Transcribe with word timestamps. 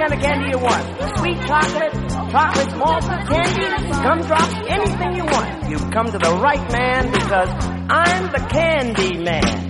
Kind 0.00 0.14
of 0.14 0.20
candy 0.20 0.50
you 0.50 0.58
want? 0.58 0.82
Sweet 1.18 1.38
chocolate, 1.46 1.92
chocolate 2.32 2.76
malted 2.78 3.20
candy, 3.28 3.66
gumdrops, 4.00 4.54
anything 4.66 5.16
you 5.16 5.24
want. 5.26 5.68
You've 5.68 5.90
come 5.90 6.06
to 6.06 6.16
the 6.16 6.32
right 6.40 6.72
man 6.72 7.12
because 7.12 7.50
I'm 7.90 8.32
the 8.32 8.40
candy 8.48 9.18
man. 9.18 9.68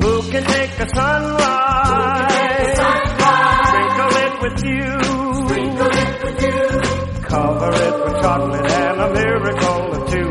Who 0.00 0.22
can 0.30 0.44
take 0.44 0.70
a 0.80 0.88
sunrise? 0.96 2.78
Sprinkle 3.68 4.16
it 4.24 4.34
with 4.40 4.64
you. 4.64 4.88
Cover 7.28 7.70
it 7.70 7.94
with 8.04 8.16
chocolate 8.22 8.70
and 8.70 9.00
a 9.00 9.12
miracle 9.12 9.94
or 9.94 10.08
two. 10.08 10.30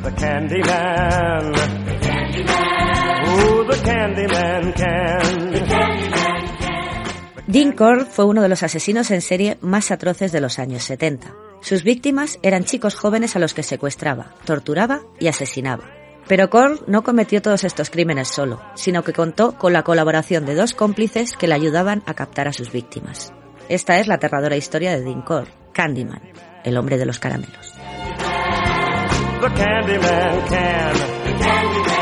The 0.00 0.12
candy 0.16 0.62
man. 0.62 1.54
Ooh, 3.28 3.64
the 3.64 3.78
candy 3.84 4.26
man 4.26 4.72
can. 4.72 5.69
Dean 7.50 7.72
Core 7.72 8.04
fue 8.04 8.26
uno 8.26 8.42
de 8.42 8.48
los 8.48 8.62
asesinos 8.62 9.10
en 9.10 9.20
serie 9.20 9.58
más 9.60 9.90
atroces 9.90 10.30
de 10.30 10.40
los 10.40 10.60
años 10.60 10.84
70. 10.84 11.34
Sus 11.60 11.82
víctimas 11.82 12.38
eran 12.42 12.62
chicos 12.62 12.94
jóvenes 12.94 13.34
a 13.34 13.40
los 13.40 13.54
que 13.54 13.64
secuestraba, 13.64 14.36
torturaba 14.44 15.00
y 15.18 15.26
asesinaba. 15.26 15.90
Pero 16.28 16.48
Core 16.48 16.78
no 16.86 17.02
cometió 17.02 17.42
todos 17.42 17.64
estos 17.64 17.90
crímenes 17.90 18.28
solo, 18.28 18.60
sino 18.76 19.02
que 19.02 19.12
contó 19.12 19.58
con 19.58 19.72
la 19.72 19.82
colaboración 19.82 20.46
de 20.46 20.54
dos 20.54 20.74
cómplices 20.74 21.32
que 21.36 21.48
le 21.48 21.54
ayudaban 21.54 22.04
a 22.06 22.14
captar 22.14 22.46
a 22.46 22.52
sus 22.52 22.70
víctimas. 22.70 23.32
Esta 23.68 23.98
es 23.98 24.06
la 24.06 24.14
aterradora 24.14 24.56
historia 24.56 24.92
de 24.92 25.02
Dean 25.02 25.22
Core, 25.22 25.50
Candyman, 25.72 26.22
el 26.62 26.76
hombre 26.76 26.98
de 26.98 27.06
los 27.06 27.18
caramelos. 27.18 27.74
The 29.40 29.48
candy 29.56 29.98
man 29.98 30.40
can. 30.48 30.94
The 31.24 31.99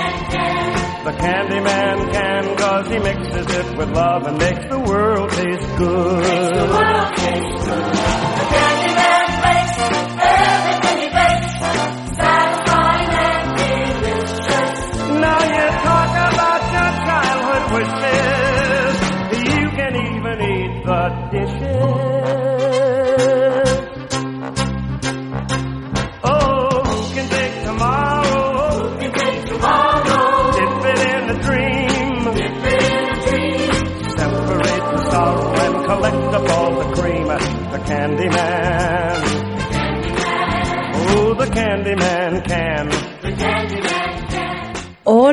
The 1.08 1.14
Candyman 1.14 2.12
can 2.12 2.56
cause 2.58 2.90
he 2.90 2.98
mixes 2.98 3.46
it 3.48 3.78
with 3.78 3.88
love 3.92 4.26
and 4.26 4.36
makes 4.36 4.66
the 4.68 4.78
world 4.78 5.30
taste 5.30 5.76
good. 5.78 6.20
Makes 6.20 6.52
the 6.52 6.68
world 6.68 7.16
taste 7.16 7.64
good. 7.64 7.96
Makes 9.48 9.78
everything 10.20 10.98
he 11.00 11.08
satisfying 12.12 13.08
and 13.24 13.56
delicious. 13.56 14.80
Now 15.24 15.40
you 15.48 15.64
talk 15.88 16.12
about 16.28 16.62
your 16.76 16.90
childhood 17.08 17.64
wishes. 17.72 18.96
You 19.48 19.66
can 19.80 19.92
even 19.96 20.36
eat 20.44 20.84
the 20.84 21.02
dish 21.32 21.57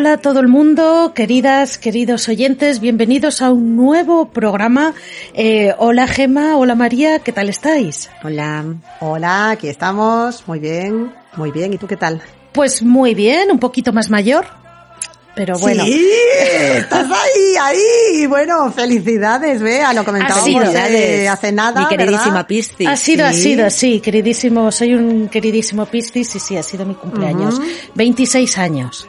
Hola 0.05 0.13
a 0.13 0.17
todo 0.17 0.39
el 0.39 0.47
mundo, 0.49 1.13
queridas, 1.15 1.79
queridos 1.79 2.29
oyentes, 2.29 2.79
bienvenidos 2.79 3.41
a 3.41 3.51
un 3.51 3.75
nuevo 3.75 4.29
programa. 4.29 4.93
Eh, 5.33 5.73
hola 5.79 6.05
Gema, 6.05 6.57
hola 6.57 6.75
María, 6.75 7.17
¿qué 7.17 7.31
tal 7.31 7.49
estáis? 7.49 8.11
Hola. 8.23 8.65
Hola, 8.99 9.49
aquí 9.49 9.67
estamos, 9.67 10.43
muy 10.47 10.59
bien, 10.59 11.11
muy 11.37 11.49
bien, 11.49 11.73
¿y 11.73 11.79
tú 11.79 11.87
qué 11.87 11.97
tal? 11.97 12.21
Pues 12.51 12.83
muy 12.83 13.15
bien, 13.15 13.49
un 13.49 13.57
poquito 13.57 13.93
más 13.93 14.11
mayor, 14.11 14.45
pero 15.33 15.57
bueno. 15.57 15.83
Sí, 15.83 16.07
estás 16.75 17.09
ahí, 17.09 17.55
ahí. 17.59 18.27
Bueno, 18.27 18.71
felicidades, 18.71 19.59
vea, 19.59 19.91
lo 19.91 20.05
comentábamos 20.05 20.71
eh, 20.71 21.27
hace 21.27 21.51
nada, 21.51 21.81
Mi 21.81 21.87
queridísima. 21.87 22.45
Piscis. 22.45 22.87
Ha 22.87 22.95
sido, 22.95 23.25
ha 23.25 23.33
Sí. 23.33 23.41
sido, 23.41 23.69
sí, 23.71 23.99
queridísimo, 24.01 24.71
soy 24.71 24.93
un 24.93 25.29
queridísimo 25.29 25.87
Piscis 25.87 26.35
y 26.35 26.39
sí, 26.39 26.55
ha 26.57 26.61
sido 26.61 26.85
mi 26.85 26.93
cumpleaños. 26.93 27.59
26 27.95 28.59
años. 28.59 29.07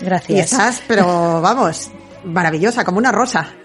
Y 0.00 0.04
Gracias. 0.04 0.52
estás, 0.52 0.82
pero 0.86 1.40
vamos, 1.40 1.90
maravillosa, 2.24 2.84
como 2.84 2.98
una 2.98 3.12
rosa. 3.12 3.54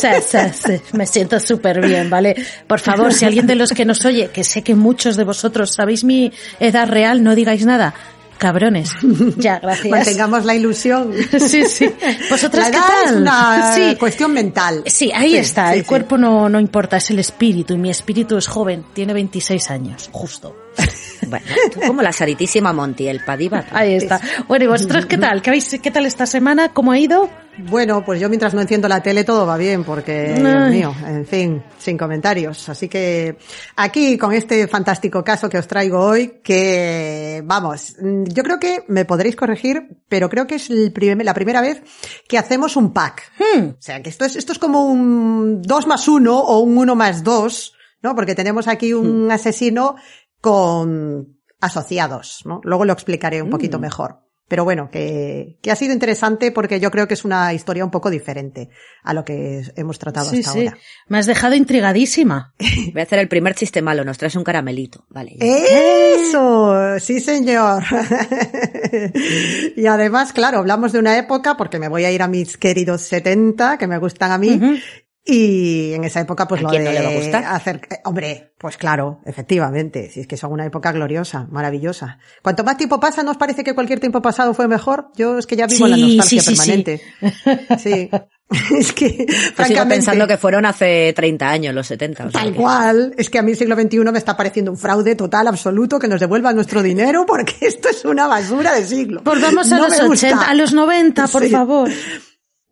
Sí, 0.00 0.08
sí, 0.26 0.38
sí, 0.54 0.80
me 0.94 1.06
siento 1.06 1.38
súper 1.38 1.80
bien, 1.86 2.08
¿vale? 2.08 2.34
Por 2.66 2.80
favor, 2.80 3.12
si 3.12 3.26
alguien 3.26 3.46
de 3.46 3.54
los 3.54 3.70
que 3.72 3.84
nos 3.84 4.04
oye, 4.06 4.30
que 4.32 4.42
sé 4.44 4.62
que 4.62 4.74
muchos 4.74 5.16
de 5.16 5.24
vosotros 5.24 5.74
sabéis 5.74 6.02
mi 6.04 6.32
edad 6.58 6.88
real, 6.88 7.22
no 7.22 7.34
digáis 7.34 7.64
nada. 7.66 7.94
Cabrones. 8.38 8.92
Ya, 9.36 9.58
gracias. 9.58 9.90
Mantengamos 9.90 10.46
la 10.46 10.54
ilusión. 10.54 11.12
Sí, 11.38 11.66
sí. 11.66 11.92
¿Vosotras 12.30 12.64
la 12.66 12.70
qué 12.70 12.76
edad 12.78 12.86
tal? 13.04 13.14
es 13.14 13.20
una 13.20 13.72
Sí. 13.74 13.96
cuestión 13.96 14.32
mental. 14.32 14.82
Sí, 14.86 15.12
ahí 15.14 15.36
está. 15.36 15.74
el 15.74 15.84
cuerpo 15.84 16.16
no, 16.16 16.48
no 16.48 16.58
importa, 16.58 16.96
es 16.96 17.10
el 17.10 17.18
espíritu. 17.18 17.74
Y 17.74 17.78
mi 17.78 17.90
espíritu 17.90 18.38
es 18.38 18.46
joven, 18.46 18.86
tiene 18.94 19.12
26 19.12 19.70
años, 19.70 20.08
justo. 20.10 20.56
Bueno, 21.28 21.46
tú 21.72 21.80
como 21.86 22.02
la 22.02 22.12
saritísima 22.12 22.72
Monty, 22.72 23.06
el 23.06 23.22
padiva. 23.22 23.64
Ahí 23.70 23.94
está. 23.94 24.20
Bueno, 24.48 24.64
¿y 24.64 24.68
vosotros 24.68 25.06
qué 25.06 25.16
tal? 25.18 25.42
¿Qué, 25.42 25.50
habéis, 25.50 25.78
¿Qué 25.80 25.90
tal 25.90 26.06
esta 26.06 26.26
semana? 26.26 26.72
¿Cómo 26.72 26.90
ha 26.90 26.98
ido? 26.98 27.28
Bueno, 27.58 28.02
pues 28.04 28.20
yo 28.20 28.28
mientras 28.28 28.52
no 28.54 28.60
enciendo 28.62 28.88
la 28.88 29.02
tele 29.02 29.22
todo 29.22 29.46
va 29.46 29.56
bien, 29.56 29.84
porque, 29.84 30.34
Dios 30.34 30.70
mío, 30.70 30.94
en 31.06 31.26
fin, 31.26 31.62
sin 31.78 31.96
comentarios. 31.98 32.68
Así 32.70 32.88
que 32.88 33.36
aquí 33.76 34.16
con 34.18 34.32
este 34.32 34.66
fantástico 34.66 35.22
caso 35.22 35.48
que 35.48 35.58
os 35.58 35.68
traigo 35.68 36.00
hoy, 36.00 36.40
que 36.42 37.42
vamos, 37.44 37.94
yo 38.00 38.42
creo 38.42 38.58
que 38.58 38.82
me 38.88 39.04
podréis 39.04 39.36
corregir, 39.36 39.98
pero 40.08 40.28
creo 40.30 40.46
que 40.46 40.56
es 40.56 40.70
el 40.70 40.90
primer- 40.90 41.24
la 41.24 41.34
primera 41.34 41.60
vez 41.60 41.82
que 42.26 42.38
hacemos 42.38 42.76
un 42.76 42.92
pack. 42.92 43.30
O 43.56 43.76
sea, 43.78 44.02
que 44.02 44.08
esto 44.10 44.24
es, 44.24 44.36
esto 44.36 44.52
es 44.52 44.58
como 44.58 44.86
un 44.86 45.60
2 45.62 45.86
más 45.86 46.08
1 46.08 46.36
o 46.40 46.58
un 46.60 46.76
1 46.78 46.94
más 46.96 47.22
2, 47.22 47.74
¿no? 48.02 48.14
Porque 48.16 48.34
tenemos 48.34 48.66
aquí 48.68 48.94
un 48.94 49.30
asesino 49.30 49.96
con 50.40 51.38
asociados, 51.60 52.42
¿no? 52.44 52.60
Luego 52.64 52.84
lo 52.84 52.92
explicaré 52.92 53.42
un 53.42 53.50
poquito 53.50 53.78
mejor. 53.78 54.20
Pero 54.48 54.64
bueno, 54.64 54.88
que, 54.90 55.58
que 55.62 55.70
ha 55.70 55.76
sido 55.76 55.92
interesante 55.92 56.50
porque 56.50 56.80
yo 56.80 56.90
creo 56.90 57.06
que 57.06 57.14
es 57.14 57.24
una 57.24 57.54
historia 57.54 57.84
un 57.84 57.92
poco 57.92 58.10
diferente 58.10 58.68
a 59.04 59.14
lo 59.14 59.24
que 59.24 59.62
hemos 59.76 60.00
tratado 60.00 60.28
Sí, 60.28 60.40
hasta 60.40 60.50
sí. 60.52 60.66
ahora. 60.66 60.78
Me 61.06 61.18
has 61.18 61.26
dejado 61.26 61.54
intrigadísima. 61.54 62.52
Voy 62.92 63.00
a 63.00 63.04
hacer 63.04 63.20
el 63.20 63.28
primer 63.28 63.54
chiste 63.54 63.80
malo, 63.80 64.04
nos 64.04 64.18
traes 64.18 64.34
un 64.34 64.42
caramelito. 64.42 65.06
Vale. 65.08 65.36
Eso, 65.38 66.98
sí 66.98 67.20
señor. 67.20 67.84
y 69.76 69.86
además, 69.86 70.32
claro, 70.32 70.58
hablamos 70.58 70.90
de 70.90 70.98
una 70.98 71.16
época, 71.16 71.56
porque 71.56 71.78
me 71.78 71.86
voy 71.88 72.04
a 72.04 72.10
ir 72.10 72.20
a 72.22 72.26
mis 72.26 72.56
queridos 72.56 73.02
70, 73.02 73.78
que 73.78 73.86
me 73.86 73.98
gustan 73.98 74.32
a 74.32 74.38
mí, 74.38 74.60
Y 75.32 75.92
en 75.94 76.02
esa 76.04 76.20
época, 76.20 76.48
pues 76.48 76.60
¿A 76.60 76.64
lo 76.64 76.70
quién 76.70 76.82
no 76.82 76.90
de 76.90 76.98
le 76.98 77.04
va 77.04 77.10
a 77.12 77.14
gustar? 77.16 77.44
hacer, 77.44 77.80
eh, 77.88 77.98
hombre, 78.04 78.52
pues 78.58 78.76
claro, 78.76 79.20
efectivamente, 79.24 80.10
si 80.10 80.20
es 80.20 80.26
que 80.26 80.36
son 80.36 80.50
una 80.52 80.66
época 80.66 80.90
gloriosa, 80.90 81.46
maravillosa. 81.50 82.18
Cuanto 82.42 82.64
más 82.64 82.76
tiempo 82.76 82.98
pasa, 82.98 83.22
¿nos 83.22 83.36
parece 83.36 83.62
que 83.62 83.74
cualquier 83.74 84.00
tiempo 84.00 84.20
pasado 84.20 84.54
fue 84.54 84.66
mejor? 84.66 85.12
Yo 85.14 85.38
es 85.38 85.46
que 85.46 85.54
ya 85.54 85.66
vivo 85.68 85.84
en 85.86 85.90
la 85.92 85.96
Sí, 85.96 86.16
nostalgia 86.16 86.42
sí, 86.42 86.48
sí, 86.48 86.56
sí. 86.56 86.56
permanente. 86.56 87.00
Sí. 87.78 88.10
es 88.76 88.92
que, 88.92 89.08
sigo 89.08 89.32
francamente, 89.54 89.94
pensando 89.94 90.26
que 90.26 90.36
fueron 90.36 90.66
hace 90.66 91.12
30 91.14 91.48
años, 91.48 91.72
los 91.72 91.86
70. 91.86 92.26
o 92.26 92.30
sea 92.32 92.40
Tal 92.40 92.52
que- 92.52 92.58
cual. 92.58 93.14
Es 93.16 93.30
que 93.30 93.38
a 93.38 93.42
mí 93.42 93.52
el 93.52 93.56
siglo 93.56 93.76
XXI 93.76 93.98
me 94.10 94.18
está 94.18 94.36
pareciendo 94.36 94.72
un 94.72 94.76
fraude 94.76 95.14
total, 95.14 95.46
absoluto, 95.46 96.00
que 96.00 96.08
nos 96.08 96.18
devuelvan 96.18 96.56
nuestro 96.56 96.82
dinero 96.82 97.24
porque 97.24 97.54
esto 97.60 97.88
es 97.88 98.04
una 98.04 98.26
basura 98.26 98.74
de 98.74 98.84
siglo. 98.84 99.22
Volvamos 99.24 99.70
a 99.72 99.76
No 99.76 99.84
los 99.88 99.96
me 100.00 100.08
gusta. 100.08 100.26
80, 100.26 100.50
a 100.50 100.54
los 100.54 100.72
90, 100.74 101.28
por 101.28 101.42
Sí. 101.44 101.50
favor. 101.50 101.90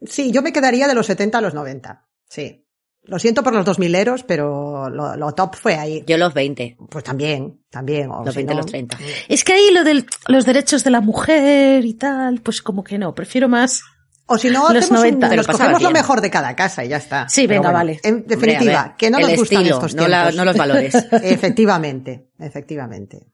Sí, 0.05 0.33
yo 0.33 0.43
me 0.43 0.53
quedaría 0.53 0.89
de 0.89 0.95
los 0.95 1.07
70 1.07 1.39
a 1.39 1.41
los 1.41 1.55
90. 1.55 2.05
Sí. 2.29 2.65
Lo 3.05 3.19
siento 3.19 3.43
por 3.43 3.55
los 3.55 3.65
2000 3.65 3.95
eros, 3.95 4.23
pero 4.25 4.91
lo, 4.91 5.17
lo 5.17 5.33
top 5.33 5.55
fue 5.57 5.77
ahí. 5.77 6.05
Yo 6.07 6.19
los 6.19 6.35
20, 6.35 6.77
Pues 6.91 7.03
también, 7.05 7.63
también. 7.71 8.11
o 8.11 8.23
los 8.23 8.35
si 8.35 8.39
20, 8.41 8.53
no- 8.55 8.59
los 8.61 8.67
30. 8.67 8.99
Es 9.29 9.45
que 9.45 9.55
ahí 9.55 9.71
lo 9.73 9.83
de 9.83 10.05
los 10.27 10.45
derechos 10.45 10.85
de 10.85 10.91
la 10.91 11.01
mujer 11.01 11.87
y 11.87 11.95
tal, 11.95 12.43
pues 12.43 12.61
como 12.61 12.85
que 12.85 12.99
no, 12.99 13.15
prefiero 13.15 13.49
más. 13.49 13.83
O 14.31 14.37
si 14.37 14.51
no, 14.51 14.71
Los 14.75 14.91
un- 14.91 14.97
90. 14.97 15.27
Te 15.31 15.37
lo 15.37 15.43
nos 15.43 15.47
cogemos 15.47 15.81
lo 15.81 15.91
mejor 15.91 16.21
de 16.21 16.29
cada 16.29 16.55
casa 16.55 16.85
y 16.85 16.89
ya 16.89 16.99
está. 16.99 17.27
Sí, 17.31 17.49
Pero 17.49 17.63
venga, 17.63 17.73
vale. 17.73 17.99
En 18.03 18.27
definitiva, 18.27 18.83
ver, 18.89 18.97
que 18.99 19.11
no 19.11 19.21
nos 19.21 19.31
gustan 19.37 19.61
estilo, 19.63 19.77
estos 19.77 19.95
no, 19.95 20.07
la- 20.07 20.19
tiempos. 20.25 20.37
no 20.37 20.45
los 20.45 20.57
valores. 20.59 20.95
Efectivamente, 21.23 22.29
efectivamente. 22.39 23.27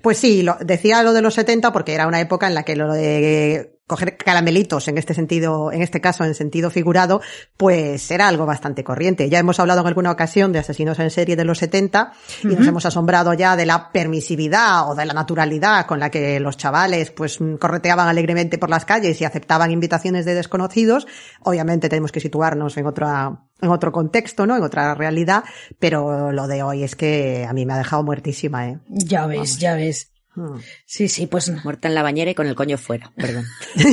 Pues 0.00 0.16
sí, 0.16 0.42
lo, 0.42 0.56
decía 0.62 1.02
lo 1.02 1.12
de 1.12 1.20
los 1.20 1.34
70 1.34 1.74
porque 1.74 1.92
era 1.92 2.06
una 2.06 2.20
época 2.22 2.46
en 2.46 2.54
la 2.54 2.62
que 2.62 2.74
lo 2.74 2.90
de 2.90 3.73
coger 3.86 4.16
caramelitos 4.16 4.88
en 4.88 4.96
este 4.96 5.12
sentido, 5.12 5.70
en 5.70 5.82
este 5.82 6.00
caso 6.00 6.24
en 6.24 6.34
sentido 6.34 6.70
figurado, 6.70 7.20
pues 7.56 8.10
era 8.10 8.28
algo 8.28 8.46
bastante 8.46 8.82
corriente. 8.82 9.28
Ya 9.28 9.38
hemos 9.38 9.60
hablado 9.60 9.82
en 9.82 9.86
alguna 9.86 10.10
ocasión 10.10 10.52
de 10.52 10.58
asesinos 10.58 10.98
en 10.98 11.10
serie 11.10 11.36
de 11.36 11.44
los 11.44 11.58
70 11.58 12.12
y 12.44 12.46
nos 12.48 12.66
hemos 12.66 12.86
asombrado 12.86 13.34
ya 13.34 13.56
de 13.56 13.66
la 13.66 13.92
permisividad 13.92 14.90
o 14.90 14.94
de 14.94 15.04
la 15.04 15.12
naturalidad 15.12 15.86
con 15.86 16.00
la 16.00 16.10
que 16.10 16.40
los 16.40 16.56
chavales 16.56 17.10
pues 17.10 17.38
correteaban 17.60 18.08
alegremente 18.08 18.56
por 18.56 18.70
las 18.70 18.86
calles 18.86 19.20
y 19.20 19.24
aceptaban 19.24 19.70
invitaciones 19.70 20.24
de 20.24 20.34
desconocidos. 20.34 21.06
Obviamente 21.42 21.88
tenemos 21.90 22.12
que 22.12 22.20
situarnos 22.20 22.76
en 22.78 22.86
otra 22.86 23.40
en 23.60 23.70
otro 23.70 23.92
contexto, 23.92 24.46
¿no? 24.46 24.56
En 24.56 24.62
otra 24.62 24.94
realidad, 24.94 25.44
pero 25.78 26.32
lo 26.32 26.46
de 26.48 26.62
hoy 26.62 26.82
es 26.82 26.96
que 26.96 27.46
a 27.48 27.52
mí 27.52 27.64
me 27.64 27.74
ha 27.74 27.78
dejado 27.78 28.02
muertísima, 28.02 28.68
¿eh? 28.68 28.78
Ya 28.88 29.26
ves, 29.26 29.58
ya 29.58 29.74
ves. 29.74 30.13
Mm. 30.36 30.58
Sí, 30.86 31.08
sí, 31.08 31.26
pues 31.26 31.48
no. 31.48 31.60
Muerta 31.64 31.88
en 31.88 31.94
la 31.94 32.02
bañera 32.02 32.30
y 32.30 32.34
con 32.34 32.46
el 32.46 32.54
coño 32.54 32.78
fuera, 32.78 33.12
perdón. 33.16 33.44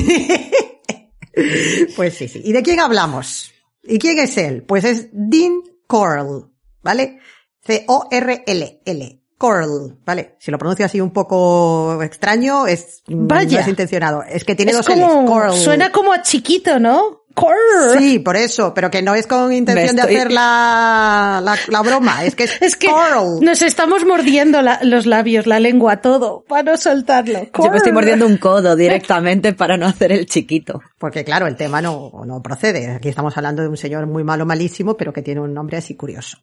Pues 1.95 2.15
sí, 2.15 2.27
sí. 2.27 2.41
¿Y 2.43 2.51
de 2.51 2.61
quién 2.61 2.79
hablamos? 2.79 3.51
¿Y 3.83 3.99
quién 3.99 4.19
es 4.19 4.37
él? 4.37 4.63
Pues 4.63 4.83
es 4.83 5.07
Dean 5.13 5.61
Corll, 5.87 6.51
¿vale? 6.81 7.19
C-O-R-L-L. 7.65 9.17
Corll, 9.37 9.97
¿vale? 10.05 10.35
Si 10.39 10.51
lo 10.51 10.57
pronuncio 10.59 10.85
así 10.85 11.01
un 11.01 11.11
poco 11.11 12.03
extraño, 12.03 12.67
es, 12.67 13.01
Vaya. 13.07 13.57
no 13.57 13.63
es 13.63 13.67
intencionado. 13.69 14.23
Es 14.23 14.43
que 14.43 14.55
tiene 14.55 14.71
Es 14.71 14.77
dos 14.77 14.85
como, 14.87 15.23
L's. 15.23 15.29
Corll. 15.31 15.53
suena 15.57 15.91
como 15.91 16.13
a 16.13 16.21
chiquito, 16.21 16.79
¿no? 16.79 17.20
Corr. 17.33 17.97
Sí, 17.97 18.19
por 18.19 18.35
eso, 18.37 18.73
pero 18.73 18.89
que 18.91 19.01
no 19.01 19.15
es 19.15 19.27
con 19.27 19.51
intención 19.53 19.95
de 19.95 20.01
hacer 20.01 20.31
la, 20.31 21.41
la, 21.43 21.55
la 21.67 21.81
broma, 21.81 22.23
es 22.25 22.35
que 22.35 22.43
es, 22.43 22.57
Es 22.61 22.75
que 22.75 22.87
nos 23.41 23.61
estamos 23.61 24.05
mordiendo 24.05 24.61
la- 24.61 24.79
los 24.83 25.05
labios, 25.05 25.47
la 25.47 25.59
lengua, 25.59 25.97
todo, 26.01 26.43
para 26.47 26.63
no 26.63 26.77
soltarlo. 26.77 27.39
Yo 27.65 27.71
me 27.71 27.77
estoy 27.77 27.91
mordiendo 27.91 28.25
un 28.27 28.37
codo 28.37 28.75
directamente 28.75 29.53
para 29.53 29.77
no 29.77 29.85
hacer 29.85 30.11
el 30.11 30.25
chiquito. 30.25 30.81
Porque 30.97 31.23
claro, 31.23 31.47
el 31.47 31.55
tema 31.55 31.81
no, 31.81 32.11
no 32.25 32.41
procede. 32.41 32.91
Aquí 32.95 33.09
estamos 33.09 33.35
hablando 33.37 33.61
de 33.61 33.67
un 33.69 33.77
señor 33.77 34.05
muy 34.07 34.23
malo, 34.23 34.45
malísimo, 34.45 34.95
pero 34.97 35.13
que 35.13 35.21
tiene 35.21 35.41
un 35.41 35.53
nombre 35.53 35.77
así 35.77 35.95
curioso. 35.95 36.37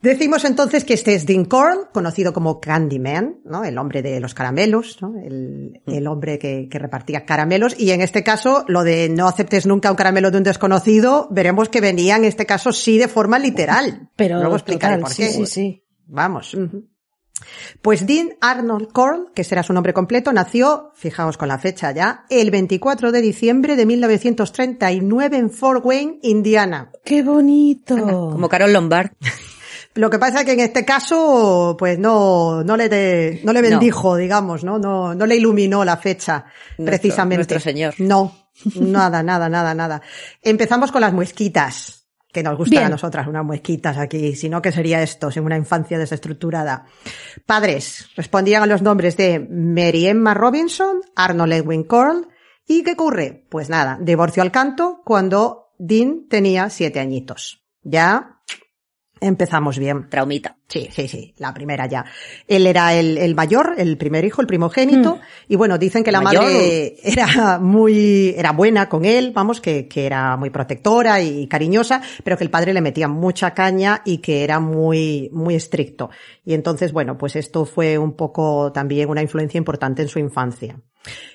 Decimos 0.00 0.44
entonces 0.44 0.84
que 0.84 0.94
este 0.94 1.14
es 1.14 1.26
Dean 1.26 1.44
Corll, 1.44 1.88
conocido 1.92 2.32
como 2.32 2.60
Candyman, 2.60 3.40
¿no? 3.44 3.64
El 3.64 3.78
hombre 3.78 4.00
de 4.00 4.20
los 4.20 4.32
caramelos, 4.32 5.02
¿no? 5.02 5.14
El, 5.20 5.82
el 5.86 6.06
hombre 6.06 6.38
que, 6.38 6.68
que 6.70 6.78
repartía 6.78 7.24
caramelos. 7.26 7.74
Y 7.78 7.90
en 7.90 8.00
este 8.00 8.22
caso, 8.22 8.64
lo 8.68 8.84
de 8.84 9.08
no 9.08 9.26
aceptes 9.26 9.66
nunca 9.66 9.90
un 9.90 9.96
caramelo 9.96 10.30
de 10.30 10.38
un 10.38 10.44
desconocido, 10.44 11.26
veremos 11.32 11.68
que 11.68 11.80
venía 11.80 12.16
en 12.16 12.24
este 12.24 12.46
caso 12.46 12.72
sí 12.72 12.96
de 12.96 13.08
forma 13.08 13.40
literal. 13.40 14.08
Pero 14.16 14.38
Luego 14.38 14.54
explicaré 14.54 14.94
total, 14.98 15.02
por 15.02 15.12
sí, 15.12 15.22
qué. 15.22 15.30
sí, 15.30 15.46
sí. 15.46 15.84
Vamos. 16.06 16.54
ujú. 16.54 16.86
Pues 17.82 18.06
Dean 18.06 18.30
Arnold 18.40 18.92
Corll, 18.92 19.32
que 19.34 19.44
será 19.44 19.62
su 19.62 19.72
nombre 19.72 19.92
completo, 19.92 20.32
nació, 20.32 20.90
fijaos 20.94 21.36
con 21.36 21.48
la 21.48 21.58
fecha 21.58 21.92
ya, 21.92 22.24
el 22.30 22.50
24 22.50 23.12
de 23.12 23.20
diciembre 23.20 23.76
de 23.76 23.86
1939 23.86 25.36
en 25.36 25.50
Fort 25.50 25.84
Wayne, 25.84 26.18
Indiana. 26.22 26.90
Qué 27.04 27.22
bonito. 27.22 27.96
Como 27.96 28.48
Carol 28.48 28.72
Lombard. 28.72 29.10
Lo 29.98 30.10
que 30.10 30.18
pasa 30.20 30.40
es 30.40 30.44
que 30.46 30.52
en 30.52 30.60
este 30.60 30.84
caso, 30.84 31.74
pues 31.78 31.98
no, 31.98 32.62
no 32.62 32.76
le, 32.76 32.88
de- 32.88 33.40
no 33.42 33.52
le 33.52 33.60
bendijo, 33.62 34.16
digamos, 34.16 34.62
¿no? 34.62 34.78
No, 34.78 35.12
no 35.14 35.26
le 35.26 35.34
iluminó 35.34 35.84
la 35.84 35.96
fecha, 35.96 36.44
Nuestro- 36.78 36.84
precisamente. 36.84 37.36
nuestro 37.38 37.58
señor. 37.60 37.94
No, 37.98 38.32
nada, 38.76 39.22
nada, 39.24 39.48
nada, 39.48 39.74
nada. 39.74 40.00
Empezamos 40.42 40.92
con 40.92 41.00
las 41.00 41.12
muesquitas, 41.12 42.06
que 42.32 42.42
nos 42.44 42.56
gustan 42.56 42.84
a 42.84 42.88
nosotras, 42.90 43.26
unas 43.26 43.44
muesquitas 43.44 43.98
aquí, 43.98 44.36
si 44.36 44.48
no, 44.48 44.62
¿qué 44.62 44.70
sería 44.70 45.02
esto? 45.02 45.30
Sin 45.32 45.42
una 45.44 45.56
infancia 45.56 45.98
desestructurada. 45.98 46.84
Padres 47.46 48.08
respondían 48.16 48.62
a 48.62 48.66
los 48.66 48.82
nombres 48.82 49.16
de 49.16 49.40
Mary 49.50 50.06
Emma 50.06 50.32
Robinson, 50.34 51.00
Arnold 51.16 51.54
Edwin 51.54 51.82
Corll, 51.84 52.28
¿y 52.66 52.82
qué 52.84 52.92
ocurre? 52.92 53.46
Pues 53.48 53.68
nada, 53.68 53.98
divorció 54.00 54.42
al 54.42 54.52
canto 54.52 55.00
cuando 55.04 55.72
Dean 55.78 56.26
tenía 56.28 56.70
siete 56.70 57.00
añitos. 57.00 57.64
Ya 57.82 58.37
empezamos 59.20 59.78
bien. 59.78 60.08
Traumita. 60.08 60.56
Sí, 60.68 60.88
sí, 60.92 61.08
sí, 61.08 61.34
la 61.38 61.54
primera 61.54 61.86
ya. 61.86 62.04
Él 62.46 62.66
era 62.66 62.94
el, 62.94 63.16
el 63.16 63.34
mayor, 63.34 63.74
el 63.78 63.96
primer 63.96 64.24
hijo, 64.24 64.40
el 64.42 64.46
primogénito, 64.46 65.18
y 65.48 65.56
bueno, 65.56 65.78
dicen 65.78 66.04
que 66.04 66.12
la 66.12 66.20
Mayor. 66.20 66.44
madre 66.44 66.96
era 67.02 67.58
muy, 67.58 68.34
era 68.36 68.52
buena 68.52 68.88
con 68.88 69.04
él, 69.06 69.32
vamos, 69.34 69.60
que, 69.62 69.88
que 69.88 70.04
era 70.04 70.36
muy 70.36 70.50
protectora 70.50 71.22
y 71.22 71.46
cariñosa, 71.48 72.02
pero 72.22 72.36
que 72.36 72.44
el 72.44 72.50
padre 72.50 72.74
le 72.74 72.82
metía 72.82 73.08
mucha 73.08 73.54
caña 73.54 74.02
y 74.04 74.18
que 74.18 74.44
era 74.44 74.60
muy, 74.60 75.30
muy 75.32 75.54
estricto. 75.54 76.10
Y 76.44 76.52
entonces, 76.54 76.92
bueno, 76.92 77.16
pues 77.16 77.36
esto 77.36 77.64
fue 77.64 77.96
un 77.96 78.12
poco 78.12 78.70
también 78.72 79.08
una 79.08 79.22
influencia 79.22 79.56
importante 79.58 80.02
en 80.02 80.08
su 80.08 80.18
infancia. 80.18 80.80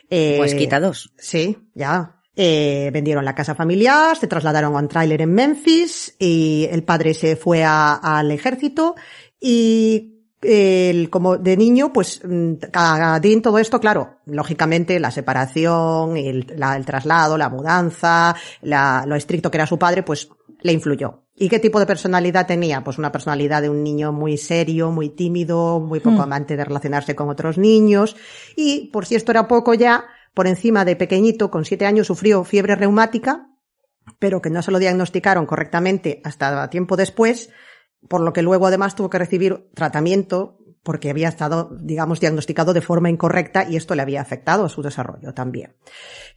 Eh, 0.10 0.36
Pues 0.38 0.54
quita 0.54 0.80
dos. 0.80 1.12
Sí, 1.18 1.58
ya. 1.74 2.20
Eh, 2.36 2.90
vendieron 2.92 3.24
la 3.26 3.36
casa 3.36 3.54
familiar, 3.54 4.18
se 4.18 4.26
trasladaron 4.28 4.76
a 4.76 4.80
un 4.80 4.88
tráiler 4.88 5.22
en 5.22 5.34
Memphis 5.34 6.16
y 6.18 6.68
el 6.72 6.84
padre 6.84 7.14
se 7.14 7.36
fue 7.36 7.64
a- 7.64 7.94
al 7.94 8.32
ejército 8.32 8.96
y 9.40 10.10
él, 10.42 11.10
como 11.12 11.38
de 11.38 11.56
niño, 11.56 11.94
pues 11.94 12.22
mm, 12.24 12.54
a 12.74 13.20
Dean 13.22 13.42
todo 13.42 13.60
esto, 13.60 13.80
claro, 13.80 14.18
lógicamente 14.26 15.00
la 15.00 15.12
separación, 15.12 16.18
el, 16.18 16.54
la- 16.58 16.76
el 16.76 16.86
traslado, 16.86 17.38
la 17.38 17.50
mudanza, 17.50 18.36
la- 18.62 19.06
lo 19.08 19.16
estricto 19.16 19.52
que 19.52 19.58
era 19.58 19.68
su 19.68 19.78
padre, 19.78 20.02
pues 20.04 20.28
le 20.62 20.74
influyó. 20.74 21.20
¿Y 21.36 21.50
qué 21.50 21.60
tipo 21.60 21.80
de 21.80 21.86
personalidad 21.86 22.46
tenía? 22.48 22.84
Pues 22.84 22.98
una 22.98 23.12
personalidad 23.12 23.62
de 23.62 23.70
un 23.70 23.84
niño 23.84 24.12
muy 24.12 24.38
serio, 24.38 24.92
muy 24.92 25.10
tímido, 25.10 25.80
muy 25.80 26.00
poco 26.00 26.22
amante 26.22 26.56
de 26.56 26.64
relacionarse 26.66 27.16
con 27.16 27.30
otros 27.30 27.58
niños. 27.58 28.16
Y 28.56 28.90
por 28.92 29.06
si 29.06 29.16
esto 29.16 29.32
era 29.32 29.48
poco 29.48 29.74
ya, 29.74 30.06
por 30.34 30.48
encima 30.48 30.86
de 30.86 30.96
pequeñito, 30.96 31.52
con 31.52 31.66
siete 31.66 31.86
años, 31.86 32.08
sufrió 32.08 32.44
fiebre 32.44 32.76
reumática, 32.76 33.48
pero 34.20 34.42
que 34.42 34.50
no 34.50 34.62
se 34.62 34.72
lo 34.72 34.80
diagnosticaron 34.80 35.46
correctamente 35.46 36.22
hasta 36.24 36.70
tiempo 36.70 36.96
después, 36.98 37.50
por 38.10 38.22
lo 38.22 38.34
que 38.34 38.42
luego 38.42 38.68
además 38.68 38.96
tuvo 38.96 39.10
que 39.10 39.20
recibir 39.20 39.70
tratamiento 39.74 40.58
porque 40.84 41.10
había 41.10 41.30
estado, 41.30 41.70
digamos, 41.80 42.20
diagnosticado 42.20 42.74
de 42.74 42.82
forma 42.82 43.10
incorrecta 43.10 43.66
y 43.70 43.78
esto 43.78 43.96
le 43.96 44.02
había 44.02 44.22
afectado 44.22 44.66
a 44.66 44.70
su 44.70 44.82
desarrollo 44.82 45.34
también. 45.34 45.78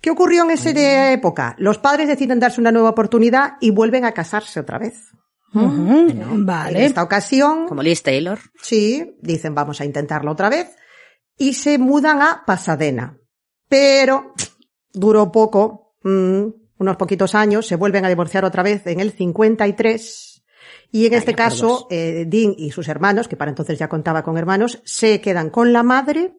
¿Qué 0.00 0.10
ocurrió 0.10 0.44
en 0.44 0.52
esa 0.52 1.10
época? 1.12 1.56
Los 1.58 1.78
padres 1.78 2.06
deciden 2.06 2.38
darse 2.38 2.60
una 2.60 2.70
nueva 2.70 2.90
oportunidad 2.90 3.54
y 3.60 3.72
vuelven 3.72 4.04
a 4.04 4.12
casarse 4.12 4.60
otra 4.60 4.78
vez. 4.78 5.10
Ujú, 5.52 6.10
En 6.10 6.46
Vale. 6.46 6.84
esta 6.84 7.02
ocasión, 7.02 7.66
Como 7.66 7.82
Liz 7.82 8.02
Taylor. 8.04 8.38
Sí, 8.62 9.16
dicen 9.20 9.54
vamos 9.54 9.80
a 9.80 9.84
intentarlo 9.84 10.30
otra 10.30 10.48
vez. 10.48 10.76
Y 11.36 11.54
se 11.54 11.78
mudan 11.78 12.22
a 12.22 12.44
Pasadena. 12.46 13.18
Pero 13.68 14.32
duró 14.92 15.30
poco, 15.32 15.94
mm, 16.02 16.44
unos 16.78 16.96
poquitos 16.96 17.34
años, 17.34 17.66
se 17.66 17.76
vuelven 17.76 18.04
a 18.04 18.08
divorciar 18.08 18.44
otra 18.44 18.62
vez 18.62 18.86
en 18.86 19.00
el 19.00 19.12
53. 19.12 20.42
Y 20.92 21.06
en 21.06 21.14
este 21.14 21.34
caso, 21.34 21.86
eh, 21.90 22.24
Dean 22.28 22.54
y 22.56 22.70
sus 22.70 22.88
hermanos, 22.88 23.28
que 23.28 23.36
para 23.36 23.50
entonces 23.50 23.78
ya 23.78 23.88
contaba 23.88 24.22
con 24.22 24.36
hermanos, 24.38 24.80
se 24.84 25.20
quedan 25.20 25.50
con 25.50 25.72
la 25.72 25.82
madre, 25.82 26.34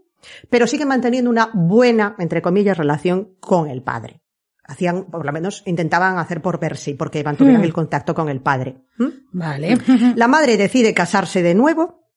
pero 0.50 0.67
siguen 0.67 0.88
manteniendo 0.88 1.29
una 1.29 1.51
buena, 1.53 2.15
entre 2.19 2.41
comillas, 2.41 2.77
relación 2.77 3.36
con 3.39 3.69
el 3.69 3.84
padre. 3.84 4.22
Hacían, 4.63 5.05
por 5.05 5.25
lo 5.25 5.31
menos, 5.31 5.63
intentaban 5.65 6.17
hacer 6.17 6.41
por 6.41 6.60
verse, 6.60 6.96
porque 6.96 7.24
mantuvieran 7.24 7.62
Hmm. 7.62 7.65
el 7.65 7.74
contacto 7.74 8.13
con 8.13 8.29
el 8.29 8.41
padre. 8.41 8.77
¿Mm? 8.98 9.05
Vale. 9.31 9.77
La 10.15 10.27
madre 10.27 10.57
decide 10.57 10.93
casarse 10.93 11.41
de 11.41 11.55
nuevo, 11.55 12.10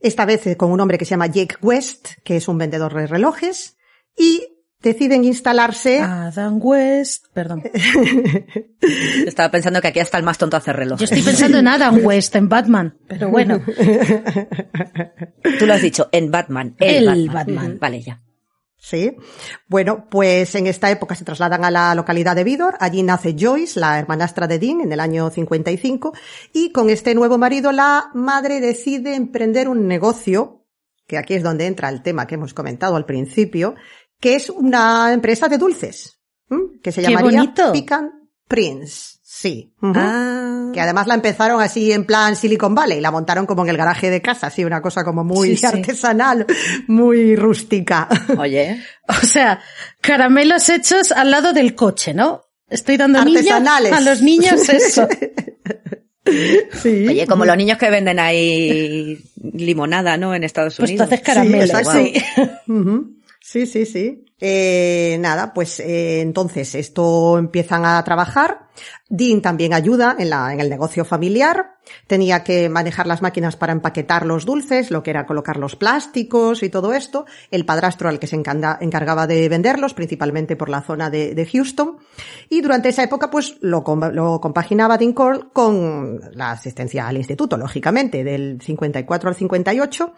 esta 0.00 0.24
vez 0.24 0.56
con 0.56 0.70
un 0.70 0.80
hombre 0.80 0.96
que 0.96 1.04
se 1.04 1.10
llama 1.10 1.26
Jake 1.26 1.56
West, 1.60 2.10
que 2.22 2.36
es 2.36 2.46
un 2.46 2.58
vendedor 2.58 2.94
de 2.94 3.06
relojes, 3.08 3.77
y 4.16 4.46
deciden 4.80 5.24
instalarse. 5.24 6.00
Adam 6.00 6.58
West, 6.62 7.26
perdón. 7.32 7.62
Estaba 9.26 9.50
pensando 9.50 9.80
que 9.80 9.88
aquí 9.88 10.00
hasta 10.00 10.18
el 10.18 10.24
más 10.24 10.38
tonto 10.38 10.56
hace 10.56 10.72
reloj. 10.72 10.98
Yo 10.98 11.04
estoy 11.04 11.22
pensando 11.22 11.58
en 11.58 11.68
Adam 11.68 12.00
West, 12.04 12.34
en 12.36 12.48
Batman, 12.48 12.96
pero 13.06 13.28
bueno. 13.30 13.60
Tú 15.58 15.66
lo 15.66 15.74
has 15.74 15.82
dicho, 15.82 16.08
en 16.12 16.30
Batman. 16.30 16.76
El 16.78 17.08
El, 17.08 17.30
Batman. 17.30 17.78
Vale, 17.80 18.02
ya. 18.02 18.22
Sí. 18.80 19.16
Bueno, 19.66 20.06
pues 20.08 20.54
en 20.54 20.68
esta 20.68 20.90
época 20.90 21.16
se 21.16 21.24
trasladan 21.24 21.64
a 21.64 21.70
la 21.70 21.94
localidad 21.96 22.36
de 22.36 22.44
Vidor. 22.44 22.76
Allí 22.78 23.02
nace 23.02 23.34
Joyce, 23.36 23.78
la 23.80 23.98
hermanastra 23.98 24.46
de 24.46 24.60
Dean, 24.60 24.80
en 24.80 24.92
el 24.92 25.00
año 25.00 25.28
55. 25.30 26.14
Y 26.52 26.70
con 26.70 26.88
este 26.88 27.14
nuevo 27.16 27.38
marido, 27.38 27.72
la 27.72 28.10
madre 28.14 28.60
decide 28.60 29.16
emprender 29.16 29.68
un 29.68 29.88
negocio, 29.88 30.57
que 31.08 31.18
aquí 31.18 31.34
es 31.34 31.42
donde 31.42 31.66
entra 31.66 31.88
el 31.88 32.02
tema 32.02 32.28
que 32.28 32.36
hemos 32.36 32.54
comentado 32.54 32.94
al 32.94 33.04
principio, 33.06 33.74
que 34.20 34.36
es 34.36 34.50
una 34.50 35.12
empresa 35.12 35.48
de 35.48 35.58
dulces, 35.58 36.20
¿m? 36.50 36.78
que 36.82 36.92
se 36.92 37.02
¡Qué 37.02 37.08
llamaría 37.08 37.40
bonito! 37.40 37.72
Pecan 37.72 38.12
Prince. 38.46 39.18
Sí. 39.22 39.74
Ah. 39.82 40.70
Que 40.72 40.80
además 40.80 41.06
la 41.06 41.14
empezaron 41.14 41.60
así 41.60 41.92
en 41.92 42.04
plan 42.04 42.34
Silicon 42.34 42.74
Valley, 42.74 43.00
la 43.00 43.10
montaron 43.10 43.46
como 43.46 43.62
en 43.62 43.68
el 43.70 43.76
garaje 43.76 44.10
de 44.10 44.20
casa, 44.22 44.48
así 44.48 44.64
una 44.64 44.80
cosa 44.82 45.04
como 45.04 45.22
muy 45.24 45.50
Sí, 45.50 45.56
sí. 45.58 45.66
artesanal, 45.66 46.46
muy 46.88 47.36
rústica. 47.36 48.08
Oye, 48.38 48.82
O 49.08 49.26
sea, 49.26 49.60
caramelos 50.00 50.68
hechos 50.68 51.12
al 51.12 51.30
lado 51.30 51.52
del 51.52 51.74
coche, 51.74 52.14
¿no? 52.14 52.42
Estoy 52.68 52.96
dando 52.96 53.20
Artesanales. 53.20 53.92
a 53.92 54.00
los 54.00 54.20
niños 54.22 54.68
eso. 54.68 55.06
Sí. 56.82 57.06
oye, 57.08 57.26
como 57.26 57.44
los 57.44 57.56
niños 57.56 57.78
que 57.78 57.90
venden 57.90 58.18
ahí 58.18 59.18
limonada, 59.54 60.16
¿no? 60.16 60.34
En 60.34 60.44
Estados 60.44 60.76
Pues 60.76 60.88
tú 60.90 60.92
Unidos. 60.94 61.06
haces 61.06 61.20
caramelos, 61.20 61.70
exacto. 61.70 61.92
sí. 61.92 62.14
Ujú. 62.72 63.10
Sí, 63.10 63.17
sí, 63.66 63.86
sí. 63.86 64.26
Eh, 64.40 65.16
nada, 65.20 65.54
pues 65.54 65.80
eh, 65.80 66.20
entonces 66.20 66.74
esto 66.74 67.38
empiezan 67.38 67.86
a 67.86 68.04
trabajar. 68.04 68.68
Dean 69.08 69.40
también 69.40 69.72
ayuda 69.72 70.14
en, 70.18 70.30
la, 70.30 70.52
en 70.52 70.60
el 70.60 70.68
negocio 70.68 71.04
familiar. 71.04 71.78
Tenía 72.06 72.44
que 72.44 72.68
manejar 72.68 73.06
las 73.06 73.22
máquinas 73.22 73.56
para 73.56 73.72
empaquetar 73.72 74.26
los 74.26 74.44
dulces, 74.44 74.90
lo 74.90 75.02
que 75.02 75.10
era 75.10 75.24
colocar 75.26 75.56
los 75.56 75.76
plásticos 75.76 76.62
y 76.62 76.68
todo 76.68 76.92
esto. 76.92 77.24
El 77.50 77.64
padrastro 77.64 78.10
al 78.10 78.18
que 78.18 78.26
se 78.26 78.36
encargaba 78.36 79.26
de 79.26 79.48
venderlos, 79.48 79.94
principalmente 79.94 80.54
por 80.54 80.68
la 80.68 80.82
zona 80.82 81.08
de, 81.08 81.34
de 81.34 81.46
Houston. 81.46 81.96
Y 82.50 82.60
durante 82.60 82.90
esa 82.90 83.02
época, 83.02 83.30
pues 83.30 83.56
lo, 83.62 83.82
lo 84.12 84.40
compaginaba 84.42 84.98
Dean 84.98 85.14
Cole 85.14 85.46
con 85.54 86.20
la 86.34 86.50
asistencia 86.50 87.08
al 87.08 87.16
instituto, 87.16 87.56
lógicamente, 87.56 88.22
del 88.22 88.60
54 88.60 89.30
al 89.30 89.34
58. 89.34 90.12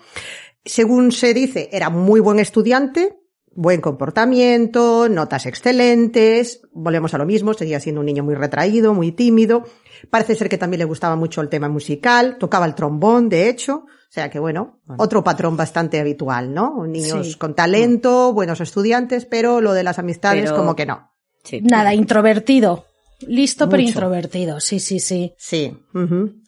Según 0.64 1.12
se 1.12 1.32
dice, 1.32 1.70
era 1.72 1.88
muy 1.88 2.20
buen 2.20 2.38
estudiante, 2.38 3.19
buen 3.52 3.80
comportamiento, 3.80 5.09
notas 5.09 5.47
excelentes, 5.47 6.62
volvemos 6.73 7.12
a 7.14 7.19
lo 7.19 7.26
mismo, 7.26 7.52
seguía 7.54 7.80
siendo 7.80 8.00
un 8.00 8.07
niño 8.07 8.23
muy 8.25 8.35
retraído, 8.35 8.95
muy 8.95 9.12
tímido. 9.12 9.64
Parece 10.11 10.35
ser 10.35 10.49
que 10.49 10.59
también 10.59 10.78
le 10.78 10.85
gustaba 10.85 11.16
mucho 11.16 11.40
el 11.40 11.49
tema 11.49 11.69
musical, 11.69 12.38
tocaba 12.38 12.66
el 12.66 12.75
trombón, 12.75 13.28
de 13.28 13.49
hecho. 13.49 13.85
O 13.87 14.12
sea 14.12 14.28
que 14.30 14.38
bueno, 14.40 14.80
otro 14.99 15.23
patrón 15.23 15.57
bastante 15.57 16.00
habitual, 16.00 16.52
¿no? 16.52 16.85
Niños 16.87 17.28
Sí. 17.33 17.38
con 17.38 17.54
talento, 17.54 18.33
buenos 18.33 18.61
estudiantes, 18.61 19.25
pero 19.25 19.61
lo 19.61 19.73
de 19.73 19.85
las 19.85 19.99
amistades 19.99 20.45
Pero- 20.45 20.57
como 20.57 20.75
que 20.75 20.87
no. 20.87 21.11
Sí. 21.45 21.61
Nada, 21.62 21.95
introvertido. 21.95 22.85
Listo, 23.26 23.68
pero 23.68 23.82
Mucho. 23.82 23.90
introvertido. 23.92 24.60
Sí, 24.60 24.80
sí, 24.80 24.98
sí. 25.00 25.34
Sí, 25.36 25.76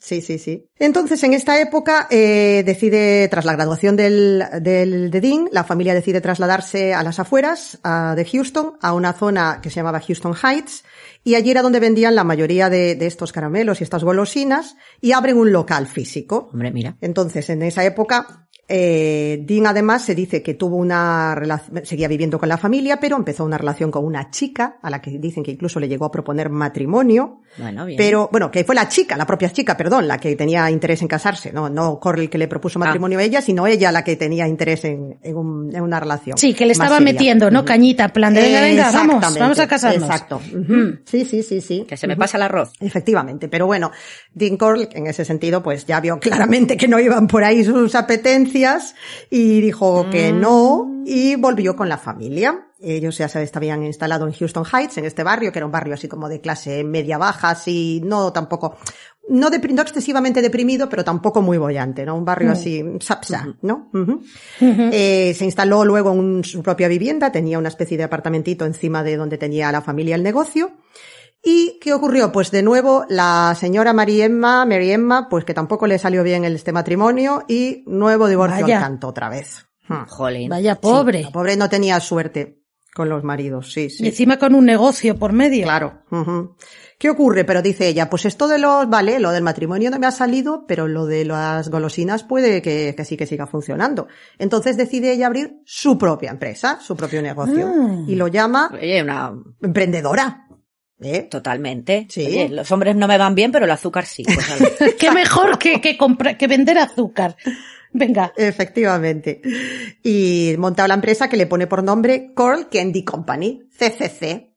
sí, 0.01 0.21
sí, 0.21 0.39
sí. 0.39 0.67
Entonces, 0.79 1.23
en 1.23 1.35
esta 1.35 1.61
época, 1.61 2.09
eh, 2.11 2.63
decide, 2.65 3.29
tras 3.29 3.45
la 3.45 3.53
graduación 3.55 3.95
del, 3.97 4.43
del, 4.61 5.11
de 5.11 5.21
Dean, 5.21 5.49
la 5.53 5.65
familia 5.65 5.95
decide 5.95 6.21
trasladarse 6.21 6.95
a 6.95 7.03
las 7.03 7.19
afueras 7.19 7.79
a- 7.83 8.15
de 8.17 8.25
Houston, 8.25 8.75
a 8.81 8.95
una 8.95 9.13
zona 9.13 9.61
que 9.63 9.71
se 9.71 9.77
llamaba 9.77 10.01
Houston 10.01 10.35
Heights, 10.35 10.85
y 11.25 11.35
allí 11.35 11.51
era 11.51 11.63
donde 11.63 11.79
vendían 11.81 12.15
la 12.15 12.25
mayoría 12.25 12.69
de, 12.71 12.95
de 12.97 13.07
estos 13.07 13.33
caramelos 13.33 13.81
y 13.81 13.85
estas 13.85 14.03
golosinas, 14.03 14.77
y 15.01 15.13
abren 15.13 15.37
un 15.37 15.53
local 15.53 15.87
físico. 15.87 16.49
Hombre, 16.53 16.73
mira. 16.73 16.97
Entonces, 17.01 17.49
en 17.51 17.63
esa 17.63 17.85
época, 17.85 18.49
eh, 18.75 19.43
Dean 19.47 19.67
además 19.67 20.03
se 20.03 20.15
dice 20.15 20.43
que 20.43 20.55
tuvo 20.55 20.77
una 20.77 21.35
relación, 21.35 21.85
seguía 21.85 22.09
viviendo 22.09 22.39
con 22.39 22.49
la 22.49 22.57
familia, 22.57 22.99
pero 22.99 23.17
empezó 23.17 23.45
una 23.45 23.59
relación 23.59 23.91
con 23.91 24.03
una 24.03 24.31
chica, 24.31 24.79
a 24.81 24.89
la 24.89 25.03
que 25.03 25.11
dicen 25.19 25.43
que 25.43 25.51
incluso 25.51 25.79
le 25.79 25.89
llegó 25.89 26.07
a 26.07 26.11
proponer 26.11 26.49
matrimonio. 26.49 27.41
Bueno, 27.59 27.85
bien. 27.85 27.99
Pero, 27.99 28.31
bueno, 28.33 28.51
que 28.51 28.65
fue 28.65 28.75
la 28.75 28.89
chica, 28.89 29.15
la 29.19 29.27
propia 29.27 29.51
chica, 29.53 29.77
perdón, 29.77 30.09
la 30.09 30.17
que 30.17 30.35
tenía 30.37 30.71
interés 30.71 31.03
en 31.03 31.09
casarse, 31.09 31.53
no, 31.53 31.69
no 31.69 32.01
Corley 32.01 32.29
que 32.29 32.39
le 32.39 32.49
propuso 32.49 32.79
Ah. 32.79 32.87
matrimonio 32.87 33.19
a 33.19 33.23
ella, 33.23 33.43
sino 33.43 33.67
ella 33.67 33.93
la 33.93 34.03
que 34.05 34.17
tenía 34.17 34.49
interés 34.49 34.87
en, 34.87 35.19
en, 35.23 35.37
un- 35.37 35.71
en 35.77 35.83
una 35.83 36.01
relación. 36.01 36.39
Sí, 36.39 36.55
que 36.55 36.65
le 36.65 36.73
estaba 36.73 36.97
seria. 36.97 37.13
metiendo, 37.13 37.51
¿no? 37.51 37.67
Cañita, 37.67 38.09
plan 38.09 38.33
de 38.33 38.41
venga, 38.41 38.61
venga, 38.63 38.91
vamos, 38.91 39.39
vamos 39.39 39.59
a 39.59 39.67
casarnos. 39.69 40.03
Exacto. 40.03 40.37
Ujú. 40.51 40.99
Sí, 41.05 41.27
sí, 41.27 41.43
sí, 41.43 41.61
sí. 41.61 41.85
que 41.87 41.99
se 41.99 42.07
me 42.07 42.17
pasa 42.17 42.39
el 42.39 42.45
arroz. 42.45 42.73
Efectivamente, 42.81 43.49
pero 43.49 43.67
bueno, 43.67 43.91
Dean 44.33 44.57
Corll 44.57 44.89
en 44.93 45.09
ese 45.09 45.27
sentido 45.27 45.63
pues 45.63 45.85
ya 45.85 46.01
vio 46.01 46.19
claramente 46.19 46.79
que 46.79 46.89
no 46.89 46.99
iban 46.99 47.27
por 47.27 47.45
ahí 47.45 47.63
sus 47.65 47.95
apetencias 47.95 48.62
y 49.31 49.61
dijo 49.61 50.09
que 50.11 50.33
no 50.33 51.03
y 51.05 51.37
volvió 51.37 51.75
con 51.77 51.89
la 51.89 51.99
familia. 51.99 52.69
Ellos 52.81 53.17
ya 53.19 53.29
se 53.29 53.49
habían 53.55 53.85
instalado 53.85 54.27
en 54.27 54.33
Houston 54.33 54.65
Heights, 54.65 54.99
en 54.99 55.05
este 55.05 55.23
barrio, 55.23 55.53
que 55.53 55.59
era 55.59 55.67
un 55.67 55.73
barrio 55.73 55.95
así 55.95 56.09
como 56.09 56.29
de 56.29 56.41
clase 56.41 56.83
media-baja, 56.85 57.51
así, 57.51 58.01
no 58.05 58.33
tampoco, 58.33 58.77
no, 59.29 59.51
depri- 59.51 59.73
no 59.73 59.83
excesivamente 59.83 60.43
deprimido, 60.43 60.89
pero 60.89 61.05
tampoco 61.05 61.43
muy 61.43 61.59
bollante, 61.59 62.05
¿no? 62.05 62.17
Un 62.17 62.25
barrio 62.25 62.51
así, 62.53 62.85
sapsa, 63.01 63.47
¿no? 63.63 63.89
Ujú. 63.95 64.21
Eh, 64.93 65.33
se 65.37 65.45
instaló 65.45 65.85
luego 65.85 66.13
en 66.13 66.19
un- 66.19 66.45
su 66.45 66.61
propia 66.63 66.89
vivienda, 66.89 67.31
tenía 67.31 67.59
una 67.59 67.69
especie 67.69 67.97
de 67.97 68.03
apartamentito 68.05 68.65
encima 68.67 69.05
de 69.05 69.17
donde 69.17 69.39
tenía 69.39 69.71
la 69.71 69.81
familia 69.81 70.17
el 70.17 70.23
negocio. 70.25 70.73
¿Y 71.43 71.79
qué 71.81 71.93
ocurrió? 71.93 72.31
Pues 72.31 72.51
de 72.51 72.63
nuevo 72.63 73.05
la 73.09 73.55
señora 73.59 73.93
Mary 73.93 74.23
Emma, 74.23 74.65
Mary 74.65 74.93
Emma, 74.93 75.29
pues 75.29 75.45
que 75.45 75.55
tampoco 75.55 75.87
le 75.87 75.99
salió 75.99 76.23
bien 76.23 76.45
este 76.45 76.73
matrimonio 76.73 77.45
y 77.49 77.83
nuevo 77.87 78.29
divorcio 78.29 78.63
Vaya. 78.63 78.77
al 78.79 78.83
canto 78.85 79.09
otra 79.09 79.29
vez. 79.29 79.67
Hmm. 79.89 80.05
Jolín. 80.07 80.49
Vaya 80.49 80.75
Sí, 80.75 80.81
pobre. 80.83 81.23
la 81.23 81.31
pobre 81.31 81.57
no 81.57 81.69
tenía 81.69 81.99
suerte 81.99 82.61
con 82.95 83.09
los 83.09 83.25
maridos, 83.25 83.73
sí, 83.73 83.89
sí. 83.91 84.05
Y 84.05 84.09
encima 84.09 84.39
con 84.39 84.55
un 84.55 84.67
negocio 84.67 85.17
por 85.19 85.33
medio. 85.33 85.65
Claro. 85.65 86.03
¿Qué 86.99 87.09
ocurre? 87.11 87.45
Pero 87.45 87.63
dice 87.63 87.89
ella, 87.89 88.09
pues 88.11 88.27
esto 88.27 88.47
de 88.47 88.59
los, 88.59 88.89
vale, 88.89 89.19
lo 89.19 89.31
del 89.33 89.43
matrimonio 89.43 89.91
no 89.91 89.99
me 89.99 90.07
ha 90.07 90.11
salido, 90.13 90.67
pero 90.69 90.87
lo 90.87 91.07
de 91.07 91.25
las 91.25 91.71
golosinas 91.71 92.23
puede 92.23 92.61
que, 92.63 92.95
que 92.97 93.05
sí 93.05 93.17
que 93.17 93.27
siga 93.27 93.47
funcionando. 93.47 94.07
Entonces 94.39 94.77
decide 94.77 95.11
ella 95.13 95.27
abrir 95.27 95.57
su 95.65 95.97
propia 95.99 96.31
empresa, 96.31 96.79
su 96.81 96.95
propio 96.95 97.23
negocio. 97.23 97.67
Ah. 97.67 98.05
Y 98.07 98.15
lo 98.15 98.29
llama 98.29 98.71
Oye, 98.73 99.03
una... 99.03 99.33
emprendedora. 99.63 100.47
¿Eh? 101.03 101.23
Totalmente. 101.31 102.07
Sí. 102.09 102.25
Oye, 102.27 102.49
los 102.49 102.71
hombres 102.73 102.95
no 102.97 103.07
me 103.09 103.19
van 103.19 103.35
bien, 103.35 103.51
pero 103.53 103.65
el 103.65 103.71
azúcar 103.71 104.07
sí. 104.07 104.25
Pues. 104.25 104.95
Qué 104.99 105.11
mejor 105.11 105.59
que, 105.59 105.81
que, 105.81 105.97
compra- 105.99 106.37
que 106.37 106.47
vender 106.47 106.79
azúcar. 106.79 107.37
Venga. 107.93 108.33
Efectivamente. 108.37 109.43
Y 110.03 110.55
monta 110.59 110.87
la 110.89 110.95
empresa 110.95 111.29
que 111.29 111.37
le 111.37 111.47
pone 111.47 111.67
por 111.67 111.83
nombre 111.83 112.33
Coral 112.35 112.69
Candy 112.71 113.05
Company, 113.05 113.63
CCC. 113.79 114.51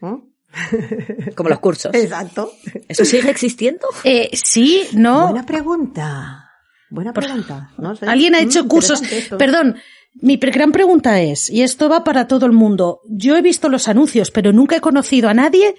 ¿Mm? 0.00 0.14
como 1.34 1.48
los 1.48 1.58
cursos. 1.58 1.94
Exacto. 1.94 2.52
¿Eso 2.88 3.04
sigue 3.04 3.30
existiendo? 3.30 3.86
Eh, 4.04 4.30
sí, 4.34 4.86
no. 4.92 5.28
Buena 5.28 5.46
pregunta. 5.46 6.50
Buena 6.90 7.12
pregunta. 7.12 7.70
No 7.78 7.96
sé. 7.96 8.06
Alguien 8.06 8.34
ha 8.34 8.40
Mm, 8.40 8.44
hecho 8.44 8.68
cursos. 8.68 9.00
interesante 9.00 9.18
esto. 9.24 9.38
Perdón, 9.38 9.76
mi 10.14 10.36
gran 10.36 10.72
pregunta 10.72 11.20
es, 11.20 11.50
y 11.50 11.62
esto 11.62 11.88
va 11.88 12.04
para 12.04 12.26
todo 12.28 12.46
el 12.46 12.52
mundo. 12.52 13.00
Yo 13.08 13.36
he 13.36 13.42
visto 13.42 13.68
los 13.68 13.88
anuncios, 13.88 14.30
pero 14.30 14.52
nunca 14.52 14.76
he 14.76 14.80
conocido 14.80 15.28
a 15.28 15.34
nadie 15.34 15.74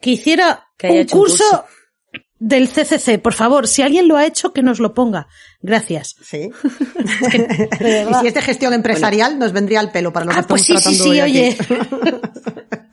que 0.00 0.10
hiciera 0.10 0.68
Que 0.76 0.88
un 0.88 0.96
hecho 0.98 1.16
un 1.16 1.22
curso, 1.22 1.44
curso. 1.50 1.64
del 2.38 2.68
CCC. 2.68 3.18
Por 3.20 3.32
favor, 3.32 3.66
si 3.66 3.82
alguien 3.82 4.08
lo 4.08 4.16
ha 4.16 4.26
hecho, 4.26 4.52
que 4.52 4.62
nos 4.62 4.78
lo 4.78 4.94
ponga. 4.94 5.28
Gracias. 5.62 6.16
Sí. 6.22 6.50
Y 8.10 8.14
si 8.20 8.26
es 8.28 8.34
de 8.34 8.42
gestión 8.42 8.72
empresarial, 8.74 9.38
nos 9.38 9.52
vendría 9.52 9.80
al 9.80 9.90
pelo 9.92 10.12
para 10.12 10.26
lo 10.26 10.32
que 10.32 10.38
Ah, 10.40 10.44
pues 10.46 10.62
estamos 10.62 10.82
sí, 10.84 10.94
sí, 10.94 11.00
tratando 11.02 11.14
sí, 11.14 11.20
oye. 11.20 11.56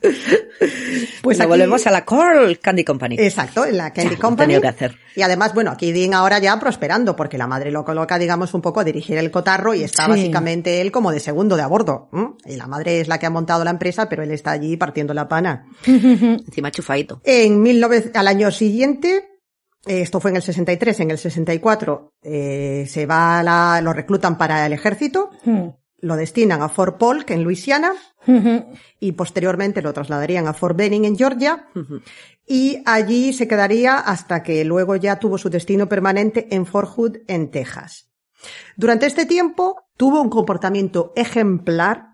pues 1.22 1.40
aquí- 1.40 1.48
volvemos 1.48 1.86
a 1.86 1.90
la 1.90 2.04
Coral 2.04 2.58
Candy 2.58 2.84
Company. 2.84 3.16
Exacto, 3.18 3.64
en 3.64 3.76
la 3.76 3.92
Candy 3.92 4.16
Company. 4.16 4.60
que 4.60 4.68
hacer. 4.68 4.96
Y 5.16 5.22
además, 5.22 5.54
bueno, 5.54 5.70
aquí 5.70 5.92
Dean 5.92 6.14
ahora 6.14 6.38
ya 6.38 6.58
prosperando, 6.58 7.16
porque 7.16 7.38
la 7.38 7.46
madre 7.46 7.70
lo 7.70 7.84
coloca, 7.84 8.18
digamos, 8.18 8.54
un 8.54 8.62
poco 8.62 8.80
a 8.80 8.84
dirigir 8.84 9.18
el 9.18 9.30
cotarro 9.30 9.74
y 9.74 9.82
está 9.82 10.04
Sí. 10.04 10.10
básicamente 10.10 10.80
él 10.80 10.90
como 10.92 11.12
de 11.12 11.20
segundo 11.20 11.56
de 11.56 11.62
a 11.62 11.66
bordo. 11.66 12.08
Y 12.46 12.56
la 12.56 12.66
madre 12.66 13.00
es 13.00 13.08
la 13.08 13.18
que 13.18 13.26
ha 13.26 13.30
montado 13.30 13.64
la 13.64 13.70
empresa, 13.70 14.08
pero 14.08 14.22
él 14.22 14.30
está 14.30 14.52
allí 14.52 14.76
partiendo 14.76 15.14
la 15.14 15.28
pana. 15.28 15.66
Encima 15.86 16.70
chufadito. 16.70 17.20
En 17.24 17.62
19 17.62 18.12
al 18.14 18.28
año 18.28 18.50
siguiente, 18.50 19.28
esto 19.98 20.20
fue 20.20 20.30
en 20.30 20.36
el 20.36 20.42
63, 20.42 21.00
en 21.00 21.10
el 21.10 21.18
64, 21.18 22.12
eh, 22.22 22.86
se 22.88 23.06
va 23.06 23.40
a 23.40 23.42
la, 23.42 23.80
lo 23.82 23.92
reclutan 23.92 24.38
para 24.38 24.64
el 24.66 24.72
ejército, 24.72 25.30
Hmm. 25.44 25.68
lo 26.00 26.16
destinan 26.16 26.62
a 26.62 26.68
Fort 26.68 26.98
Polk 26.98 27.30
en 27.30 27.42
Luisiana 27.42 27.92
y 29.00 29.12
posteriormente 29.12 29.82
lo 29.82 29.92
trasladarían 29.92 30.46
a 30.46 30.52
Fort 30.52 30.76
Benning 30.76 31.04
en 31.04 31.16
Georgia 31.16 31.66
y 32.46 32.82
allí 32.86 33.32
se 33.32 33.48
quedaría 33.48 33.96
hasta 33.96 34.42
que 34.42 34.64
luego 34.64 34.96
ya 34.96 35.18
tuvo 35.18 35.38
su 35.38 35.50
destino 35.50 35.88
permanente 35.88 36.48
en 36.50 36.66
Fort 36.66 36.88
Hood 36.88 37.16
en 37.26 37.50
Texas. 37.50 38.10
Durante 38.76 39.06
este 39.06 39.26
tiempo 39.26 39.82
tuvo 39.96 40.20
un 40.22 40.30
comportamiento 40.30 41.12
ejemplar 41.16 42.09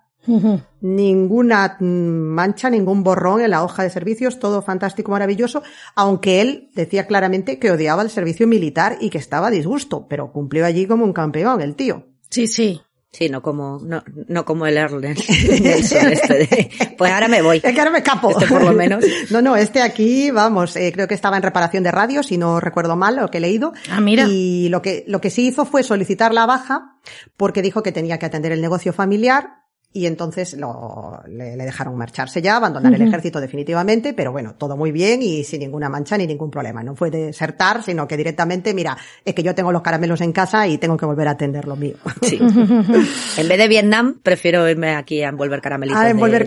Ninguna 0.81 1.77
mancha, 1.81 2.71
ningún 2.71 3.03
borrón 3.03 3.41
en 3.41 3.51
la 3.51 3.63
hoja 3.65 3.83
de 3.83 3.91
servicios, 3.91 4.39
todo 4.39 4.63
fantástico, 4.63 5.11
maravilloso, 5.11 5.63
aunque 5.95 6.41
él 6.41 6.71
decía 6.75 7.07
claramente 7.07 7.59
que 7.59 7.71
odiaba 7.71 8.03
el 8.03 8.11
servicio 8.11 8.47
militar 8.47 8.99
y 9.01 9.11
que 9.11 9.19
estaba 9.19 9.49
a 9.49 9.51
disgusto, 9.51 10.07
pero 10.09 10.33
cumplió 10.33 10.67
allí 10.67 10.87
como 10.87 11.05
un 11.05 11.13
campeón, 11.13 11.61
el 11.61 11.75
tío. 11.75 12.07
Sí, 12.31 12.47
sí. 12.47 12.81
Sí, 13.17 13.31
no 13.31 13.41
como, 13.41 13.81
no, 13.83 14.05
no 14.29 14.45
como 14.45 14.67
el 14.67 14.77
Erlen. 14.77 15.17
Nelson 15.63 16.07
este 16.13 16.35
de, 16.35 16.71
pues 16.99 17.11
ahora 17.11 17.29
me 17.29 17.41
voy. 17.41 17.63
Es 17.63 17.73
que 17.73 17.79
ahora 17.79 17.91
me 17.91 17.99
escapo. 17.99 18.31
Este 18.31 18.47
por 18.47 18.63
lo 18.63 18.73
menos. 18.73 19.03
No, 19.31 19.41
no, 19.41 19.57
este 19.57 19.81
aquí, 19.81 20.31
vamos, 20.31 20.77
eh, 20.77 20.93
creo 20.93 21.09
que 21.09 21.15
estaba 21.15 21.37
en 21.39 21.43
reparación 21.43 21.83
de 21.83 21.91
radio, 21.91 22.23
si 22.23 22.37
no 22.37 22.61
recuerdo 22.61 22.95
mal 22.95 23.17
lo 23.17 23.31
que 23.31 23.39
he 23.39 23.41
leído. 23.41 23.73
Ah, 23.91 24.03
mira. 24.03 24.27
Y 24.29 24.69
lo 24.69 24.83
que, 24.83 25.05
lo 25.07 25.23
que 25.23 25.31
sí 25.31 25.47
hizo 25.47 25.65
fue 25.65 25.83
solicitar 25.83 26.35
la 26.35 26.45
baja 26.45 26.99
porque 27.39 27.63
dijo 27.63 27.83
que 27.83 27.91
tenía 27.91 28.19
que 28.19 28.27
atender 28.27 28.53
el 28.53 28.61
negocio 28.61 28.93
familiar 28.93 29.66
y 29.93 30.05
entonces 30.05 30.55
lo, 30.59 31.23
le, 31.27 31.57
le 31.57 31.65
dejaron 31.65 31.97
marcharse 31.97 32.43
ya, 32.43 32.57
abandonar 32.57 32.93
el 32.93 33.01
ejército 33.01 33.41
definitivamente, 33.41 34.13
pero 34.13 34.31
bueno, 34.31 34.55
todo 34.59 34.77
muy 34.77 34.93
bien 34.93 35.23
y 35.23 35.43
sin 35.43 35.61
ninguna 35.61 35.89
mancha 35.89 36.19
ni 36.19 36.27
ningún 36.27 36.51
problema. 36.51 36.83
No 36.83 36.95
fue 36.95 37.11
desertar, 37.11 37.83
sino 37.83 38.07
que 38.07 38.17
directamente, 38.19 38.75
mira, 38.75 38.97
es 39.25 39.35
que 39.35 39.43
yo 39.43 39.55
tengo 39.55 39.73
los 39.73 39.81
caramelos 39.81 40.21
en 40.21 40.33
casa 40.33 40.69
y 40.69 40.77
tengo 40.77 40.99
que 40.99 41.07
volver 41.07 41.29
a 41.29 41.31
atender 41.31 41.67
lo 41.67 41.77
mío. 41.77 41.97
Sí. 42.23 42.39
En 43.39 43.49
vez 43.49 43.59
de 43.59 43.69
Vietnam, 43.69 44.21
prefiero 44.23 44.69
irme 44.69 44.95
aquí 44.95 45.23
a 45.23 45.29
envolver 45.29 45.61
caramelitos. 45.61 46.01
A 46.01 46.05
de- 46.05 46.11
envolver 46.11 46.47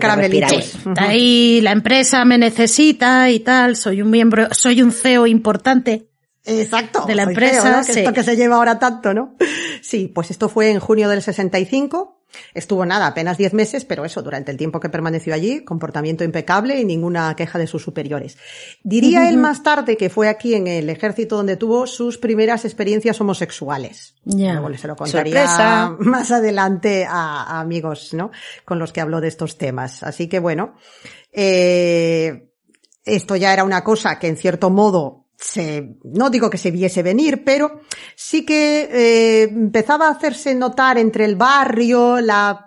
ahí, 0.96 1.60
la 1.60 1.72
empresa 1.72 2.24
me 2.24 2.38
necesita 2.38 3.30
y 3.30 3.40
tal, 3.40 3.76
soy 3.76 4.02
un 4.02 4.10
miembro, 4.10 4.48
soy 4.52 4.82
un 4.82 4.92
CEO 4.92 5.26
importante. 5.26 6.09
Exacto. 6.44 7.04
De 7.06 7.14
la 7.14 7.24
empresa, 7.24 7.62
feo, 7.62 7.72
¿no? 7.72 7.78
Que 7.78 7.92
sí. 7.92 8.00
esto 8.00 8.12
que 8.12 8.22
se 8.22 8.36
lleva 8.36 8.56
ahora 8.56 8.78
tanto, 8.78 9.14
¿no? 9.14 9.36
Sí, 9.82 10.08
pues 10.08 10.30
esto 10.30 10.48
fue 10.48 10.70
en 10.70 10.78
junio 10.78 11.08
del 11.08 11.22
65. 11.22 12.18
Estuvo 12.54 12.86
nada, 12.86 13.06
apenas 13.06 13.38
10 13.38 13.54
meses, 13.54 13.84
pero 13.84 14.04
eso, 14.04 14.22
durante 14.22 14.50
el 14.50 14.56
tiempo 14.56 14.78
que 14.78 14.88
permaneció 14.88 15.34
allí, 15.34 15.64
comportamiento 15.64 16.22
impecable 16.22 16.78
y 16.78 16.84
ninguna 16.84 17.34
queja 17.34 17.58
de 17.58 17.66
sus 17.66 17.82
superiores. 17.82 18.38
Diría 18.84 19.28
él 19.28 19.36
más 19.36 19.62
tarde 19.62 19.96
que 19.96 20.10
fue 20.10 20.28
aquí 20.28 20.54
en 20.54 20.66
el 20.66 20.88
ejército 20.90 21.36
donde 21.36 21.56
tuvo 21.56 21.86
sus 21.86 22.18
primeras 22.18 22.64
experiencias 22.64 23.20
homosexuales. 23.20 24.14
Ya. 24.24 24.54
Luego 24.54 24.76
se 24.76 24.86
lo 24.86 24.96
contaría 24.96 25.46
Sorpresa. 25.46 25.96
más 25.98 26.30
adelante 26.30 27.04
a, 27.04 27.42
a 27.42 27.60
amigos, 27.60 28.14
¿no? 28.14 28.30
Con 28.64 28.78
los 28.78 28.92
que 28.92 29.00
habló 29.00 29.20
de 29.20 29.28
estos 29.28 29.58
temas. 29.58 30.02
Así 30.02 30.28
que 30.28 30.38
bueno, 30.38 30.74
eh, 31.32 32.50
esto 33.04 33.36
ya 33.36 33.52
era 33.52 33.64
una 33.64 33.82
cosa 33.82 34.18
que 34.18 34.28
en 34.28 34.36
cierto 34.36 34.70
modo 34.70 35.19
se, 35.40 35.96
no 36.04 36.28
digo 36.28 36.50
que 36.50 36.58
se 36.58 36.70
viese 36.70 37.02
venir, 37.02 37.44
pero 37.44 37.80
sí 38.14 38.44
que 38.44 38.88
eh, 38.92 39.42
empezaba 39.44 40.08
a 40.08 40.12
hacerse 40.12 40.54
notar 40.54 40.98
entre 40.98 41.24
el 41.24 41.36
barrio 41.36 42.20
la 42.20 42.66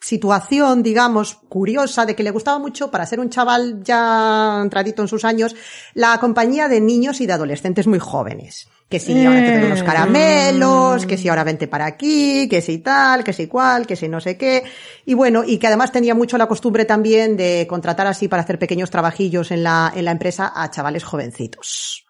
situación, 0.00 0.82
digamos, 0.82 1.34
curiosa 1.48 2.04
de 2.04 2.14
que 2.14 2.22
le 2.22 2.30
gustaba 2.30 2.58
mucho, 2.58 2.90
para 2.90 3.06
ser 3.06 3.20
un 3.20 3.30
chaval 3.30 3.82
ya 3.82 4.60
entradito 4.62 5.00
en 5.00 5.08
sus 5.08 5.24
años, 5.24 5.54
la 5.94 6.18
compañía 6.18 6.68
de 6.68 6.80
niños 6.80 7.20
y 7.20 7.26
de 7.26 7.32
adolescentes 7.32 7.86
muy 7.86 7.98
jóvenes. 7.98 8.68
Que 8.88 9.00
si 9.00 9.24
ahora 9.24 9.40
te 9.40 9.64
unos 9.64 9.82
caramelos, 9.82 11.06
que 11.06 11.16
si 11.16 11.28
ahora 11.28 11.42
vente 11.42 11.68
para 11.68 11.86
aquí, 11.86 12.48
que 12.48 12.60
si 12.60 12.78
tal, 12.78 13.24
que 13.24 13.32
si 13.32 13.46
cual, 13.46 13.86
que 13.86 13.96
si 13.96 14.08
no 14.08 14.20
sé 14.20 14.36
qué. 14.36 14.62
Y 15.06 15.14
bueno, 15.14 15.42
y 15.42 15.56
que 15.56 15.66
además 15.68 15.90
tenía 15.90 16.14
mucho 16.14 16.36
la 16.36 16.46
costumbre 16.46 16.84
también 16.84 17.34
de 17.34 17.66
contratar 17.66 18.06
así 18.06 18.28
para 18.28 18.42
hacer 18.42 18.58
pequeños 18.58 18.90
trabajillos 18.90 19.50
en 19.50 19.62
la, 19.62 19.90
en 19.94 20.04
la 20.04 20.10
empresa 20.10 20.52
a 20.54 20.70
chavales 20.70 21.02
jovencitos 21.02 22.03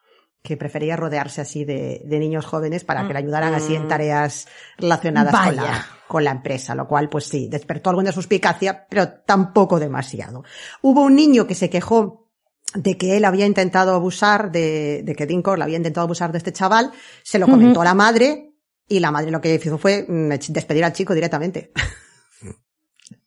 que 0.45 0.59
prefería 0.59 0.95
rodearse 0.95 1.41
así 1.41 1.65
de, 1.65 2.03
de 2.05 2.19
niños 2.19 2.45
jóvenes 2.45 2.85
para 2.85 3.07
que 3.07 3.15
le 3.15 3.19
ayudaran 3.21 3.55
así 3.55 3.75
en 3.75 3.89
tareas 3.89 4.47
relacionadas 4.77 5.35
con 5.35 5.57
la, 5.57 5.87
con 6.07 6.23
la 6.23 6.33
empresa, 6.33 6.75
lo 6.75 6.87
cual 6.87 7.09
pues 7.09 7.25
sí, 7.25 7.49
despertó 7.49 7.89
alguna 7.89 8.13
suspicacia, 8.13 8.87
pero 8.87 9.09
tampoco 9.09 9.81
demasiado. 9.81 10.45
Hubo 10.83 11.01
un 11.01 11.15
niño 11.15 11.47
que 11.47 11.55
se 11.55 11.71
quejó 11.71 12.29
de 12.75 12.99
que 12.99 13.17
él 13.17 13.25
había 13.25 13.47
intentado 13.47 13.95
abusar 13.95 14.53
de, 14.53 15.01
de 15.03 15.15
que 15.15 15.25
Dinkor 15.25 15.63
había 15.63 15.79
intentado 15.79 16.05
abusar 16.05 16.31
de 16.31 16.37
este 16.37 16.53
chaval, 16.53 16.93
se 17.23 17.39
lo 17.39 17.47
comentó 17.47 17.81
a 17.81 17.85
la 17.85 17.95
madre 17.95 18.53
y 18.87 19.01
la 19.01 19.11
madre 19.11 19.31
lo 19.31 19.41
que 19.41 19.55
hizo 19.55 19.79
fue 19.79 20.05
mm, 20.07 20.29
despedir 20.51 20.85
al 20.85 20.93
chico 20.93 21.15
directamente. 21.15 21.73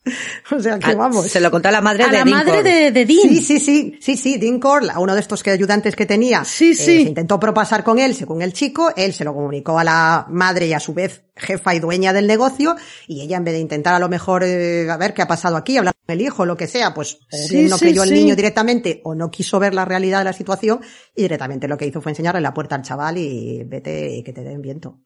o 0.52 0.60
sea 0.60 0.80
que 0.80 0.92
Ah, 0.92 0.96
vamos. 0.96 1.28
Se 1.28 1.40
lo 1.40 1.52
contó 1.52 1.70
a 1.70 1.72
la 1.72 1.82
madre 1.82 2.04
A 2.04 2.08
de 2.08 2.18
la 2.20 2.24
Dincord. 2.24 2.46
madre 2.48 2.64
de, 2.64 2.92
de 2.92 3.06
Dean. 3.06 3.22
Sí, 3.30 3.42
sí, 3.42 3.60
sí, 3.60 3.98
sí, 4.02 4.18
sí, 4.18 4.38
Dean 4.38 4.60
Corll, 4.60 4.90
uno 4.98 5.14
de 5.14 5.20
estos 5.22 5.44
que 5.44 5.52
ayudantes 5.52 5.96
que 5.96 6.06
tenía, 6.06 6.44
Sí, 6.46 6.72
eh, 6.72 6.76
sí. 6.76 6.86
se 6.86 7.02
intentó 7.02 7.40
propasar 7.40 7.84
con 7.84 8.00
él, 8.00 8.16
según 8.16 8.42
el 8.42 8.54
chico, 8.54 8.92
él 8.96 9.14
se 9.14 9.24
lo 9.24 9.34
comunicó 9.34 9.78
a 9.80 9.84
la 9.84 10.26
madre 10.30 10.68
y 10.68 10.74
a 10.74 10.80
su 10.80 10.94
vez 10.94 11.24
jefa 11.36 11.76
y 11.76 11.80
dueña 11.80 12.14
del 12.14 12.26
negocio, 12.26 12.76
y 13.08 13.22
ella 13.22 13.38
en 13.38 13.44
vez 13.44 13.54
de 13.54 13.60
intentar 13.60 13.94
a 13.94 14.00
lo 14.00 14.10
mejor, 14.10 14.44
eh, 14.44 14.90
a 14.90 14.98
ver 14.98 15.14
qué 15.14 15.22
ha 15.22 15.28
pasado 15.28 15.56
aquí, 15.56 15.78
hablar 15.78 15.94
con 16.06 16.14
el 16.16 16.22
hijo, 16.22 16.46
lo 16.48 16.58
que 16.58 16.66
sea, 16.66 16.96
pues 16.96 17.20
o 17.32 17.38
Sí, 17.38 17.58
bien 17.58 17.70
no 17.70 17.78
sí, 17.78 17.86
creyó 17.86 18.02
el 18.04 18.10
sí. 18.10 18.16
niño 18.16 18.36
directamente 18.36 19.02
o 19.04 19.14
no 19.14 19.30
quiso 19.30 19.60
ver 19.60 19.76
la 19.76 19.86
realidad 19.86 20.18
de 20.20 20.24
la 20.26 20.34
situación, 20.34 20.80
y 21.16 21.22
directamente 21.22 21.68
lo 21.68 21.78
que 21.78 21.86
hizo 21.86 22.02
fue 22.02 22.12
enseñarle 22.12 22.42
la 22.42 22.56
puerta 22.56 22.74
al 22.76 22.82
chaval 22.82 23.18
y 23.20 23.64
vete 23.66 24.16
y 24.16 24.24
que 24.24 24.34
te 24.34 24.42
den 24.44 24.62
viento. 24.64 25.02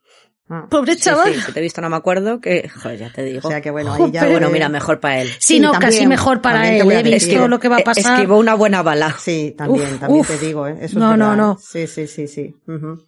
Ah. 0.48 0.66
Pobre 0.68 0.94
Sí, 0.94 1.00
chaval. 1.00 1.32
sí, 1.34 1.40
si 1.40 1.52
te 1.52 1.60
he 1.60 1.62
visto 1.62 1.80
no 1.80 1.88
me 1.88 1.96
acuerdo, 1.96 2.40
que, 2.40 2.68
joder, 2.68 2.98
ya 2.98 3.12
te 3.12 3.22
digo. 3.24 3.40
O 3.42 3.50
sea 3.50 3.60
que 3.60 3.70
bueno, 3.70 3.94
ahí 3.94 4.10
ya... 4.10 4.26
Bueno, 4.26 4.48
eh, 4.48 4.52
mira, 4.52 4.68
mejor 4.68 5.00
para 5.00 5.20
él. 5.22 5.28
Sí, 5.28 5.36
Sí, 5.54 5.60
no, 5.60 5.72
también, 5.72 5.92
casi 5.92 6.06
mejor 6.06 6.40
para 6.42 6.68
él. 6.68 6.82
He 6.90 7.02
decir. 7.02 7.28
visto 7.30 7.48
lo 7.48 7.58
que 7.58 7.68
va 7.68 7.76
a 7.76 7.80
Eh, 7.80 7.84
pasar. 7.84 8.14
Esquivó 8.14 8.38
una 8.38 8.54
buena 8.54 8.82
bala. 8.82 9.14
Sí, 9.18 9.54
también, 9.56 9.94
Uf, 9.94 10.00
también 10.00 10.20
uf. 10.20 10.26
te 10.28 10.38
digo, 10.38 10.66
¿eh? 10.66 10.76
Eso 10.82 10.98
No, 10.98 11.12
es 11.12 11.18
no, 11.18 11.36
no. 11.36 11.58
Sí, 11.58 11.86
sí, 11.86 12.06
sí, 12.06 12.28
sí. 12.28 12.54
Ujú. 12.66 13.02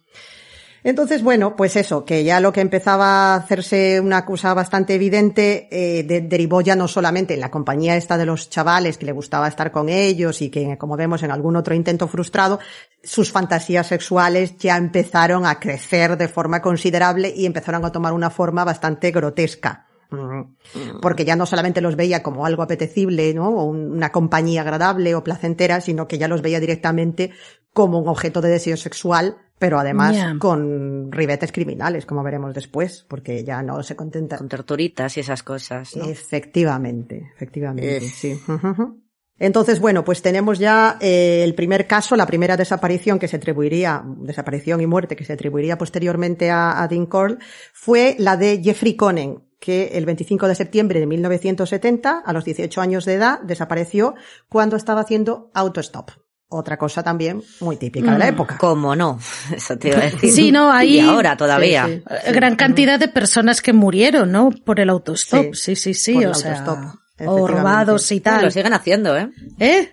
Entonces, 0.87 1.23
bueno, 1.23 1.55
pues 1.55 1.75
eso, 1.77 2.05
que 2.05 2.23
ya 2.23 2.39
lo 2.39 2.53
que 2.53 2.61
empezaba 2.61 3.33
a 3.33 3.35
hacerse 3.37 3.99
una 3.99 4.23
cosa 4.23 4.53
bastante 4.53 4.93
evidente, 4.93 5.67
eh, 5.71 6.03
de- 6.03 6.21
derivó 6.21 6.61
ya 6.61 6.75
no 6.75 6.87
solamente 6.87 7.33
en 7.33 7.39
la 7.39 7.49
compañía 7.49 7.97
esta 7.97 8.19
de 8.19 8.27
los 8.27 8.51
chavales 8.51 8.99
que 8.99 9.07
le 9.07 9.11
gustaba 9.11 9.47
estar 9.47 9.71
con 9.71 9.89
ellos 9.89 10.43
y 10.43 10.51
que, 10.51 10.77
como 10.77 10.95
vemos 10.95 11.23
en 11.23 11.31
algún 11.31 11.55
otro 11.55 11.73
intento 11.73 12.07
frustrado, 12.07 12.59
sus 13.03 13.31
fantasías 13.31 13.87
sexuales 13.87 14.57
ya 14.59 14.77
empezaron 14.77 15.47
a 15.47 15.59
crecer 15.59 16.17
de 16.17 16.27
forma 16.27 16.61
considerable 16.61 17.33
y 17.35 17.47
empezaron 17.47 17.83
a 17.83 17.91
tomar 17.91 18.13
una 18.13 18.29
forma 18.29 18.63
bastante 18.63 19.09
grotesca. 19.09 19.87
Mm. 20.11 20.99
Porque 21.01 21.25
ya 21.25 21.35
no 21.35 21.47
solamente 21.47 21.81
los 21.81 21.95
veía 21.95 22.21
como 22.21 22.45
algo 22.45 22.61
apetecible, 22.61 23.33
¿no? 23.33 23.49
O 23.49 23.63
un- 23.63 23.91
una 23.91 24.11
compañía 24.11 24.61
agradable 24.61 25.15
o 25.15 25.23
placentera, 25.23 25.81
sino 25.81 26.07
que 26.07 26.19
ya 26.19 26.27
los 26.27 26.43
veía 26.43 26.59
directamente 26.59 27.31
como 27.73 27.97
un 27.97 28.07
objeto 28.07 28.39
de 28.39 28.49
deseo 28.49 28.77
sexual, 28.77 29.37
pero 29.57 29.79
además 29.79 30.17
con 30.39 31.11
ribetes 31.11 31.51
criminales, 31.51 32.05
como 32.05 32.23
veremos 32.23 32.53
después, 32.53 33.05
porque 33.07 33.43
ya 33.43 33.61
no 33.61 33.81
se 33.83 33.95
contenta. 33.95 34.37
Con 34.37 34.49
torturitas 34.49 35.15
y 35.17 35.21
esas 35.21 35.43
cosas, 35.43 35.95
¿no? 35.95 36.05
Efectivamente, 36.05 37.31
efectivamente, 37.35 38.01
sí. 38.01 38.39
Entonces, 39.37 39.81
bueno, 39.81 40.05
pues 40.05 40.21
tenemos 40.21 40.59
ya 40.59 40.97
eh, 41.01 41.41
el 41.43 41.55
primer 41.55 41.87
caso, 41.87 42.15
la 42.15 42.25
primera 42.25 42.55
desaparición 42.55 43.19
que 43.19 43.27
se 43.27 43.35
atribuiría, 43.35 44.01
desaparición 44.05 44.79
y 44.79 44.87
muerte 44.87 45.17
que 45.17 45.25
se 45.25 45.33
atribuiría 45.33 45.77
posteriormente 45.77 46.49
a, 46.51 46.81
a 46.81 46.87
Dean 46.87 47.05
Corll, 47.05 47.39
fue 47.73 48.15
la 48.17 48.37
de 48.37 48.61
Jeffrey 48.63 48.95
Conen, 48.95 49.43
que 49.59 49.89
el 49.93 50.05
25 50.05 50.47
de 50.47 50.55
septiembre 50.55 50.99
de 51.01 51.07
1970, 51.07 52.19
a 52.25 52.33
los 52.33 52.45
18 52.45 52.79
años 52.79 53.03
de 53.03 53.15
edad, 53.15 53.41
desapareció 53.41 54.15
cuando 54.47 54.77
estaba 54.77 55.01
haciendo 55.01 55.51
autostop. 55.53 56.11
Otra 56.57 56.77
cosa 56.77 57.03
también 57.03 57.43
muy 57.59 57.75
típica 57.77 58.11
de 58.13 58.17
la 58.19 58.25
Mm, 58.25 58.33
época. 58.35 58.57
¿Cómo 58.57 58.95
no? 58.95 59.19
Eso 59.55 59.77
te 59.77 59.89
iba 59.89 59.97
a 59.97 60.01
decir. 60.09 60.31
Sí, 60.31 60.51
no, 60.51 60.71
ahí- 60.71 60.95
Y 60.97 60.99
ahora 61.01 61.35
todavía. 61.35 61.85
Sí, 61.85 62.03
sí. 62.25 62.31
Gran 62.33 62.55
cantidad 62.55 62.97
de 62.99 63.07
personas 63.09 63.61
que 63.61 63.73
murieron, 63.73 64.31
¿no? 64.31 64.51
Por 64.51 64.79
el 64.79 64.89
autostop. 64.89 65.53
Sí, 65.53 65.75
sí, 65.75 65.93
sí. 65.93 66.13
por 66.13 66.23
el 66.23 66.29
o 66.29 66.33
sea, 66.33 66.59
autostop, 66.59 66.99
o 67.27 67.47
robados 67.47 68.11
y 68.11 68.21
tal. 68.21 68.43
lo 68.45 68.51
siguen 68.51 68.73
haciendo, 68.73 69.17
¿eh? 69.17 69.29
¿Eh? 69.59 69.91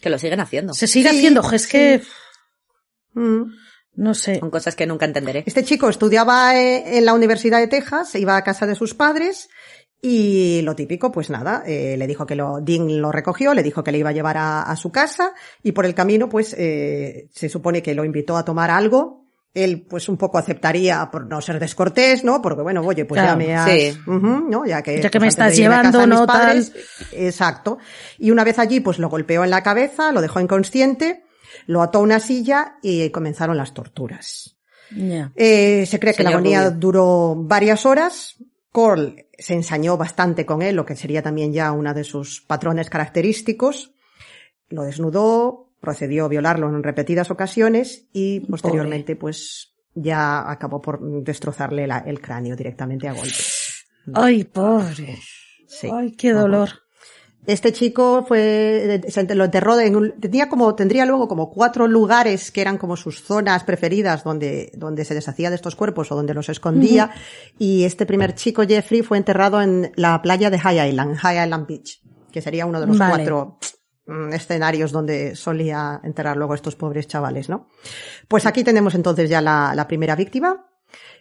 Que 0.00 0.10
lo 0.10 0.18
siguen 0.18 0.40
haciendo. 0.40 0.74
Se 0.74 0.86
sigue 0.86 1.08
Sí, 1.10 1.16
haciendo. 1.16 1.50
Es 1.52 1.66
que, 1.66 2.02
Mm. 3.14 3.42
no 3.94 4.14
sé. 4.14 4.38
Son 4.38 4.50
cosas 4.50 4.76
que 4.76 4.86
nunca 4.86 5.06
entenderé. 5.06 5.42
Este 5.46 5.64
chico 5.64 5.88
estudiaba 5.88 6.54
eh, 6.56 6.98
en 6.98 7.04
la 7.04 7.14
Universidad 7.14 7.58
de 7.58 7.66
Texas, 7.68 8.14
iba 8.14 8.36
a 8.36 8.44
casa 8.44 8.66
de 8.66 8.74
sus 8.74 8.94
padres 8.94 9.48
y 10.00 10.60
lo 10.62 10.76
típico, 10.76 11.10
pues 11.10 11.28
nada, 11.28 11.64
eh, 11.66 11.96
le 11.96 12.06
dijo 12.06 12.24
que 12.24 12.36
lo, 12.36 12.60
Dean 12.60 13.00
lo 13.00 13.10
recogió, 13.10 13.52
le 13.52 13.64
dijo 13.64 13.82
que 13.82 13.90
le 13.90 13.98
iba 13.98 14.10
a 14.10 14.12
llevar 14.12 14.36
a, 14.36 14.62
a 14.62 14.76
su 14.76 14.92
casa 14.92 15.32
y 15.62 15.72
por 15.72 15.86
el 15.86 15.94
camino, 15.94 16.28
pues 16.28 16.54
eh, 16.56 17.28
se 17.32 17.48
supone 17.48 17.82
que 17.82 17.94
lo 17.94 18.04
invitó 18.04 18.36
a 18.36 18.44
tomar 18.44 18.70
algo. 18.70 19.26
Él, 19.54 19.86
pues 19.88 20.08
un 20.08 20.16
poco 20.16 20.38
aceptaría 20.38 21.10
por 21.10 21.26
no 21.26 21.40
ser 21.40 21.58
descortés, 21.58 22.22
¿no? 22.22 22.40
Porque 22.40 22.62
bueno, 22.62 22.82
oye, 22.82 23.06
pues 23.06 23.20
Claro, 23.20 23.40
ya 23.40 23.46
me 23.46 23.56
has, 23.56 23.70
sí. 23.70 23.98
Ujú, 24.06 24.48
¿no? 24.48 24.64
Ya 24.66 24.82
que, 24.82 25.00
Ya 25.00 25.10
que 25.10 25.18
pues, 25.18 25.20
me 25.20 25.26
antes 25.26 25.56
estás 25.56 25.56
llevando, 25.56 26.06
¿no? 26.06 26.26
padres, 26.26 26.72
Exacto. 27.10 27.78
Y 28.18 28.30
una 28.30 28.44
vez 28.44 28.58
allí, 28.60 28.78
pues 28.78 28.98
lo 29.00 29.08
golpeó 29.08 29.42
en 29.42 29.50
la 29.50 29.62
cabeza, 29.64 30.12
lo 30.12 30.20
dejó 30.20 30.38
inconsciente, 30.38 31.24
lo 31.66 31.82
ató 31.82 31.98
a 31.98 32.02
una 32.02 32.20
silla 32.20 32.76
y 32.82 33.10
comenzaron 33.10 33.56
las 33.56 33.74
torturas. 33.74 34.58
Eh, 35.34 35.86
se 35.86 35.98
cree 35.98 36.14
que 36.14 36.22
la 36.22 36.30
agonía 36.30 36.70
duró 36.70 37.34
varias 37.34 37.84
horas. 37.84 38.36
Cole 38.72 39.28
se 39.38 39.54
ensañó 39.54 39.96
bastante 39.96 40.44
con 40.46 40.62
él, 40.62 40.76
lo 40.76 40.84
que 40.84 40.96
sería 40.96 41.22
también 41.22 41.52
ya 41.52 41.72
una 41.72 41.94
de 41.94 42.04
sus 42.04 42.40
patrones 42.42 42.90
característicos. 42.90 43.92
Lo 44.68 44.82
desnudó, 44.82 45.70
procedió 45.80 46.26
a 46.26 46.28
violarlo 46.28 46.68
en 46.68 46.82
repetidas 46.82 47.30
ocasiones 47.30 48.06
y 48.12 48.40
posteriormente 48.40 49.16
pues 49.16 49.74
ya 49.94 50.50
acabó 50.50 50.80
por 50.82 51.00
destrozarle 51.22 51.86
la- 51.86 51.98
el 51.98 52.20
cráneo 52.20 52.56
directamente 52.56 53.08
a 53.08 53.12
golpes. 53.12 53.86
Ay, 54.14 54.44
pobre. 54.44 55.18
Sí. 55.66 55.88
Ay, 55.92 56.12
qué 56.12 56.32
dolor. 56.32 56.68
Este 57.48 57.72
chico 57.72 58.24
fue, 58.28 59.00
se 59.08 59.26
ent- 59.26 59.32
lo 59.34 59.44
enterró 59.44 59.80
en 59.80 59.96
un, 59.96 60.12
tenía 60.20 60.50
como, 60.50 60.74
tendría 60.74 61.06
luego 61.06 61.28
como 61.28 61.50
cuatro 61.50 61.88
lugares 61.88 62.50
que 62.50 62.60
eran 62.60 62.76
como 62.76 62.94
sus 62.94 63.22
zonas 63.22 63.64
preferidas 63.64 64.22
donde, 64.22 64.70
donde 64.74 65.04
se 65.06 65.14
deshacía 65.14 65.48
de 65.48 65.56
estos 65.56 65.74
cuerpos 65.74 66.12
o 66.12 66.14
donde 66.14 66.34
los 66.34 66.50
escondía. 66.50 67.10
Y 67.58 67.84
este 67.84 68.04
primer 68.04 68.34
chico, 68.34 68.64
Jeffrey, 68.68 69.00
fue 69.00 69.16
enterrado 69.16 69.62
en 69.62 69.92
la 69.96 70.20
playa 70.20 70.50
de 70.50 70.58
High 70.58 70.90
Island, 70.90 71.16
High 71.16 71.44
Island 71.44 71.66
Beach, 71.66 72.02
que 72.30 72.42
sería 72.42 72.66
uno 72.66 72.80
de 72.80 72.86
los 72.86 72.98
Vale. 72.98 73.14
cuatro 73.14 73.58
mm, 74.06 74.34
escenarios 74.34 74.92
donde 74.92 75.34
solía 75.34 76.00
enterrar 76.04 76.36
luego 76.36 76.52
a 76.52 76.56
estos 76.56 76.76
pobres 76.76 77.06
chavales, 77.06 77.48
¿no? 77.48 77.68
Pues 78.28 78.44
aquí 78.44 78.62
tenemos 78.62 78.94
entonces 78.94 79.30
ya 79.30 79.40
la, 79.40 79.72
la 79.74 79.88
primera 79.88 80.14
víctima. 80.16 80.66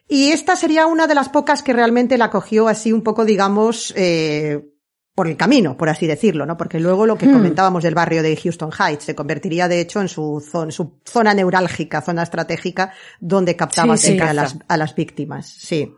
Y 0.09 0.31
esta 0.31 0.57
sería 0.57 0.87
una 0.87 1.07
de 1.07 1.15
las 1.15 1.29
pocas 1.29 1.63
que 1.63 1.71
realmente 1.71 2.17
la 2.17 2.29
cogió 2.29 2.67
así 2.67 2.91
un 2.91 3.01
poco, 3.01 3.23
digamos, 3.23 3.93
eh, 3.95 4.73
por 5.17 5.27
el 5.27 5.35
camino, 5.35 5.75
por 5.75 5.89
así 5.89 6.05
decirlo, 6.05 6.45
¿no? 6.45 6.57
Porque 6.57 6.79
luego 6.79 7.07
lo 7.07 7.17
que 7.17 7.25
Hmm. 7.25 7.33
comentábamos 7.33 7.81
del 7.81 7.95
barrio 7.95 8.21
de 8.21 8.35
Houston 8.37 8.69
Heights 8.71 9.03
se 9.05 9.15
convertiría, 9.15 9.67
de 9.67 9.81
hecho, 9.81 9.99
en 9.99 10.09
su 10.09 10.45
zona, 10.47 10.71
su 10.71 10.99
zona 11.03 11.33
neurálgica, 11.33 12.03
zona 12.03 12.21
estratégica, 12.21 12.93
donde 13.19 13.55
captaba 13.55 13.97
Sí, 13.97 14.19
a, 14.19 14.31
las, 14.33 14.55
a 14.67 14.77
las 14.77 14.93
víctimas. 14.93 15.47
Sí. 15.47 15.91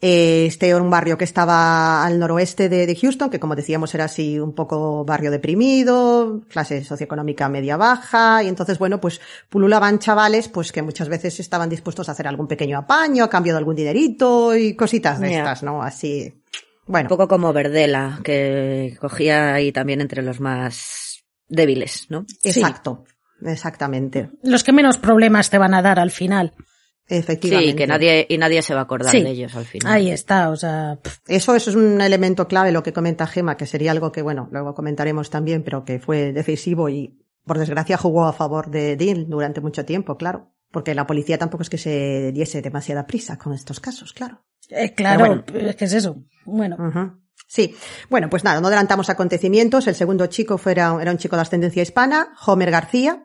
Este 0.00 0.68
era 0.68 0.82
un 0.82 0.90
barrio 0.90 1.16
que 1.16 1.22
estaba 1.22 2.04
al 2.04 2.18
noroeste 2.18 2.68
de, 2.68 2.88
de 2.88 2.96
Houston, 2.96 3.30
que 3.30 3.38
como 3.38 3.54
decíamos 3.54 3.94
era 3.94 4.06
así 4.06 4.40
un 4.40 4.52
poco 4.52 5.04
barrio 5.04 5.30
deprimido, 5.30 6.40
clase 6.48 6.82
socioeconómica 6.82 7.48
media-baja, 7.48 8.42
y 8.42 8.48
entonces, 8.48 8.80
bueno, 8.80 9.00
pues 9.00 9.20
pululaban 9.48 10.00
chavales, 10.00 10.48
pues 10.48 10.72
que 10.72 10.82
muchas 10.82 11.08
veces 11.08 11.38
estaban 11.38 11.68
dispuestos 11.68 12.08
a 12.08 12.12
hacer 12.12 12.26
algún 12.26 12.48
pequeño 12.48 12.78
apaño 12.78 13.22
a 13.22 13.30
cambio 13.30 13.52
de 13.52 13.58
algún 13.58 13.76
dinerito 13.76 14.56
y 14.56 14.74
cositas 14.74 15.20
de 15.20 15.36
estas, 15.36 15.62
¿no? 15.62 15.80
Así. 15.82 16.42
Bueno. 16.86 17.06
Un 17.06 17.08
poco 17.08 17.28
como 17.28 17.52
Verdela, 17.52 18.20
que 18.22 18.96
cogía 19.00 19.54
ahí 19.54 19.72
también 19.72 20.00
entre 20.00 20.22
los 20.22 20.40
más 20.40 21.24
débiles, 21.48 22.06
¿no? 22.10 22.24
Exacto, 22.42 23.04
exactamente, 23.44 24.30
Los 24.42 24.64
que 24.64 24.72
menos 24.72 24.98
problemas 24.98 25.50
te 25.50 25.58
van 25.58 25.74
a 25.74 25.82
dar 25.82 25.98
al 25.98 26.10
final. 26.10 26.54
efectivamente. 27.08 27.70
Sí, 27.72 27.76
que 27.76 27.86
nadie, 27.86 28.26
y 28.28 28.36
nadie 28.38 28.62
se 28.62 28.74
va 28.74 28.80
a 28.80 28.82
acordar 28.84 29.12
Sí. 29.12 29.22
de 29.22 29.30
ellos 29.30 29.54
al 29.54 29.64
final. 29.64 29.92
Ahí 29.92 30.10
está, 30.10 30.50
o 30.50 30.56
sea, 30.56 30.98
pff, 31.00 31.18
Eso, 31.28 31.54
eso 31.54 31.70
es 31.70 31.76
un 31.76 32.00
elemento 32.00 32.48
clave, 32.48 32.72
lo 32.72 32.82
que 32.82 32.92
comenta 32.92 33.26
Gema, 33.28 33.56
que 33.56 33.66
sería 33.66 33.92
algo 33.92 34.10
que, 34.10 34.22
bueno, 34.22 34.48
luego 34.50 34.74
comentaremos 34.74 35.30
también, 35.30 35.62
pero 35.62 35.84
que 35.84 36.00
fue 36.00 36.32
decisivo 36.32 36.88
y, 36.88 37.16
por 37.44 37.58
desgracia, 37.58 37.96
jugó 37.96 38.24
a 38.26 38.32
favor 38.32 38.70
de 38.70 38.96
Dean 38.96 39.28
durante 39.30 39.60
mucho 39.60 39.84
tiempo, 39.84 40.16
claro. 40.16 40.52
Porque 40.72 40.96
la 40.96 41.06
policía 41.06 41.38
tampoco 41.38 41.62
es 41.62 41.70
que 41.70 41.78
se 41.78 42.32
diese 42.32 42.60
demasiada 42.60 43.06
prisa 43.06 43.38
con 43.38 43.52
estos 43.52 43.78
casos, 43.78 44.12
claro. 44.12 44.44
Eh, 44.70 44.94
claro, 44.94 45.44
es 45.54 45.76
que 45.76 45.84
es 45.86 45.92
eso. 45.92 46.22
Bueno. 46.44 46.76
Sí. 47.48 47.74
Bueno, 48.10 48.28
pues 48.28 48.42
nada, 48.44 48.60
no 48.60 48.66
adelantamos 48.68 49.08
acontecimientos. 49.10 49.86
El 49.86 49.94
segundo 49.94 50.26
chico 50.26 50.58
fue, 50.58 50.72
era, 50.72 50.96
era 51.00 51.10
un 51.12 51.18
chico 51.18 51.36
de 51.36 51.42
ascendencia 51.42 51.82
hispana, 51.82 52.34
Homer 52.46 52.70
García, 52.70 53.22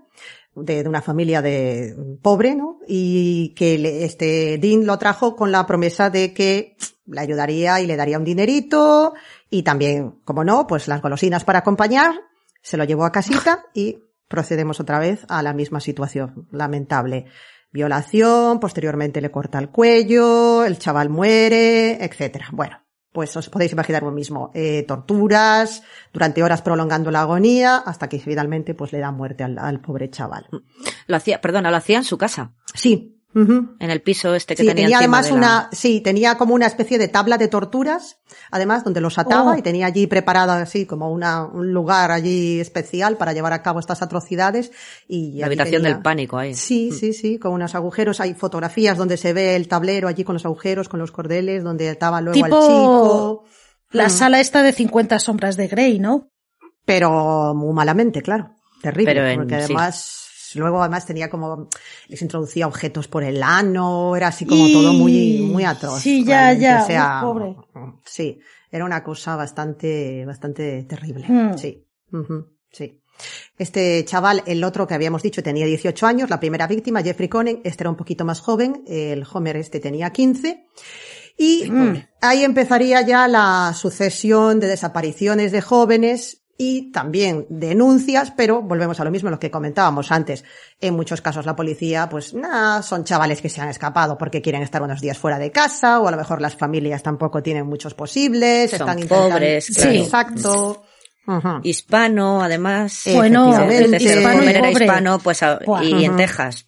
de, 0.55 0.83
de 0.83 0.89
una 0.89 1.01
familia 1.01 1.41
de 1.41 1.95
pobre, 2.21 2.55
¿no? 2.55 2.79
Y 2.87 3.53
que 3.55 3.77
le- 3.77 4.03
este 4.05 4.57
Dean 4.59 4.85
lo 4.85 4.97
trajo 4.99 5.35
con 5.35 5.51
la 5.51 5.65
promesa 5.65 6.09
de 6.09 6.33
que 6.33 6.75
le 7.05 7.19
ayudaría 7.21 7.79
y 7.81 7.87
le 7.87 7.95
daría 7.95 8.17
un 8.19 8.23
dinerito 8.25 9.13
y 9.49 9.63
también, 9.63 10.19
como 10.23 10.43
no, 10.43 10.67
pues 10.67 10.87
las 10.87 11.01
golosinas 11.01 11.43
para 11.43 11.59
acompañar. 11.59 12.13
Se 12.61 12.77
lo 12.77 12.83
llevó 12.83 13.05
a 13.05 13.11
casita 13.11 13.65
y 13.73 13.97
procedemos 14.27 14.79
otra 14.79 14.99
vez 14.99 15.25
a 15.29 15.41
la 15.41 15.53
misma 15.53 15.79
situación 15.79 16.47
lamentable. 16.51 17.25
Violación, 17.71 18.59
posteriormente 18.59 19.21
le 19.21 19.31
corta 19.31 19.59
el 19.59 19.69
cuello, 19.69 20.63
el 20.65 20.77
chaval 20.77 21.09
muere, 21.09 22.03
etcétera. 22.03 22.49
Bueno, 22.51 22.77
pues 23.11 23.35
os 23.37 23.49
podéis 23.49 23.71
imaginar 23.71 24.03
lo 24.03 24.11
mismo. 24.11 24.51
Eh, 24.53 24.83
torturas, 24.87 25.83
durante 26.13 26.43
horas 26.43 26.61
prolongando 26.61 27.11
la 27.11 27.21
agonía, 27.21 27.77
hasta 27.77 28.09
que 28.09 28.19
finalmente 28.19 28.73
pues 28.73 28.91
le 28.91 28.99
da 28.99 29.11
muerte 29.11 29.43
al, 29.43 29.57
al 29.57 29.79
pobre 29.79 30.09
chaval. 30.09 30.47
Lo 31.07 31.15
hacía, 31.15 31.39
perdona, 31.41 31.71
lo 31.71 31.77
hacía 31.77 31.97
en 31.97 32.03
su 32.03 32.17
casa, 32.17 32.53
Sí. 32.73 33.20
En 33.33 33.77
el 33.91 34.01
piso 34.01 34.35
este 34.35 34.55
que 34.55 34.63
Sí, 34.63 34.67
tenía, 34.67 34.83
tenía 34.85 34.97
además 34.99 35.25
de 35.25 35.31
la- 35.31 35.37
una, 35.37 35.69
sí, 35.71 36.01
tenía 36.01 36.37
como 36.37 36.53
una 36.53 36.65
especie 36.67 36.97
de 36.97 37.07
tabla 37.07 37.37
de 37.37 37.47
torturas, 37.47 38.19
además, 38.51 38.83
donde 38.83 38.99
los 39.01 39.17
ataba 39.17 39.53
Oh. 39.53 39.57
y 39.57 39.61
tenía 39.61 39.85
allí 39.85 40.05
preparada 40.07 40.61
así 40.61 40.85
como 40.85 41.09
una, 41.11 41.45
un 41.45 41.71
lugar 41.73 42.11
allí 42.11 42.59
especial 42.59 43.15
para 43.17 43.31
llevar 43.33 43.53
a 43.53 43.61
cabo 43.63 43.79
estas 43.79 44.01
atrocidades 44.01 44.71
y 45.07 45.39
la 45.39 45.45
habitación 45.45 45.81
tenía- 45.81 45.93
del 45.95 46.03
pánico 46.03 46.37
ahí. 46.37 46.53
Sí, 46.55 46.91
sí, 46.91 47.13
sí, 47.13 47.39
con 47.39 47.53
unos 47.53 47.73
agujeros, 47.75 48.19
hay 48.19 48.33
fotografías 48.33 48.97
donde 48.97 49.15
se 49.17 49.31
ve 49.33 49.55
el 49.55 49.67
tablero 49.67 50.07
allí 50.07 50.23
con 50.23 50.33
los 50.33 50.45
agujeros, 50.45 50.89
con 50.89 50.99
los 50.99 51.11
cordeles, 51.11 51.63
donde 51.63 51.89
ataba 51.89 52.19
luego 52.21 52.33
Tipo 52.33 52.55
al 52.57 52.61
chico. 52.67 53.43
la 53.91 54.07
Mm. 54.07 54.09
sala 54.09 54.39
esta 54.41 54.63
de 54.63 54.73
50 54.73 55.19
sombras 55.19 55.55
de 55.57 55.67
Grey, 55.67 55.99
¿no? 55.99 56.29
Pero 56.85 57.53
muy 57.55 57.73
malamente, 57.73 58.21
claro. 58.21 58.55
Terrible. 58.81 59.13
Pero 59.13 59.27
en- 59.27 59.39
porque 59.39 59.61
sí. 59.61 59.73
Luego 60.55 60.81
además 60.81 61.05
tenía 61.05 61.29
como, 61.29 61.67
les 62.07 62.21
introducía 62.21 62.67
objetos 62.67 63.07
por 63.07 63.23
el 63.23 63.41
ano, 63.43 64.15
era 64.15 64.27
así 64.27 64.45
como 64.45 64.67
Y- 64.67 64.73
todo 64.73 64.93
muy, 64.93 65.39
muy 65.41 65.63
atroz. 65.63 66.01
sí, 66.01 66.23
ya, 66.25 66.53
ya, 66.53 66.83
o 66.83 66.87
sea, 66.87 67.19
pobre. 67.23 67.55
Sí, 68.05 68.39
era 68.71 68.85
una 68.85 69.03
cosa 69.03 69.35
bastante, 69.35 70.25
bastante 70.25 70.83
terrible. 70.83 71.25
Mm. 71.27 71.57
Sí. 71.57 71.85
Sí. 72.71 72.97
Este 73.57 74.03
chaval, 74.05 74.41
el 74.47 74.63
otro 74.63 74.87
que 74.87 74.93
habíamos 74.93 75.21
dicho, 75.21 75.43
tenía 75.43 75.65
18 75.65 76.07
años, 76.07 76.29
la 76.29 76.39
primera 76.39 76.67
víctima, 76.67 77.03
Jeffrey 77.03 77.29
Conen, 77.29 77.61
este 77.63 77.83
era 77.83 77.89
un 77.89 77.95
poquito 77.95 78.25
más 78.25 78.39
joven, 78.39 78.83
el 78.87 79.25
Homer 79.31 79.57
este 79.57 79.79
tenía 79.79 80.09
15. 80.11 80.65
Y 81.37 81.69
Mm. 81.69 82.03
ahí 82.21 82.43
empezaría 82.43 83.01
ya 83.01 83.27
la 83.27 83.73
sucesión 83.75 84.59
de 84.59 84.67
desapariciones 84.67 85.51
de 85.51 85.61
jóvenes 85.61 86.40
y 86.63 86.91
también 86.91 87.47
denuncias, 87.49 88.31
pero 88.37 88.61
volvemos 88.61 88.99
a 88.99 89.03
lo 89.03 89.09
mismo, 89.09 89.31
lo 89.31 89.39
que 89.39 89.49
comentábamos 89.49 90.11
antes. 90.11 90.43
En 90.79 90.93
muchos 90.95 91.19
casos 91.19 91.43
la 91.47 91.55
policía, 91.55 92.07
pues, 92.07 92.35
nada, 92.35 92.83
son 92.83 93.03
chavales 93.03 93.41
que 93.41 93.49
se 93.49 93.61
han 93.61 93.69
escapado 93.69 94.15
porque 94.15 94.43
quieren 94.43 94.61
estar 94.61 94.79
unos 94.83 95.01
días 95.01 95.17
fuera 95.17 95.39
de 95.39 95.51
casa, 95.51 95.99
o 95.99 96.07
a 96.07 96.11
lo 96.11 96.17
mejor 96.17 96.39
las 96.39 96.55
familias 96.55 97.01
tampoco 97.01 97.41
tienen 97.41 97.65
muchos 97.65 97.95
posibles, 97.95 98.69
Son 98.69 98.81
están 98.81 98.99
intentando... 98.99 99.29
pobres, 99.31 99.65
Sí, 99.65 99.73
claro. 99.73 99.91
exacto. 99.91 100.83
Ujú. 101.27 101.49
Hispano, 101.63 102.43
además. 102.43 103.05
Bueno, 103.15 103.51
hispano 103.99 104.43
era 104.43 104.69
hispano, 104.71 105.17
pues, 105.17 105.41
a- 105.41 105.59
Buah. 105.65 105.83
y 105.83 106.05
en. 106.05 106.15
Texas. 106.15 106.67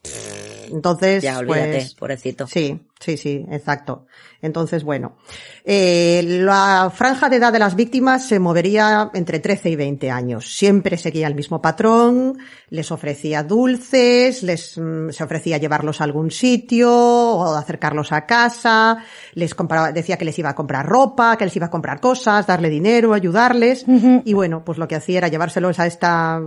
Entonces, 0.71 1.21
Ya, 1.21 1.37
olvídate, 1.37 1.71
pues, 1.73 1.93
pobrecito. 1.93 2.47
Sí, 2.47 2.79
sí, 3.03 3.17
sí, 3.17 3.45
exacto. 3.49 4.05
Entonces, 4.41 4.83
bueno, 4.83 5.17
eh, 5.65 6.23
la 6.23 6.91
franja 6.93 7.27
de 7.27 7.35
edad 7.35 7.51
de 7.51 7.59
las 7.59 7.75
víctimas 7.75 8.25
se 8.25 8.39
movería 8.39 9.11
entre 9.13 9.39
13 9.39 9.71
y 9.71 9.75
20 9.75 10.09
años. 10.09 10.55
Siempre 10.55 10.97
seguía 10.97 11.27
el 11.27 11.35
mismo 11.35 11.61
patrón, 11.61 12.37
les 12.69 12.91
ofrecía 12.91 13.43
dulces, 13.43 14.41
les 14.43 14.77
mm, 14.77 15.09
se 15.09 15.23
ofrecía 15.23 15.57
llevarlos 15.57 15.99
a 15.99 16.05
algún 16.05 16.31
sitio 16.31 16.91
o 16.93 17.55
acercarlos 17.55 18.13
a 18.13 18.25
casa, 18.25 19.03
les 19.33 19.53
compraba, 19.53 19.91
decía 19.91 20.17
que 20.17 20.25
les 20.25 20.39
iba 20.39 20.49
a 20.49 20.55
comprar 20.55 20.85
ropa, 20.85 21.37
que 21.37 21.45
les 21.45 21.55
iba 21.57 21.65
a 21.65 21.71
comprar 21.71 21.99
cosas, 21.99 22.47
darle 22.47 22.69
dinero, 22.69 23.13
ayudarles. 23.13 23.85
Y 24.25 24.33
bueno, 24.33 24.63
pues 24.63 24.77
lo 24.77 24.87
que 24.87 24.95
hacía 24.95 25.17
era 25.17 25.27
llevárselos 25.27 25.79
a 25.79 25.87
esta 25.87 26.41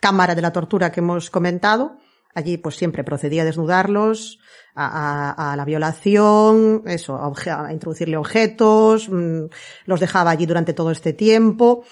cámara 0.00 0.34
de 0.34 0.42
la 0.42 0.52
tortura 0.52 0.92
que 0.92 1.00
hemos 1.00 1.30
comentado. 1.30 1.96
Allí 2.34 2.56
pues 2.56 2.76
siempre 2.76 3.04
procedía 3.04 3.42
a 3.42 3.44
desnudarlos, 3.44 4.38
a, 4.74 4.86
a- 5.36 5.52
a 5.52 5.56
la 5.56 5.64
violación, 5.64 6.82
eso, 6.86 7.16
a, 7.16 7.28
obje- 7.28 7.50
a 7.50 7.72
introducirle 7.72 8.16
objetos, 8.16 9.08
mm, 9.10 9.44
los 9.86 10.00
dejaba 10.00 10.30
allí 10.30 10.46
durante 10.46 10.72
todo 10.72 10.90
este 10.90 11.12
tiempo 11.12 11.84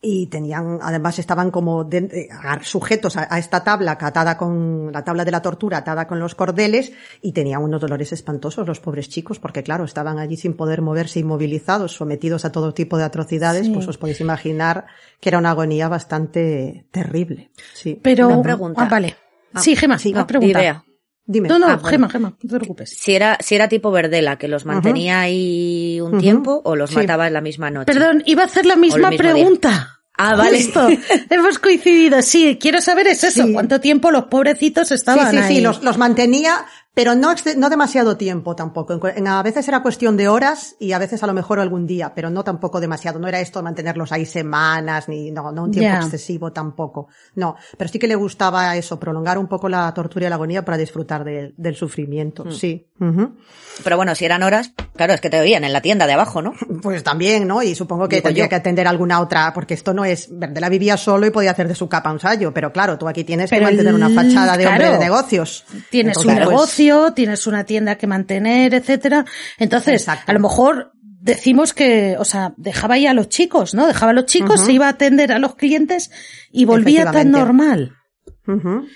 y 0.00 0.28
tenían, 0.28 0.78
además 0.80 1.18
estaban 1.18 1.50
como 1.50 1.82
de- 1.82 1.98
eh, 2.12 2.28
sujetos 2.62 3.16
a, 3.16 3.26
a 3.34 3.38
esta 3.40 3.64
tabla 3.64 3.98
atada 4.00 4.36
con 4.38 4.92
la 4.92 5.02
tabla 5.02 5.24
de 5.24 5.32
la 5.32 5.42
tortura 5.42 5.78
atada 5.78 6.06
con 6.06 6.20
los 6.20 6.36
cordeles 6.36 6.92
y 7.20 7.32
tenían 7.32 7.62
unos 7.64 7.80
dolores 7.80 8.12
espantosos 8.12 8.66
los 8.66 8.78
pobres 8.78 9.08
chicos 9.08 9.40
porque 9.40 9.64
claro, 9.64 9.84
estaban 9.84 10.18
allí 10.20 10.36
sin 10.36 10.54
poder 10.56 10.82
moverse 10.82 11.18
inmovilizados, 11.18 11.92
sometidos 11.96 12.44
a 12.44 12.52
todo 12.52 12.74
tipo 12.74 12.96
de 12.96 13.04
atrocidades, 13.04 13.66
Sí. 13.66 13.72
pues 13.72 13.88
os 13.88 13.98
podéis 13.98 14.20
imaginar 14.20 14.86
que 15.20 15.30
era 15.30 15.38
una 15.38 15.50
agonía 15.50 15.88
bastante 15.88 16.86
terrible. 16.92 17.50
Sí. 17.74 17.98
Pero, 18.00 18.28
Una 18.28 18.42
pregunta. 18.42 18.82
Ah, 18.84 18.88
vale. 18.88 19.16
Sí, 19.56 19.76
Gema, 19.76 19.98
sí, 19.98 20.12
no, 20.12 20.26
pregunta. 20.26 20.60
Idea. 20.60 20.84
Dime. 21.24 21.48
No, 21.48 21.58
no, 21.58 21.66
Ah, 21.66 21.76
bueno. 21.76 21.88
Gema, 21.90 22.08
Gema, 22.10 22.30
no 22.30 22.36
te 22.48 22.56
preocupes. 22.56 22.90
Si 22.98 23.14
era, 23.14 23.36
si 23.40 23.54
era 23.54 23.68
tipo 23.68 23.90
Verdela, 23.90 24.36
que 24.38 24.48
los 24.48 24.64
mantenía 24.64 25.20
ahí 25.20 26.00
un 26.00 26.18
tiempo 26.18 26.62
o 26.64 26.74
los 26.74 26.90
Sí. 26.90 26.96
mataba 26.96 27.26
en 27.26 27.34
la 27.34 27.40
misma 27.42 27.70
noche. 27.70 27.92
Perdón, 27.92 28.22
iba 28.26 28.42
a 28.42 28.46
hacer 28.46 28.64
la 28.64 28.76
misma 28.76 29.10
día. 29.10 29.18
pregunta. 29.18 30.00
Ah, 30.16 30.34
vale. 30.36 30.62
Justo. 30.62 30.88
Hemos 31.30 31.58
coincidido. 31.58 32.22
Sí, 32.22 32.58
quiero 32.60 32.80
saber 32.80 33.06
es 33.08 33.22
eso. 33.24 33.44
Sí. 33.46 33.52
¿Cuánto 33.52 33.78
tiempo 33.80 34.10
los 34.10 34.24
pobrecitos 34.24 34.88
Sí, 34.88 34.94
estaban 34.94 35.30
sí, 35.30 35.36
ahí? 35.36 35.56
sí, 35.56 35.60
los, 35.60 35.82
los 35.84 35.96
mantenía, 35.98 36.64
Pero 36.98 37.14
no, 37.14 37.32
no 37.56 37.70
demasiado 37.70 38.16
tiempo 38.16 38.56
tampoco. 38.56 38.92
En 38.92 38.98
cu- 38.98 39.06
en- 39.06 39.28
a 39.28 39.40
veces 39.44 39.68
era 39.68 39.82
cuestión 39.84 40.16
de 40.16 40.26
horas 40.26 40.74
y 40.80 40.90
a 40.90 40.98
veces 40.98 41.22
a 41.22 41.28
lo 41.28 41.32
mejor 41.32 41.60
algún 41.60 41.86
día, 41.86 42.12
pero 42.12 42.28
no 42.28 42.42
tampoco 42.42 42.80
demasiado. 42.80 43.20
No 43.20 43.28
era 43.28 43.38
esto 43.38 43.60
de 43.60 43.62
mantenerlos 43.62 44.10
ahí 44.10 44.26
semanas, 44.26 45.08
ni 45.08 45.30
no, 45.30 45.52
no 45.52 45.62
un 45.64 45.70
tiempo 45.70 45.96
excesivo 46.04 46.50
tampoco. 46.52 47.06
No, 47.36 47.54
pero 47.76 47.88
sí 47.88 48.00
que 48.00 48.08
le 48.08 48.16
gustaba 48.16 48.76
eso, 48.76 48.98
prolongar 48.98 49.38
un 49.38 49.46
poco 49.46 49.68
la 49.68 49.94
tortura 49.94 50.26
y 50.26 50.28
la 50.28 50.34
agonía 50.34 50.64
para 50.64 50.76
disfrutar 50.76 51.22
de- 51.22 51.54
del 51.56 51.76
sufrimiento. 51.76 52.50
Sí. 52.50 52.88
Ujú. 53.00 53.36
Pero 53.84 53.96
bueno, 53.96 54.12
si 54.16 54.24
eran 54.24 54.42
horas, 54.42 54.72
claro, 54.96 55.12
es 55.12 55.20
que 55.20 55.30
te 55.30 55.38
veían 55.38 55.62
en 55.62 55.72
la 55.72 55.80
tienda 55.80 56.04
de 56.08 56.14
abajo, 56.14 56.42
¿no? 56.42 56.52
Pues 56.82 57.04
también, 57.04 57.46
¿no? 57.46 57.62
Y 57.62 57.76
supongo 57.76 58.08
que 58.08 58.16
Digo 58.16 58.24
tendría 58.24 58.46
yo. 58.46 58.48
que 58.48 58.56
atender 58.56 58.88
alguna 58.88 59.20
otra, 59.20 59.52
porque 59.54 59.74
esto 59.74 59.94
no 59.94 60.04
es, 60.04 60.26
Verdela 60.36 60.68
vivía 60.68 60.96
solo 60.96 61.26
y 61.26 61.30
podía 61.30 61.52
hacer 61.52 61.68
de 61.68 61.76
su 61.76 61.88
capa 61.88 62.10
un 62.10 62.18
sallo, 62.18 62.52
pero 62.52 62.72
claro, 62.72 62.98
tú 62.98 63.06
aquí 63.06 63.22
tienes 63.22 63.50
Pero 63.50 63.60
que 63.60 63.64
mantener 63.66 63.94
una 63.94 64.08
fachada 64.10 64.56
de 64.56 64.66
hombre 64.66 64.80
claro. 64.86 64.98
de 64.98 65.04
negocios. 65.04 65.64
Tienes 65.90 66.16
Entonces, 66.16 66.38
un 66.40 66.44
pues, 66.44 66.56
negocio, 66.88 67.12
tienes 67.14 67.46
una 67.46 67.64
tienda 67.64 67.96
que 67.96 68.06
mantener, 68.06 68.74
etcétera. 68.74 69.24
Entonces, 69.58 70.02
Exacto. 70.02 70.30
a 70.30 70.34
lo 70.34 70.40
mejor 70.40 70.92
decimos 71.20 71.74
que, 71.74 72.16
o 72.18 72.24
sea, 72.24 72.54
dejaba 72.56 72.94
ahí 72.94 73.06
a 73.06 73.14
los 73.14 73.28
chicos, 73.28 73.74
¿no? 73.74 73.86
Dejaba 73.86 74.10
a 74.10 74.14
los 74.14 74.26
chicos, 74.26 74.60
se 74.60 74.72
iba 74.72 74.86
a 74.86 74.90
atender 74.90 75.32
a 75.32 75.38
los 75.38 75.56
clientes 75.56 76.10
y 76.50 76.64
volvía 76.64 77.10
tan 77.10 77.30
normal. 77.30 77.94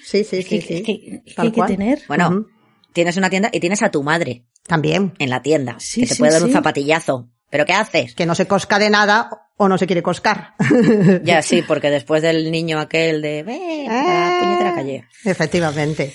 Sí, 0.05 0.24
sí, 0.24 0.42
sí, 0.42 1.22
Tal 1.37 1.46
hay 1.46 1.52
que 1.52 1.62
tener. 1.62 2.02
Bueno, 2.09 2.46
tienes 2.92 3.16
una 3.16 3.28
tienda 3.28 3.50
y 3.52 3.61
tienes 3.61 3.83
a 3.83 3.90
tu 3.90 4.02
madre 4.02 4.46
También. 4.66 5.12
en 5.18 5.28
la 5.28 5.42
tienda, 5.42 5.76
Sí, 5.78 6.02
que 6.02 6.07
te 6.07 6.14
sí, 6.14 6.18
puede 6.20 6.33
dar 6.33 6.42
un 6.44 6.52
zapatillazo. 6.52 7.28
¿Pero 7.50 7.66
qué 7.66 7.74
haces? 7.74 8.14
Que 8.14 8.24
no 8.24 8.35
se 8.35 8.46
cosca 8.46 8.78
de 8.78 8.88
nada 8.88 9.28
o 9.59 9.68
no 9.68 9.76
se 9.76 9.87
quiere 9.87 10.02
coscar. 10.02 10.55
Ya 11.22 11.42
sí, 11.42 11.61
porque 11.61 11.90
después 11.90 12.22
del 12.22 12.50
niño 12.50 12.78
aquel 12.78 13.20
de, 13.20 13.42
ve, 13.42 13.87
a 13.90 13.92
la 13.92 14.38
puñetera 14.40 14.74
calle. 14.74 15.05
Efectivamente. 15.24 16.14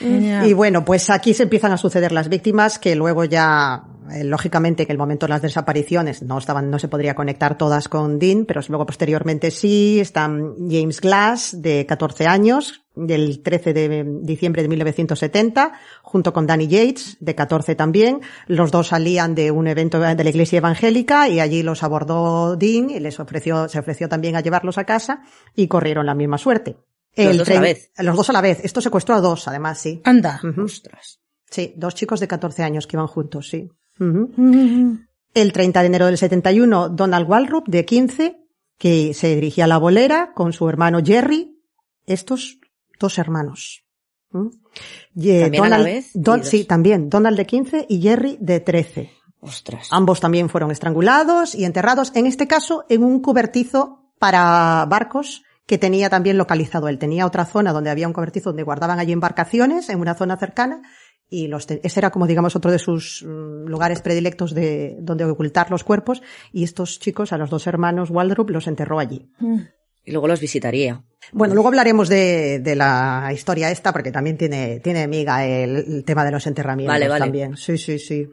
Y 0.00 0.52
bueno, 0.52 0.84
pues 0.84 1.10
aquí 1.10 1.34
se 1.34 1.44
empiezan 1.44 1.72
a 1.72 1.76
suceder 1.76 2.12
las 2.12 2.28
víctimas 2.28 2.78
que 2.78 2.94
luego 2.94 3.24
ya, 3.24 3.84
eh, 4.12 4.24
lógicamente, 4.24 4.86
que 4.86 4.92
el 4.92 4.98
momento 4.98 5.26
de 5.26 5.30
las 5.30 5.42
desapariciones 5.42 6.22
no 6.22 6.38
estaban, 6.38 6.70
no 6.70 6.78
se 6.78 6.88
podría 6.88 7.14
conectar 7.14 7.56
todas 7.56 7.88
con 7.88 8.18
Dean, 8.18 8.44
pero 8.46 8.60
luego 8.68 8.86
posteriormente 8.86 9.50
sí, 9.50 10.00
están 10.00 10.54
James 10.68 11.00
Glass, 11.00 11.62
de 11.62 11.86
14 11.86 12.26
años, 12.26 12.82
del 12.94 13.42
13 13.42 13.72
de 13.74 14.04
diciembre 14.22 14.62
de 14.62 14.68
1970, 14.68 15.72
junto 16.02 16.32
con 16.32 16.46
Danny 16.46 16.66
Yates, 16.66 17.18
de 17.20 17.34
14 17.34 17.74
también. 17.74 18.20
Los 18.46 18.70
dos 18.70 18.88
salían 18.88 19.34
de 19.34 19.50
un 19.50 19.66
evento 19.66 20.00
de 20.00 20.24
la 20.24 20.30
iglesia 20.30 20.58
evangélica 20.58 21.28
y 21.28 21.40
allí 21.40 21.62
los 21.62 21.82
abordó 21.82 22.56
Dean 22.56 22.90
y 22.90 23.00
les 23.00 23.20
ofreció, 23.20 23.68
se 23.68 23.78
ofreció 23.78 24.08
también 24.08 24.36
a 24.36 24.40
llevarlos 24.40 24.78
a 24.78 24.84
casa 24.84 25.22
y 25.54 25.68
corrieron 25.68 26.06
la 26.06 26.14
misma 26.14 26.38
suerte. 26.38 26.76
Los 27.16 27.38
dos 27.38 27.48
a 27.48 27.54
la 27.54 27.60
vez. 27.60 27.90
Los 27.98 28.16
dos 28.16 28.30
a 28.30 28.32
la 28.32 28.40
vez. 28.40 28.60
Esto 28.64 28.80
secuestró 28.80 29.14
a 29.14 29.20
dos, 29.20 29.48
además, 29.48 29.80
sí. 29.80 30.00
Anda. 30.04 30.40
Ostras. 30.62 31.20
Sí, 31.50 31.72
dos 31.76 31.94
chicos 31.94 32.20
de 32.20 32.28
14 32.28 32.62
años 32.62 32.86
que 32.86 32.96
iban 32.96 33.06
juntos, 33.06 33.48
sí. 33.48 33.68
El 33.98 35.52
30 35.52 35.80
de 35.80 35.86
enero 35.86 36.06
del 36.06 36.18
71, 36.18 36.88
Donald 36.90 37.28
Walrup, 37.28 37.68
de 37.68 37.84
15, 37.84 38.36
que 38.78 39.14
se 39.14 39.34
dirigía 39.34 39.64
a 39.64 39.68
la 39.68 39.78
bolera 39.78 40.32
con 40.34 40.52
su 40.52 40.68
hermano 40.68 41.00
Jerry. 41.04 41.58
Estos 42.06 42.58
dos 42.98 43.18
hermanos. 43.18 43.84
Y, 45.14 45.40
¿También 45.40 45.64
a 45.64 45.68
la 45.68 45.78
vez? 45.82 46.10
Don- 46.14 46.44
sí, 46.44 46.64
también. 46.64 47.08
Donald 47.08 47.36
de 47.36 47.46
15 47.46 47.86
y 47.88 48.00
Jerry 48.00 48.36
de 48.40 48.60
13. 48.60 49.10
Ostras. 49.40 49.88
Ambos 49.90 50.20
también 50.20 50.48
fueron 50.48 50.70
estrangulados 50.70 51.54
y 51.54 51.64
enterrados, 51.64 52.12
en 52.14 52.26
este 52.26 52.46
caso, 52.46 52.84
en 52.88 53.04
un 53.04 53.20
cubertizo 53.20 54.10
para 54.18 54.84
barcos 54.88 55.42
que 55.66 55.78
tenía 55.78 56.08
también 56.08 56.38
localizado 56.38 56.88
él. 56.88 56.98
Tenía 56.98 57.26
otra 57.26 57.44
zona 57.44 57.72
donde 57.72 57.90
había 57.90 58.06
un 58.06 58.12
cobertizo 58.12 58.50
donde 58.50 58.62
guardaban 58.62 58.98
allí 58.98 59.12
embarcaciones, 59.12 59.88
en 59.88 60.00
una 60.00 60.14
zona 60.14 60.36
cercana, 60.36 60.82
y 61.28 61.48
los 61.48 61.68
ese 61.68 62.00
era 62.00 62.10
como 62.10 62.26
digamos 62.26 62.54
otro 62.54 62.70
de 62.70 62.78
sus 62.78 63.24
mm, 63.26 63.66
lugares 63.66 64.00
predilectos 64.00 64.54
de 64.54 64.96
donde 65.00 65.24
ocultar 65.24 65.70
los 65.70 65.82
cuerpos, 65.82 66.22
y 66.52 66.62
estos 66.62 67.00
chicos, 67.00 67.32
a 67.32 67.38
los 67.38 67.50
dos 67.50 67.66
hermanos 67.66 68.10
Waldrop, 68.10 68.50
los 68.50 68.68
enterró 68.68 68.98
allí. 69.00 69.28
Y 70.06 70.12
luego 70.12 70.28
los 70.28 70.40
visitaría. 70.40 71.02
Bueno, 71.32 71.54
luego 71.54 71.68
hablaremos 71.68 72.08
de, 72.08 72.60
de 72.60 72.76
la 72.76 73.28
historia 73.34 73.72
esta, 73.72 73.92
porque 73.92 74.12
también 74.12 74.38
tiene, 74.38 74.78
tiene 74.78 75.08
miga 75.08 75.44
el, 75.44 75.76
el 75.76 76.04
tema 76.04 76.24
de 76.24 76.30
los 76.30 76.46
enterramientos 76.46 76.94
Vale, 76.94 77.08
vale. 77.08 77.24
también. 77.24 77.56
Sí, 77.56 77.76
sí, 77.76 77.98
sí. 77.98 78.28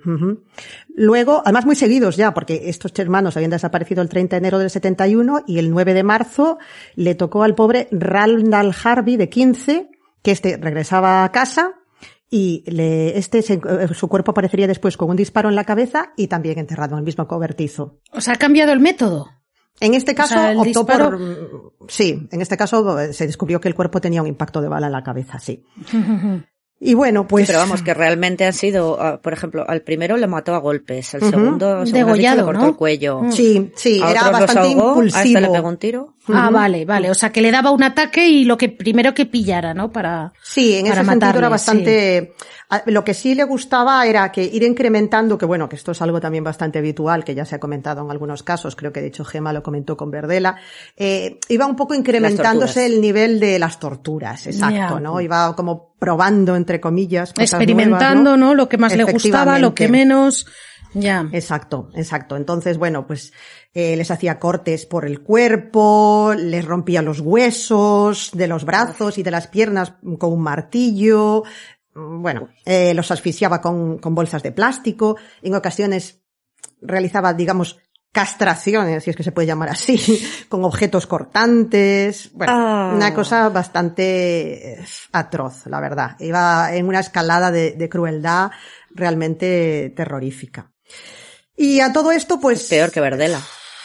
Luego, 0.96 1.42
además 1.44 1.66
muy 1.66 1.76
seguidos 1.76 2.16
ya, 2.18 2.34
porque 2.34 2.70
estos 2.70 2.92
hermanos 3.00 3.36
habían 3.36 3.52
desaparecido 3.52 4.02
el 4.02 4.10
30 4.10 4.36
de 4.36 4.38
enero 4.38 4.60
del 4.60 4.70
71 4.70 5.44
y 5.48 5.58
el 5.58 5.72
9 5.72 5.94
de 5.94 6.04
marzo 6.04 6.60
le 6.96 7.16
tocó 7.16 7.44
al 7.44 7.56
pobre 7.56 7.88
Randall 7.92 8.74
Harvey 8.84 9.18
de 9.18 9.30
15, 9.30 9.90
que 10.22 10.32
este 10.32 10.58
regresaba 10.58 11.24
a 11.24 11.32
casa 11.32 11.74
y 12.30 12.64
le, 12.72 13.18
este, 13.18 13.42
se- 13.42 13.56
eh, 13.56 13.88
su 13.94 14.08
cuerpo 14.08 14.32
aparecería 14.32 14.68
después 14.68 14.98
con 14.98 15.10
un 15.10 15.16
disparo 15.16 15.50
en 15.50 15.56
la 15.56 15.64
cabeza 15.66 16.14
y 16.16 16.28
también 16.28 16.60
enterrado 16.60 16.94
en 16.94 17.00
el 17.00 17.06
mismo 17.06 17.28
cobertizo. 17.28 18.00
O 18.12 18.22
sea, 18.22 18.34
ha 18.36 18.38
cambiado 18.38 18.72
el 18.74 18.80
método. 18.80 19.28
En 19.80 19.94
este 19.96 20.14
caso 20.16 20.36
sea, 20.36 20.52
optó 20.52 20.64
disparo- 20.86 21.06
por, 21.06 21.20
mm, 21.20 21.88
sí, 21.90 22.28
en 22.32 22.42
este 22.42 22.56
caso 22.58 23.00
eh, 23.00 23.12
se 23.14 23.26
descubrió 23.28 23.60
que 23.60 23.68
el 23.68 23.76
cuerpo 23.76 24.00
tenía 24.00 24.22
un 24.22 24.28
impacto 24.28 24.62
de 24.62 24.70
bala 24.70 24.88
en 24.88 24.94
la 24.94 25.04
cabeza, 25.04 25.40
sí. 25.40 25.64
Y 26.86 26.96
bueno, 26.96 27.26
pues. 27.28 27.46
Sí, 27.46 27.48
pero 27.54 27.60
vamos, 27.60 27.82
que 27.82 27.94
realmente 27.94 28.46
han 28.46 28.52
sido, 28.52 29.02
ah, 29.02 29.22
por 29.22 29.32
ejemplo, 29.32 29.64
al 29.70 29.84
primero 29.84 30.18
le 30.18 30.28
mató 30.28 30.54
a 30.54 30.58
golpes, 30.58 31.14
al 31.16 31.22
Ujú. 31.22 31.30
segundo, 31.30 31.66
según 31.68 31.80
has 31.82 31.86
dicho, 31.86 31.98
Degollado, 31.98 32.36
le 32.38 32.44
cortó 32.44 32.60
¿no? 32.62 32.68
el 32.72 32.76
cuello. 32.76 33.22
Sí, 33.30 33.72
sí, 33.74 34.02
A 34.04 34.12
era 34.12 34.20
otros 34.28 34.32
los 34.32 34.42
bastante 34.42 34.68
ahogó, 34.82 35.00
a 35.02 35.06
este 35.06 35.22
le 35.22 35.30
impulsivo. 35.30 35.54
pegó 35.54 35.68
un 35.70 35.78
tiro. 35.78 36.14
Ah, 36.28 36.50
vale, 36.52 36.84
vale. 36.84 37.10
O 37.10 37.14
sea, 37.14 37.32
que 37.32 37.42
le 37.42 37.52
daba 37.52 37.72
un 37.72 37.84
ataque 37.84 38.28
y 38.28 38.44
lo 38.44 38.58
que 38.58 38.68
primero 38.68 39.14
que 39.14 39.26
pillara, 39.26 39.74
¿no? 39.74 39.94
Para. 39.94 40.34
Sí, 40.44 40.74
en 40.74 40.88
ese 40.88 40.96
para 40.96 40.96
sentido 41.06 41.16
matarle, 41.16 41.40
era 41.40 41.50
bastante. 41.50 42.34
Lo 42.86 43.04
que 43.04 43.14
sí 43.14 43.36
le 43.36 43.44
gustaba 43.44 44.06
era 44.06 44.32
que 44.32 44.44
ir 44.44 44.64
incrementando, 44.64 45.38
que 45.38 45.46
bueno, 45.46 45.68
que 45.70 45.76
esto 45.76 45.92
es 45.92 46.02
algo 46.02 46.20
también 46.20 46.44
bastante 46.44 46.80
habitual, 46.80 47.24
que 47.24 47.36
ya 47.36 47.46
se 47.46 47.56
ha 47.56 47.60
comentado 47.60 48.04
en 48.04 48.12
algunos 48.12 48.44
casos, 48.44 48.76
creo 48.76 48.92
que 48.92 49.02
de 49.02 49.08
hecho 49.08 49.26
Gema 49.26 49.54
lo 49.54 49.64
comentó 49.64 49.98
con 49.98 50.12
Verdela, 50.12 50.58
eh, 50.96 51.40
iba 51.50 51.66
un 51.66 51.76
poco 51.76 51.94
incrementándose 51.94 52.86
el 52.86 53.02
nivel 53.02 53.40
de 53.40 53.60
las 53.60 53.80
torturas, 53.80 54.48
exacto. 54.48 55.00
¿no? 55.00 55.20
Iba 55.22 55.56
como 55.56 55.94
probando, 56.00 56.56
entre 56.56 56.80
comillas, 56.82 57.34
cosas 57.34 57.54
Experimentando, 57.54 58.36
nuevas, 58.36 58.40
¿no? 58.40 58.54
Lo 58.56 58.70
que 58.70 58.78
más 58.78 58.96
le 58.96 59.04
gustaba, 59.04 59.60
lo 59.60 59.74
que 59.74 59.88
menos. 59.88 60.46
Ya. 60.94 61.28
Exacto, 61.32 61.90
exacto. 61.96 62.38
Entonces, 62.38 62.78
bueno, 62.78 63.08
pues 63.08 63.34
eh, 63.74 63.96
les 63.96 64.12
hacía 64.12 64.40
cortes 64.40 64.86
por 64.86 65.06
el 65.06 65.22
cuerpo, 65.22 66.34
les 66.38 66.64
rompía 66.64 67.02
los 67.02 67.20
huesos 67.20 68.32
de 68.34 68.48
los 68.48 68.66
brazos 68.66 69.18
y 69.18 69.24
de 69.24 69.32
las 69.32 69.48
piernas 69.48 69.94
con 70.20 70.32
un 70.32 70.42
martillo. 70.42 71.44
Mm, 71.96 72.22
Bueno, 72.22 72.50
eh, 72.66 72.94
los 72.94 73.12
asfixiaba 73.12 73.62
con, 73.62 73.98
con 74.00 74.16
bolsas 74.16 74.44
de 74.44 74.52
plástico. 74.52 75.18
En 75.42 75.56
ocasiones 75.56 76.22
realizaba, 76.82 77.34
digamos, 77.34 77.80
castraciones, 78.12 79.04
si 79.04 79.10
es 79.10 79.16
que 79.16 79.24
se 79.24 79.32
puede 79.32 79.48
llamar 79.48 79.70
así, 79.70 79.98
con 80.50 80.64
objetos 80.64 81.08
cortantes. 81.08 82.30
Bueno, 82.34 82.54
Ah. 82.56 82.92
una 82.96 83.14
cosa 83.14 83.50
bastante 83.50 84.74
eh, 84.74 84.86
atroz, 85.14 85.66
la 85.66 85.80
verdad. 85.80 86.16
Iba 86.20 86.74
en 86.76 86.88
una 86.88 87.00
escalada 87.00 87.50
de, 87.52 87.72
de 87.72 87.90
crueldad 87.90 88.52
realmente 88.92 89.92
terrorífica. 89.96 90.72
Y 91.56 91.80
a 91.80 91.92
todo 91.92 92.12
esto, 92.12 92.40
pues... 92.40 92.64
Peor 92.68 92.92
que 92.92 93.00
Verdela. 93.02 93.40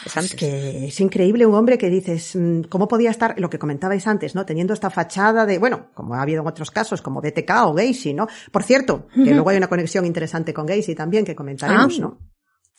Es 0.06 0.34
que 0.34 0.86
es 0.86 1.00
increíble 1.00 1.44
un 1.46 1.54
hombre 1.54 1.76
que 1.78 1.90
dices, 1.90 2.36
mm, 2.36 2.62
¿cómo 2.68 2.86
podía 2.88 3.10
estar, 3.10 3.34
lo 3.38 3.50
que 3.50 3.58
comentabais 3.58 4.06
antes, 4.06 4.34
¿no? 4.34 4.46
Teniendo 4.46 4.72
esta 4.74 4.90
fachada 4.90 5.44
de, 5.46 5.58
bueno, 5.58 5.90
como 5.94 6.14
ha 6.14 6.22
habido 6.22 6.42
en 6.42 6.46
otros 6.48 6.70
casos, 6.70 7.02
como 7.02 7.20
BTK 7.20 7.50
o 7.66 7.74
Gacy, 7.74 8.14
¿no? 8.14 8.26
Por 8.52 8.62
cierto, 8.62 9.08
que 9.14 9.32
luego 9.32 9.50
hay 9.50 9.56
una 9.56 9.68
conexión 9.68 10.04
interesante 10.06 10.54
con 10.54 10.66
Gacy 10.66 10.94
también, 10.94 11.24
que 11.24 11.34
comentaremos, 11.34 11.98
Ah. 11.98 12.00
¿no? 12.02 12.18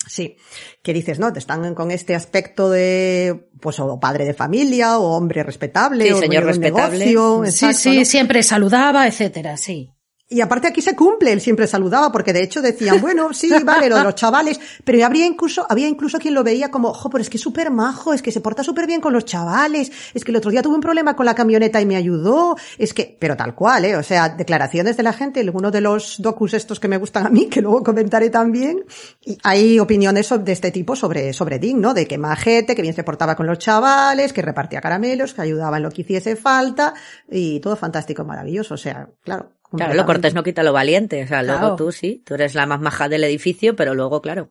Sí, 0.08 0.38
que 0.82 0.93
dices, 0.93 1.19
¿no? 1.19 1.32
Te 1.34 1.39
están 1.39 1.75
con 1.75 1.91
este 1.91 2.15
aspecto 2.15 2.69
de, 2.69 3.49
pues, 3.62 3.79
o 3.79 3.99
padre 3.99 4.23
de 4.25 4.34
familia, 4.34 4.97
o 4.97 5.15
hombre 5.17 5.43
respetable, 5.43 6.05
Sí, 6.05 6.12
o 6.13 6.17
señor 6.19 6.45
respetable. 6.45 7.05
negocio, 7.05 7.43
Sí, 7.45 7.49
exacto, 7.65 7.77
sí, 7.91 7.99
¿no? 7.99 8.05
siempre 8.05 8.43
saludaba, 8.43 9.08
etcétera, 9.08 9.58
sí. 9.58 9.91
Y 10.31 10.41
aparte 10.41 10.67
aquí 10.67 10.79
se 10.79 10.95
cumple, 10.95 11.33
él 11.33 11.41
siempre 11.41 11.65
saludaba, 11.65 12.11
porque 12.11 12.33
de 12.33 12.43
hecho 12.43 12.61
decían, 12.61 13.01
bueno, 13.01 13.33
sí, 13.33 13.51
vale, 13.63 13.89
lo 13.89 13.97
de 13.97 14.03
los 14.03 14.13
chavales, 14.13 14.59
pero 14.83 15.03
habría 15.03 15.25
incluso, 15.25 15.65
había 15.67 15.87
incluso 15.87 16.19
quien 16.19 16.35
lo 16.35 16.43
veía 16.43 16.69
como, 16.69 16.89
ojo, 16.89 17.09
pero 17.09 17.23
es 17.23 17.31
que 17.31 17.37
es 17.37 17.43
súper 17.43 17.71
majo, 17.71 18.13
es 18.13 18.21
que 18.21 18.31
se 18.31 18.39
porta 18.39 18.63
súper 18.63 18.85
bien 18.85 19.01
con 19.01 19.11
los 19.11 19.25
chavales, 19.25 19.91
es 20.13 20.23
que 20.23 20.29
el 20.29 20.37
otro 20.37 20.51
día 20.51 20.61
tuve 20.61 20.75
un 20.75 20.81
problema 20.81 21.15
con 21.15 21.25
la 21.25 21.33
camioneta 21.33 21.81
y 21.81 21.87
me 21.87 21.95
ayudó, 21.95 22.55
es 22.77 22.93
que, 22.93 23.17
pero 23.19 23.35
tal 23.35 23.55
cual, 23.55 23.85
eh, 23.85 23.95
o 23.95 24.03
sea, 24.03 24.29
declaraciones 24.29 24.97
de 24.97 25.03
la 25.03 25.13
gente, 25.13 25.43
uno 25.51 25.71
de 25.71 25.81
los 25.81 26.21
docus 26.21 26.53
estos 26.53 26.79
que 26.79 26.87
me 26.87 26.97
gustan 26.97 27.25
a 27.25 27.29
mí, 27.29 27.47
que 27.47 27.63
luego 27.63 27.81
comentaré 27.83 28.29
también, 28.29 28.85
y 29.25 29.35
hay 29.41 29.79
opiniones 29.79 30.29
de 30.29 30.51
este 30.51 30.69
tipo 30.69 30.95
sobre, 30.95 31.33
sobre 31.33 31.57
Dean, 31.57 31.81
¿no? 31.81 31.95
De 31.95 32.05
que 32.05 32.19
majete, 32.19 32.75
que 32.75 32.83
bien 32.83 32.93
se 32.93 33.03
portaba 33.03 33.35
con 33.35 33.47
los 33.47 33.57
chavales, 33.57 34.31
que 34.31 34.43
repartía 34.43 34.79
caramelos, 34.79 35.33
que 35.33 35.41
ayudaba 35.41 35.77
en 35.77 35.83
lo 35.83 35.89
que 35.89 36.01
hiciese 36.01 36.35
falta, 36.35 36.93
y 37.31 37.59
todo 37.61 37.75
fantástico, 37.75 38.23
maravilloso, 38.23 38.75
o 38.75 38.77
sea, 38.77 39.09
claro. 39.23 39.59
Claro, 39.71 39.93
lo 39.93 40.05
cortés 40.05 40.34
no 40.34 40.43
quita 40.43 40.63
lo 40.63 40.73
valiente. 40.73 41.23
O 41.23 41.27
sea, 41.27 41.41
Claro. 41.43 41.60
luego 41.60 41.75
tú 41.75 41.91
sí, 41.91 42.23
tú 42.25 42.34
eres 42.36 42.55
la 42.55 42.65
más 42.65 42.79
maja 42.82 43.08
del 43.08 43.23
edificio, 43.23 43.75
pero 43.75 43.93
luego, 43.93 44.21
claro, 44.21 44.49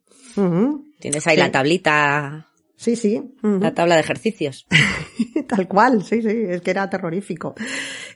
tienes 1.00 1.26
ahí 1.26 1.34
Sí. 1.36 1.40
la 1.40 1.50
tablita, 1.50 2.46
Sí, 2.76 2.94
sí. 2.94 3.20
la 3.42 3.74
tabla 3.74 3.94
de 3.96 4.00
ejercicios. 4.02 4.66
Tal 5.48 5.66
cual, 5.66 6.04
sí, 6.04 6.22
sí, 6.22 6.28
es 6.48 6.60
que 6.62 6.70
era 6.70 6.88
terrorífico. 6.88 7.54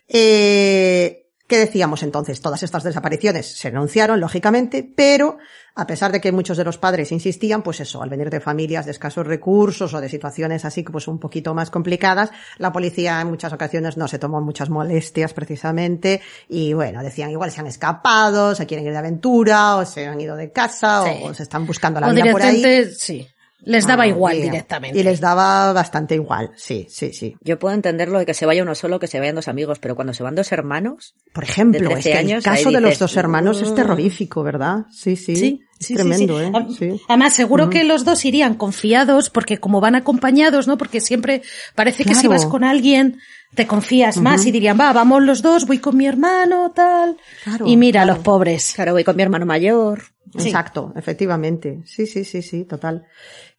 Eh, 0.08 1.21
¿Qué 1.52 1.58
decíamos 1.58 2.02
entonces? 2.02 2.40
Todas 2.40 2.62
estas 2.62 2.82
desapariciones 2.82 3.58
se 3.58 3.70
denunciaron, 3.70 4.18
lógicamente, 4.18 4.90
pero 4.96 5.36
a 5.74 5.86
pesar 5.86 6.10
de 6.10 6.18
que 6.18 6.32
muchos 6.32 6.56
de 6.56 6.64
los 6.64 6.78
padres 6.78 7.12
insistían, 7.12 7.60
pues 7.62 7.78
eso, 7.80 8.02
al 8.02 8.08
venir 8.08 8.30
de 8.30 8.40
familias 8.40 8.86
de 8.86 8.92
escasos 8.92 9.26
recursos 9.26 9.92
o 9.92 10.00
de 10.00 10.08
situaciones 10.08 10.64
así 10.64 10.82
pues 10.82 11.08
un 11.08 11.18
poquito 11.18 11.52
más 11.52 11.68
complicadas, 11.68 12.30
la 12.56 12.72
policía 12.72 13.20
en 13.20 13.26
muchas 13.28 13.52
ocasiones 13.52 13.98
no 13.98 14.08
se 14.08 14.18
tomó 14.18 14.40
muchas 14.40 14.70
molestias 14.70 15.34
precisamente 15.34 16.22
y 16.48 16.72
bueno, 16.72 17.02
decían 17.02 17.30
igual 17.30 17.50
se 17.50 17.60
han 17.60 17.66
escapado, 17.66 18.54
se 18.54 18.64
quieren 18.64 18.86
ir 18.86 18.92
de 18.92 18.98
aventura 18.98 19.76
o 19.76 19.84
se 19.84 20.06
han 20.06 20.18
ido 20.22 20.36
de 20.36 20.52
casa 20.52 21.04
Sí. 21.04 21.20
o 21.22 21.34
se 21.34 21.42
están 21.42 21.66
buscando 21.66 22.00
la 22.00 22.08
O 22.08 22.14
vida 22.14 22.32
por 22.32 22.40
ahí. 22.40 22.86
sí. 22.96 23.28
Les 23.64 23.86
daba 23.86 24.02
Ah, 24.02 24.08
igual 24.08 24.40
directamente. 24.42 24.98
Y 24.98 25.02
les 25.04 25.20
daba 25.20 25.72
bastante 25.72 26.16
igual, 26.16 26.50
sí, 26.56 26.86
sí, 26.90 27.12
sí. 27.12 27.36
Yo 27.42 27.58
puedo 27.58 27.74
entenderlo 27.74 28.18
de 28.18 28.26
que 28.26 28.34
se 28.34 28.44
vaya 28.44 28.62
uno 28.62 28.74
solo, 28.74 28.98
que 28.98 29.06
se 29.06 29.20
vayan 29.20 29.36
dos 29.36 29.46
amigos, 29.48 29.78
pero 29.78 29.94
cuando 29.94 30.12
se 30.14 30.22
van 30.24 30.34
dos 30.34 30.50
hermanos, 30.52 31.14
Por 31.32 31.44
ejemplo, 31.44 31.88
De 31.88 31.94
es 31.94 32.00
13 32.02 32.26
que 32.26 32.32
el 32.32 32.42
caso 32.42 32.70
de 32.72 32.80
los 32.80 32.98
dos 32.98 33.16
hermanos 33.16 33.62
es 33.62 33.68
"Uh". 33.70 33.74
terrorífico, 33.74 34.42
¿verdad? 34.42 34.86
Sí, 34.90 35.14
sí. 35.16 35.36
Sí, 35.36 35.60
Es 35.78 35.86
sí, 35.86 35.86
sí, 35.86 35.94
tremendo, 35.94 36.38
sí. 36.38 36.44
¿eh? 36.44 36.50
Am- 36.54 36.70
Sí. 36.70 37.00
Además, 37.08 37.34
seguro 37.34 37.70
que 37.70 37.84
los 37.84 38.04
dos 38.04 38.24
irían 38.24 38.54
confiados, 38.54 39.30
porque 39.30 39.58
como 39.58 39.80
van 39.80 39.94
acompañados, 39.94 40.66
¿no? 40.66 40.76
Porque 40.76 41.00
siempre 41.00 41.42
parece 41.76 42.04
que 42.04 42.14
si 42.14 42.26
vas 42.26 42.46
con 42.46 42.64
alguien, 42.64 43.18
te 43.54 43.66
confías 43.66 44.16
más 44.16 44.44
y 44.46 44.50
dirían, 44.50 44.78
va, 44.80 44.92
vamos 44.92 45.22
los 45.22 45.40
dos, 45.42 45.66
voy 45.66 45.78
con 45.78 45.96
mi 45.96 46.06
hermano, 46.06 46.72
tal. 46.74 47.16
Claro, 47.44 47.66
y 47.68 47.76
mira, 47.76 48.02
claro. 48.02 48.14
los 48.16 48.24
pobres. 48.24 48.72
claro, 48.74 48.92
voy 48.92 49.04
con 49.04 49.14
mi 49.14 49.22
hermano 49.22 49.46
mayor. 49.46 50.02
Sí. 50.38 50.48
Exacto, 50.48 50.92
efectivamente. 50.96 51.82
Sí, 51.84 52.06
sí, 52.06 52.24
sí, 52.24 52.40
sí, 52.40 52.64
total. 52.64 53.04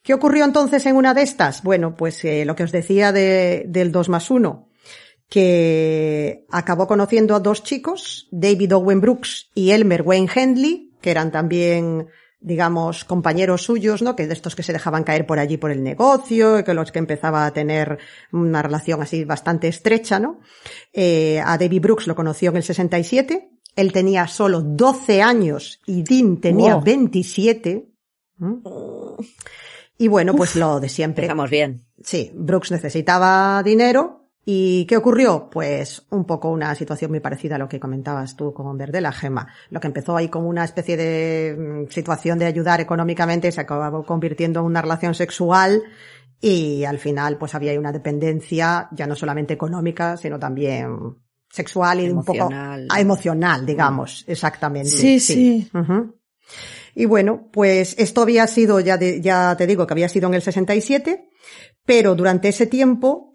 ¿Qué 0.04 0.14
ocurrió 0.14 0.46
entonces 0.46 0.86
en 0.86 0.96
una 0.98 1.14
de 1.14 1.24
estas? 1.24 1.64
Bueno, 1.64 1.96
pues 1.96 2.24
eh, 2.26 2.46
lo 2.46 2.56
que 2.56 2.64
os 2.64 2.72
decía 2.72 3.12
de, 3.12 3.64
del 3.68 3.92
2 3.92 4.10
más 4.10 4.30
1, 4.30 4.70
que 5.30 6.46
acabó 6.52 6.88
conociendo 6.88 7.36
a 7.36 7.40
dos 7.40 7.64
chicos, 7.64 8.28
David 8.32 8.76
Owen 8.76 9.02
Brooks 9.02 9.50
y 9.56 9.72
Elmer 9.72 10.02
Wayne 10.04 10.30
Hendley, 10.36 10.92
que 11.02 11.12
eran 11.12 11.32
también 11.32 12.10
digamos, 12.44 13.06
compañeros 13.06 13.64
suyos, 13.64 14.02
¿no? 14.02 14.18
Que 14.18 14.28
de 14.28 14.34
estos 14.34 14.54
que 14.54 14.64
se 14.64 14.74
dejaban 14.74 15.06
caer 15.06 15.26
por 15.26 15.40
allí 15.40 15.56
por 15.56 15.72
el 15.72 15.82
negocio, 15.82 16.64
que 16.66 16.74
los 16.74 16.92
que 16.92 17.00
empezaba 17.00 17.46
a 17.46 17.54
tener 17.54 18.00
una 18.34 18.62
relación 18.62 19.02
así 19.02 19.24
bastante 19.24 19.70
estrecha, 19.70 20.20
¿no? 20.20 20.42
Eh, 20.92 21.42
a 21.44 21.58
David 21.58 21.82
Brooks 21.82 22.08
lo 22.08 22.16
conoció 22.16 22.50
en 22.52 22.58
el 22.58 22.64
67, 22.64 23.50
él 23.78 23.94
tenía 23.94 24.28
solo 24.28 24.62
12 24.62 25.22
años 25.22 25.82
y 25.86 26.04
Dean 26.04 26.42
tenía 26.42 26.76
Wow. 26.76 26.84
27. 26.84 27.88
¿Mm? 28.38 28.56
Y 29.98 30.08
bueno, 30.08 30.34
pues 30.34 30.56
lo 30.56 30.80
de 30.80 30.90
siempre. 30.90 31.26
Empezamos 31.26 31.50
bien. 31.50 31.86
Sí, 32.02 32.32
Brooks 32.34 32.72
necesitaba 32.72 33.62
dinero. 33.64 34.20
¿Y 34.46 34.86
qué 34.86 34.98
ocurrió? 34.98 35.50
Pues 35.50 36.06
un 36.10 36.26
poco 36.26 36.50
una 36.50 36.76
situación 36.76 37.12
muy 37.12 37.22
parecida 37.22 37.56
a 37.56 37.58
lo 37.58 37.70
que 37.70 37.80
comentabas 37.80 38.36
tú 38.36 38.54
con 38.54 38.78
Verde 38.78 39.00
la 39.00 39.14
Gema. 39.14 39.48
Lo 39.70 39.80
que 39.80 39.88
empezó 39.88 40.18
ahí 40.18 40.28
como 40.28 40.50
una 40.50 40.66
especie 40.66 40.98
de 40.98 41.86
mm, 41.88 41.90
situación 41.90 42.40
de 42.40 42.46
ayudar 42.46 42.82
económicamente 42.82 43.52
se 43.52 43.62
acabó 43.62 44.06
convirtiendo 44.06 44.60
en 44.60 44.66
una 44.66 44.82
relación 44.82 45.16
sexual 45.16 45.82
y 46.42 46.84
al 46.84 47.00
final 47.00 47.38
pues 47.38 47.56
había 47.56 47.72
ahí 47.72 47.78
una 47.78 47.94
dependencia 47.94 48.90
ya 48.92 49.08
no 49.08 49.16
solamente 49.16 49.54
económica, 49.54 50.18
sino 50.18 50.38
también 50.38 51.16
sexual 51.50 52.02
y 52.02 52.10
un 52.10 52.26
poco 52.26 52.34
Emocional. 52.40 52.88
ah, 52.90 53.00
emocional, 53.00 53.66
digamos, 53.66 54.26
exactamente. 54.28 54.90
Sí, 54.90 55.22
sí. 55.22 55.70
Y 56.96 57.06
bueno, 57.06 57.50
pues 57.52 57.96
esto 57.98 58.22
había 58.22 58.46
sido, 58.48 58.80
ya, 58.80 58.98
de- 58.98 59.22
ya 59.22 59.56
te 59.58 59.66
digo 59.68 59.86
que 59.88 59.94
había 59.94 60.10
sido 60.10 60.28
en 60.28 60.36
el 60.36 60.42
67, 60.42 61.30
pero 61.86 62.16
durante 62.16 62.50
ese 62.50 62.68
tiempo 62.68 63.34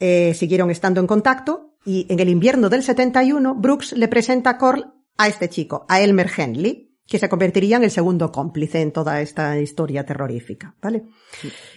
eh, 0.00 0.32
siguieron 0.34 0.70
estando 0.70 1.00
en 1.00 1.06
contacto 1.06 1.76
y 1.84 2.06
en 2.08 2.18
el 2.20 2.28
invierno 2.28 2.68
del 2.70 2.82
71 2.82 3.54
Brooks 3.56 3.92
le 3.92 4.08
presenta 4.08 4.50
a 4.50 4.58
Corl 4.58 4.92
a 5.18 5.28
este 5.28 5.48
chico, 5.48 5.86
a 5.88 6.00
Elmer 6.00 6.30
Henley, 6.36 6.83
que 7.06 7.18
se 7.18 7.28
convertiría 7.28 7.76
en 7.76 7.84
el 7.84 7.90
segundo 7.90 8.32
cómplice 8.32 8.80
en 8.80 8.90
toda 8.90 9.20
esta 9.20 9.58
historia 9.58 10.06
terrorífica, 10.06 10.74
¿vale? 10.80 11.02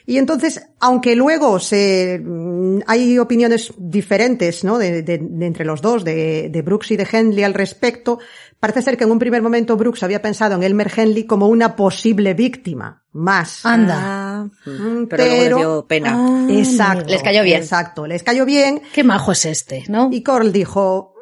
Y 0.05 0.17
entonces, 0.17 0.65
aunque 0.79 1.15
luego 1.17 1.59
se, 1.59 2.21
mm, 2.23 2.79
hay 2.87 3.19
opiniones 3.19 3.73
diferentes, 3.77 4.63
¿no? 4.63 4.77
De, 4.77 5.01
de- 5.03 5.17
de 5.17 5.45
entre 5.45 5.65
los 5.65 5.81
dos, 5.81 6.03
de, 6.05 6.49
de 6.49 6.61
Brooks 6.61 6.91
y 6.91 6.97
de 6.97 7.07
Henley 7.11 7.43
al 7.43 7.53
respecto, 7.53 8.19
parece 8.59 8.81
ser 8.81 8.97
que 8.97 9.03
en 9.03 9.11
un 9.11 9.19
primer 9.19 9.41
momento 9.41 9.75
Brooks 9.75 10.03
había 10.03 10.21
pensado 10.21 10.55
en 10.55 10.63
Elmer 10.63 10.91
Henley 10.95 11.25
como 11.25 11.47
una 11.49 11.75
posible 11.75 12.33
víctima, 12.33 13.03
más. 13.11 13.65
Anda. 13.65 13.97
Ah, 13.99 14.27
Mm, 14.65 15.07
pero, 15.09 15.23
luego 15.25 15.33
les 15.35 15.43
pero- 15.43 15.57
dio 15.57 15.85
pena. 15.87 16.13
Ah, 16.15 16.47
Exacto. 16.49 17.09
Les 17.09 17.23
cayó 17.23 17.41
bien. 17.43 17.59
Exacto, 17.61 18.05
les 18.07 18.21
cayó 18.23 18.45
bien. 18.45 18.81
Qué 18.93 19.03
majo 19.03 19.31
es 19.31 19.45
este, 19.45 19.83
¿no? 19.89 20.09
Y 20.11 20.21
Corl 20.23 20.53
dijo, 20.53 21.15
"Mm, 21.15 21.16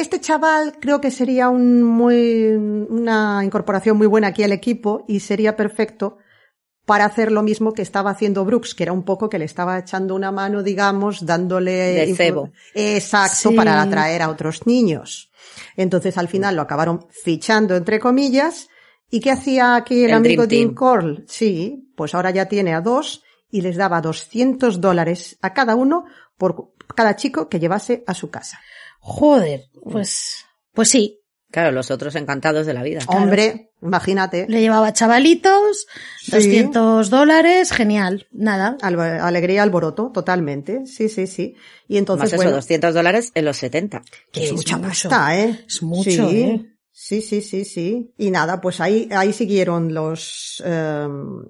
este 0.00 0.20
chaval 0.20 0.78
creo 0.80 1.00
que 1.00 1.10
sería 1.10 1.48
un 1.48 1.82
muy, 1.82 2.48
una 2.88 3.40
incorporación 3.44 3.96
muy 3.96 4.06
buena 4.06 4.28
aquí 4.28 4.42
al 4.42 4.52
equipo 4.52 5.04
y 5.08 5.20
sería 5.20 5.56
perfecto 5.56 6.18
para 6.84 7.04
hacer 7.04 7.30
lo 7.30 7.42
mismo 7.42 7.74
que 7.74 7.82
estaba 7.82 8.10
haciendo 8.10 8.46
Brooks, 8.46 8.74
que 8.74 8.82
era 8.84 8.92
un 8.94 9.02
poco 9.04 9.28
que 9.28 9.38
le 9.38 9.44
estaba 9.44 9.78
echando 9.78 10.14
una 10.14 10.32
mano, 10.32 10.62
digamos, 10.62 11.26
dándole... 11.26 11.70
De 11.70 12.14
cebo. 12.14 12.50
Exacto, 12.74 13.50
Sí. 13.50 13.54
para 13.56 13.82
atraer 13.82 14.22
a 14.22 14.30
otros 14.30 14.66
niños. 14.66 15.30
Entonces 15.76 16.16
al 16.16 16.28
final 16.28 16.56
lo 16.56 16.62
acabaron 16.62 17.06
fichando, 17.10 17.76
entre 17.76 17.98
comillas. 17.98 18.68
¿Y 19.10 19.20
qué 19.20 19.30
hacía 19.32 19.76
aquí 19.76 20.04
el, 20.04 20.10
El 20.10 20.16
amigo 20.16 20.48
Team. 20.48 20.74
Corl? 20.74 21.24
Sí, 21.28 21.92
pues 21.94 22.14
ahora 22.14 22.30
ya 22.30 22.46
tiene 22.46 22.72
a 22.74 22.80
dos 22.80 23.22
y 23.50 23.60
les 23.60 23.76
daba 23.76 24.00
200 24.00 24.80
dólares 24.80 25.38
a 25.42 25.52
cada 25.52 25.74
uno 25.74 26.06
por 26.38 26.72
cada 26.94 27.16
chico 27.16 27.50
que 27.50 27.60
llevase 27.60 28.02
a 28.06 28.14
su 28.14 28.30
casa. 28.30 28.60
Joder, 28.98 29.64
pues, 29.90 30.44
pues 30.72 30.88
sí. 30.90 31.20
Claro, 31.50 31.72
los 31.72 31.90
otros 31.90 32.14
encantados 32.14 32.66
de 32.66 32.74
la 32.74 32.82
vida. 32.82 33.00
Hombre, 33.06 33.70
imagínate. 33.80 34.44
Le 34.50 34.60
llevaba 34.60 34.92
chavalitos, 34.92 35.86
Sí. 36.20 36.30
200 36.32 37.08
dólares, 37.08 37.72
genial, 37.72 38.26
nada. 38.32 38.76
Al- 38.82 39.00
alegría, 39.00 39.62
alboroto, 39.62 40.10
totalmente. 40.12 40.84
Sí, 40.84 41.08
sí, 41.08 41.26
sí. 41.26 41.54
Y 41.88 41.96
entonces, 41.96 42.24
Más 42.24 42.32
eso, 42.34 42.36
bueno, 42.42 42.50
200 42.56 42.92
dólares 42.92 43.32
en 43.34 43.46
los 43.46 43.56
70. 43.56 44.02
que 44.30 44.40
es, 44.44 44.46
es 44.50 44.52
mucha 44.56 44.76
mucho. 44.76 45.08
pasta, 45.08 45.38
¿eh? 45.38 45.64
Es 45.66 45.82
mucho, 45.82 46.10
sí. 46.10 46.40
¿eh? 46.42 46.74
Sí, 46.92 47.22
sí, 47.22 47.40
sí, 47.40 47.64
sí. 47.64 48.12
Y 48.18 48.30
nada, 48.30 48.60
pues 48.60 48.80
ahí, 48.82 49.08
ahí 49.12 49.32
siguieron 49.32 49.94
los, 49.94 50.62
em, 50.66 51.44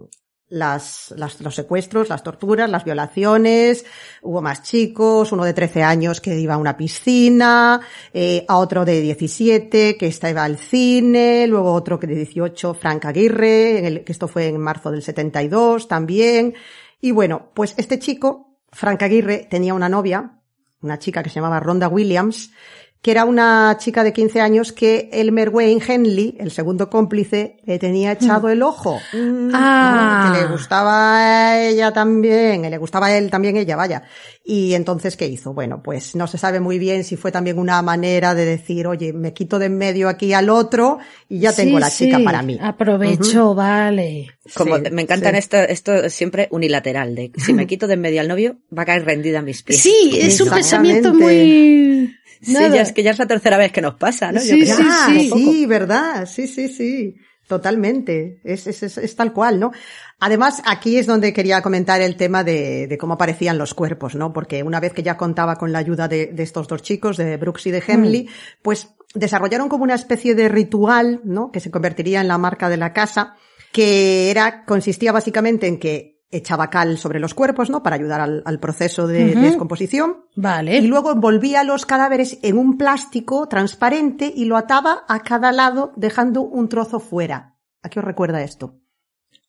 las, 0.51 1.13
las- 1.17 1.41
los 1.41 1.55
secuestros, 1.55 2.09
las 2.09 2.23
torturas, 2.23 2.71
las 2.71 2.85
violaciones, 2.85 3.85
hubo 4.23 4.41
más 4.41 4.63
chicos, 4.63 5.31
uno 5.33 5.45
de 5.45 5.53
13 5.55 5.83
años 5.83 6.21
que 6.21 6.39
iba 6.39 6.55
a 6.55 6.59
una 6.59 6.77
piscina, 6.77 7.81
eh, 8.15 8.45
a 8.49 8.57
otro 8.59 8.85
de 8.85 9.01
17 9.01 9.97
que 9.97 10.07
estaba 10.07 10.45
al 10.45 10.59
cine, 10.59 11.47
luego 11.47 11.73
otro 11.73 11.99
que 11.99 12.07
de 12.07 12.15
18, 12.17 12.75
Frank 12.75 13.05
Aguirre, 13.05 13.79
en 13.79 13.85
el- 13.85 14.05
que 14.05 14.13
esto 14.13 14.29
fue 14.29 14.47
en 14.49 14.59
marzo 14.59 14.91
del 14.91 15.03
72 15.03 15.87
también. 15.89 16.55
Y 17.01 17.11
bueno, 17.13 17.51
pues 17.55 17.75
este 17.77 17.99
chico, 17.99 18.59
Frank 18.73 19.03
Aguirre, 19.03 19.47
tenía 19.51 19.75
una 19.75 19.89
novia, 19.89 20.41
una 20.81 20.99
chica 20.99 21.23
que 21.23 21.29
se 21.31 21.37
llamaba 21.37 21.61
Rhonda 21.61 21.89
Williams, 21.89 22.53
que 23.01 23.13
era 23.13 23.25
una 23.25 23.77
chica 23.79 24.03
de 24.03 24.13
15 24.13 24.41
años 24.41 24.73
que 24.73 25.09
Elmer 25.13 25.51
Wayne 25.51 25.83
Henley, 25.87 26.37
el 26.41 26.51
segundo 26.51 26.91
cómplice, 26.91 27.59
le 27.65 27.79
tenía 27.79 28.13
echado 28.13 28.49
el 28.49 28.63
ojo. 28.63 28.99
Mm, 29.13 29.51
Ah. 29.55 30.33
Que 30.35 30.41
le 30.43 30.49
gustaba 30.49 31.51
a 31.53 31.61
ella 31.69 31.93
también, 31.93 32.65
y 32.65 32.71
le 32.71 32.79
gustaba 32.79 33.07
a 33.07 33.17
él 33.17 33.31
también 33.31 33.57
ella, 33.57 33.77
vaya. 33.77 34.03
Y 34.45 34.75
entonces, 34.75 35.17
¿qué 35.17 35.27
hizo? 35.29 35.53
Bueno, 35.53 35.83
pues 35.83 36.17
no 36.17 36.27
se 36.27 36.39
sabe 36.39 36.59
muy 36.59 36.79
bien 36.79 37.05
si 37.05 37.17
fue 37.17 37.31
también 37.31 37.59
una 37.59 37.81
manera 37.83 38.35
de 38.35 38.45
decir, 38.45 38.87
oye, 38.87 39.13
me 39.13 39.33
quito 39.33 39.59
de 39.59 39.67
en 39.67 39.77
medio 39.77 40.09
aquí 40.09 40.33
al 40.33 40.49
otro 40.51 40.99
y 41.29 41.39
ya 41.41 41.53
tengo 41.53 41.77
Sí, 41.77 41.81
la 41.81 41.91
chica 41.91 42.17
sí, 42.19 42.25
para 42.25 42.43
mí. 42.43 42.59
Aprovecho, 42.61 43.55
vale. 43.55 44.29
Como 44.55 44.77
Sí, 44.77 44.83
me 44.91 45.03
encantan 45.03 45.33
sí. 45.35 45.39
esto, 45.39 45.59
esto 45.59 45.95
es 45.95 46.15
siempre 46.15 46.49
unilateral, 46.51 47.15
de 47.15 47.31
si 47.37 47.53
me 47.53 47.67
quito 47.69 47.87
de 47.87 47.95
en 47.95 48.01
medio 48.01 48.21
al 48.23 48.29
novio, 48.29 48.57
va 48.77 48.83
a 48.83 48.87
caer 48.87 49.05
rendida 49.05 49.41
a 49.41 49.43
mis 49.43 49.63
pies. 49.63 49.81
Sí, 49.81 50.19
es 50.21 50.41
un 50.41 50.49
pensamiento 50.49 51.13
muy... 51.13 52.15
Sí, 52.41 52.53
ya 52.55 52.83
es 52.83 52.93
que 52.93 53.03
ya 53.03 53.11
es 53.13 53.19
la 53.19 53.27
tercera 53.27 53.57
vez 53.59 53.73
que 53.73 53.81
nos 53.81 53.95
pasa, 53.95 54.31
¿no? 54.33 54.41
Yo 54.41 54.47
Sí, 54.55 54.61
creo. 54.63 54.77
sí, 54.77 54.83
Ah, 54.87 55.07
sí. 55.11 55.31
sí, 55.31 55.67
verdad, 55.67 56.27
sí, 56.27 56.47
sí, 56.47 56.69
sí, 56.69 57.17
totalmente, 57.47 58.41
es, 58.45 58.67
es, 58.67 58.83
es, 58.83 58.99
es 58.99 59.17
tal 59.17 59.33
cual, 59.33 59.59
¿no? 59.59 59.73
Además, 60.21 60.63
aquí 60.67 60.97
es 60.99 61.07
donde 61.07 61.33
quería 61.33 61.63
comentar 61.63 62.01
el 62.01 62.17
tema 62.17 62.45
de, 62.45 62.87
de 62.87 62.99
cómo 62.99 63.15
aparecían 63.15 63.59
los 63.59 63.75
cuerpos, 63.75 64.15
¿no? 64.15 64.33
Porque 64.33 64.63
una 64.63 64.81
vez 64.81 64.93
que 64.93 65.03
ya 65.03 65.17
contaba 65.17 65.57
con 65.57 65.73
la 65.73 65.79
ayuda 65.79 66.09
de, 66.09 66.27
de 66.27 66.43
estos 66.43 66.69
dos 66.69 66.83
chicos, 66.83 67.17
de 67.17 67.37
Brooks 67.37 67.67
y 67.67 67.71
de 67.71 67.83
Hemley, 67.87 68.29
pues 68.63 68.91
desarrollaron 69.15 69.69
como 69.69 69.85
una 69.85 69.95
especie 69.95 70.35
de 70.35 70.49
ritual, 70.49 71.21
¿no? 71.25 71.51
Que 71.51 71.61
se 71.61 71.71
convertiría 71.71 72.21
en 72.21 72.29
la 72.29 72.39
marca 72.39 72.69
de 72.69 72.77
la 72.77 72.93
casa, 72.93 73.35
que 73.73 74.31
era, 74.31 74.65
consistía 74.65 75.13
básicamente 75.13 75.67
en 75.67 75.79
que 75.79 76.18
echaba 76.31 76.69
cal 76.71 76.99
sobre 76.99 77.21
los 77.21 77.33
cuerpos, 77.35 77.71
¿no? 77.71 77.83
Para 77.83 77.97
ayudar 77.97 78.21
al, 78.21 78.43
al 78.45 78.61
proceso 78.61 79.07
de- 79.07 79.35
descomposición. 79.35 80.25
Vale. 80.37 80.77
Y 80.79 80.87
luego 80.87 81.13
envolvía 81.13 81.65
los 81.65 81.87
cadáveres 81.87 82.39
en 82.43 82.59
un 82.59 82.77
plástico 82.77 83.49
transparente 83.49 84.33
y 84.35 84.45
lo 84.45 84.57
ataba 84.57 85.05
a 85.09 85.21
cada 85.23 85.53
lado 85.53 85.93
dejando 85.97 86.43
un 86.43 86.69
trozo 86.69 87.01
fuera. 87.01 87.57
¿A 87.83 87.89
qué 87.89 88.01
os 88.01 88.05
recuerda 88.05 88.43
esto? 88.43 88.77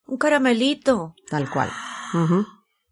Un 0.08 0.18
caramelito. 0.18 1.16
Tal 1.30 1.50
cual. 1.50 1.70
O 2.14 2.46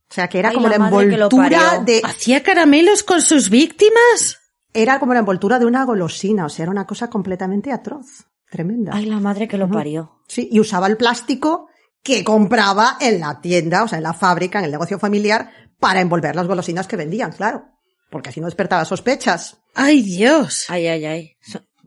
sea 0.09 0.28
que 0.28 0.39
era 0.39 0.49
Ay, 0.49 0.55
como 0.55 0.68
la 0.70 0.76
envoltura 0.76 1.80
de... 1.86 2.01
¿Hacía 2.03 2.43
caramelos 2.43 3.03
con 3.03 3.22
sus 3.22 3.49
víctimas? 3.49 4.39
era 4.74 4.99
como 4.99 5.14
la 5.14 5.22
envoltura 5.22 5.57
de 5.57 5.66
una 5.66 5.86
golosina, 5.86 6.45
o 6.45 6.49
sea, 6.49 6.64
era 6.64 6.72
una 6.72 6.86
cosa 6.86 7.09
completamente 7.09 7.72
atroz, 7.72 8.28
tremenda. 8.51 8.91
Ay, 8.93 9.05
la 9.07 9.20
madre 9.20 9.47
que 9.47 9.57
lo 9.57 9.68
parió. 9.68 10.22
Sí, 10.28 10.47
y 10.51 10.59
usaba 10.59 10.86
el 10.86 10.97
plástico 10.97 11.70
que 12.08 12.24
compraba 12.24 12.95
en 13.01 13.20
la 13.20 13.41
tienda, 13.41 13.84
o 13.84 13.88
sea, 13.89 13.97
en 13.97 14.03
la 14.03 14.14
fábrica, 14.14 14.60
en 14.60 14.66
el 14.66 14.72
negocio 14.72 14.97
familiar, 14.97 15.51
para 15.78 15.99
envolver 15.99 16.38
las 16.38 16.47
golosinas 16.47 16.88
que 16.88 16.95
vendían, 16.95 17.34
claro. 17.34 17.66
Porque 18.10 18.30
así 18.30 18.39
no 18.39 18.47
despertaba 18.47 18.86
sospechas. 18.86 19.58
¡Ay, 19.76 20.03
Dios! 20.03 20.68
Ay, 20.70 20.88
ay, 20.88 21.05
ay. 21.05 21.32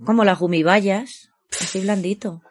Como 0.05 0.23
las 0.23 0.39
gumibayas. 0.39 1.31
Así 1.59 1.81
blandito. 1.81 2.43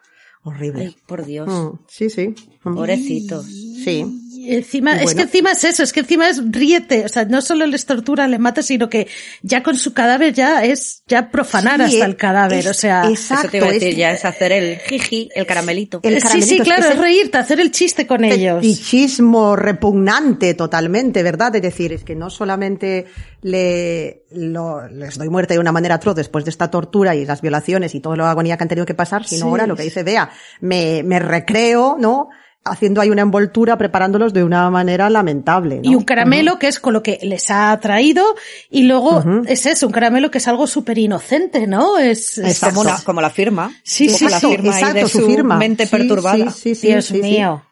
Horrible. 0.42 0.86
Ay, 0.86 0.96
por 1.06 1.24
Dios. 1.24 1.48
Mm, 1.48 1.84
sí, 1.86 2.10
sí. 2.10 2.34
Pobrecitos. 2.60 3.46
Sí. 3.46 4.04
Y 4.42 4.54
encima, 4.54 4.96
Y 5.02 5.04
es 5.04 5.14
que 5.14 5.22
encima 5.22 5.52
es 5.52 5.64
eso, 5.64 5.82
es 5.82 5.92
que 5.92 6.00
encima 6.00 6.26
es 6.30 6.40
ríete, 6.50 7.04
o 7.04 7.08
sea, 7.10 7.26
no 7.26 7.42
solo 7.42 7.66
les 7.66 7.84
tortura, 7.84 8.26
les 8.26 8.40
mata, 8.40 8.62
sino 8.62 8.88
que 8.88 9.06
ya 9.42 9.62
con 9.62 9.76
su 9.76 9.92
cadáver 9.92 10.32
ya 10.32 10.64
es 10.64 11.02
ya 11.06 11.30
profanar 11.30 11.78
Sí, 11.86 11.96
hasta 11.96 12.06
el 12.06 12.16
cadáver, 12.16 12.60
es- 12.60 12.66
o 12.66 12.72
sea. 12.72 13.06
Exacto. 13.10 13.42
Eso 13.48 13.50
te 13.50 13.56
iba 13.58 13.66
a 13.66 13.72
decir, 13.72 13.88
es- 13.88 13.96
ya 13.96 14.10
es 14.12 14.24
hacer 14.24 14.52
el 14.52 14.78
jiji, 14.78 15.28
el 15.34 15.44
caramelito. 15.44 16.00
El 16.02 16.14
sí, 16.14 16.20
caramelito, 16.20 16.48
sí, 16.48 16.56
que 16.58 16.62
claro, 16.64 16.88
es 16.88 16.98
reírte, 16.98 17.36
hacer 17.38 17.60
el 17.60 17.70
chiste 17.70 18.06
con 18.06 18.24
ellos. 18.24 18.62
fetichismo 18.62 19.56
repugnante 19.56 20.54
totalmente, 20.54 21.22
¿verdad? 21.22 21.54
Es 21.56 21.62
decir, 21.62 21.92
es 21.92 22.02
que 22.04 22.14
no 22.14 22.30
solamente 22.30 23.04
le, 23.42 24.24
lo- 24.30 24.88
les 24.88 25.18
doy 25.18 25.28
muerte 25.28 25.54
de 25.54 25.60
una 25.60 25.72
manera 25.72 25.96
atroz 25.96 26.14
después 26.16 26.44
de 26.44 26.50
esta 26.50 26.70
tortura 26.70 27.14
y 27.14 27.24
las 27.26 27.40
violaciones 27.42 27.94
y 27.94 28.00
toda 28.00 28.16
la 28.16 28.30
agonía 28.30 28.56
que 28.56 28.64
han 28.64 28.68
tenido 28.68 28.86
que 28.86 28.94
pasar, 28.94 29.26
sino 29.26 29.46
Sí. 29.46 29.50
ahora 29.50 29.66
lo 29.66 29.76
que 29.76 29.82
dice 29.82 30.02
Bea, 30.02 30.30
me, 30.60 31.02
me 31.02 31.18
recreo, 31.18 31.96
¿no? 31.98 32.28
Haciendo 32.62 33.00
ahí 33.00 33.08
una 33.08 33.22
envoltura, 33.22 33.78
preparándolos 33.78 34.34
de 34.34 34.44
una 34.44 34.68
manera 34.70 35.08
lamentable, 35.08 35.76
¿no? 35.82 35.90
Y 35.90 35.94
un 35.94 36.04
caramelo 36.04 36.58
que 36.58 36.68
es 36.68 36.78
con 36.78 36.92
lo 36.92 37.02
que 37.02 37.18
les 37.22 37.50
ha 37.50 37.72
atraído 37.72 38.22
y 38.70 38.82
luego 38.82 39.18
Ujú. 39.18 39.42
es 39.46 39.64
eso, 39.64 39.86
un 39.86 39.92
caramelo 39.92 40.30
que 40.30 40.38
es 40.38 40.46
algo 40.46 40.66
súper 40.66 40.98
inocente, 40.98 41.66
¿no? 41.66 41.96
Es, 41.98 42.36
es- 42.36 42.44
Exacto. 42.46 42.74
como, 42.76 42.84
la, 42.84 43.00
como 43.02 43.20
la 43.22 43.30
firma. 43.30 43.72
Sí, 43.82 44.06
Como 44.06 44.18
sí, 44.18 44.24
la 44.28 44.40
sí, 44.40 44.46
firma 44.48 44.74
ahí 44.76 44.82
de 44.84 44.88
exacto, 44.90 45.08
su 45.08 45.18
su 45.20 45.26
firma. 45.26 45.56
mente 45.56 45.86
Sí, 45.86 45.90
perturbada. 45.90 46.50
sí, 46.50 46.60
sí, 46.60 46.74
sí, 46.74 46.86
Dios 46.88 47.04
sí, 47.06 47.14
sí. 47.14 47.22
mío. 47.22 47.62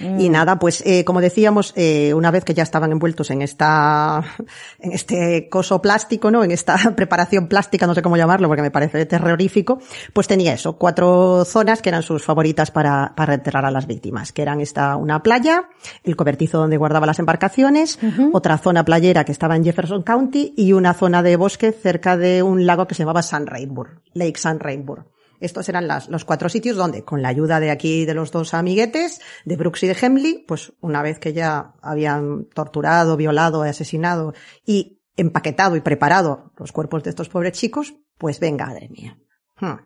Ujú. 0.00 0.10
Mm. 0.10 0.20
Y 0.20 0.28
nada, 0.28 0.58
pues 0.58 0.82
eh, 0.86 1.04
como 1.04 1.20
decíamos, 1.20 1.72
eh, 1.76 2.14
una 2.14 2.30
vez 2.30 2.44
que 2.44 2.54
ya 2.54 2.62
estaban 2.62 2.92
envueltos 2.92 3.30
en 3.30 3.42
esta, 3.42 4.22
en 4.80 4.92
este 4.92 5.48
coso 5.48 5.80
plástico, 5.80 6.30
¿no? 6.30 6.44
En 6.44 6.50
esta 6.50 6.76
preparación 6.96 7.48
plástica, 7.48 7.86
no 7.86 7.94
sé 7.94 8.02
cómo 8.02 8.16
llamarlo, 8.16 8.48
porque 8.48 8.62
me 8.62 8.70
parece 8.70 9.06
terrorífico, 9.06 9.78
pues 10.12 10.26
tenía 10.26 10.52
eso, 10.52 10.76
cuatro 10.76 11.44
zonas 11.44 11.82
que 11.82 11.88
eran 11.88 12.02
sus 12.02 12.24
favoritas 12.24 12.70
para, 12.70 13.14
para 13.16 13.34
enterrar 13.34 13.64
a 13.64 13.70
las 13.70 13.86
víctimas, 13.86 14.32
que 14.32 14.42
eran 14.42 14.60
esta, 14.60 14.96
una 14.96 15.22
playa, 15.22 15.68
el 16.04 16.16
cobertizo 16.16 16.58
donde 16.58 16.76
guardaba 16.76 17.06
las 17.06 17.18
embarcaciones, 17.18 17.98
otra 18.32 18.58
zona 18.58 18.84
playera 18.84 19.24
que 19.24 19.32
estaba 19.32 19.56
en 19.56 19.64
Jefferson 19.64 20.02
County 20.02 20.54
y 20.56 20.72
una 20.72 20.94
zona 20.94 21.22
de 21.22 21.36
bosque 21.36 21.72
cerca 21.72 22.16
de 22.16 22.42
un 22.42 22.66
lago 22.66 22.86
que 22.86 22.94
se 22.94 23.02
llamaba 23.02 23.22
San 23.22 23.46
Rainbow, 23.46 23.86
Lake 24.14 24.38
San 24.38 24.60
Rainbow. 24.60 25.04
Estos 25.40 25.68
eran 25.68 25.86
las, 25.86 26.08
los 26.08 26.24
cuatro 26.24 26.48
sitios 26.48 26.76
donde, 26.76 27.04
con 27.04 27.22
la 27.22 27.28
ayuda 27.28 27.60
de 27.60 27.70
aquí 27.70 28.04
de 28.04 28.14
los 28.14 28.30
dos 28.30 28.54
amiguetes, 28.54 29.20
de 29.44 29.56
Brooks 29.56 29.82
y 29.82 29.86
de 29.88 29.96
Hemley, 30.00 30.44
pues 30.46 30.72
una 30.80 31.02
vez 31.02 31.18
que 31.18 31.32
ya 31.32 31.74
habían 31.82 32.46
torturado, 32.46 33.16
violado, 33.16 33.62
asesinado 33.62 34.34
y 34.64 35.00
empaquetado 35.16 35.76
y 35.76 35.80
preparado 35.80 36.52
los 36.58 36.72
cuerpos 36.72 37.02
de 37.02 37.10
estos 37.10 37.28
pobres 37.28 37.52
chicos, 37.52 37.94
pues 38.18 38.40
venga. 38.40 38.66
Madre 38.66 38.88
mía. 38.88 39.18
Hmm. 39.58 39.76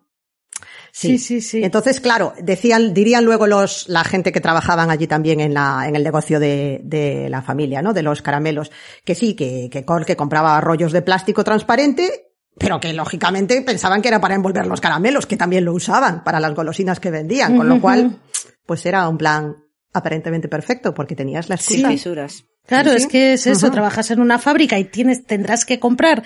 Sí, 0.93 1.19
sí, 1.19 1.41
sí. 1.41 1.63
Entonces, 1.63 2.01
claro, 2.01 2.33
decían, 2.43 2.93
dirían 2.93 3.25
luego 3.25 3.47
los, 3.47 3.89
la 3.89 4.05
gente 4.05 4.33
que 4.33 4.41
trabajaban 4.41 4.91
allí 4.91 5.07
también 5.07 5.41
en 5.41 5.55
la, 5.55 5.85
en 5.87 5.97
el 5.97 6.03
negocio 6.03 6.41
de, 6.41 6.81
de 6.83 7.29
la 7.31 7.43
familia, 7.43 7.81
¿no? 7.81 7.93
De 7.93 8.03
los 8.03 8.23
caramelos, 8.23 8.71
que 9.05 9.15
sí, 9.15 9.35
que, 9.35 9.69
que, 9.71 9.85
que 9.85 10.17
compraba 10.17 10.61
rollos 10.61 10.93
de 10.93 11.03
plástico 11.03 11.45
transparente, 11.45 12.30
pero 12.59 12.81
que 12.81 12.93
lógicamente 12.93 13.63
pensaban 13.63 14.03
que 14.03 14.09
era 14.09 14.21
para 14.21 14.35
envolver 14.35 14.67
los 14.67 14.81
caramelos, 14.81 15.27
que 15.27 15.37
también 15.37 15.65
lo 15.65 15.73
usaban 15.73 16.23
para 16.25 16.41
las 16.41 16.55
golosinas 16.55 17.01
que 17.01 17.11
vendían, 17.11 17.57
con 17.57 17.69
lo 17.69 17.81
cual, 17.81 18.19
pues 18.67 18.85
era 18.87 19.09
un 19.09 19.17
plan 19.19 19.57
aparentemente 19.93 20.49
perfecto, 20.49 20.95
porque 20.95 21.17
tenías 21.17 21.49
la 21.49 21.57
Sin 21.57 21.79
excusa. 21.81 21.91
fisuras. 21.91 22.45
Claro, 22.67 22.91
Sí, 22.91 22.97
es 22.97 23.03
sí. 23.05 23.09
que 23.09 23.33
es 23.33 23.47
eso, 23.47 23.71
trabajas 23.71 24.11
en 24.11 24.21
una 24.21 24.39
fábrica 24.39 24.79
y 24.79 24.85
tienes, 24.85 25.25
tendrás 25.25 25.65
que 25.65 25.81
comprar 25.81 26.23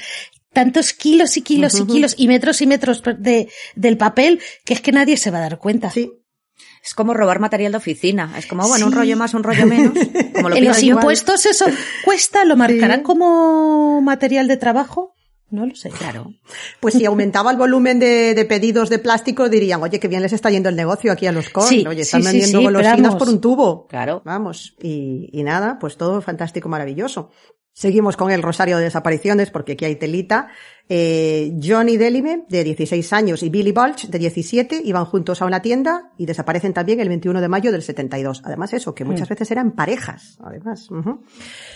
tantos 0.52 0.92
kilos 0.92 1.36
y 1.36 1.42
kilos 1.42 1.78
y 1.80 1.86
kilos 1.86 2.14
y 2.18 2.28
metros 2.28 2.60
y 2.62 2.66
metros 2.66 3.02
de, 3.18 3.48
del 3.76 3.96
papel 3.96 4.40
que 4.64 4.74
es 4.74 4.80
que 4.80 4.92
nadie 4.92 5.16
se 5.16 5.30
va 5.30 5.38
a 5.38 5.42
dar 5.42 5.58
cuenta. 5.58 5.90
Sí, 5.90 6.10
Es 6.82 6.92
como 6.94 7.14
robar 7.14 7.40
material 7.40 7.72
de 7.72 7.78
oficina. 7.78 8.32
Es 8.36 8.46
como, 8.46 8.68
bueno, 8.68 8.86
un 8.86 8.92
Sí. 8.92 8.98
rollo 8.98 9.16
más, 9.16 9.32
un 9.34 9.42
rollo 9.42 9.66
menos. 9.66 9.94
Como 10.34 10.50
lo 10.50 10.56
en 10.56 10.64
los 10.66 10.82
igual. 10.82 10.98
impuestos 11.02 11.46
eso 11.46 11.64
cuesta, 12.04 12.44
lo 12.44 12.56
marcarán 12.56 12.98
Sí. 12.98 13.02
como 13.04 14.00
material 14.02 14.46
de 14.48 14.56
trabajo. 14.58 15.14
No 15.54 15.66
lo 15.66 15.74
sé. 15.76 15.90
Claro. 15.90 16.32
Pues 16.80 16.94
si 16.94 17.04
aumentaba 17.04 17.52
el 17.52 17.56
volumen 17.56 18.00
de, 18.00 18.34
de 18.34 18.44
pedidos 18.44 18.90
de 18.90 18.98
plástico, 18.98 19.48
dirían, 19.48 19.80
oye, 19.80 20.00
qué 20.00 20.08
bien 20.08 20.20
les 20.20 20.32
está 20.32 20.50
yendo 20.50 20.68
el 20.68 20.74
negocio 20.74 21.12
aquí 21.12 21.28
a 21.28 21.32
los 21.32 21.48
con. 21.48 21.68
Sí, 21.68 21.84
oye, 21.86 22.02
están 22.02 22.22
sí, 22.22 22.26
vendiendo 22.28 22.58
sí, 22.58 22.64
golosinas 22.64 23.00
vamos. 23.00 23.14
por 23.16 23.28
un 23.28 23.40
tubo. 23.40 23.86
Claro. 23.86 24.20
Vamos, 24.24 24.74
y, 24.82 25.30
y 25.32 25.44
nada, 25.44 25.78
pues 25.78 25.96
todo 25.96 26.20
fantástico, 26.20 26.68
maravilloso. 26.68 27.30
Seguimos 27.72 28.16
con 28.16 28.32
el 28.32 28.42
rosario 28.42 28.78
de 28.78 28.84
desapariciones, 28.84 29.50
porque 29.50 29.72
aquí 29.72 29.84
hay 29.84 29.96
telita. 29.96 30.48
Eh, 30.88 31.54
Johnny 31.62 31.96
Delime, 31.96 32.44
de 32.48 32.62
16 32.62 33.12
años, 33.14 33.42
y 33.42 33.48
Billy 33.48 33.72
Balch, 33.72 34.06
de 34.08 34.18
17, 34.18 34.82
iban 34.84 35.06
juntos 35.06 35.40
a 35.40 35.46
una 35.46 35.62
tienda 35.62 36.10
y 36.18 36.26
desaparecen 36.26 36.74
también 36.74 37.00
el 37.00 37.08
21 37.08 37.40
de 37.40 37.48
mayo 37.48 37.72
del 37.72 37.82
72. 37.82 38.42
Además 38.44 38.72
eso, 38.74 38.94
que 38.94 39.04
muchas 39.04 39.28
veces 39.28 39.50
eran 39.50 39.72
parejas, 39.72 40.36
además. 40.44 40.88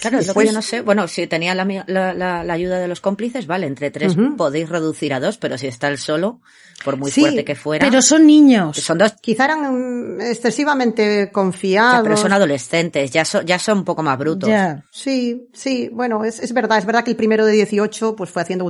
Claro, 0.00 0.18
lo 0.26 0.34
que 0.34 0.46
yo 0.46 0.52
no 0.52 0.61
sé. 0.62 0.82
Bueno, 0.82 1.09
si 1.09 1.26
tenía 1.26 1.54
la, 1.54 1.64
ami- 1.64 1.84
la, 1.86 2.12
la- 2.12 2.44
la 2.44 2.52
ayuda 2.52 2.78
de 2.78 2.86
los 2.88 3.00
cómplices, 3.00 3.46
vale, 3.46 3.66
entre 3.66 3.90
tres 3.90 4.14
podéis 4.36 4.68
reducir 4.68 5.14
a 5.14 5.20
dos, 5.20 5.38
pero 5.38 5.56
si 5.56 5.66
está 5.68 5.88
él 5.88 5.96
solo, 5.98 6.40
por 6.84 6.96
muy 6.98 7.11
Sí, 7.11 7.22
fuerte 7.22 7.44
que 7.44 7.54
fuera, 7.54 7.86
Pero 7.88 8.02
son 8.02 8.26
niños. 8.26 8.76
son 8.76 8.98
dos, 8.98 9.14
Quizá 9.22 9.46
eran 9.46 10.16
mm, 10.16 10.20
excesivamente 10.20 11.24
ya, 11.26 11.32
confiados. 11.32 12.00
pero 12.04 12.16
son 12.16 12.32
adolescentes, 12.32 13.11
ya 13.11 13.24
son, 13.24 13.46
ya 13.46 13.59
son 13.59 13.78
un 13.78 13.84
poco 13.84 14.02
más 14.02 14.18
brutos. 14.18 14.48
Ya. 14.50 14.84
Sí, 14.90 15.48
sí, 15.54 15.88
bueno, 15.92 16.24
es, 16.24 16.40
es 16.40 16.52
verdad, 16.52 16.78
es 16.78 16.84
verdad 16.86 17.04
que 17.04 17.11
el 17.12 17.16
primero 17.16 17.44
de 17.46 17.52
18 17.52 18.14
pues 18.16 18.30
fue 18.30 18.42
haciendo 18.42 18.64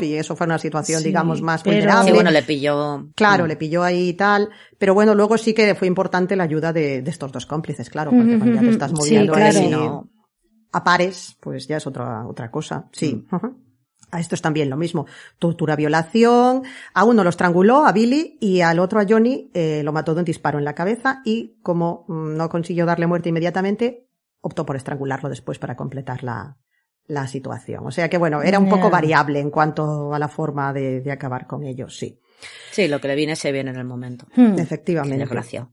y 0.00 0.14
eso 0.14 0.36
fue 0.36 0.46
una 0.46 0.58
situación, 0.58 1.00
Sí, 1.00 1.08
digamos, 1.08 1.42
más 1.42 1.62
pero- 1.62 1.76
vulnerable. 1.76 2.10
Sí, 2.10 2.14
bueno, 2.14 2.30
le 2.30 2.42
pilló. 2.42 3.08
Claro, 3.14 3.46
le 3.46 3.56
pilló 3.56 3.82
ahí 3.82 4.10
y 4.10 4.12
tal, 4.14 4.50
pero 4.78 4.94
bueno, 4.94 5.14
luego 5.14 5.38
sí 5.38 5.54
que 5.54 5.74
fue 5.74 5.88
importante 5.88 6.36
la 6.36 6.44
ayuda 6.44 6.72
de, 6.72 7.02
de 7.02 7.10
estos 7.10 7.32
dos 7.32 7.46
cómplices, 7.46 7.88
claro, 7.90 8.10
porque 8.10 8.38
cuando 8.38 8.54
ya 8.54 8.60
te 8.60 8.70
estás 8.70 8.90
Sí, 8.90 8.96
moviendo 8.96 9.32
claro. 9.32 9.58
ahí 9.58 9.64
Si 9.64 9.70
no- 9.70 10.08
a 10.72 10.84
pares, 10.84 11.36
pues 11.40 11.66
ya 11.68 11.76
es 11.76 11.86
otra, 11.86 12.26
otra 12.26 12.50
cosa, 12.50 12.88
sí. 12.92 13.26
Mm. 13.30 13.36
A 14.14 14.20
esto 14.20 14.34
es 14.34 14.42
también 14.42 14.68
lo 14.68 14.76
mismo. 14.76 15.06
Tortura, 15.38 15.74
violación. 15.74 16.64
A 16.92 17.04
uno 17.04 17.24
lo 17.24 17.30
estranguló, 17.30 17.86
a 17.86 17.92
Billy, 17.92 18.36
y 18.42 18.60
al 18.60 18.78
otro, 18.78 19.00
a 19.00 19.06
Johnny, 19.08 19.50
eh, 19.54 19.80
lo 19.84 19.92
mató 19.92 20.12
de 20.14 20.18
un 20.20 20.24
disparo 20.26 20.58
en 20.58 20.66
la 20.66 20.74
cabeza 20.74 21.22
y 21.24 21.56
como 21.62 22.04
mm, 22.08 22.36
no 22.36 22.48
consiguió 22.50 22.84
darle 22.84 23.06
muerte 23.06 23.30
inmediatamente, 23.30 24.06
optó 24.42 24.66
por 24.66 24.76
estrangularlo 24.76 25.30
después 25.30 25.58
para 25.58 25.76
completar 25.76 26.24
la, 26.24 26.58
la 27.06 27.26
situación. 27.26 27.86
O 27.86 27.90
sea 27.90 28.08
que 28.08 28.18
bueno, 28.18 28.42
era 28.42 28.58
un 28.58 28.68
poco 28.68 28.90
variable 28.90 29.40
en 29.40 29.50
cuanto 29.50 30.14
a 30.14 30.18
la 30.18 30.28
forma 30.28 30.72
de, 30.72 31.00
de 31.00 31.12
acabar 31.12 31.46
con 31.46 31.64
ellos, 31.64 31.96
sí. 31.96 32.18
Sí, 32.70 32.88
lo 32.88 33.00
que 33.00 33.08
le 33.08 33.14
viene 33.14 33.36
se 33.36 33.52
viene 33.52 33.70
en 33.70 33.76
el 33.76 33.84
momento. 33.84 34.26
Hmm. 34.34 34.58
Efectivamente. 34.58 35.18
desgraciado. 35.18 35.72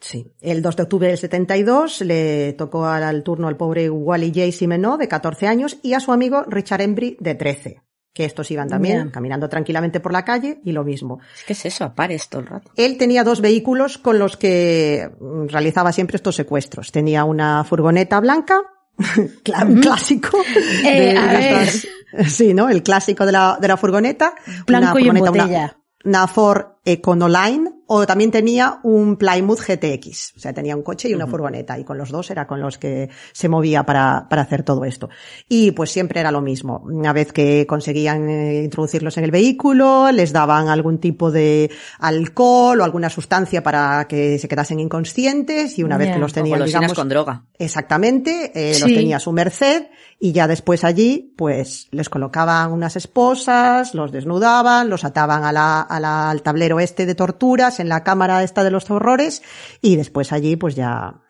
Sí. 0.00 0.32
El 0.40 0.62
2 0.62 0.76
de 0.76 0.82
octubre 0.82 1.08
del 1.08 1.18
72 1.18 2.02
le 2.02 2.52
tocó 2.52 2.86
al, 2.86 3.02
al 3.02 3.22
turno 3.22 3.48
al 3.48 3.56
pobre 3.56 3.90
Wally 3.90 4.32
J. 4.34 4.52
Simeno, 4.52 4.96
de 4.96 5.08
14 5.08 5.46
años, 5.46 5.78
y 5.82 5.94
a 5.94 6.00
su 6.00 6.12
amigo 6.12 6.44
Richard 6.46 6.82
Embry, 6.82 7.16
de 7.20 7.34
13. 7.34 7.82
Que 8.12 8.24
estos 8.24 8.50
iban 8.50 8.68
también 8.68 9.10
caminando 9.10 9.48
tranquilamente 9.48 10.00
por 10.00 10.12
la 10.12 10.24
calle 10.24 10.60
y 10.64 10.72
lo 10.72 10.82
mismo. 10.82 11.20
¿Qué 11.46 11.52
es 11.52 11.66
eso? 11.66 11.84
A 11.84 11.94
pares 11.94 12.28
todo 12.28 12.40
el 12.40 12.48
rato. 12.48 12.72
Él 12.76 12.98
tenía 12.98 13.22
dos 13.22 13.40
vehículos 13.40 13.96
con 13.98 14.18
los 14.18 14.36
que 14.36 15.08
mm, 15.20 15.46
realizaba 15.46 15.92
siempre 15.92 16.16
estos 16.16 16.34
secuestros. 16.34 16.90
Tenía 16.90 17.24
una 17.24 17.62
furgoneta 17.64 18.18
blanca, 18.18 18.62
un 19.66 19.80
clásico. 19.80 20.38
Eh, 20.84 21.14
de 21.14 21.62
estas- 21.62 21.86
sí, 22.32 22.54
¿no? 22.54 22.68
El 22.68 22.82
clásico 22.82 23.24
de 23.26 23.32
la, 23.32 23.58
de 23.60 23.68
la 23.68 23.76
furgoneta. 23.76 24.34
Blanco 24.66 24.92
Una 24.92 25.00
y 25.00 25.08
en 25.08 25.16
furgoneta, 25.16 25.30
una- 25.30 25.42
botella. 25.44 25.76
una 26.04 26.26
Ford 26.26 26.62
Econoline 26.92 27.70
o 27.90 28.06
también 28.06 28.30
tenía 28.30 28.80
un 28.82 29.16
Plymouth 29.16 29.60
GTX. 29.66 30.34
O 30.36 30.40
sea, 30.40 30.52
tenía 30.52 30.76
un 30.76 30.82
coche 30.82 31.08
y 31.08 31.14
una 31.14 31.26
furgoneta 31.26 31.78
y 31.78 31.84
con 31.84 31.96
los 31.96 32.10
dos 32.10 32.30
era 32.30 32.46
con 32.46 32.60
los 32.60 32.76
que 32.76 33.08
se 33.32 33.48
movía 33.48 33.84
para, 33.84 34.26
para 34.28 34.42
hacer 34.42 34.62
todo 34.62 34.84
esto. 34.84 35.08
Y 35.48 35.70
pues 35.72 35.90
siempre 35.90 36.20
era 36.20 36.30
lo 36.30 36.42
mismo. 36.42 36.82
Una 36.84 37.12
vez 37.14 37.32
que 37.32 37.66
conseguían 37.66 38.28
eh, 38.28 38.62
introducirlos 38.64 39.16
en 39.16 39.24
el 39.24 39.30
vehículo, 39.30 40.12
les 40.12 40.32
daban 40.32 40.68
algún 40.68 40.98
tipo 40.98 41.30
de 41.30 41.70
alcohol 41.98 42.80
o 42.80 42.84
alguna 42.84 43.08
sustancia 43.08 43.62
para 43.62 44.06
que 44.06 44.38
se 44.38 44.48
quedasen 44.48 44.80
inconscientes 44.80 45.78
y 45.78 45.82
una 45.82 45.96
vez 45.96 46.08
que 46.12 46.18
los 46.20 46.32
O 46.32 46.34
tenían, 46.34 46.58
golosinas 46.58 46.80
digamos, 46.80 46.98
con 46.98 47.08
droga. 47.08 47.44
Exactamente, 47.58 48.52
eh, 48.54 48.72
los 48.72 48.82
tenía 48.94 49.16
a 49.16 49.20
su 49.20 49.32
merced 49.32 49.86
y 50.20 50.32
ya 50.32 50.46
después 50.48 50.84
allí, 50.84 51.32
pues 51.38 51.86
les 51.92 52.08
colocaban 52.08 52.72
unas 52.72 52.96
esposas, 52.96 53.94
los 53.94 54.10
desnudaban, 54.12 54.90
los 54.90 55.04
ataban 55.04 55.44
a 55.44 55.52
la, 55.52 55.80
a 55.80 56.00
la- 56.00 56.28
al 56.30 56.42
tablero 56.42 56.77
este 56.80 57.06
de 57.06 57.14
torturas 57.14 57.80
en 57.80 57.88
la 57.88 58.04
cámara 58.04 58.42
esta 58.42 58.64
de 58.64 58.70
los 58.70 58.90
horrores 58.90 59.42
y 59.82 59.96
después 59.96 60.32
allí, 60.32 60.56
pues 60.56 60.74
ya, 60.76 61.20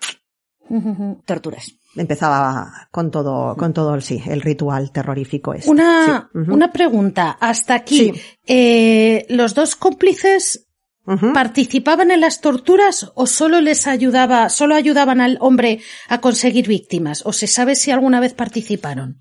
Torturas. 1.25 1.73
empezaba 1.97 2.89
con 2.91 3.11
todo, 3.11 3.57
con 3.57 3.73
todo 3.73 3.95
el 3.95 4.03
sí, 4.03 4.23
el 4.27 4.43
ritual 4.43 4.93
terrorífico 4.93 5.55
este. 5.55 5.71
Una, 5.71 6.29
Sí, 6.33 6.39
una 6.51 6.71
pregunta. 6.73 7.39
Hasta 7.41 7.75
aquí, 7.75 8.13
Sí. 8.13 8.21
eh, 8.47 9.27
¿los 9.31 9.55
dos 9.55 9.77
cómplices 9.77 10.67
participaban 11.33 12.11
en 12.11 12.21
las 12.21 12.43
torturas 12.43 13.11
o 13.15 13.27
solo 13.27 13.63
les 13.63 13.87
ayudaba, 13.87 14.51
solo 14.51 14.75
ayudaban 14.75 15.23
al 15.23 15.39
hombre 15.41 15.81
a 16.09 16.21
conseguir 16.21 16.69
víctimas? 16.69 17.23
¿O 17.25 17.33
se 17.33 17.47
sabe 17.47 17.75
si 17.77 17.91
alguna 17.91 18.21
vez 18.21 18.35
participaron? 18.35 19.17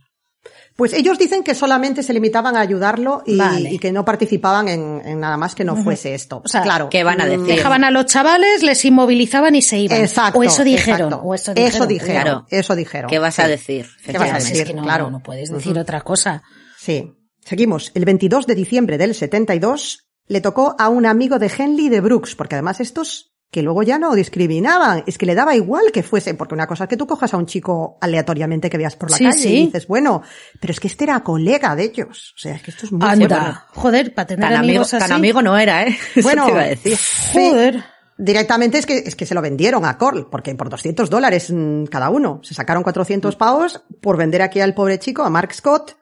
Pues 0.77 0.93
ellos 0.93 1.17
dicen 1.17 1.43
que 1.43 1.55
solamente 1.55 2.03
se 2.03 2.13
limitaban 2.13 2.55
a 2.55 2.61
ayudarlo 2.61 3.23
y, 3.25 3.35
Vale. 3.35 3.71
y 3.73 3.79
que 3.79 3.91
no 3.91 4.05
participaban 4.05 4.67
en, 4.67 5.01
en 5.03 5.19
nada 5.19 5.35
más 5.35 5.55
que 5.55 5.63
no 5.63 5.75
fuese 5.75 6.13
esto. 6.13 6.43
O 6.45 6.47
sea, 6.47 6.61
claro. 6.61 6.89
¿qué 6.89 7.03
van 7.03 7.19
a 7.19 7.25
mm, 7.25 7.29
decir? 7.29 7.45
Dejaban 7.47 7.83
a 7.83 7.89
los 7.89 8.05
chavales, 8.05 8.61
les 8.61 8.85
inmovilizaban 8.85 9.55
y 9.55 9.63
se 9.63 9.79
iban. 9.79 9.99
Exacto. 9.99 10.37
O 10.37 10.43
eso 10.43 10.63
dijeron. 10.63 11.07
exacto. 11.07 11.25
O 11.27 11.33
eso 11.33 11.53
dijeron. 11.55 11.73
Eso 11.73 11.87
dijeron. 11.87 12.23
Claro. 12.23 12.45
Eso 12.51 12.75
dijeron. 12.75 13.09
¿Qué 13.09 13.17
vas 13.17 13.39
a 13.39 13.47
decir? 13.47 13.87
¿Qué 14.05 14.19
vas 14.19 14.31
a 14.31 14.37
Es 14.37 14.49
decir? 14.49 14.67
que 14.67 14.73
no, 14.75 14.83
claro. 14.83 15.09
no 15.09 15.23
puedes 15.23 15.51
decir 15.51 15.79
otra 15.79 16.01
cosa. 16.01 16.43
Sí. 16.77 17.11
Seguimos. 17.43 17.91
El 17.95 18.05
22 18.05 18.45
de 18.45 18.53
diciembre 18.53 18.99
del 18.99 19.15
72 19.15 20.07
le 20.27 20.41
tocó 20.41 20.75
a 20.77 20.89
un 20.89 21.07
amigo 21.07 21.39
de 21.39 21.51
Henley 21.57 21.89
de 21.89 22.01
Brooks, 22.01 22.35
porque 22.35 22.53
además 22.53 22.81
estos 22.81 23.33
que 23.49 23.61
luego 23.61 23.81
ya 23.81 23.97
no 23.97 24.13
discriminaban, 24.13 25.03
es 25.07 25.17
que 25.17 25.25
le 25.25 25.33
daba 25.33 25.55
igual 25.55 25.91
que 25.93 26.03
fuese, 26.03 26.33
porque 26.33 26.53
una 26.53 26.67
cosa 26.67 26.83
es 26.83 26.89
que 26.89 26.97
tú 26.97 27.07
cojas 27.07 27.33
a 27.33 27.37
un 27.37 27.45
chico 27.45 27.97
aleatoriamente 28.01 28.69
que 28.69 28.77
veas 28.77 28.95
por 28.97 29.09
la 29.09 29.17
Sí, 29.17 29.23
calle 29.23 29.39
sí. 29.41 29.49
y 29.61 29.65
dices, 29.67 29.87
bueno, 29.87 30.21
pero 30.59 30.71
es 30.71 30.79
que 30.79 30.87
este 30.87 31.05
era 31.05 31.21
colega 31.23 31.75
de 31.75 31.85
ellos. 31.85 32.33
O 32.35 32.39
sea, 32.39 32.55
es 32.55 32.61
que 32.61 32.71
esto 32.71 32.85
es 32.85 32.91
muy 32.91 33.07
Anda. 33.07 33.65
Joder, 33.69 34.13
para 34.13 34.27
tener 34.27 34.41
Tan 34.43 34.53
amigo, 34.53 34.71
amigos 34.71 34.93
así. 34.93 35.07
tan 35.07 35.11
amigo 35.13 35.41
no 35.41 35.57
era, 35.57 35.83
¿eh? 35.83 35.97
Eso 36.15 36.27
Bueno, 36.27 36.45
te 36.45 36.51
iba 36.51 36.61
a 36.61 36.65
decir. 36.67 36.97
Joder. 37.31 37.83
Directamente 38.19 38.79
es 38.79 38.85
que, 38.87 38.97
es 38.97 39.15
que 39.15 39.25
se 39.27 39.35
lo 39.35 39.41
vendieron 39.43 39.85
a 39.85 39.97
Corl, 39.97 40.27
porque 40.29 40.53
por 40.55 40.69
200 40.69 41.09
dólares 41.09 41.51
mm, 41.53 41.85
cada 41.85 42.09
uno. 42.09 42.41
Se 42.43 42.53
sacaron 42.55 42.81
400 42.83 43.35
pavos 43.35 43.83
por 44.01 44.17
vender 44.17 44.41
aquí 44.41 44.59
al 44.59 44.73
pobre 44.73 44.97
chico, 44.99 45.21
a 45.23 45.29
Mark 45.29 45.53
Scott, 45.53 45.95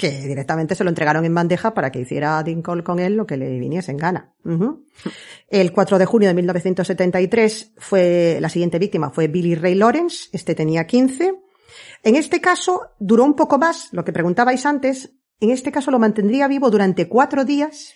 que 0.00 0.22
directamente 0.22 0.74
se 0.74 0.82
lo 0.82 0.88
entregaron 0.88 1.26
en 1.26 1.34
bandeja 1.34 1.74
para 1.74 1.92
que 1.92 2.00
hiciera 2.00 2.42
Dean 2.42 2.62
Cole 2.62 2.82
con 2.82 3.00
él 3.00 3.16
lo 3.16 3.26
que 3.26 3.36
le 3.36 3.58
viniese 3.58 3.90
en 3.90 3.98
gana. 3.98 4.32
El 5.46 5.72
4 5.72 5.98
de 5.98 6.06
junio 6.06 6.28
de 6.28 6.34
1973 6.34 7.74
fue, 7.76 8.38
la 8.40 8.48
siguiente 8.48 8.78
víctima 8.78 9.10
fue 9.10 9.28
Billy 9.28 9.54
Ray 9.56 9.74
Lawrence, 9.74 10.30
este 10.32 10.54
tenía 10.54 10.86
15. 10.86 11.34
En 12.02 12.16
este 12.16 12.40
caso 12.40 12.92
duró 12.98 13.24
un 13.24 13.34
poco 13.34 13.58
más, 13.58 13.90
lo 13.92 14.02
que 14.02 14.14
preguntabais 14.14 14.64
antes, 14.64 15.12
en 15.38 15.50
este 15.50 15.70
caso 15.70 15.90
lo 15.90 15.98
mantendría 15.98 16.48
vivo 16.48 16.70
durante 16.70 17.06
cuatro 17.06 17.44
días, 17.44 17.92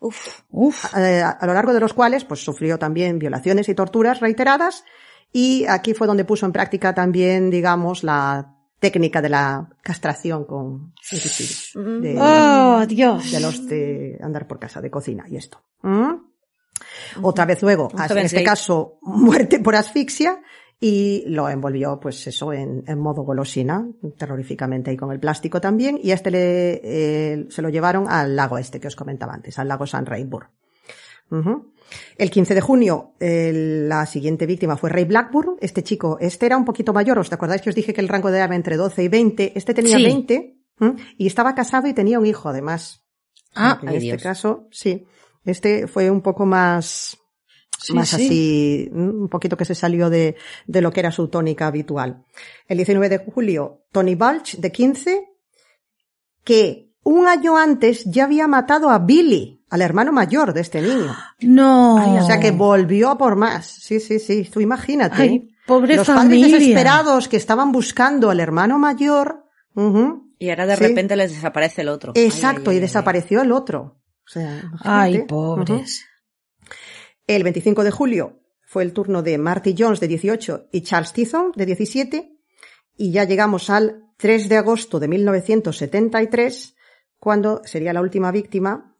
Uf. 0.00 0.40
Uf. 0.50 0.92
eh, 0.96 1.22
a 1.22 1.46
lo 1.46 1.54
largo 1.54 1.72
de 1.72 1.78
los 1.78 1.94
cuales 1.94 2.24
pues 2.24 2.40
sufrió 2.40 2.80
también 2.80 3.20
violaciones 3.20 3.68
y 3.68 3.76
torturas 3.76 4.18
reiteradas 4.18 4.84
y 5.32 5.66
aquí 5.66 5.94
fue 5.94 6.08
donde 6.08 6.24
puso 6.24 6.46
en 6.46 6.52
práctica 6.52 6.94
también 6.94 7.48
digamos 7.48 8.02
la 8.02 8.53
técnica 8.84 9.22
de 9.22 9.28
la 9.30 9.68
castración 9.82 10.44
con 10.44 10.92
herbicidas 11.10 11.70
de, 11.74 12.16
Oh, 12.20 12.84
Dios. 12.86 13.32
de 13.32 13.40
los 13.40 13.66
de 13.66 14.18
andar 14.22 14.46
por 14.46 14.58
casa 14.58 14.80
de 14.80 14.90
cocina 14.90 15.24
y 15.28 15.36
esto 15.36 15.62
¿Mm? 15.82 16.12
otra 17.22 17.44
vez 17.46 17.62
luego 17.62 17.88
en 18.10 18.18
este 18.18 18.42
caso 18.44 18.98
muerte 19.02 19.60
por 19.60 19.74
asfixia 19.74 20.42
y 20.80 21.24
lo 21.28 21.48
envolvió, 21.48 21.98
pues 21.98 22.26
eso, 22.26 22.52
en, 22.52 22.82
en 22.86 22.98
modo 22.98 23.22
golosina, 23.22 23.86
terroríficamente 24.18 24.92
y 24.92 24.96
con 24.98 25.10
el 25.12 25.18
plástico 25.20 25.58
también, 25.58 25.98
y 26.02 26.10
a 26.10 26.14
este 26.14 26.30
le, 26.30 26.80
eh, 26.84 27.46
se 27.48 27.62
lo 27.62 27.70
llevaron 27.70 28.06
al 28.08 28.36
lago 28.36 28.58
este 28.58 28.80
que 28.80 28.88
os 28.88 28.96
comentaba 28.96 29.32
antes, 29.32 29.58
al 29.58 29.68
lago 29.68 29.86
San 29.86 30.04
Rainbow. 30.04 30.42
Ujú. 31.30 31.72
El 32.18 32.30
15 32.30 32.54
de 32.54 32.60
junio, 32.60 33.14
el- 33.20 33.88
la 33.88 34.06
siguiente 34.06 34.46
víctima 34.46 34.76
fue 34.76 34.90
Ray 34.90 35.04
Blackburn. 35.04 35.56
Este 35.60 35.82
chico, 35.82 36.18
este 36.20 36.46
era 36.46 36.56
un 36.56 36.64
poquito 36.64 36.92
mayor. 36.92 37.18
¿Os 37.18 37.32
acordáis 37.32 37.62
que 37.62 37.70
os 37.70 37.76
dije 37.76 37.92
que 37.94 38.00
el 38.00 38.08
rango 38.08 38.30
de 38.30 38.38
edad 38.38 38.46
era 38.46 38.56
entre 38.56 38.76
12 38.76 39.02
y 39.04 39.08
20? 39.08 39.52
Este 39.56 39.74
tenía 39.74 39.96
Sí. 39.98 40.04
20 40.04 40.56
¿m? 40.80 40.94
y 41.18 41.26
estaba 41.26 41.54
casado 41.54 41.86
y 41.88 41.94
tenía 41.94 42.18
un 42.18 42.26
hijo 42.26 42.48
además. 42.48 43.04
Ah, 43.54 43.78
en 43.82 43.88
ay, 43.88 43.94
este 43.96 44.06
Dios. 44.06 44.22
caso, 44.22 44.66
sí. 44.70 45.06
Este 45.44 45.86
fue 45.86 46.10
un 46.10 46.22
poco 46.22 46.44
más, 46.46 47.16
Sí, 47.78 47.92
más 47.92 48.08
sí. 48.08 48.16
así, 48.16 48.90
un 48.92 49.28
poquito 49.28 49.56
que 49.56 49.64
se 49.64 49.74
salió 49.74 50.08
de, 50.10 50.36
de 50.66 50.80
lo 50.80 50.90
que 50.90 51.00
era 51.00 51.12
su 51.12 51.28
tónica 51.28 51.66
habitual. 51.66 52.24
El 52.66 52.78
19 52.78 53.08
de 53.10 53.18
julio, 53.18 53.84
Tony 53.92 54.14
Balch, 54.14 54.56
de 54.56 54.72
15, 54.72 55.24
que 56.44 56.90
un 57.02 57.26
año 57.26 57.56
antes 57.56 58.04
ya 58.06 58.24
había 58.24 58.48
matado 58.48 58.88
a 58.90 58.98
Billy, 58.98 59.62
al 59.74 59.82
hermano 59.82 60.12
mayor 60.12 60.52
de 60.54 60.60
este 60.60 60.80
niño. 60.80 61.12
no. 61.40 62.22
O 62.22 62.26
sea 62.26 62.38
que 62.38 62.52
volvió 62.52 63.10
a 63.10 63.18
por 63.18 63.34
más. 63.34 63.66
Sí, 63.66 63.98
sí, 63.98 64.20
sí. 64.20 64.44
Tú 64.52 64.60
imagínate. 64.60 65.22
Ay, 65.22 65.48
pobre 65.66 65.96
Los 65.96 66.06
familia. 66.06 66.44
padres 66.46 66.60
desesperados 66.60 67.28
que 67.28 67.36
estaban 67.36 67.72
buscando 67.72 68.30
al 68.30 68.38
hermano 68.38 68.78
mayor. 68.78 69.44
Y 70.38 70.50
ahora 70.50 70.66
de 70.66 70.76
Sí. 70.76 70.84
repente 70.86 71.16
les 71.16 71.32
desaparece 71.32 71.82
el 71.82 71.88
otro. 71.88 72.12
Exacto, 72.14 72.70
ay, 72.70 72.76
y 72.76 72.78
ay, 72.78 72.82
desapareció 72.82 73.42
el 73.42 73.50
otro. 73.50 74.00
O 74.24 74.28
sea, 74.28 74.62
Ay, 74.80 75.24
pobres. 75.26 76.04
El 77.26 77.42
25 77.42 77.82
de 77.82 77.90
julio 77.90 78.40
fue 78.62 78.84
el 78.84 78.92
turno 78.92 79.22
de 79.22 79.38
Marty 79.38 79.74
Jones 79.76 79.98
de 79.98 80.06
18 80.06 80.68
y 80.70 80.82
Charles 80.82 81.12
Tithon 81.12 81.50
de 81.56 81.66
17 81.66 82.30
y 82.96 83.10
ya 83.10 83.24
llegamos 83.24 83.70
al 83.70 84.04
3 84.18 84.48
de 84.48 84.56
agosto 84.56 85.00
de 85.00 85.08
1973 85.08 86.76
cuando 87.18 87.60
sería 87.64 87.92
la 87.92 88.00
última 88.02 88.30
víctima. 88.30 88.94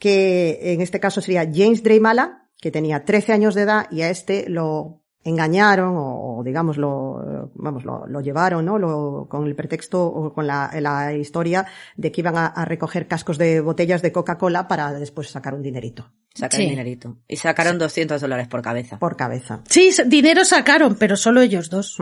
Que 0.00 0.72
en 0.72 0.80
este 0.80 0.98
caso 0.98 1.20
sería 1.20 1.48
James 1.52 1.84
Dreymala 1.84 2.48
que 2.60 2.72
tenía 2.72 3.04
13 3.04 3.32
años 3.32 3.54
de 3.54 3.62
edad 3.62 3.86
y 3.92 4.02
a 4.02 4.10
este 4.10 4.48
lo 4.48 4.96
engañaron 5.22 5.94
o 5.98 6.42
digamos 6.42 6.78
lo 6.78 7.50
vamos 7.54 7.84
lo, 7.84 8.06
lo 8.06 8.20
llevaron 8.22 8.64
no 8.64 8.78
lo, 8.78 9.26
con 9.28 9.46
el 9.46 9.54
pretexto 9.54 10.02
o 10.06 10.32
con 10.32 10.46
la, 10.46 10.70
la 10.80 11.12
historia 11.14 11.66
de 11.96 12.10
que 12.10 12.22
iban 12.22 12.36
a, 12.38 12.46
a 12.46 12.64
recoger 12.64 13.06
cascos 13.06 13.36
de 13.36 13.60
botellas 13.60 14.00
de 14.00 14.12
Coca-Cola 14.12 14.66
para 14.66 14.92
después 14.94 15.28
sacar 15.30 15.54
un 15.54 15.62
dinerito 15.62 16.10
Sacar 16.34 16.58
Sí. 16.58 16.62
el 16.64 16.70
dinerito. 16.70 17.18
Y 17.26 17.36
sacaron 17.36 17.76
200 17.76 18.20
dólares 18.20 18.46
por 18.48 18.62
cabeza. 18.62 18.98
por 19.00 19.16
cabeza. 19.16 19.62
Sí, 19.68 19.90
dinero 20.06 20.44
sacaron, 20.44 20.94
pero 20.94 21.16
solo 21.16 21.40
ellos 21.40 21.68
dos. 21.70 21.98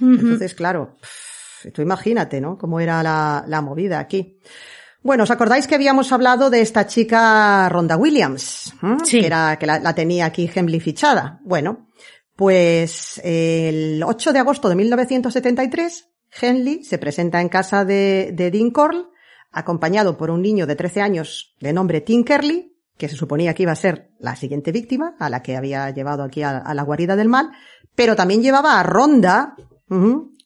Entonces, 0.00 0.54
claro, 0.54 0.96
pff, 1.00 1.72
tú 1.72 1.82
imagínate, 1.82 2.40
¿no? 2.40 2.56
Cómo 2.58 2.80
era 2.80 3.02
la, 3.02 3.44
la 3.48 3.60
movida 3.60 3.98
aquí. 3.98 4.38
Bueno, 5.06 5.22
¿os 5.22 5.30
acordáis 5.30 5.68
que 5.68 5.76
habíamos 5.76 6.10
hablado 6.10 6.50
de 6.50 6.60
esta 6.60 6.88
chica 6.88 7.68
Ronda 7.68 7.96
Williams? 7.96 8.74
¿Mm? 8.80 9.04
Sí. 9.04 9.20
Que 9.20 9.26
era, 9.26 9.56
que 9.56 9.64
la, 9.64 9.78
la 9.78 9.94
tenía 9.94 10.26
aquí 10.26 10.50
Hemley 10.52 10.80
fichada. 10.80 11.38
Bueno, 11.44 11.86
pues 12.34 13.20
el 13.22 14.02
8 14.04 14.32
de 14.32 14.40
agosto 14.40 14.68
de 14.68 14.74
1973, 14.74 16.10
Henley 16.42 16.82
se 16.82 16.98
presenta 16.98 17.40
en 17.40 17.48
casa 17.48 17.84
de, 17.84 18.32
de 18.34 18.50
Dean 18.50 18.72
Corll, 18.72 19.10
acompañado 19.52 20.16
por 20.16 20.28
un 20.28 20.42
niño 20.42 20.66
de 20.66 20.74
13 20.74 21.00
años 21.02 21.54
de 21.60 21.72
nombre 21.72 22.00
Tim 22.00 22.24
Kerley, 22.24 22.76
que 22.98 23.08
se 23.08 23.14
suponía 23.14 23.54
que 23.54 23.62
iba 23.62 23.70
a 23.70 23.76
ser 23.76 24.10
la 24.18 24.34
siguiente 24.34 24.72
víctima, 24.72 25.14
a 25.20 25.30
la 25.30 25.40
que 25.40 25.56
había 25.56 25.88
llevado 25.90 26.24
aquí 26.24 26.42
a, 26.42 26.58
a 26.58 26.74
la 26.74 26.82
guarida 26.82 27.14
del 27.14 27.28
mal, 27.28 27.52
pero 27.94 28.16
también 28.16 28.42
llevaba 28.42 28.80
a 28.80 28.82
Ronda, 28.82 29.54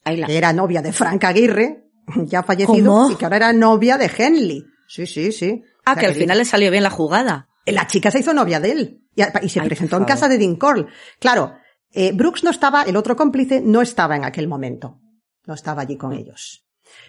que 0.04 0.36
era 0.36 0.52
novia 0.52 0.82
de 0.82 0.92
Frank 0.92 1.24
Aguirre, 1.24 1.89
ya 2.26 2.42
fallecido, 2.42 2.92
¿Cómo? 2.92 3.10
y 3.10 3.16
que 3.16 3.24
ahora 3.24 3.36
era 3.36 3.52
novia 3.52 3.96
de 3.98 4.10
Henley. 4.16 4.64
Sí, 4.86 5.06
sí, 5.06 5.32
sí. 5.32 5.62
Ah, 5.84 5.92
O 5.92 5.94
sea 5.94 6.00
que 6.00 6.06
al 6.06 6.14
final 6.14 6.38
le 6.38 6.44
salió 6.44 6.70
bien 6.70 6.82
la 6.82 6.90
jugada. 6.90 7.48
la 7.66 7.86
chica 7.86 8.10
se 8.10 8.20
hizo 8.20 8.34
novia 8.34 8.58
de 8.60 8.72
él 8.72 9.00
y, 9.14 9.22
y 9.44 9.48
se 9.48 9.60
Ay, 9.60 9.66
presentó 9.68 9.96
en 9.96 10.04
casa 10.04 10.28
de 10.28 10.38
Dean 10.38 10.56
Corll. 10.56 10.88
Claro, 11.18 11.54
eh, 11.92 12.12
Brooks 12.12 12.42
no 12.44 12.50
estaba, 12.50 12.82
el 12.82 12.96
otro 12.96 13.16
cómplice 13.16 13.60
no 13.60 13.80
estaba 13.82 14.16
en 14.16 14.24
aquel 14.24 14.48
momento. 14.48 14.98
No 15.46 15.54
estaba 15.54 15.82
allí 15.82 15.96
con 15.96 16.12
ellos. 16.12 16.64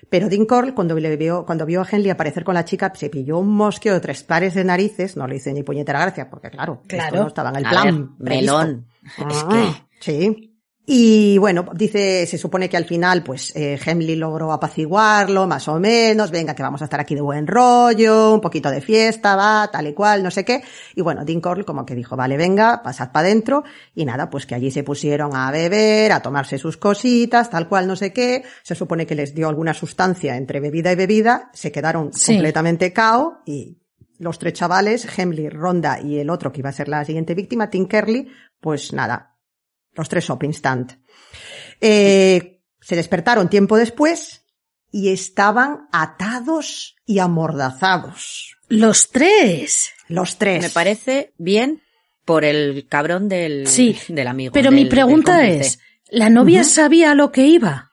Pero 0.10 0.30
Dean 0.30 0.46
Corll, 0.46 0.74
cuando, 0.76 0.96
le 0.96 1.16
vio, 1.18 1.44
cuando 1.46 1.66
vio 1.66 1.82
a 1.82 1.88
Henley 1.90 2.12
aparecer 2.12 2.44
con 2.44 2.54
la 2.54 2.66
chica, 2.66 2.92
se 2.96 3.10
pilló 3.10 3.40
un 3.40 3.50
mosqueo 3.56 3.96
de 3.96 4.00
tres 4.00 4.24
pares 4.24 4.54
de 4.54 4.64
narices, 4.64 5.18
no 5.18 5.28
le 5.28 5.38
hice 5.38 5.54
ni 5.54 5.64
puñetera 5.64 6.02
gracia, 6.02 6.30
porque 6.30 6.50
claro, 6.52 6.82
esto 6.84 6.88
Claro. 6.88 7.22
no 7.22 7.28
estaba 7.28 7.50
en 7.50 7.56
el 7.56 7.64
plan. 7.64 8.16
ver, 8.20 8.30
melón. 8.38 8.88
Es 9.04 9.44
Ah, 9.48 9.88
que... 10.00 10.02
Sí. 10.02 10.51
Y 10.94 11.38
bueno, 11.38 11.66
dice, 11.74 12.26
se 12.28 12.38
supone 12.38 12.68
que 12.68 12.76
al 12.76 12.84
final, 12.84 13.24
pues, 13.24 13.56
eh, 13.56 13.80
Hemley 13.82 14.18
logró 14.18 14.52
apaciguarlo, 14.52 15.48
más 15.48 15.70
o 15.70 15.80
menos, 15.80 16.32
venga, 16.32 16.54
que 16.54 16.64
vamos 16.64 16.82
a 16.82 16.84
estar 16.84 17.00
aquí 17.00 17.16
de 17.16 17.22
buen 17.22 17.48
rollo, 17.48 18.34
un 18.34 18.42
poquito 18.42 18.70
de 18.70 18.82
fiesta, 18.82 19.38
va, 19.38 19.70
tal 19.72 19.88
y 19.88 19.94
cual, 19.94 20.22
no 20.22 20.30
sé 20.30 20.44
qué. 20.44 20.62
Y 20.94 21.02
bueno, 21.02 21.24
Dean 21.24 21.40
Corll 21.40 21.64
como 21.64 21.86
que 21.86 21.96
dijo, 21.96 22.18
vale, 22.18 22.36
venga, 22.36 22.84
pasad 22.84 23.14
para 23.14 23.26
adentro. 23.26 23.64
Y 23.96 24.04
nada, 24.04 24.30
pues 24.30 24.46
que 24.46 24.54
allí 24.54 24.70
se 24.70 24.84
pusieron 24.84 25.34
a 25.34 25.50
beber, 25.50 26.12
a 26.12 26.22
tomarse 26.22 26.58
sus 26.58 26.76
cositas, 26.76 27.50
tal 27.50 27.70
cual, 27.70 27.88
no 27.88 27.96
sé 27.96 28.12
qué. 28.12 28.44
Se 28.62 28.76
supone 28.76 29.06
que 29.06 29.16
les 29.16 29.34
dio 29.34 29.48
alguna 29.48 29.74
sustancia 29.74 30.36
entre 30.36 30.60
bebida 30.60 30.92
y 30.92 30.96
bebida, 30.96 31.52
se 31.54 31.72
quedaron 31.72 32.12
Sí. 32.12 32.34
completamente 32.34 32.92
cao 32.92 33.44
y 33.46 33.78
los 34.20 34.38
tres 34.40 34.52
chavales, 34.52 35.08
Hemley, 35.18 35.48
Ronda 35.48 36.02
y 36.02 36.20
el 36.20 36.30
otro 36.30 36.52
que 36.52 36.60
iba 36.60 36.70
a 36.70 36.74
ser 36.74 36.90
la 36.90 37.06
siguiente 37.06 37.34
víctima, 37.34 37.70
Tim 37.70 37.88
Kerley, 37.88 38.28
pues 38.60 38.92
nada, 38.92 39.31
los 39.94 40.10
tres 40.10 40.30
up 40.30 40.44
instant. 40.44 40.94
Eh, 41.80 42.62
se 42.80 42.96
despertaron 42.96 43.50
tiempo 43.50 43.78
después 43.78 44.44
y 44.92 45.10
estaban 45.10 45.88
atados 45.92 46.96
y 47.06 47.20
amordazados. 47.20 48.58
Los 48.68 49.10
tres. 49.12 49.92
Los 50.08 50.38
tres. 50.38 50.62
Me 50.62 50.70
parece 50.70 51.34
bien 51.38 51.82
por 52.26 52.44
el 52.46 52.88
cabrón 52.88 53.28
del, 53.30 53.68
Sí, 53.68 53.98
del 54.08 54.28
amigo. 54.28 54.54
Pero 54.54 54.70
del- 54.72 54.80
mi 54.80 54.86
pregunta 54.86 55.46
es, 55.48 55.80
¿La 56.10 56.30
novia 56.30 56.66
sabía 56.66 57.12
a 57.12 57.16
lo 57.16 57.32
que 57.32 57.46
iba? 57.48 57.92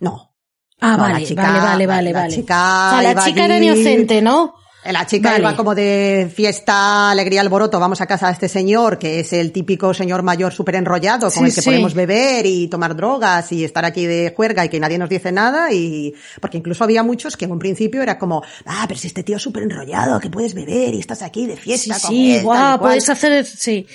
No. 0.00 0.34
Ah, 0.80 0.96
No, 0.96 1.06
la 1.06 1.12
vale, 1.12 1.26
chica- 1.26 1.42
vale, 1.42 1.58
vale, 1.60 1.86
vale, 1.86 2.12
la 2.12 2.18
vale. 2.22 2.34
chica 2.34 2.88
o 2.88 3.00
sea, 3.00 3.14
la 3.14 3.24
chica 3.24 3.44
era 3.44 3.56
inocente, 3.58 4.20
¿no? 4.20 4.54
La 4.84 5.06
chica 5.06 5.30
Vale. 5.30 5.42
iba 5.42 5.54
como 5.56 5.76
de 5.76 6.28
fiesta, 6.34 7.12
alegría, 7.12 7.40
alboroto. 7.40 7.78
Vamos 7.78 8.00
a 8.00 8.06
casa 8.06 8.26
de 8.26 8.32
este 8.32 8.48
señor, 8.48 8.98
que 8.98 9.20
es 9.20 9.32
el 9.32 9.52
típico 9.52 9.94
señor 9.94 10.24
mayor 10.24 10.52
súper 10.52 10.74
enrollado, 10.74 11.30
con 11.30 11.30
Sí, 11.30 11.38
el 11.50 11.54
que 11.54 11.60
sí. 11.62 11.70
podemos 11.70 11.94
beber 11.94 12.46
y 12.46 12.66
tomar 12.66 12.96
drogas 12.96 13.52
y 13.52 13.64
estar 13.64 13.84
aquí 13.84 14.06
de 14.06 14.32
juerga 14.34 14.64
y 14.64 14.68
que 14.68 14.80
nadie 14.80 14.98
nos 14.98 15.08
dice 15.08 15.30
nada. 15.30 15.72
Y 15.72 16.12
porque 16.40 16.58
incluso 16.58 16.82
había 16.82 17.04
muchos 17.04 17.36
que 17.36 17.44
en 17.44 17.52
un 17.52 17.60
principio 17.60 18.02
era 18.02 18.18
como, 18.18 18.42
ah, 18.66 18.84
pero 18.88 18.98
si 18.98 19.06
este 19.06 19.22
tío 19.22 19.36
es 19.36 19.42
súper 19.42 19.62
enrollado, 19.62 20.18
que 20.18 20.30
puedes 20.30 20.52
beber 20.52 20.94
y 20.94 20.98
estás 20.98 21.22
aquí 21.22 21.46
de 21.46 21.54
Sí, 21.54 21.62
fiesta. 21.62 22.00
con 22.00 22.10
sí, 22.10 22.32
él, 22.34 22.40
y 22.40 22.42
guau, 22.44 22.78
cual". 22.78 22.80
puedes 22.80 23.08
hacer, 23.08 23.44
sí. 23.46 23.86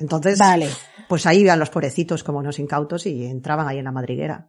Entonces, 0.00 0.36
Vale. 0.38 0.68
pues 1.08 1.26
ahí 1.26 1.38
iban 1.42 1.60
los 1.60 1.70
pobrecitos 1.70 2.24
como 2.24 2.38
unos 2.40 2.58
incautos 2.58 3.06
y 3.06 3.24
entraban 3.24 3.68
ahí 3.68 3.78
en 3.78 3.84
la 3.84 3.92
madriguera. 3.92 4.48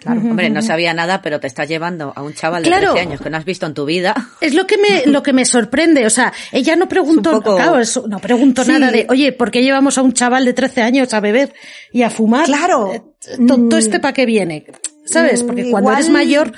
Claro. 0.00 0.20
Hombre, 0.20 0.50
no 0.50 0.60
sabía 0.60 0.92
nada, 0.92 1.22
pero 1.22 1.40
te 1.40 1.46
estás 1.46 1.66
llevando 1.68 2.12
a 2.14 2.22
un 2.22 2.34
chaval 2.34 2.62
de 2.62 2.68
Claro. 2.68 2.92
13 2.92 3.08
años 3.08 3.20
que 3.22 3.30
no 3.30 3.36
has 3.38 3.44
visto 3.46 3.64
en 3.64 3.72
tu 3.74 3.86
vida. 3.86 4.14
Es 4.40 4.52
lo 4.54 4.66
que 4.66 4.76
me, 4.76 5.06
lo 5.06 5.22
que 5.22 5.32
me 5.32 5.44
sorprende. 5.46 6.04
O 6.06 6.10
sea, 6.10 6.32
ella 6.52 6.76
no 6.76 6.88
preguntó, 6.88 7.32
poco- 7.40 7.56
claro, 7.56 7.78
es- 7.78 7.98
no 8.06 8.18
preguntó 8.18 8.64
Sí. 8.64 8.72
nada 8.72 8.90
de, 8.90 9.06
oye, 9.08 9.32
¿por 9.32 9.50
qué 9.50 9.62
llevamos 9.62 9.96
a 9.96 10.02
un 10.02 10.12
chaval 10.12 10.44
de 10.44 10.52
13 10.52 10.82
años 10.82 11.14
a 11.14 11.20
beber 11.20 11.54
y 11.92 12.02
a 12.02 12.10
fumar? 12.10 12.44
Claro. 12.44 12.92
Eh, 12.92 13.02
¿Todo 13.48 13.56
Mm. 13.58 13.78
este 13.78 13.98
para 14.00 14.12
qué 14.12 14.26
viene? 14.26 14.66
¿Sabes? 15.06 15.42
Porque 15.42 15.70
cuando 15.70 15.90
igual- 15.90 15.96
eres 16.02 16.10
mayor, 16.10 16.52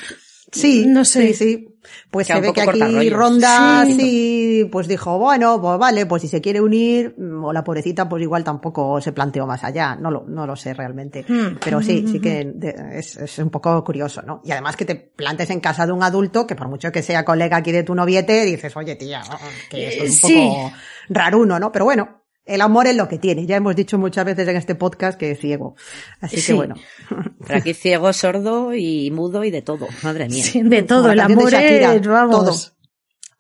Sí, 0.52 0.86
no 0.86 1.04
sé. 1.04 1.28
Sí, 1.28 1.34
sí. 1.34 1.68
Pues 2.10 2.26
Queda 2.26 2.36
se 2.36 2.42
ve 2.42 2.52
que 2.52 2.62
aquí. 2.62 3.10
Ronda 3.10 3.84
Sí. 3.86 3.92
sí. 3.92 4.68
pues 4.70 4.88
dijo, 4.88 5.18
bueno, 5.18 5.60
pues 5.60 5.78
vale, 5.78 6.06
pues 6.06 6.22
si 6.22 6.28
se 6.28 6.40
quiere 6.40 6.60
unir, 6.60 7.14
mm, 7.18 7.44
o 7.44 7.52
la 7.52 7.62
pobrecita, 7.64 8.08
pues 8.08 8.22
igual 8.22 8.44
tampoco 8.44 9.00
se 9.00 9.12
planteó 9.12 9.46
más 9.46 9.62
allá. 9.64 9.96
No 9.96 10.10
lo, 10.10 10.24
no 10.26 10.46
lo 10.46 10.56
sé 10.56 10.74
realmente. 10.74 11.24
Mm. 11.28 11.58
Pero 11.62 11.82
sí, 11.82 12.06
sí 12.10 12.20
que 12.20 12.44
de- 12.54 12.74
es, 12.98 13.16
es 13.16 13.38
un 13.38 13.50
poco 13.50 13.82
curioso, 13.84 14.22
¿no? 14.22 14.40
Y 14.44 14.52
además 14.52 14.76
que 14.76 14.84
te 14.84 14.94
plantes 14.96 15.50
en 15.50 15.60
casa 15.60 15.86
de 15.86 15.92
un 15.92 16.02
adulto, 16.02 16.46
que 16.46 16.54
por 16.56 16.68
mucho 16.68 16.90
que 16.92 17.02
sea 17.02 17.24
colega 17.24 17.58
aquí 17.58 17.72
de 17.72 17.82
tu 17.82 17.94
noviete, 17.94 18.44
dices, 18.44 18.76
oye 18.76 18.96
tía, 18.96 19.22
que 19.70 19.88
esto 19.88 20.04
es 20.04 20.24
un 20.24 20.30
Sí. 20.30 20.48
poco 20.48 20.72
raruno, 21.08 21.58
¿no? 21.58 21.72
Pero 21.72 21.84
bueno. 21.84 22.22
El 22.46 22.60
amor 22.60 22.86
es 22.86 22.96
lo 22.96 23.08
que 23.08 23.18
tiene. 23.18 23.44
Ya 23.44 23.56
hemos 23.56 23.74
dicho 23.76 23.98
muchas 23.98 24.24
veces 24.24 24.46
en 24.48 24.56
este 24.56 24.74
podcast 24.76 25.18
que 25.18 25.32
es 25.32 25.40
ciego. 25.40 25.74
Así 26.20 26.36
Sí. 26.40 26.46
que 26.46 26.52
bueno. 26.54 26.76
Pero 27.46 27.58
aquí 27.58 27.74
ciego, 27.74 28.12
sordo 28.12 28.72
y 28.74 29.10
mudo 29.10 29.42
y 29.44 29.50
de 29.50 29.62
todo. 29.62 29.86
Madre 30.02 30.28
mía. 30.28 30.44
sí, 30.44 30.62
de 30.62 30.82
todo, 30.82 31.00
Como 31.02 31.12
el 31.12 31.20
amor 31.20 31.50
Shakira, 31.50 31.94
es, 31.94 32.06
vamos. 32.06 32.72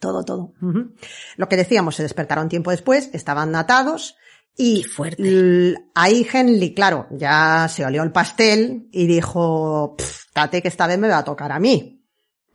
Todo, 0.00 0.22
todo, 0.24 0.52
todo. 0.60 0.92
Lo 1.36 1.48
que 1.48 1.56
decíamos, 1.56 1.94
se 1.96 2.02
despertaron 2.02 2.48
tiempo 2.48 2.70
después, 2.72 3.08
estaban 3.12 3.54
atados 3.54 4.16
y 4.56 4.82
Qué 4.82 4.88
fuerte. 4.88 5.22
l- 5.22 5.78
ahí 5.94 6.26
Henley, 6.30 6.74
claro, 6.74 7.06
ya 7.12 7.68
se 7.68 7.84
olió 7.84 8.02
el 8.02 8.10
pastel 8.12 8.88
y 8.90 9.06
dijo, 9.06 9.94
"Pff, 9.96 10.34
date 10.34 10.62
que 10.62 10.68
esta 10.68 10.86
vez 10.86 10.98
me 10.98 11.08
va 11.08 11.18
a 11.18 11.24
tocar 11.24 11.52
a 11.52 11.58
mí. 11.60 11.95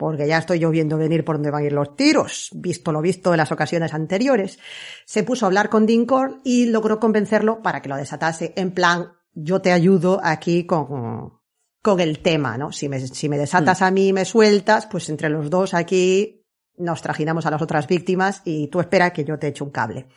Porque 0.01 0.27
ya 0.27 0.39
estoy 0.39 0.57
yo 0.57 0.71
viendo 0.71 0.97
venir 0.97 1.23
por 1.23 1.35
dónde 1.35 1.51
van 1.51 1.61
a 1.61 1.65
ir 1.67 1.73
los 1.73 1.95
tiros, 1.95 2.49
visto 2.55 2.91
lo 2.91 3.03
visto 3.03 3.35
en 3.35 3.37
las 3.37 3.51
ocasiones 3.51 3.93
anteriores. 3.93 4.57
Se 5.05 5.21
puso 5.21 5.45
a 5.45 5.47
hablar 5.47 5.69
con 5.69 5.85
Dean 5.85 6.07
Cole 6.07 6.37
y 6.43 6.65
logró 6.65 6.99
convencerlo 6.99 7.61
para 7.61 7.83
que 7.83 7.89
lo 7.89 7.95
desatase 7.95 8.51
en 8.55 8.71
plan, 8.71 9.11
yo 9.35 9.61
te 9.61 9.71
ayudo 9.71 10.19
aquí 10.23 10.65
con, 10.65 11.39
con 11.83 11.99
el 11.99 12.17
tema, 12.23 12.57
¿no? 12.57 12.71
Si 12.71 12.89
me, 12.89 12.99
si 12.99 13.29
me 13.29 13.37
desatas 13.37 13.83
a 13.83 13.91
mí 13.91 14.07
y 14.07 14.13
me 14.13 14.25
sueltas, 14.25 14.87
pues 14.87 15.07
entre 15.09 15.29
los 15.29 15.51
dos 15.51 15.75
aquí 15.75 16.47
nos 16.79 17.03
trajinamos 17.03 17.45
a 17.45 17.51
las 17.51 17.61
otras 17.61 17.85
víctimas 17.85 18.41
y 18.43 18.69
tú 18.69 18.79
espera 18.79 19.13
que 19.13 19.23
yo 19.23 19.37
te 19.37 19.49
eche 19.49 19.63
un 19.63 19.69
cable. 19.69 20.07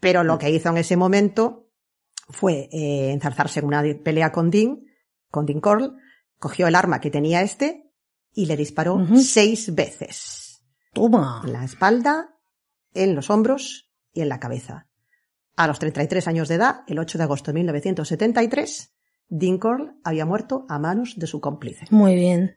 Pero 0.00 0.24
lo 0.24 0.38
que 0.38 0.48
hizo 0.48 0.70
en 0.70 0.78
ese 0.78 0.96
momento 0.96 1.68
fue 2.30 2.70
eh, 2.72 3.10
enzarzarse 3.12 3.60
en 3.60 3.66
una 3.66 3.84
pelea 4.02 4.32
con 4.32 4.50
Dean, 4.50 4.86
con 5.30 5.44
Dean 5.44 5.60
cogió 6.38 6.66
el 6.66 6.74
arma 6.74 7.02
que 7.02 7.10
tenía 7.10 7.42
este 7.42 7.87
y 8.38 8.46
le 8.46 8.56
disparó 8.56 9.04
seis 9.16 9.74
veces. 9.74 10.62
Toma. 10.94 11.42
En 11.44 11.52
la 11.52 11.64
espalda, 11.64 12.36
en 12.94 13.16
los 13.16 13.30
hombros 13.30 13.90
y 14.12 14.20
en 14.20 14.28
la 14.28 14.38
cabeza. 14.38 14.86
A 15.56 15.66
los 15.66 15.80
33 15.80 16.28
años 16.28 16.46
de 16.46 16.54
edad, 16.54 16.82
el 16.86 17.00
8 17.00 17.18
de 17.18 17.24
agosto 17.24 17.50
de 17.50 17.56
1973, 17.56 18.92
Dean 19.28 19.58
Corll 19.58 19.96
había 20.04 20.24
muerto 20.24 20.66
a 20.68 20.78
manos 20.78 21.14
de 21.16 21.26
su 21.26 21.40
cómplice. 21.40 21.86
Muy 21.90 22.14
bien. 22.14 22.56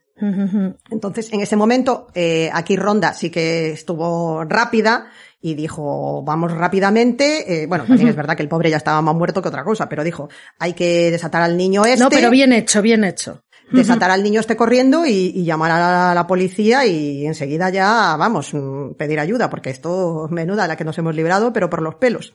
Entonces, 0.88 1.32
en 1.32 1.40
ese 1.40 1.56
momento, 1.56 2.06
eh, 2.14 2.48
aquí 2.52 2.76
Ronda 2.76 3.12
sí 3.12 3.28
que 3.28 3.72
estuvo 3.72 4.44
rápida 4.44 5.08
y 5.40 5.54
dijo, 5.54 6.22
vamos 6.22 6.52
rápidamente. 6.52 7.64
Eh, 7.64 7.66
bueno, 7.66 7.86
también 7.86 8.06
es 8.06 8.14
verdad 8.14 8.36
que 8.36 8.44
el 8.44 8.48
pobre 8.48 8.70
ya 8.70 8.76
estaba 8.76 9.02
más 9.02 9.16
muerto 9.16 9.42
que 9.42 9.48
otra 9.48 9.64
cosa, 9.64 9.88
pero 9.88 10.04
dijo, 10.04 10.28
hay 10.60 10.74
que 10.74 11.10
desatar 11.10 11.42
al 11.42 11.56
niño 11.56 11.84
este. 11.84 11.98
No, 11.98 12.08
pero 12.08 12.30
bien 12.30 12.52
hecho, 12.52 12.82
bien 12.82 13.02
hecho. 13.02 13.42
Desatar 13.72 14.10
al 14.10 14.22
niño 14.22 14.40
este 14.40 14.56
corriendo 14.56 15.06
y, 15.06 15.32
y 15.34 15.44
llamar 15.44 15.70
a 15.70 16.14
la 16.14 16.26
policía 16.26 16.84
y 16.86 17.26
enseguida 17.26 17.70
ya, 17.70 18.16
vamos, 18.16 18.52
mm, 18.52 18.94
pedir 18.94 19.18
ayuda, 19.18 19.50
porque 19.50 19.70
esto, 19.70 20.28
menuda 20.30 20.66
la 20.66 20.76
que 20.76 20.84
nos 20.84 20.98
hemos 20.98 21.14
librado, 21.14 21.52
pero 21.52 21.70
por 21.70 21.82
los 21.82 21.94
pelos. 21.96 22.34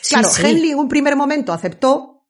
Sí, 0.00 0.14
Claro, 0.14 0.28
sí. 0.28 0.46
Henley 0.46 0.70
en 0.70 0.78
un 0.78 0.88
primer 0.88 1.16
momento 1.16 1.52
aceptó 1.52 2.24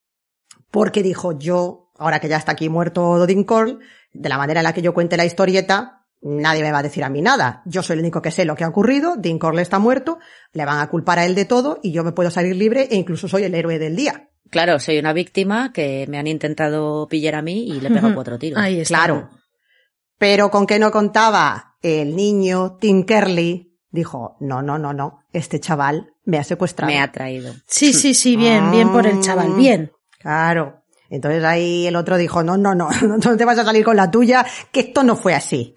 porque 0.70 1.02
dijo 1.02 1.38
yo, 1.38 1.90
ahora 1.98 2.20
que 2.20 2.28
ya 2.28 2.36
está 2.36 2.52
aquí 2.52 2.68
muerto 2.68 3.18
Dodin 3.18 3.44
Cole, 3.44 3.78
de 4.12 4.28
la 4.28 4.38
manera 4.38 4.60
en 4.60 4.64
la 4.64 4.72
que 4.72 4.82
yo 4.82 4.94
cuente 4.94 5.16
la 5.16 5.24
historieta, 5.24 6.06
nadie 6.22 6.62
me 6.62 6.72
va 6.72 6.78
a 6.78 6.82
decir 6.82 7.04
a 7.04 7.08
mí 7.08 7.22
nada. 7.22 7.62
Yo 7.66 7.82
soy 7.82 7.94
el 7.94 8.00
único 8.00 8.22
que 8.22 8.30
sé 8.30 8.44
lo 8.44 8.56
que 8.56 8.64
ha 8.64 8.68
ocurrido, 8.68 9.16
Dean 9.16 9.38
Corll 9.38 9.58
está 9.58 9.78
muerto, 9.78 10.18
le 10.52 10.64
van 10.64 10.80
a 10.80 10.88
culpar 10.88 11.18
a 11.18 11.26
él 11.26 11.34
de 11.34 11.44
todo 11.44 11.78
y 11.82 11.92
yo 11.92 12.04
me 12.04 12.12
puedo 12.12 12.30
salir 12.30 12.56
libre 12.56 12.88
e 12.90 12.96
incluso 12.96 13.28
soy 13.28 13.44
el 13.44 13.54
héroe 13.54 13.78
del 13.78 13.96
día. 13.96 14.30
Claro, 14.56 14.80
soy 14.80 14.98
una 14.98 15.12
víctima 15.12 15.70
que 15.70 16.06
me 16.08 16.16
han 16.18 16.26
intentado 16.26 17.06
pillar 17.08 17.34
a 17.34 17.42
mí 17.42 17.66
y 17.68 17.78
le 17.78 17.88
he 17.88 17.92
pegado 17.92 18.14
cuatro 18.14 18.38
tiros. 18.38 18.58
Ahí 18.58 18.80
está. 18.80 18.96
Claro. 18.96 19.28
Pero 20.16 20.50
con 20.50 20.66
qué 20.66 20.78
no 20.78 20.90
contaba 20.90 21.76
el 21.82 22.16
niño 22.16 22.78
Tim 22.80 23.04
Kerley 23.04 23.76
dijo, 23.90 24.38
no, 24.40 24.62
no, 24.62 24.78
no, 24.78 24.94
no, 24.94 25.20
este 25.30 25.60
chaval 25.60 26.14
me 26.24 26.38
ha 26.38 26.44
secuestrado. 26.44 26.90
Me 26.90 27.00
ha 27.00 27.12
traído. 27.12 27.52
Sí, 27.66 27.92
sí, 27.92 28.14
sí, 28.14 28.34
bien, 28.34 28.70
bien 28.70 28.90
por 28.90 29.06
el 29.06 29.20
chaval, 29.20 29.50
Ah. 29.52 29.56
bien. 29.58 29.92
Claro. 30.18 30.84
Entonces 31.10 31.44
ahí 31.44 31.86
el 31.86 31.94
otro 31.94 32.16
dijo, 32.16 32.42
no, 32.42 32.56
no, 32.56 32.74
no, 32.74 32.88
no 33.02 33.36
te 33.36 33.44
vas 33.44 33.58
a 33.58 33.64
salir 33.64 33.84
con 33.84 33.96
la 33.96 34.10
tuya, 34.10 34.46
que 34.72 34.80
esto 34.80 35.04
no 35.04 35.16
fue 35.16 35.34
así. 35.34 35.74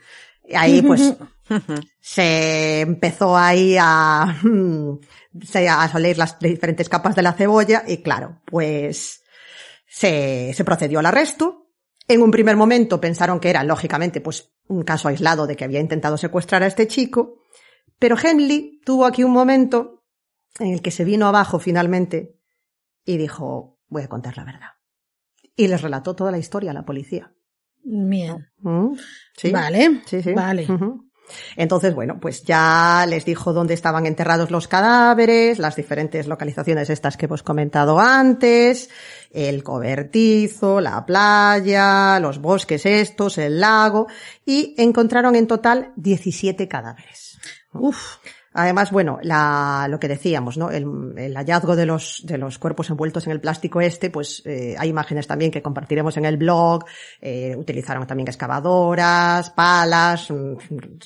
Y 0.48 0.56
ahí 0.56 0.82
pues 0.82 1.16
se 2.00 2.80
empezó 2.80 3.36
ahí 3.38 3.76
a, 3.78 4.38
a 5.70 5.88
salir 5.90 6.18
las 6.18 6.40
diferentes 6.40 6.90
capas 6.90 7.16
de 7.16 7.22
la 7.22 7.34
cebolla 7.34 7.84
y 7.88 7.98
claro, 7.98 8.42
pues 8.46 9.24
se, 9.88 10.54
se 10.54 10.64
procedió 10.64 11.00
al 11.00 11.06
arresto. 11.06 11.68
En 12.08 12.22
un 12.22 12.32
primer 12.32 12.56
momento 12.56 13.00
pensaron 13.00 13.40
que 13.40 13.50
era, 13.50 13.64
lógicamente, 13.64 14.22
pues 14.22 14.52
un 14.68 14.84
caso 14.84 15.08
aislado 15.08 15.48
de 15.48 15.56
que 15.56 15.66
había 15.66 15.80
intentado 15.80 16.18
secuestrar 16.18 16.64
a 16.64 16.68
este 16.68 16.88
chico, 16.88 17.44
pero 18.00 18.16
Henley 18.22 18.82
tuvo 18.84 19.06
aquí 19.06 19.24
un 19.24 19.32
momento 19.32 20.06
en 20.60 20.74
el 20.74 20.82
que 20.82 20.92
se 20.92 21.04
vino 21.04 21.28
abajo 21.28 21.60
finalmente 21.60 22.40
y 23.06 23.18
dijo, 23.18 23.80
voy 23.88 24.04
a 24.04 24.08
contar 24.08 24.38
la 24.38 24.46
verdad. 24.46 24.70
Y 25.56 25.68
les 25.68 25.82
relató 25.82 26.16
toda 26.16 26.32
la 26.32 26.38
historia 26.38 26.72
a 26.72 26.74
la 26.74 26.86
policía. 26.86 27.34
Bien. 27.84 28.48
¿Mm? 28.60 28.94
¿Sí? 29.36 29.52
Vale. 29.52 30.02
Sí, 30.06 30.22
sí. 30.22 30.34
Vale. 30.34 30.68
Entonces, 31.56 31.96
bueno, 31.96 32.20
pues 32.20 32.44
ya 32.44 33.06
les 33.08 33.26
dijo 33.26 33.54
dónde 33.54 33.74
estaban 33.74 34.06
enterrados 34.06 34.52
los 34.52 34.68
cadáveres, 34.68 35.60
las 35.60 35.76
diferentes 35.76 36.28
localizaciones 36.28 36.90
estas 36.90 37.18
que 37.18 37.26
hemos 37.26 37.44
comentado 37.44 38.00
antes, 38.00 38.90
el 39.32 39.64
cobertizo, 39.64 40.82
la 40.82 41.06
playa, 41.06 42.20
los 42.20 42.40
bosques 42.40 42.86
estos, 42.86 43.38
el 43.38 43.60
lago, 43.60 44.08
y 44.46 44.76
encontraron 44.78 45.36
en 45.36 45.48
total 45.48 45.94
17 45.96 46.68
cadáveres. 46.68 47.40
Uf. 47.74 48.18
Además, 48.54 48.92
bueno, 48.92 49.20
la, 49.22 49.88
lo 49.90 50.00
que 50.00 50.08
decíamos, 50.08 50.58
¿no? 50.58 50.72
El, 50.72 51.14
el 51.18 51.36
hallazgo 51.36 51.76
de 51.76 51.86
los, 51.86 52.22
de 52.26 52.38
los 52.38 52.58
cuerpos 52.58 52.90
envueltos 52.90 53.26
en 53.28 53.32
el 53.34 53.40
plástico 53.40 53.80
este, 53.82 54.10
pues 54.10 54.42
eh, 54.46 54.76
hay 54.78 54.90
imágenes 54.90 55.28
también 55.28 55.52
que 55.52 55.62
compartiremos 55.62 56.18
en 56.18 56.26
el 56.26 56.38
blog. 56.38 56.84
eh, 57.22 57.56
utilizaron 57.56 58.08
también 58.08 58.28
excavadoras, 58.28 59.50
palas, 59.52 60.30
mm, 60.32 60.54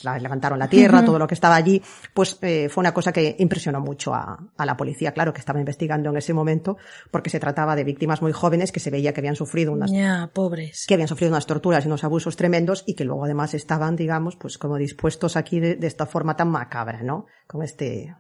la- 0.04 0.20
levantaron 0.20 0.60
la 0.60 0.68
tierra, 0.70 1.04
todo 1.06 1.20
lo 1.20 1.28
que 1.28 1.34
estaba 1.34 1.56
allí. 1.56 1.82
Pues 2.14 2.38
eh, 2.41 2.70
fue 2.70 2.82
una 2.82 2.94
cosa 2.94 3.12
que 3.12 3.36
impresionó 3.39 3.80
mucho 3.82 4.14
a, 4.14 4.38
a 4.58 4.66
la 4.66 4.78
policía, 4.78 5.12
claro, 5.12 5.34
que 5.34 5.39
estaba 5.39 5.60
investigando 5.60 6.10
en 6.10 6.18
ese 6.18 6.34
momento, 6.34 6.78
porque 7.12 7.30
se 7.30 7.39
trataba 7.39 7.76
de 7.76 7.84
víctimas 7.84 8.22
muy 8.22 8.32
jóvenes 8.32 8.72
que 8.72 8.80
se 8.80 8.89
veía 8.89 9.14
que 9.14 9.22
habían 9.22 9.36
sufrido 9.36 9.72
unas 9.72 9.91
Ya, 9.91 10.30
pobres. 10.34 10.86
que 10.88 10.94
habían 10.94 11.08
sufrido 11.08 11.32
unas 11.32 11.46
torturas 11.46 11.84
y 11.84 11.88
unos 11.88 12.04
abusos 12.04 12.36
tremendos 12.36 12.84
y 12.88 12.96
que 12.96 13.06
luego 13.06 13.26
además 13.26 13.54
estaban, 13.54 13.96
digamos, 13.96 14.36
pues 14.36 14.58
como 14.58 14.78
dispuestos 14.78 15.36
aquí 15.38 15.60
de, 15.60 15.76
de 15.76 15.88
esta 15.88 16.06
forma 16.06 16.36
tan 16.36 16.50
macabra, 16.50 17.02
¿no? 17.04 17.26
Con 17.48 17.64
este, 17.64 18.16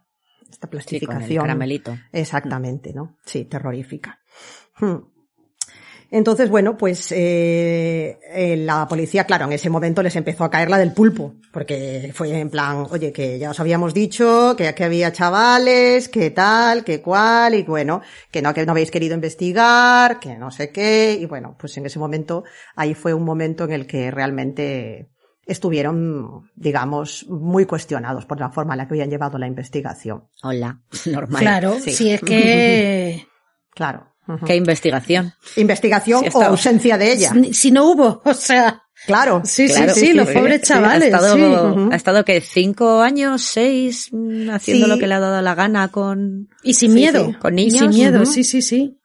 esta 0.49 0.51
Sí, 0.51 0.59
con 0.59 0.63
el 0.63 0.69
plastificación. 0.69 1.43
caramelito. 1.43 1.97
Exactamente, 2.11 2.93
¿no? 2.93 3.17
Sí, 3.25 3.45
terrorífica. 3.45 4.19
Hmm. 4.79 4.97
Entonces, 6.11 6.47
bueno, 6.51 6.77
pues 6.77 7.11
eh, 7.11 8.19
eh, 8.31 8.55
la 8.55 8.87
policía, 8.87 9.23
claro, 9.23 9.45
en 9.45 9.53
ese 9.53 9.71
momento 9.71 10.03
les 10.03 10.15
empezó 10.15 10.43
a 10.43 10.51
caer 10.51 10.69
la 10.69 10.77
del 10.77 10.93
pulpo, 10.93 11.33
porque 11.51 12.11
fue 12.13 12.39
en 12.39 12.51
plan, 12.51 12.85
oye, 12.91 13.11
que 13.11 13.39
ya 13.39 13.49
os 13.49 13.59
habíamos 13.59 13.95
dicho 13.95 14.53
que 14.55 14.67
aquí 14.67 14.83
había 14.83 15.11
chavales, 15.11 16.09
que 16.09 16.29
tal, 16.29 16.83
que 16.83 17.01
cual, 17.01 17.55
y 17.55 17.63
bueno, 17.63 18.03
que 18.29 18.43
no, 18.43 18.53
que 18.53 18.63
no 18.63 18.73
habéis 18.73 18.91
querido 18.91 19.15
investigar, 19.15 20.19
que 20.19 20.37
no 20.37 20.51
sé 20.51 20.69
qué, 20.69 21.17
y 21.19 21.25
bueno, 21.25 21.55
pues 21.59 21.75
en 21.77 21.87
ese 21.87 21.97
momento, 21.97 22.43
ahí 22.75 22.93
fue 22.93 23.15
un 23.15 23.23
momento 23.23 23.63
en 23.63 23.71
el 23.71 23.87
que 23.87 24.11
realmente 24.11 25.09
estuvieron, 25.45 26.49
digamos, 26.55 27.25
muy 27.29 27.65
cuestionados 27.65 28.25
por 28.25 28.39
la 28.39 28.49
forma 28.49 28.73
en 28.73 28.79
la 28.79 28.87
que 28.87 28.93
habían 28.93 29.09
llevado 29.09 29.37
la 29.37 29.47
investigación. 29.47 30.25
Hola, 30.43 30.81
normal. 31.05 31.41
Claro, 31.41 31.77
Sí. 31.79 31.91
si 31.91 32.09
es 32.11 32.21
que 32.21 33.27
Claro. 33.75 34.09
¿Qué 34.45 34.55
investigación? 34.55 35.33
Investigación 35.57 36.23
o 36.33 36.41
ausencia 36.43 36.97
de 36.97 37.11
ella. 37.11 37.31
si- 37.33 37.53
si 37.53 37.71
no 37.71 37.91
hubo, 37.91 38.21
o 38.25 38.33
sea, 38.33 38.81
Claro. 39.05 39.41
sí, 39.43 39.67
Claro, 39.67 39.93
sí, 39.93 39.99
sí, 40.07 40.13
los 40.13 40.29
sí, 40.29 40.33
pobres 40.33 40.61
sí, 40.61 40.67
chavales, 40.67 41.13
ha 41.13 41.17
estado, 41.17 41.35
sí. 41.35 41.41
Ujú. 41.81 41.89
ha 41.91 41.95
estado 41.95 42.23
que 42.23 42.39
cinco 42.39 43.01
años, 43.01 43.41
seis, 43.41 44.07
mm, 44.13 44.49
haciendo 44.51 44.85
Sí. 44.85 44.91
lo 44.91 44.97
que 44.97 45.07
le 45.07 45.15
ha 45.15 45.19
dado 45.19 45.41
la 45.41 45.55
gana 45.55 45.89
con... 45.89 46.47
Y 46.63 46.75
sin 46.75 46.91
Sí, 46.91 46.95
miedo, 46.95 47.25
sí. 47.25 47.33
Con 47.33 47.59
y 47.59 47.69
sin 47.69 47.81
niños, 47.89 47.95
miedo, 47.95 48.25
sí, 48.25 48.45
sí, 48.45 48.61
sí. 48.61 48.97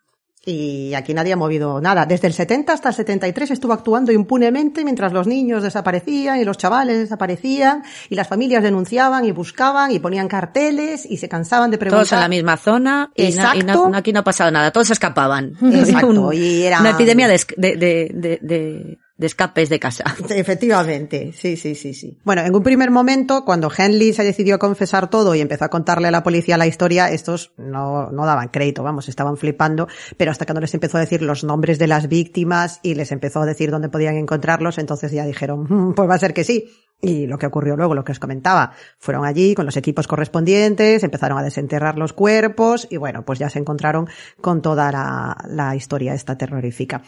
Y 0.51 0.95
aquí 0.95 1.13
nadie 1.13 1.35
ha 1.35 1.37
movido 1.37 1.81
nada. 1.81 2.07
Desde 2.07 2.27
el 2.27 2.33
70 2.33 2.73
hasta 2.73 2.89
el 2.89 2.95
73 2.95 3.51
estuvo 3.51 3.73
actuando 3.75 4.13
impunemente 4.13 4.83
mientras 4.83 5.13
los 5.13 5.27
niños 5.27 5.63
desaparecían 5.63 6.41
y 6.41 6.45
los 6.45 6.57
chavales 6.57 6.99
desaparecían 6.99 7.83
y 8.09 8.15
las 8.15 8.27
familias 8.29 8.63
denunciaban 8.63 9.25
y 9.27 9.33
buscaban 9.33 9.93
y 9.93 9.99
ponían 9.99 10.27
carteles 10.29 11.05
y 11.05 11.19
se 11.19 11.29
cansaban 11.29 11.71
de 11.71 11.77
preguntar. 11.79 12.01
Todos 12.07 12.13
en 12.13 12.21
la 12.21 12.29
misma 12.29 12.57
zona 12.57 13.11
y, 13.15 13.25
na- 13.25 13.57
y 13.57 13.59
na- 13.61 13.73
Exacto. 13.75 13.91
aquí 13.95 14.13
no 14.13 14.21
ha 14.21 14.25
pasado 14.25 14.51
nada, 14.51 14.71
todos 14.71 14.87
se 14.87 14.95
escapaban. 14.95 15.53
Exacto, 15.61 16.07
Un- 16.29 16.35
y 16.35 16.63
era- 16.63 16.81
Una 16.81 16.91
epidemia 16.91 17.29
de, 17.29 17.35
esc- 17.35 17.55
de, 17.57 17.77
de, 17.77 18.39
de, 18.41 18.99
de- 19.19 19.27
escapes 19.27 19.69
de 19.69 19.79
casa. 19.79 20.05
Efectivamente, 20.31 21.33
sí, 21.37 21.57
sí, 21.57 21.75
sí, 21.75 21.93
sí. 21.95 22.17
Bueno, 22.25 22.43
en 22.43 22.55
un 22.55 22.63
primer 22.63 22.91
momento, 22.91 23.45
cuando 23.45 23.71
Henley 23.77 24.13
se 24.13 24.25
decidió 24.25 24.55
a 24.55 24.59
confesar 24.59 25.11
todo 25.11 25.35
y 25.35 25.41
empezó 25.41 25.67
a 25.67 25.69
contarle 25.69 26.09
a 26.09 26.11
la 26.11 26.23
policía 26.23 26.57
la 26.57 26.67
historia, 26.67 27.11
estos 27.11 27.53
no, 27.57 28.11
no 28.11 28.25
daban 28.25 28.49
crédito, 28.49 28.83
vamos, 28.83 29.09
estaban 29.09 29.37
flipando, 29.37 29.89
pero 30.17 30.31
hasta 30.31 30.47
cuando 30.47 30.63
les 30.63 30.73
empezó 30.75 30.97
a 30.97 31.01
decir 31.01 31.21
los 31.23 31.45
nombres 31.45 31.79
de 31.79 31.87
las 31.87 32.09
víctimas 32.09 32.81
y 32.83 32.95
les 32.95 33.13
empezó 33.13 33.41
a 33.43 33.47
decir 33.47 33.71
dónde 33.71 33.89
podían 33.91 34.17
encontrarlos, 34.17 34.79
entonces 34.79 35.13
ya 35.13 35.25
dijeron, 35.27 35.67
"Mm, 35.69 35.95
pues 35.95 36.09
va 36.09 36.15
a 36.15 36.19
ser 36.19 36.33
que 36.33 36.45
sí. 36.45 36.71
Y 37.01 37.29
lo 37.29 37.39
que 37.39 37.47
ocurrió 37.47 37.77
luego, 37.77 37.95
lo 37.95 38.03
que 38.03 38.11
os 38.11 38.19
comentaba, 38.19 38.73
fueron 38.99 39.25
allí 39.25 39.55
con 39.55 39.65
los 39.67 39.77
equipos 39.77 40.09
correspondientes, 40.09 41.05
empezaron 41.05 41.39
a 41.39 41.45
desenterrar 41.45 41.97
los 41.97 42.13
cuerpos 42.13 42.89
y 42.91 42.97
bueno, 42.97 43.25
pues 43.25 43.39
ya 43.39 43.49
se 43.51 43.61
encontraron 43.61 44.09
con 44.41 44.63
toda 44.63 44.91
la, 44.91 45.37
la 45.49 45.77
historia 45.77 46.13
esta 46.15 46.37
terrorífica. 46.37 47.03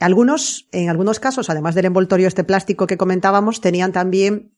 Algunos, 0.00 0.66
en 0.72 0.90
algunos 0.90 1.20
casos, 1.20 1.47
además 1.50 1.74
del 1.74 1.86
envoltorio 1.86 2.28
este 2.28 2.44
plástico 2.44 2.86
que 2.86 2.96
comentábamos, 2.96 3.60
tenían 3.60 3.92
también 3.92 4.52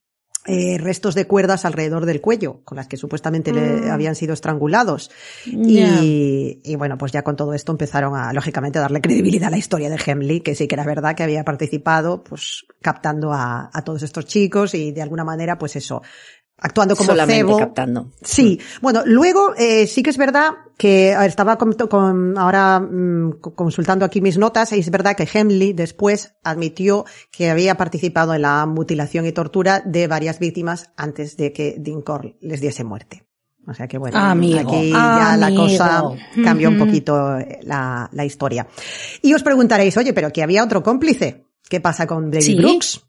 eh, 0.46 0.78
restos 0.78 1.14
de 1.14 1.26
cuerdas 1.26 1.66
alrededor 1.66 2.06
del 2.06 2.22
cuello, 2.22 2.62
con 2.64 2.76
las 2.76 2.88
que 2.88 2.96
supuestamente 2.96 3.52
le 3.52 3.90
habían 3.90 4.14
sido 4.14 4.32
estrangulados. 4.32 5.10
Y, 5.44 6.62
y 6.64 6.76
bueno, 6.76 6.96
pues 6.96 7.12
ya 7.12 7.22
con 7.22 7.36
todo 7.36 7.52
esto 7.52 7.72
empezaron 7.72 8.16
a, 8.16 8.32
lógicamente, 8.32 8.78
a 8.78 8.82
darle 8.82 9.02
credibilidad 9.02 9.48
a 9.48 9.50
la 9.50 9.58
historia 9.58 9.90
de 9.90 10.00
Hemley, 10.04 10.40
que 10.40 10.54
sí 10.54 10.66
que 10.66 10.76
era 10.76 10.84
verdad 10.84 11.14
que 11.14 11.24
había 11.24 11.44
participado, 11.44 12.24
pues 12.24 12.64
captando 12.80 13.34
a, 13.34 13.68
a 13.70 13.84
todos 13.84 14.02
estos 14.02 14.24
chicos 14.24 14.74
y 14.74 14.92
de 14.92 15.02
alguna 15.02 15.24
manera, 15.24 15.58
pues 15.58 15.76
eso, 15.76 16.00
actuando 16.60 16.94
como 16.96 17.06
Solamente 17.10 17.38
cebo. 17.38 17.58
captando. 17.58 18.10
Sí, 18.22 18.60
bueno, 18.80 19.02
luego 19.06 19.54
eh, 19.56 19.86
sí 19.86 20.02
que 20.02 20.10
es 20.10 20.16
verdad 20.18 20.50
que 20.76 21.12
estaba 21.24 21.56
con, 21.58 21.72
con- 21.74 22.38
ahora 22.38 22.80
mm, 22.80 23.32
co- 23.40 23.54
consultando 23.54 24.04
aquí 24.04 24.20
mis 24.20 24.38
notas, 24.38 24.72
y 24.72 24.78
es 24.80 24.90
verdad 24.90 25.14
que 25.16 25.28
Hemley 25.32 25.72
después 25.72 26.34
admitió 26.44 27.04
que 27.30 27.50
había 27.50 27.76
participado 27.76 28.34
en 28.34 28.42
la 28.42 28.64
mutilación 28.66 29.26
y 29.26 29.32
tortura 29.32 29.80
de 29.84 30.06
varias 30.06 30.38
víctimas 30.38 30.90
antes 30.96 31.36
de 31.36 31.52
que 31.52 31.76
Dincore 31.78 32.36
les 32.40 32.60
diese 32.60 32.84
muerte. 32.84 33.26
O 33.66 33.74
sea 33.74 33.86
que 33.86 33.98
bueno, 33.98 34.18
Amigo, 34.18 34.70
aquí 34.70 34.90
ya 34.90 35.36
la 35.38 35.46
amigo. 35.48 35.64
cosa 35.64 36.02
cambió 36.42 36.70
un 36.70 36.78
poquito 36.78 37.36
eh, 37.38 37.60
la, 37.62 38.08
la 38.12 38.24
historia. 38.24 38.66
Y 39.22 39.34
os 39.34 39.42
preguntaréis, 39.42 39.96
oye, 39.98 40.12
pero 40.14 40.32
que 40.32 40.42
había 40.42 40.64
otro 40.64 40.82
cómplice. 40.82 41.46
¿Qué 41.68 41.78
pasa 41.78 42.06
con 42.06 42.30
David 42.30 42.44
Sí. 42.46 42.54
Brooks? 42.56 43.00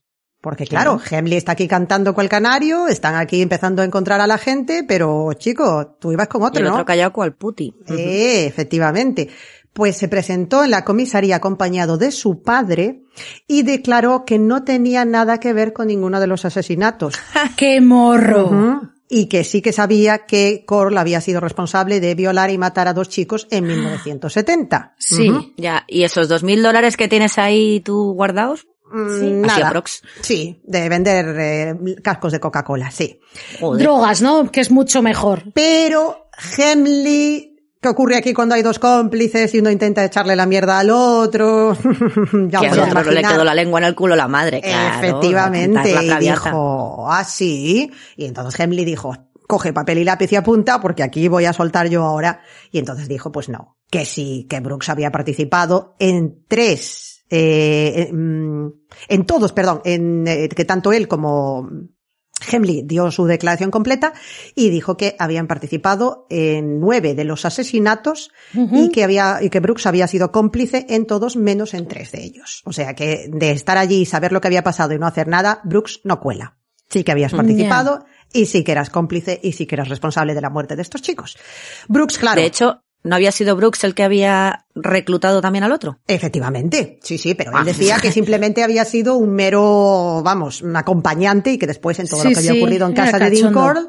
Porque 0.41 0.65
claro, 0.65 0.99
Hemley 1.09 1.37
está 1.37 1.51
aquí 1.51 1.67
cantando 1.67 2.15
cual 2.15 2.27
canario, 2.27 2.87
están 2.87 3.13
aquí 3.15 3.43
empezando 3.43 3.83
a 3.83 3.85
encontrar 3.85 4.19
a 4.21 4.27
la 4.27 4.39
gente, 4.39 4.83
pero 4.87 5.31
chico, 5.33 5.97
tú 5.99 6.11
ibas 6.11 6.27
con 6.27 6.41
Y 6.41 6.45
otro, 6.45 6.59
el 6.61 6.65
¿no? 6.65 6.73
otro 6.73 6.85
callado 6.85 7.13
cual 7.13 7.33
puti. 7.35 7.75
Eh, 7.87 8.45
efectivamente. 8.47 9.29
Pues 9.71 9.95
se 9.95 10.09
presentó 10.09 10.65
en 10.65 10.71
la 10.71 10.83
comisaría 10.83 11.37
acompañado 11.37 11.97
de 11.97 12.11
su 12.11 12.41
padre 12.41 13.03
y 13.47 13.61
declaró 13.61 14.25
que 14.25 14.37
no 14.37 14.63
tenía 14.63 15.05
nada 15.05 15.39
que 15.39 15.53
ver 15.53 15.71
con 15.71 15.87
ninguno 15.87 16.19
de 16.19 16.27
los 16.27 16.43
asesinatos. 16.43 17.13
¡Qué 17.55 17.79
morro! 17.79 18.81
Y 19.07 19.27
que 19.27 19.43
sí 19.43 19.61
que 19.61 19.71
sabía 19.73 20.25
que 20.25 20.63
Cole 20.65 20.99
había 20.99 21.21
sido 21.21 21.39
responsable 21.39 21.99
de 21.99 22.15
violar 22.15 22.49
y 22.49 22.57
matar 22.57 22.87
a 22.87 22.93
dos 22.93 23.09
chicos 23.09 23.47
en 23.51 23.67
1970. 23.67 24.95
Sí. 24.97 25.29
Ujú. 25.29 25.53
Ya, 25.57 25.83
¿y 25.87 26.03
esos 26.03 26.27
dos 26.27 26.43
mil 26.43 26.63
dólares 26.63 26.97
que 26.97 27.07
tienes 27.07 27.37
ahí 27.37 27.81
tú 27.81 28.13
guardados? 28.13 28.67
Mm, 28.91 29.45
Así 29.45 29.61
nada. 29.61 29.83
Sí, 30.21 30.61
de 30.63 30.89
vender 30.89 31.35
eh, 31.39 31.75
cascos 32.03 32.31
de 32.31 32.39
Coca-Cola, 32.39 32.91
sí. 32.91 33.19
Joder. 33.59 33.83
Drogas, 33.83 34.21
¿no? 34.21 34.51
Que 34.51 34.61
es 34.61 34.71
mucho 34.71 35.01
mejor. 35.01 35.43
Pero 35.53 36.29
Hemley, 36.57 37.55
¿qué 37.79 37.89
ocurre 37.89 38.17
aquí 38.17 38.33
cuando 38.33 38.55
hay 38.55 38.61
dos 38.61 38.79
cómplices 38.79 39.53
y 39.55 39.59
uno 39.59 39.69
intenta 39.69 40.03
echarle 40.03 40.35
la 40.35 40.45
mierda 40.45 40.79
al 40.79 40.89
otro? 40.89 41.75
ya 42.49 42.59
que 42.59 42.67
al 42.67 42.79
otro 42.79 43.11
le 43.11 43.21
quedó 43.21 43.43
la 43.43 43.53
lengua 43.53 43.79
en 43.79 43.85
el 43.85 43.95
culo 43.95 44.15
la 44.15 44.27
madre, 44.27 44.61
claro. 44.61 44.97
Efectivamente, 44.97 45.97
a 45.97 46.01
la 46.01 46.21
y 46.21 46.29
dijo, 46.29 47.05
ah, 47.09 47.23
sí. 47.23 47.91
Y 48.17 48.25
entonces 48.25 48.59
Hemley 48.59 48.85
dijo, 48.85 49.15
coge 49.51 49.73
papel 49.73 49.97
y 49.97 50.05
lápiz 50.05 50.31
y 50.31 50.37
apunta 50.37 50.79
porque 50.79 51.03
aquí 51.03 51.27
voy 51.27 51.43
a 51.43 51.51
soltar 51.51 51.89
yo 51.89 52.05
ahora. 52.05 52.41
Y 52.71 52.79
entonces 52.79 53.09
dijo, 53.09 53.33
pues 53.33 53.49
no, 53.49 53.75
que 53.89 54.05
sí, 54.05 54.47
que 54.49 54.61
Brooks 54.61 54.87
había 54.87 55.11
participado 55.11 55.97
en 55.99 56.45
tres, 56.47 57.10
eh, 57.31 58.07
en, 58.09 58.75
en 59.07 59.25
todos, 59.25 59.53
perdón, 59.53 59.81
en 59.85 60.27
eh, 60.27 60.49
que 60.49 60.65
tanto 60.65 60.91
él 60.91 61.07
como 61.07 61.67
Hemley 62.49 62.83
dio 62.83 63.11
su 63.11 63.25
declaración 63.25 63.71
completa 63.71 64.13
y 64.55 64.69
dijo 64.69 64.97
que 64.97 65.15
habían 65.19 65.47
participado 65.47 66.25
en 66.29 66.79
nueve 66.79 67.13
de 67.13 67.23
los 67.23 67.45
asesinatos 67.45 68.31
y 68.53 68.89
que 68.89 69.03
había 69.03 69.39
y 69.41 69.49
que 69.49 69.59
Brooks 69.59 69.85
había 69.85 70.07
sido 70.07 70.31
cómplice 70.31 70.85
en 70.89 71.05
todos 71.05 71.35
menos 71.35 71.73
en 71.73 71.87
tres 71.87 72.11
de 72.11 72.23
ellos. 72.23 72.61
O 72.65 72.73
sea 72.73 72.95
que 72.95 73.29
de 73.31 73.51
estar 73.51 73.77
allí 73.77 74.01
y 74.01 74.05
saber 74.05 74.31
lo 74.31 74.41
que 74.41 74.47
había 74.47 74.63
pasado 74.63 74.93
y 74.93 74.99
no 74.99 75.07
hacer 75.07 75.27
nada, 75.27 75.61
Brooks 75.63 76.01
no 76.03 76.19
cuela. 76.19 76.57
Sí 76.89 77.05
que 77.05 77.11
habías 77.13 77.31
participado 77.31 78.05
y 78.33 78.47
sí 78.47 78.65
que 78.65 78.73
eras 78.73 78.89
cómplice 78.89 79.39
y 79.41 79.53
sí 79.53 79.65
que 79.65 79.75
eras 79.75 79.87
responsable 79.87 80.33
de 80.33 80.41
la 80.41 80.49
muerte 80.49 80.75
de 80.75 80.81
estos 80.81 81.01
chicos. 81.01 81.37
Brooks, 81.87 82.17
claro. 82.17 82.41
De 82.41 82.47
hecho, 82.47 82.83
¿no 83.03 83.15
había 83.15 83.31
sido 83.31 83.55
Brooks 83.55 83.83
el 83.83 83.95
que 83.95 84.03
había 84.03 84.65
reclutado 84.75 85.41
también 85.41 85.63
al 85.63 85.71
otro? 85.71 85.99
Efectivamente, 86.07 86.99
sí, 87.03 87.17
sí, 87.17 87.33
pero 87.35 87.51
él 87.51 87.57
Ah. 87.59 87.63
decía 87.63 87.97
que 88.01 88.11
simplemente 88.11 88.63
había 88.63 88.85
sido 88.85 89.15
un 89.17 89.31
mero, 89.33 90.21
vamos, 90.23 90.61
un 90.61 90.75
acompañante 90.75 91.51
y 91.51 91.57
que 91.57 91.67
después 91.67 91.99
en 91.99 92.07
todo 92.07 92.21
Sí, 92.21 92.27
lo 92.29 92.33
que 92.33 92.39
había 92.39 92.51
sí, 92.53 92.57
ocurrido 92.61 92.87
en 92.87 92.93
casa 92.93 93.19
de. 93.19 93.51
Cole, 93.51 93.81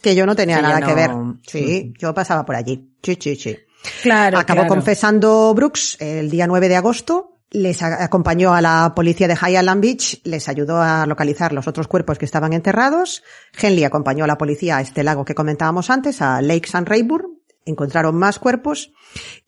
que 0.00 0.14
yo 0.14 0.24
no 0.26 0.34
tenía 0.34 0.60
nada 0.62 0.80
no- 0.80 0.86
que 0.86 0.94
ver. 0.94 1.10
Sí, 1.46 1.92
yo 1.98 2.14
pasaba 2.14 2.44
por 2.46 2.56
allí. 2.56 2.90
Sí, 3.02 3.18
sí, 3.20 3.36
sí. 3.36 3.56
Claro, 4.02 4.38
Acabó 4.38 4.60
claro. 4.62 4.74
confesando 4.74 5.52
Brooks 5.54 5.96
el 6.00 6.30
día 6.30 6.46
9 6.46 6.68
de 6.68 6.76
agosto. 6.76 7.36
Les 7.52 7.82
acompañó 7.82 8.54
a 8.54 8.60
la 8.60 8.92
policía 8.94 9.26
de 9.26 9.34
Highland 9.34 9.82
Beach, 9.82 10.20
les 10.22 10.48
ayudó 10.48 10.80
a 10.80 11.04
localizar 11.06 11.52
los 11.52 11.66
otros 11.66 11.88
cuerpos 11.88 12.16
que 12.16 12.24
estaban 12.24 12.52
enterrados. 12.52 13.24
Henley 13.60 13.82
acompañó 13.82 14.22
a 14.22 14.28
la 14.28 14.38
policía 14.38 14.76
a 14.76 14.80
este 14.82 15.02
lago 15.02 15.24
que 15.24 15.34
comentábamos 15.34 15.90
antes, 15.90 16.22
a 16.22 16.40
Lake 16.42 16.68
San 16.68 16.86
Rayburn. 16.86 17.39
Encontraron 17.64 18.16
más 18.16 18.38
cuerpos 18.38 18.92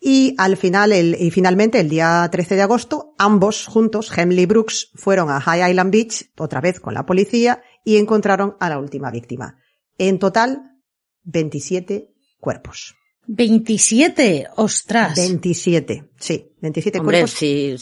y 0.00 0.34
al 0.38 0.56
final, 0.56 0.92
el, 0.92 1.16
y 1.18 1.30
finalmente 1.30 1.80
el 1.80 1.88
día 1.88 2.28
13 2.30 2.56
de 2.56 2.62
agosto, 2.62 3.14
ambos 3.18 3.66
juntos, 3.66 4.10
Hemley 4.16 4.46
Brooks, 4.46 4.90
fueron 4.94 5.30
a 5.30 5.40
High 5.40 5.70
Island 5.70 5.92
Beach, 5.92 6.30
otra 6.38 6.60
vez 6.60 6.80
con 6.80 6.94
la 6.94 7.06
policía, 7.06 7.62
y 7.84 7.96
encontraron 7.96 8.56
a 8.60 8.68
la 8.68 8.78
última 8.78 9.10
víctima. 9.10 9.58
En 9.98 10.18
total, 10.18 10.78
27 11.24 12.12
cuerpos. 12.38 12.94
27, 13.26 14.48
ostras. 14.56 15.16
27, 15.16 16.10
sí, 16.18 16.52
27 16.60 16.98
Hombre, 16.98 17.18
cuerpos 17.20 17.38
si 17.38 17.76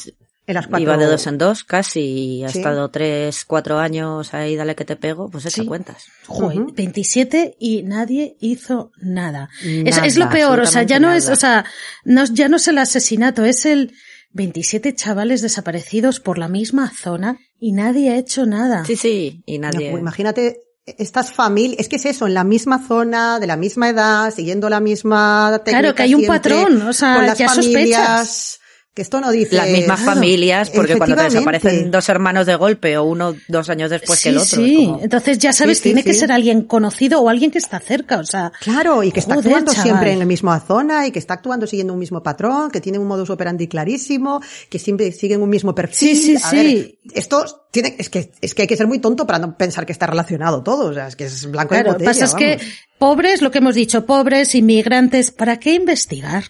en 0.46 0.54
las 0.54 0.66
cuatro. 0.66 0.82
iba 0.82 0.96
de 0.96 1.06
dos 1.06 1.26
en 1.26 1.38
dos 1.38 1.64
casi 1.64 2.00
y 2.00 2.44
ha 2.44 2.48
Sí. 2.48 2.58
estado 2.58 2.88
tres, 2.90 3.44
cuatro 3.44 3.78
años 3.78 4.34
ahí, 4.34 4.56
dale 4.56 4.74
que 4.74 4.84
te 4.84 4.96
pego, 4.96 5.30
pues 5.30 5.46
echa 5.46 5.62
Sí. 5.62 5.66
cuentas. 5.66 6.04
Joder, 6.26 6.60
Ujú. 6.62 6.72
27 6.74 7.56
y 7.60 7.82
nadie 7.84 8.36
hizo 8.40 8.90
nada. 9.00 9.48
Es, 9.62 9.96
Nada, 9.96 10.06
es 10.06 10.16
lo 10.16 10.28
peor, 10.30 10.60
o 10.60 10.66
sea, 10.66 10.82
ya 10.82 10.98
no 10.98 11.12
es, 11.12 11.28
o 11.28 11.36
sea, 11.36 11.64
no, 12.04 12.24
ya 12.24 12.48
no 12.48 12.56
es 12.56 12.66
el 12.68 12.78
asesinato, 12.78 13.44
es 13.44 13.64
el 13.66 13.92
27 14.32 14.94
chavales 14.94 15.42
desaparecidos 15.42 16.20
por 16.20 16.38
la 16.38 16.48
misma 16.48 16.90
zona 16.96 17.38
y 17.58 17.72
nadie 17.72 18.10
ha 18.10 18.16
hecho 18.16 18.46
nada. 18.46 18.84
Sí, 18.84 18.96
sí, 18.96 19.42
y 19.46 19.58
No, 19.58 19.70
nadie. 19.70 19.90
pues 19.90 20.00
imagínate 20.00 20.56
estas 20.86 21.32
familias, 21.32 21.78
es 21.80 21.88
que 21.88 21.96
es 21.96 22.06
eso, 22.06 22.26
en 22.26 22.34
la 22.34 22.42
misma 22.44 22.84
zona, 22.86 23.38
de 23.38 23.46
la 23.46 23.56
misma 23.56 23.88
edad, 23.90 24.32
siguiendo 24.34 24.68
la 24.68 24.80
misma 24.80 25.60
técnica 25.64 25.80
Claro, 25.80 25.94
que 25.94 26.02
hay 26.02 26.14
un 26.14 26.20
siempre, 26.22 26.40
patrón, 26.54 26.82
o 26.82 26.92
sea, 26.92 27.14
con 27.16 27.26
las 27.26 27.38
ya 27.38 27.48
familias, 27.48 28.28
sospechas. 28.28 28.59
Que 28.92 29.02
esto 29.02 29.20
no 29.20 29.30
dice... 29.30 29.54
Las 29.54 29.68
mismas 29.68 30.00
Claro, 30.00 30.14
familias, 30.16 30.68
porque 30.70 30.96
cuando 30.98 31.14
te 31.14 31.22
desaparecen 31.22 31.92
dos 31.92 32.08
hermanos 32.08 32.44
de 32.46 32.56
golpe 32.56 32.98
o 32.98 33.04
uno 33.04 33.36
dos 33.46 33.68
años 33.70 33.88
después 33.88 34.18
sí, 34.18 34.24
que 34.24 34.28
el 34.30 34.38
otro. 34.38 34.64
sí. 34.64 34.74
como- 34.86 35.00
Entonces 35.00 35.38
ya 35.38 35.52
sabes, 35.52 35.78
Sí, 35.78 35.82
sí, 35.84 35.88
tiene 35.90 36.02
que 36.02 36.12
ser 36.12 36.32
alguien 36.32 36.62
conocido 36.62 37.20
o 37.20 37.28
alguien 37.28 37.52
que 37.52 37.58
está 37.58 37.78
cerca, 37.78 38.18
o 38.18 38.24
sea. 38.24 38.50
Claro, 38.60 39.04
y 39.04 39.12
que 39.12 39.20
está 39.20 39.34
Joder, 39.36 39.46
actuando 39.48 39.72
chaval. 39.72 39.86
siempre 39.86 40.12
en 40.12 40.18
la 40.18 40.24
misma 40.24 40.58
zona 40.58 41.06
y 41.06 41.12
que 41.12 41.20
está 41.20 41.34
actuando 41.34 41.68
siguiendo 41.68 41.92
un 41.92 42.00
mismo 42.00 42.20
patrón, 42.20 42.68
que 42.72 42.80
tiene 42.80 42.98
un 42.98 43.06
modus 43.06 43.30
operandi 43.30 43.68
clarísimo, 43.68 44.40
que 44.68 44.80
siempre 44.80 45.12
siguen 45.12 45.40
un 45.40 45.50
mismo 45.50 45.72
perfil. 45.72 46.16
Sí, 46.16 46.16
sí, 46.16 46.36
A 46.36 46.50
sí. 46.50 46.56
ver, 46.56 46.98
esto 47.14 47.66
tiene, 47.70 47.94
es 47.96 48.10
que, 48.10 48.32
es 48.40 48.54
que 48.56 48.62
hay 48.62 48.68
que 48.68 48.76
ser 48.76 48.88
muy 48.88 48.98
tonto 48.98 49.24
para 49.24 49.38
no 49.38 49.56
pensar 49.56 49.86
que 49.86 49.92
está 49.92 50.08
relacionado 50.08 50.64
todo, 50.64 50.86
o 50.90 50.92
sea, 50.94 51.06
es 51.06 51.14
que 51.14 51.26
es 51.26 51.48
blanco 51.48 51.68
Claro, 51.68 51.90
y 51.90 51.92
lo 51.92 51.98
que 51.98 52.04
pasa 52.06 52.24
es 52.24 52.34
que 52.34 52.58
pobres, 52.98 53.40
lo 53.40 53.52
que 53.52 53.58
hemos 53.58 53.76
dicho, 53.76 54.04
pobres, 54.04 54.56
inmigrantes, 54.56 55.30
¿para 55.30 55.60
qué 55.60 55.74
investigar? 55.74 56.42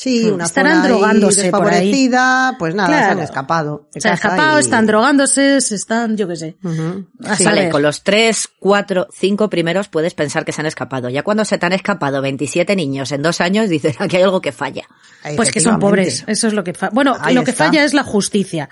Sí, 0.00 0.24
una 0.30 0.44
estarán 0.46 0.72
zona 0.76 0.84
ahí 0.84 0.88
drogándose 0.90 1.50
por 1.50 1.68
ahí. 1.68 2.10
pues 2.58 2.74
nada, 2.74 2.88
se 2.88 3.04
han 3.10 3.18
escapado. 3.18 3.88
Se 3.94 4.08
han 4.08 4.14
escapado, 4.14 4.56
y- 4.58 4.62
están 4.62 4.86
drogándose, 4.86 5.60
se 5.60 5.74
están, 5.74 6.16
yo 6.16 6.26
qué 6.26 6.36
sé. 6.36 6.56
Ujú. 6.64 7.06
A 7.26 7.36
Sí. 7.36 7.44
Vale, 7.44 7.68
con 7.68 7.82
los 7.82 8.02
tres, 8.02 8.48
cuatro, 8.58 9.08
cinco 9.12 9.50
primeros 9.50 9.88
puedes 9.88 10.14
pensar 10.14 10.46
que 10.46 10.52
se 10.52 10.62
han 10.62 10.66
escapado. 10.66 11.10
Ya 11.10 11.22
cuando 11.22 11.44
se 11.44 11.58
te 11.58 11.66
han 11.66 11.74
escapado 11.74 12.22
27 12.22 12.74
niños 12.76 13.12
en 13.12 13.20
dos 13.20 13.42
años, 13.42 13.68
dices, 13.68 13.96
aquí 14.00 14.16
hay 14.16 14.22
algo 14.22 14.40
que 14.40 14.52
falla. 14.52 14.84
Pues 15.36 15.50
que 15.50 15.60
son 15.60 15.78
pobres, 15.78 16.24
eso 16.26 16.46
es 16.46 16.54
lo 16.54 16.64
que 16.64 16.72
falla. 16.72 16.92
Bueno, 16.94 17.14
Ahí 17.20 17.34
lo 17.34 17.44
que 17.44 17.50
está. 17.50 17.66
falla 17.66 17.84
es 17.84 17.92
la 17.92 18.02
justicia. 18.02 18.70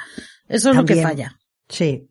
Eso 0.49 0.71
es 0.71 0.77
lo 0.77 0.87
que 0.87 1.03
falla. 1.03 1.37
Sí. 1.69 2.09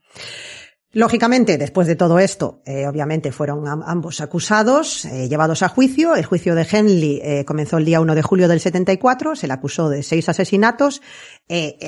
Lógicamente, 0.93 1.57
después 1.57 1.85
de 1.85 1.97
todo 1.97 2.17
esto, 2.17 2.61
eh, 2.65 2.87
obviamente 2.87 3.33
fueron 3.33 3.67
am- 3.67 3.83
ambos 3.85 4.21
acusados, 4.21 5.03
eh, 5.05 5.27
llevados 5.27 5.61
a 5.61 5.67
juicio. 5.69 6.15
El 6.15 6.25
juicio 6.25 6.55
de 6.55 6.65
Henley 6.69 7.19
eh, 7.21 7.43
comenzó 7.45 7.77
el 7.77 7.83
día 7.85 7.99
1 7.99 8.15
de 8.15 8.21
julio 8.21 8.47
del 8.47 8.61
74, 8.61 9.35
se 9.35 9.47
le 9.47 9.53
acusó 9.53 9.89
de 9.89 10.01
seis 10.01 10.29
asesinatos. 10.29 11.01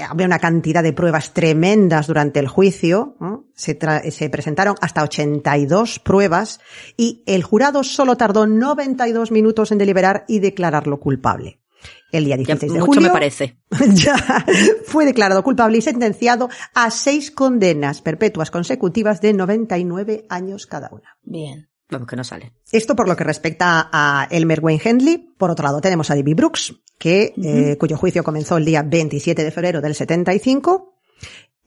Había 0.09 0.25
una 0.25 0.39
cantidad 0.39 0.83
de 0.83 0.93
pruebas 0.93 1.33
tremendas 1.33 2.07
durante 2.07 2.39
el 2.39 2.47
juicio. 2.49 3.15
se 3.55 4.29
presentaron 4.29 4.75
hasta 4.81 5.03
82 5.03 5.99
pruebas 5.99 6.59
y 6.97 7.23
el 7.25 7.43
jurado 7.43 7.83
solo 7.83 8.15
tardó 8.17 8.47
92 8.47 9.31
minutos 9.31 9.71
en 9.71 9.77
deliberar 9.77 10.25
y 10.27 10.39
declararlo 10.39 10.99
culpable. 10.99 11.59
El 12.11 12.25
día 12.25 12.35
Ya 12.35 12.37
16 12.37 12.73
de 12.73 12.79
mucho 12.79 12.85
julio 12.87 13.01
me 13.01 13.09
parece. 13.09 13.57
ya 13.93 14.15
fue 14.85 15.05
declarado 15.05 15.43
culpable 15.43 15.77
y 15.77 15.81
sentenciado 15.81 16.49
a 16.73 16.89
seis 16.91 17.31
condenas 17.31 18.01
perpetuas 18.01 18.51
consecutivas 18.51 19.21
de 19.21 19.33
99 19.33 20.25
años 20.29 20.65
cada 20.65 20.89
una. 20.91 21.17
Bien. 21.23 21.69
Vamos, 21.91 22.07
que 22.07 22.15
no 22.15 22.23
sale. 22.23 22.53
Esto 22.71 22.95
por 22.95 23.07
lo 23.07 23.15
que 23.15 23.23
respecta 23.23 23.89
a 23.91 24.27
Elmer 24.29 24.59
Wayne 24.61 24.81
Hendley. 24.83 25.33
Por 25.37 25.49
otro 25.49 25.65
lado, 25.65 25.81
tenemos 25.81 26.11
a 26.11 26.15
David 26.15 26.35
Brooks, 26.35 26.75
que, 26.99 27.33
eh, 27.43 27.77
cuyo 27.79 27.97
juicio 27.97 28.23
comenzó 28.23 28.57
el 28.57 28.65
día 28.65 28.83
27 28.83 29.43
de 29.43 29.51
febrero 29.51 29.81
del 29.81 29.95
75. 29.95 30.98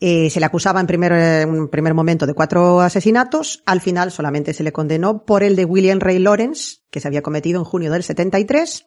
Eh, 0.04 0.30
se 0.30 0.40
le 0.40 0.46
acusaba 0.46 0.80
en 0.80 0.88
primer, 0.88 1.12
eh, 1.12 1.46
primer 1.70 1.94
momento 1.94 2.26
de 2.26 2.34
cuatro 2.34 2.80
asesinatos. 2.80 3.62
Al 3.66 3.80
final 3.80 4.10
solamente 4.10 4.52
se 4.52 4.64
le 4.64 4.72
condenó 4.72 5.24
por 5.24 5.44
el 5.44 5.54
de 5.54 5.64
William 5.64 6.00
Ray 6.00 6.18
Lawrence, 6.18 6.78
que 6.90 6.98
se 6.98 7.06
había 7.06 7.22
cometido 7.22 7.60
en 7.60 7.64
junio 7.64 7.92
del 7.92 8.02
73. 8.02 8.84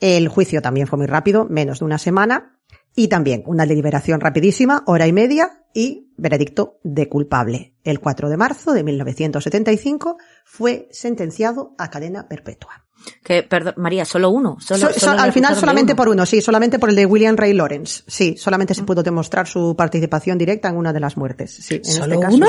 El 0.00 0.28
juicio 0.28 0.62
también 0.62 0.86
fue 0.86 0.96
muy 0.96 1.06
rápido, 1.06 1.44
menos 1.50 1.80
de 1.80 1.84
una 1.84 1.98
semana. 1.98 2.58
Y 2.96 3.08
también 3.08 3.42
una 3.44 3.66
deliberación 3.66 4.20
rapidísima, 4.20 4.84
hora 4.86 5.06
y 5.06 5.12
media, 5.12 5.66
y 5.74 6.14
veredicto 6.16 6.80
de 6.82 7.10
culpable. 7.10 7.74
El 7.84 8.00
4 8.00 8.30
de 8.30 8.36
marzo 8.38 8.72
de 8.72 8.84
1975 8.84 10.16
fue 10.46 10.88
sentenciado 10.90 11.74
a 11.76 11.90
cadena 11.90 12.26
perpetua. 12.26 12.87
Que, 13.22 13.42
perdón, 13.42 13.74
María, 13.76 14.04
solo 14.04 14.30
uno. 14.30 14.56
Solo, 14.60 14.88
So- 14.92 15.10
al 15.10 15.32
final 15.32 15.54
solamente 15.56 15.92
uno. 15.92 15.96
por 15.96 16.08
uno, 16.08 16.26
sí, 16.26 16.40
solamente 16.40 16.78
por 16.78 16.90
el 16.90 16.96
de 16.96 17.06
William 17.06 17.36
Ray 17.36 17.52
Lawrence. 17.54 18.02
Sí, 18.06 18.36
solamente 18.36 18.74
se 18.74 18.82
pudo 18.82 19.02
demostrar 19.02 19.46
su 19.46 19.74
participación 19.76 20.36
directa 20.38 20.68
en 20.68 20.76
una 20.76 20.92
de 20.92 21.00
las 21.00 21.16
muertes. 21.16 21.54
Sí, 21.54 21.76
en 21.76 21.84
¿Solo 21.84 22.14
este 22.14 22.24
caso, 22.26 22.36
uno? 22.36 22.46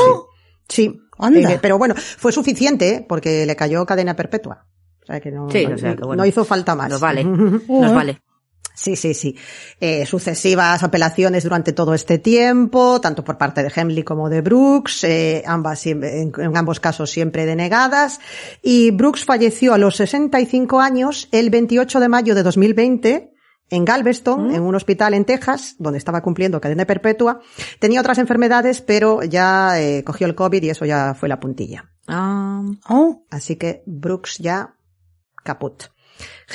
Sí. 0.68 0.90
Sí. 0.90 1.02
Anda. 1.18 1.54
Eh, 1.54 1.60
pero 1.62 1.78
bueno, 1.78 1.96
fue 1.96 2.32
suficiente, 2.32 2.90
¿eh? 2.96 3.06
porque 3.08 3.46
le 3.46 3.56
cayó 3.56 3.86
cadena 3.86 4.16
perpetua. 4.16 4.66
O 5.02 5.06
sea 5.06 5.20
que 5.20 5.32
no, 5.32 5.50
Sí, 5.50 5.66
no, 5.66 5.76
o 5.76 5.78
sea 5.78 5.96
que 5.96 6.04
bueno. 6.04 6.22
no 6.24 6.26
hizo 6.28 6.46
falta 6.46 6.76
más. 6.76 6.90
Nos 6.90 7.02
vale. 7.02 7.24
Nos 7.68 7.94
vale. 7.94 8.22
Sí, 8.82 8.96
sí, 8.96 9.14
sí. 9.14 9.36
Eh, 9.82 10.06
sucesivas 10.06 10.84
apelaciones 10.84 11.44
durante 11.44 11.74
todo 11.74 11.94
este 11.94 12.18
tiempo, 12.18 13.02
tanto 13.02 13.26
por 13.26 13.38
parte 13.38 13.62
de 13.62 13.70
Hemley 13.76 14.04
como 14.04 14.30
de 14.30 14.40
Brooks, 14.40 15.04
eh, 15.04 15.44
ambas 15.46 15.86
en, 15.86 16.02
en 16.04 16.56
ambos 16.56 16.80
casos 16.80 17.10
siempre 17.12 17.46
denegadas. 17.46 18.22
Y 18.62 18.92
Brooks 18.92 19.26
falleció 19.26 19.74
a 19.74 19.78
los 19.78 19.98
65 19.98 20.80
años 20.80 21.28
el 21.34 21.50
28 21.50 22.00
de 22.00 22.08
mayo 22.08 22.36
de 22.36 22.44
2020 22.44 23.34
en 23.70 23.84
Galveston, 23.84 24.56
en 24.56 24.62
un 24.62 24.76
hospital 24.76 25.14
en 25.14 25.26
Texas, 25.26 25.76
donde 25.78 25.98
estaba 25.98 26.22
cumpliendo 26.22 26.62
cadena 26.62 26.86
perpetua. 26.86 27.42
Tenía 27.80 28.00
otras 28.00 28.18
enfermedades, 28.18 28.80
pero 28.80 29.24
ya 29.24 29.80
eh, 29.80 30.06
cogió 30.06 30.26
el 30.26 30.36
COVID 30.36 30.64
y 30.64 30.70
eso 30.70 30.86
ya 30.86 31.14
fue 31.16 31.28
la 31.28 31.42
puntilla. 31.42 31.92
Ah, 32.08 32.64
Oh, 32.88 33.26
Así 33.30 33.58
que 33.58 33.84
Brooks 33.86 34.38
ya 34.38 34.74
caput. 35.44 35.84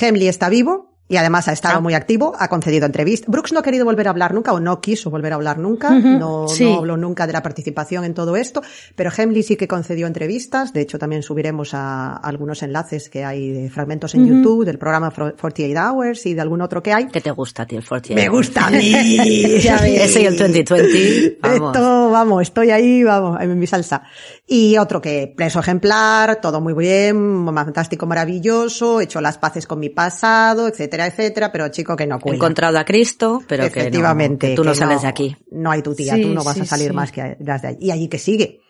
Hemley 0.01 0.29
está 0.29 0.49
vivo 0.49 0.94
y 1.09 1.17
además 1.17 1.49
ha 1.49 1.53
estado 1.53 1.77
Ah. 1.77 1.81
muy 1.81 1.95
activo, 1.95 2.35
ha 2.39 2.49
concedido 2.49 2.87
entrevistas. 2.87 3.29
Brooks 3.31 3.53
no 3.53 3.61
ha 3.61 3.63
querido 3.63 3.85
volver 3.85 4.07
a 4.07 4.11
hablar 4.11 4.33
nunca 4.35 4.53
o 4.53 4.61
no 4.61 4.81
quiso 4.81 5.11
volver 5.11 5.33
a 5.33 5.37
hablar 5.37 5.59
nunca, 5.59 5.91
no, 5.91 6.49
sí. 6.49 6.65
no 6.65 6.79
habló 6.79 6.97
nunca 6.97 7.27
de 7.27 7.33
la 7.33 7.43
participación 7.43 8.05
en 8.05 8.15
todo 8.15 8.37
esto, 8.37 8.63
pero 8.97 9.11
Hemley 9.17 9.43
sí 9.43 9.57
que 9.57 9.69
concedió 9.69 10.07
entrevistas, 10.07 10.73
de 10.73 10.81
hecho 10.81 10.99
también 10.99 11.23
subiremos 11.23 11.75
a 11.75 12.13
algunos 12.15 12.63
enlaces 12.63 13.09
que 13.11 13.25
hay 13.25 13.51
de 13.51 13.71
fragmentos 13.71 14.15
en 14.15 14.27
YouTube 14.27 14.65
del 14.65 14.79
programa 14.79 15.11
Fro- 15.13 15.35
48 15.39 15.79
Hours 15.81 16.27
y 16.27 16.35
de 16.35 16.41
algún 16.41 16.61
otro 16.63 16.83
que 16.83 16.93
hay. 16.93 17.07
¿qué 17.09 17.21
te 17.21 17.31
gusta 17.33 17.65
a 17.65 17.67
ti 17.67 17.77
el 17.77 17.87
48? 17.87 18.15
Me 18.23 18.29
gusta 18.35 18.67
a 18.67 18.71
mí. 18.71 18.93
Ya. 19.65 19.77
Ese 19.77 20.23
y 20.23 20.27
el 20.27 20.37
2020. 20.39 21.39
Vamos. 21.43 21.75
Esto, 21.77 22.11
vamos, 22.11 22.43
estoy 22.43 22.71
ahí, 22.71 23.03
vamos, 23.05 23.41
en 23.41 23.59
mi 23.59 23.67
salsa. 23.67 24.03
Y 24.47 24.77
otro 24.79 25.01
que, 25.01 25.33
preso 25.37 25.61
ejemplar, 25.61 26.41
todo 26.41 26.61
muy 26.61 26.75
bien, 26.75 27.45
fantástico, 27.47 28.07
maravilloso, 28.07 29.01
he 29.01 29.05
hecho 29.05 29.21
las 29.21 29.39
paces 29.39 29.67
con 29.67 29.81
mi 29.81 29.89
pasado, 29.91 30.69
etcétera, 30.69 30.94
etcétera, 31.01 31.51
pero 31.53 31.69
chico 31.69 31.97
que 31.97 32.07
no 32.07 32.17
He 32.17 32.21
cuela. 32.21 32.37
encontrado 32.37 32.79
a 32.79 32.85
Cristo, 32.85 33.43
pero 33.49 33.65
que 33.65 33.71
no, 33.71 33.81
Efectivamente. 33.81 34.49
que 34.51 34.55
tú 34.57 34.65
no 34.65 34.73
que 34.73 34.79
sales 34.79 35.03
de 35.03 35.09
aquí. 35.09 35.37
No 35.51 35.71
hay 35.71 35.83
tu 35.83 35.95
tía, 35.95 36.15
Sí, 36.15 36.23
tú 36.23 36.29
no 36.29 36.45
vas 36.45 36.55
sí, 36.55 36.61
a 36.63 36.65
salir 36.65 36.89
sí. 36.89 36.95
más 36.95 37.11
que 37.13 37.37
las 37.41 37.63
de 37.63 37.69
allí. 37.69 37.79
Y 37.81 37.91
allí 37.91 38.09
que 38.09 38.19
sigue. 38.19 38.61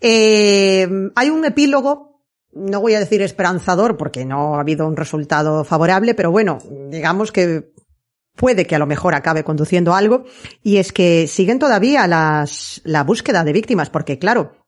Eh, 0.00 0.88
hay 1.14 1.30
un 1.30 1.44
epílogo, 1.44 2.22
no 2.52 2.80
voy 2.80 2.94
a 2.94 3.00
decir 3.00 3.22
esperanzador 3.22 3.96
porque 3.96 4.24
no 4.24 4.56
ha 4.56 4.60
habido 4.60 4.86
un 4.86 4.96
resultado 4.96 5.64
favorable, 5.64 6.14
pero 6.14 6.30
bueno, 6.30 6.58
digamos 6.90 7.32
que 7.32 7.70
puede 8.34 8.66
que 8.66 8.74
a 8.74 8.78
lo 8.78 8.86
mejor 8.86 9.14
acabe 9.14 9.44
conduciendo 9.44 9.92
a 9.94 9.98
algo, 9.98 10.24
y 10.62 10.78
es 10.78 10.92
que 10.92 11.26
siguen 11.26 11.58
todavía 11.58 12.06
las, 12.06 12.80
la 12.84 13.04
búsqueda 13.04 13.44
de 13.44 13.52
víctimas, 13.52 13.90
porque 13.90 14.18
claro, 14.18 14.61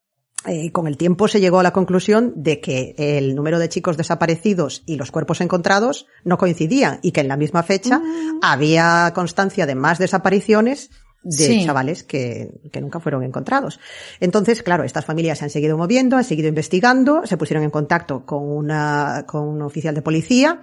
eh, 0.46 0.70
con 0.72 0.86
el 0.86 0.96
tiempo 0.96 1.28
se 1.28 1.40
llegó 1.40 1.60
a 1.60 1.62
la 1.62 1.72
conclusión 1.72 2.32
de 2.36 2.60
que 2.60 2.94
el 2.98 3.34
número 3.34 3.58
de 3.58 3.68
chicos 3.68 3.96
desaparecidos 3.96 4.82
y 4.86 4.96
los 4.96 5.10
cuerpos 5.10 5.40
encontrados 5.40 6.06
no 6.24 6.38
coincidían 6.38 6.98
y 7.02 7.12
que 7.12 7.20
en 7.20 7.28
la 7.28 7.36
misma 7.36 7.62
fecha 7.62 8.02
había 8.42 9.12
constancia 9.14 9.66
de 9.66 9.74
más 9.74 9.98
desapariciones 9.98 10.90
de 11.24 11.46
Sí. 11.46 11.64
chavales 11.64 12.04
que, 12.04 12.60
que 12.70 12.80
nunca 12.82 13.00
fueron 13.00 13.22
encontrados. 13.22 13.80
Entonces, 14.20 14.62
claro, 14.62 14.84
estas 14.84 15.06
familias 15.06 15.38
se 15.38 15.44
han 15.44 15.50
seguido 15.50 15.78
moviendo, 15.78 16.18
han 16.18 16.24
seguido 16.24 16.48
investigando, 16.48 17.22
se 17.24 17.38
pusieron 17.38 17.64
en 17.64 17.70
contacto 17.70 18.26
con 18.26 18.42
una, 18.42 19.24
con 19.26 19.48
un 19.48 19.62
oficial 19.62 19.94
de 19.94 20.02
policía. 20.02 20.60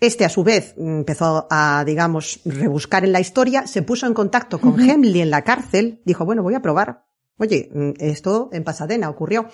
Este, 0.00 0.26
a 0.26 0.28
su 0.28 0.44
vez, 0.44 0.74
empezó 0.76 1.46
a, 1.50 1.82
digamos, 1.86 2.40
rebuscar 2.44 3.04
en 3.04 3.12
la 3.12 3.20
historia, 3.20 3.66
se 3.66 3.82
puso 3.82 4.06
en 4.06 4.12
contacto 4.12 4.60
con 4.60 4.78
Hemley 4.78 5.22
en 5.22 5.30
la 5.30 5.42
cárcel, 5.42 6.02
dijo, 6.04 6.26
bueno, 6.26 6.42
voy 6.42 6.54
a 6.54 6.60
probar. 6.60 7.04
Oye, 7.38 7.70
mm, 7.72 7.90
esto 7.98 8.50
en 8.52 8.62
Pasadena 8.62 9.08
ocurrió. 9.10 9.48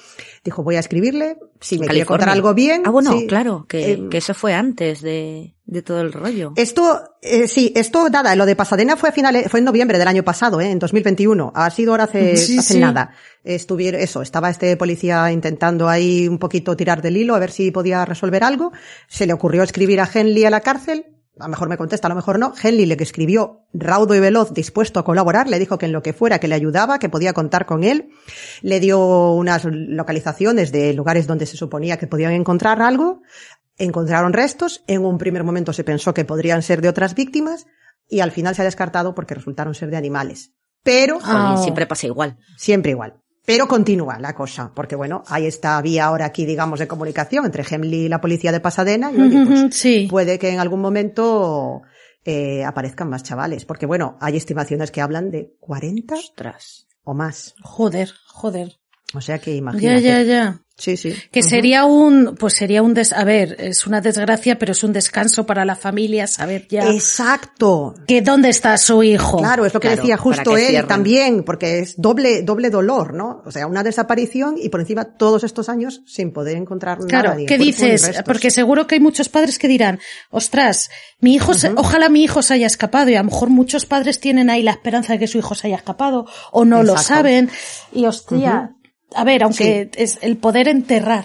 Dijo, 0.45 0.63
voy 0.63 0.77
a 0.77 0.81
escribirle, 0.81 1.39
si 1.61 1.79
me 1.79 1.87
quiere 1.87 2.05
contar 2.05 2.29
California. 2.29 2.33
algo 2.33 2.55
bien. 2.55 2.83
Ah, 2.85 2.91
bueno, 2.91 3.13
sí. 3.13 3.27
claro, 3.27 3.65
que, 3.69 3.93
Eh, 3.93 4.09
que 4.11 4.19
eso 4.19 4.35
fue 4.35 4.53
antes 4.53 5.01
de, 5.01 5.55
de 5.65 5.83
todo 5.83 6.01
el 6.01 6.13
rollo. 6.13 6.53
Esto, 6.57 7.01
eh, 7.23 7.49
sí, 7.49 7.73
esto, 7.77 8.09
nada, 8.11 8.35
lo 8.37 8.45
de 8.47 8.57
Pasadena 8.57 8.97
fue 8.97 9.09
a 9.09 9.13
finales, 9.13 9.47
fue 9.51 9.61
en 9.61 9.65
noviembre 9.65 9.97
del 9.99 10.09
año 10.09 10.23
pasado, 10.25 10.61
eh, 10.61 10.71
en 10.71 10.79
2021. 10.79 11.53
Ha 11.55 11.71
sido 11.71 11.93
ahora 11.93 12.05
hace, 12.05 12.37
Sí, 12.37 12.59
hace 12.59 12.75
sí. 12.75 12.81
nada. 12.81 13.13
Estuvieron, 13.45 14.01
eso, 14.01 14.21
estaba 14.21 14.51
este 14.51 14.77
policía 14.77 15.31
intentando 15.33 15.89
ahí 15.89 16.29
un 16.29 16.39
poquito 16.39 16.77
tirar 16.77 17.01
del 17.01 17.17
hilo 17.17 17.35
a 17.35 17.39
ver 17.39 17.51
si 17.53 17.71
podía 17.71 18.05
resolver 18.05 18.45
algo. 18.45 18.73
Se 19.07 19.27
le 19.27 19.33
ocurrió 19.33 19.63
escribir 19.63 20.01
a 20.01 20.11
Henley 20.13 20.45
a 20.45 20.51
la 20.51 20.61
cárcel. 20.61 21.07
A 21.41 21.45
lo 21.45 21.49
mejor 21.51 21.69
me 21.69 21.77
contesta, 21.77 22.09
a 22.09 22.11
lo 22.11 22.15
mejor 22.15 22.39
no. 22.39 22.53
Henley 22.61 22.87
le 22.87 22.95
escribió 22.95 23.61
raudo 23.73 24.15
y 24.15 24.21
veloz, 24.21 24.53
dispuesto 24.53 24.99
a 25.01 25.05
colaborar, 25.05 25.49
le 25.49 25.59
dijo 25.59 25.79
que 25.79 25.87
en 25.87 25.93
lo 25.93 26.03
que 26.03 26.13
fuera, 26.13 26.39
que 26.41 26.49
le 26.49 26.55
ayudaba, 26.55 26.99
que 26.99 27.09
podía 27.09 27.33
contar 27.33 27.65
con 27.67 27.85
él. 27.85 28.11
Le 28.63 28.81
dio 28.81 29.33
unas 29.33 29.65
localizaciones 29.65 30.73
de 30.73 30.93
lugares 30.95 31.27
donde 31.27 31.47
se 31.47 31.57
suponía 31.57 31.97
que 31.97 32.07
podían 32.07 32.33
encontrar 32.33 32.83
algo. 32.83 33.23
Encontraron 33.77 34.33
restos. 34.33 34.83
En 34.87 35.05
un 35.05 35.19
primer 35.19 35.45
momento 35.45 35.73
se 35.73 35.85
pensó 35.85 36.13
que 36.15 36.25
podrían 36.25 36.63
ser 36.63 36.81
de 36.83 36.89
otras 36.89 37.15
víctimas 37.15 37.67
y 38.09 38.21
al 38.21 38.33
final 38.33 38.55
se 38.55 38.63
ha 38.63 38.65
descartado 38.65 39.15
porque 39.15 39.35
resultaron 39.35 39.75
ser 39.75 39.91
de 39.91 39.97
animales. 39.97 40.53
Pero 40.83 41.19
Ah. 41.23 41.59
Siempre 41.63 41.87
pasa 41.87 42.07
igual. 42.07 42.39
siempre 42.57 42.93
igual. 42.93 43.21
Pero 43.49 43.67
continúa 43.67 44.19
la 44.19 44.35
cosa, 44.35 44.71
porque 44.75 44.95
bueno, 44.95 45.25
hay 45.27 45.47
esta 45.47 45.81
vía 45.81 46.05
ahora 46.05 46.27
aquí, 46.27 46.45
digamos, 46.45 46.79
de 46.81 46.87
comunicación 46.87 47.47
entre 47.47 47.65
Hemley 47.67 48.01
y 48.05 48.09
la 48.11 48.21
policía 48.21 48.53
de 48.53 48.61
Pasadena, 48.61 49.11
y 49.11 49.19
oye, 49.19 49.43
pues 49.47 49.75
sí. 49.75 50.07
puede 50.11 50.39
que 50.39 50.51
en 50.51 50.61
algún 50.61 50.83
momento 50.83 51.81
eh, 52.27 52.63
aparezcan 52.63 53.09
más 53.09 53.23
chavales. 53.23 53.65
Porque 53.65 53.87
bueno, 53.87 54.19
hay 54.21 54.37
estimaciones 54.37 54.91
que 54.91 55.01
hablan 55.01 55.31
de 55.31 55.55
40 55.61 56.15
Ostras. 56.15 56.89
o 57.05 57.15
más. 57.15 57.55
Joder, 57.63 58.11
joder. 58.27 58.77
O 59.15 59.23
sea 59.23 59.39
que 59.39 59.53
Ya, 59.53 59.57
imagínate. 59.57 60.03
ya, 60.03 60.23
ya. 60.23 60.61
Sí, 60.79 60.97
sí. 60.97 61.13
Que 61.33 61.43
sería 61.43 61.85
un, 61.85 62.37
pues 62.39 62.55
sería 62.55 62.83
un 62.83 62.95
des, 62.95 63.13
a 63.13 63.25
ver, 63.25 63.57
es 63.59 63.85
una 63.89 64.01
desgracia, 64.01 64.61
pero 64.61 64.71
es 64.71 64.85
un 64.85 64.93
descanso 64.93 65.45
para 65.45 65.65
la 65.65 65.75
familia 65.75 66.29
saber 66.29 66.69
ya 66.69 66.89
Exacto. 66.93 67.95
que 68.07 68.23
dónde 68.23 68.49
está 68.51 68.79
su 68.79 69.03
hijo. 69.03 69.39
Claro, 69.39 69.67
es 69.67 69.75
lo 69.75 69.81
que 69.81 69.89
Claro, 69.89 70.03
decía 70.03 70.17
justo 70.17 70.55
que 70.55 70.61
él 70.63 70.69
cierren. 70.69 70.87
también, 70.89 71.43
porque 71.43 71.81
es 71.81 71.95
doble, 72.01 72.43
doble 72.43 72.71
dolor, 72.71 73.13
¿no? 73.13 73.43
O 73.45 73.51
sea, 73.51 73.67
una 73.67 73.83
desaparición 73.83 74.55
y 74.57 74.69
por 74.69 74.81
encima 74.81 75.05
todos 75.05 75.43
estos 75.43 75.69
años 75.69 76.03
sin 76.07 76.33
poder 76.33 76.57
encontrar 76.57 76.99
Claro, 76.99 77.31
nada. 77.31 77.41
ni 77.41 77.47
¿qué 77.47 77.59
dices? 77.59 78.13
Porque 78.25 78.53
seguro 78.53 78.87
que 78.87 78.95
hay 78.95 79.01
muchos 79.01 79.29
padres 79.29 79.59
que 79.59 79.67
dirán, 79.67 79.99
ostras, 80.31 80.91
mi 81.21 81.35
hijo, 81.35 81.55
se- 81.55 81.73
ojalá 81.75 82.09
mi 82.09 82.23
hijo 82.23 82.41
se 82.43 82.55
haya 82.55 82.69
escapado 82.69 83.11
y 83.11 83.17
a 83.17 83.19
lo 83.19 83.31
mejor 83.31 83.51
muchos 83.51 83.85
padres 83.85 84.21
tienen 84.21 84.49
ahí 84.49 84.63
la 84.63 84.71
esperanza 84.71 85.13
de 85.15 85.19
que 85.19 85.27
su 85.27 85.39
hijo 85.39 85.57
se 85.57 85.67
haya 85.67 85.77
escapado 85.77 86.27
o 86.53 86.65
no 86.65 86.85
lo 86.85 86.97
saben 86.97 87.51
y 87.93 88.05
hostia, 88.07 88.77
a 89.15 89.25
ver, 89.25 89.43
aunque 89.43 89.91
es 89.95 90.19
el 90.23 90.37
poder 90.37 90.69
enterrar 90.69 91.25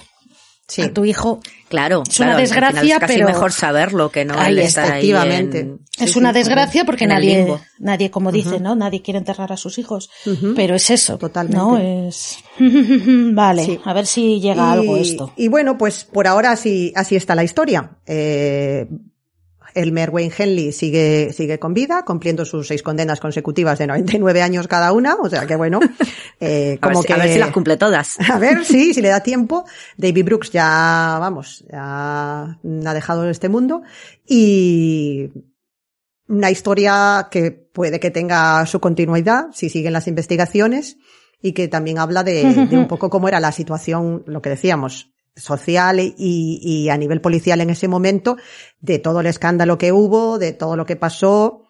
Sí. 0.68 0.82
a 0.82 0.94
tu 0.94 1.04
hijo 1.06 1.40
Claro, 1.68 2.04
Es 2.08 2.20
una 2.20 2.28
claro, 2.30 2.42
desgracia, 2.42 2.94
es 2.96 3.00
casi 3.00 3.14
pero- 3.16 3.28
mejor 3.28 3.52
saberlo 3.52 4.12
que 4.12 4.26
no 4.26 4.36
Ahí 4.38 4.60
está, 4.60 4.86
efectivamente. 4.86 5.60
en- 5.62 5.80
es 6.00 6.12
sí, 6.12 6.20
una 6.20 6.32
desgracia 6.32 6.86
porque 6.86 7.08
nadie, 7.08 7.48
nadie, 7.80 8.12
como 8.12 8.32
dice, 8.32 8.60
¿no? 8.60 8.76
Nadie 8.76 9.02
quiere 9.02 9.18
enterrar 9.18 9.52
a 9.52 9.58
sus 9.58 9.80
hijos. 9.80 10.12
Pero 10.56 10.76
es 10.76 10.92
eso. 10.92 11.18
Totalmente. 11.18 11.58
¿No? 11.58 11.78
Es. 11.80 12.38
vale, 13.34 13.80
a 13.84 13.94
ver 13.94 14.06
si 14.06 14.40
llega 14.40 14.72
algo 14.72 14.98
esto. 14.98 15.34
Y 15.36 15.48
bueno, 15.48 15.78
pues 15.80 16.04
por 16.06 16.28
ahora 16.28 16.52
así, 16.52 16.94
así 16.96 17.16
está 17.16 17.34
la 17.34 17.44
historia. 17.44 17.98
Eh, 18.06 18.88
Elmer 19.74 20.10
Wayne 20.10 20.34
Henley 20.38 20.72
sigue, 20.72 21.34
sigue 21.34 21.60
con 21.60 21.74
vida, 21.74 22.04
cumpliendo 22.06 22.46
sus 22.46 22.68
seis 22.68 22.84
condenas 22.84 23.20
consecutivas 23.20 23.80
de 23.80 23.88
99 23.88 24.42
años 24.42 24.68
cada 24.68 24.92
una, 24.92 25.16
o 25.16 25.30
sea 25.30 25.46
que 25.46 25.56
bueno, 25.56 25.80
eh, 26.40 26.78
A 26.82 26.88
ver, 26.88 26.94
como 26.94 27.04
que... 27.04 27.14
a 27.14 27.18
ver 27.18 27.34
si 27.34 27.40
las 27.40 27.52
cumple 27.52 27.78
todas. 27.78 28.18
A 28.30 28.40
ver, 28.40 28.66
sí, 28.66 28.94
si 28.94 29.02
le 29.02 29.10
da 29.10 29.20
tiempo. 29.24 29.66
David 29.98 30.26
Brooks 30.26 30.52
ya, 30.52 31.18
vamos, 31.20 31.66
ya 31.72 32.44
ha 32.44 32.94
dejado 32.94 33.30
este 33.30 33.50
mundo. 33.50 33.84
Y 34.28 35.30
una 36.28 36.52
historia 36.52 37.28
que 37.30 37.52
puede 37.52 38.00
que 38.00 38.12
tenga 38.12 38.66
su 38.66 38.80
continuidad 38.80 39.48
si 39.54 39.70
siguen 39.70 39.94
las 39.94 40.08
investigaciones 40.08 40.98
y 41.42 41.52
que 41.52 41.68
también 41.68 42.00
habla 42.00 42.24
de, 42.24 42.68
de 42.68 42.78
un 42.78 42.88
poco 42.88 43.10
cómo 43.10 43.28
era 43.28 43.40
la 43.40 43.52
situación, 43.52 44.24
lo 44.28 44.42
que 44.42 44.50
decíamos, 44.50 45.13
social 45.36 46.00
y, 46.00 46.14
y 46.18 46.90
a 46.90 46.98
nivel 46.98 47.22
policial 47.22 47.62
en 47.62 47.70
ese 47.70 47.88
momento, 47.88 48.38
de 48.80 49.00
todo 49.00 49.22
el 49.22 49.28
escándalo 49.28 49.78
que 49.78 49.92
hubo, 49.92 50.38
de 50.40 50.54
todo 50.54 50.76
lo 50.76 50.86
que 50.86 50.96
pasó, 50.96 51.64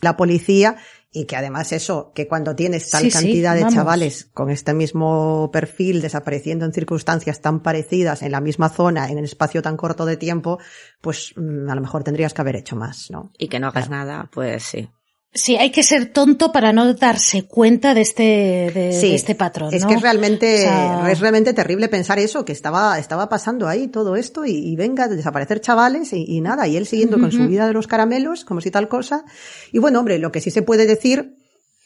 la 0.00 0.16
policía 0.16 0.76
y 1.10 1.24
que 1.24 1.36
además 1.36 1.72
eso, 1.72 2.12
que 2.14 2.28
cuando 2.28 2.54
tienes 2.54 2.90
tal 2.90 3.02
Sí, 3.02 3.10
sí, 3.10 3.16
cantidad 3.16 3.54
de 3.54 3.60
vamos. 3.62 3.74
chavales 3.74 4.28
con 4.34 4.50
este 4.50 4.74
mismo 4.74 5.50
perfil 5.50 6.02
desapareciendo 6.02 6.66
en 6.66 6.74
circunstancias 6.74 7.40
tan 7.40 7.60
parecidas 7.60 8.20
en 8.22 8.32
la 8.32 8.42
misma 8.42 8.68
zona, 8.68 9.08
en 9.08 9.16
el 9.16 9.24
espacio 9.24 9.62
tan 9.62 9.78
corto 9.78 10.04
de 10.04 10.18
tiempo, 10.18 10.58
pues 11.00 11.32
mm, 11.36 11.70
a 11.70 11.74
lo 11.74 11.80
mejor 11.80 12.04
tendrías 12.04 12.34
que 12.34 12.42
haber 12.42 12.56
hecho 12.56 12.76
más, 12.76 13.10
¿no? 13.10 13.30
Y 13.38 13.48
que 13.48 13.58
no 13.58 13.68
hagas 13.68 13.88
nada, 13.88 14.28
pues 14.30 14.62
sí. 14.64 14.90
Sí, 15.36 15.56
hay 15.56 15.70
que 15.70 15.82
ser 15.82 16.06
tonto 16.12 16.50
para 16.50 16.72
no 16.72 16.92
darse 16.94 17.42
cuenta 17.46 17.94
de 17.94 18.00
este, 18.00 18.22
de, 18.22 18.98
de 18.98 19.14
este 19.14 19.34
patrón. 19.34 19.72
Es 19.72 19.82
¿no? 19.82 19.88
que 19.88 19.94
es 19.94 20.00
realmente, 20.02 20.56
O 20.56 20.62
sea- 20.62 21.10
es 21.10 21.20
realmente 21.20 21.52
terrible 21.52 21.88
pensar 21.88 22.18
eso, 22.18 22.44
que 22.44 22.52
estaba, 22.52 22.98
estaba 22.98 23.28
pasando 23.28 23.68
ahí 23.68 23.88
todo 23.88 24.16
esto 24.16 24.44
y, 24.44 24.52
y 24.56 24.76
venga, 24.76 25.08
desaparecer 25.08 25.60
chavales 25.60 26.12
y, 26.12 26.24
y 26.26 26.40
nada, 26.40 26.66
y 26.66 26.76
él 26.76 26.86
siguiendo 26.86 27.18
con 27.18 27.30
su 27.32 27.46
vida 27.46 27.66
de 27.66 27.72
los 27.72 27.86
caramelos, 27.86 28.44
como 28.44 28.60
si 28.60 28.70
tal 28.70 28.88
cosa. 28.88 29.24
Y 29.72 29.78
bueno, 29.78 30.00
hombre, 30.00 30.18
lo 30.18 30.32
que 30.32 30.40
sí 30.40 30.50
se 30.50 30.62
puede 30.62 30.86
decir, 30.86 31.36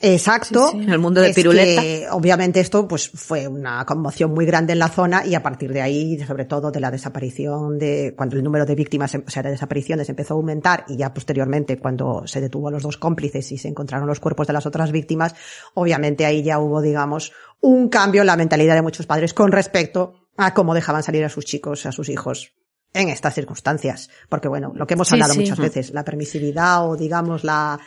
exacto. 0.00 0.68
Sí, 0.70 0.78
sí. 0.78 0.84
En 0.84 0.90
el 0.90 0.98
mundo 0.98 1.20
de 1.20 1.30
es 1.30 1.36
piruleta. 1.36 1.82
que, 1.82 2.06
obviamente 2.10 2.60
esto 2.60 2.88
pues 2.88 3.08
fue 3.08 3.46
una 3.46 3.84
conmoción 3.84 4.32
muy 4.32 4.46
grande 4.46 4.72
en 4.72 4.78
la 4.78 4.88
zona 4.88 5.24
y 5.24 5.34
a 5.34 5.42
partir 5.42 5.72
de 5.72 5.82
ahí, 5.82 6.18
sobre 6.26 6.44
todo 6.44 6.70
de 6.70 6.80
la 6.80 6.90
desaparición 6.90 7.78
de, 7.78 8.14
cuando 8.16 8.36
el 8.36 8.42
número 8.42 8.66
de 8.66 8.74
víctimas, 8.74 9.14
o 9.14 9.30
sea, 9.30 9.42
de 9.42 9.50
desapariciones 9.50 10.08
empezó 10.08 10.34
a 10.34 10.36
aumentar 10.36 10.84
y 10.88 10.96
ya 10.96 11.12
posteriormente 11.12 11.78
cuando 11.78 12.22
se 12.26 12.40
detuvo 12.40 12.68
a 12.68 12.70
los 12.70 12.82
dos 12.82 12.96
cómplices 12.96 13.52
y 13.52 13.58
se 13.58 13.68
encontraron 13.68 14.06
los 14.06 14.20
cuerpos 14.20 14.46
de 14.46 14.52
las 14.52 14.66
otras 14.66 14.92
víctimas, 14.92 15.34
obviamente 15.74 16.26
ahí 16.26 16.42
ya 16.42 16.58
hubo, 16.58 16.80
digamos, 16.82 17.32
un 17.60 17.88
cambio 17.88 18.22
en 18.22 18.26
la 18.26 18.36
mentalidad 18.36 18.74
de 18.74 18.82
muchos 18.82 19.06
padres 19.06 19.34
con 19.34 19.52
respecto 19.52 20.14
a 20.36 20.54
cómo 20.54 20.74
dejaban 20.74 21.02
salir 21.02 21.24
a 21.24 21.28
sus 21.28 21.44
chicos, 21.44 21.86
a 21.86 21.92
sus 21.92 22.08
hijos 22.08 22.54
en 22.92 23.08
estas 23.08 23.34
circunstancias. 23.34 24.10
Porque 24.28 24.48
bueno, 24.48 24.72
lo 24.74 24.86
que 24.86 24.94
hemos 24.94 25.12
hablado 25.12 25.34
sí. 25.34 25.40
muchas 25.40 25.58
veces, 25.58 25.90
la 25.90 26.04
permisividad 26.04 26.88
o 26.88 26.96
digamos 26.96 27.44
la 27.44 27.78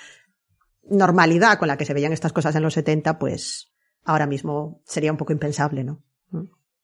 normalidad 0.90 1.58
con 1.58 1.68
la 1.68 1.78
que 1.78 1.86
se 1.86 1.94
veían 1.94 2.14
estas 2.14 2.34
cosas 2.34 2.56
en 2.56 2.64
los 2.64 2.74
70, 2.74 3.18
pues 3.20 3.72
ahora 4.04 4.26
mismo 4.28 4.82
sería 4.86 5.12
un 5.12 5.18
poco 5.18 5.34
impensable, 5.34 5.84
¿no? 5.84 6.02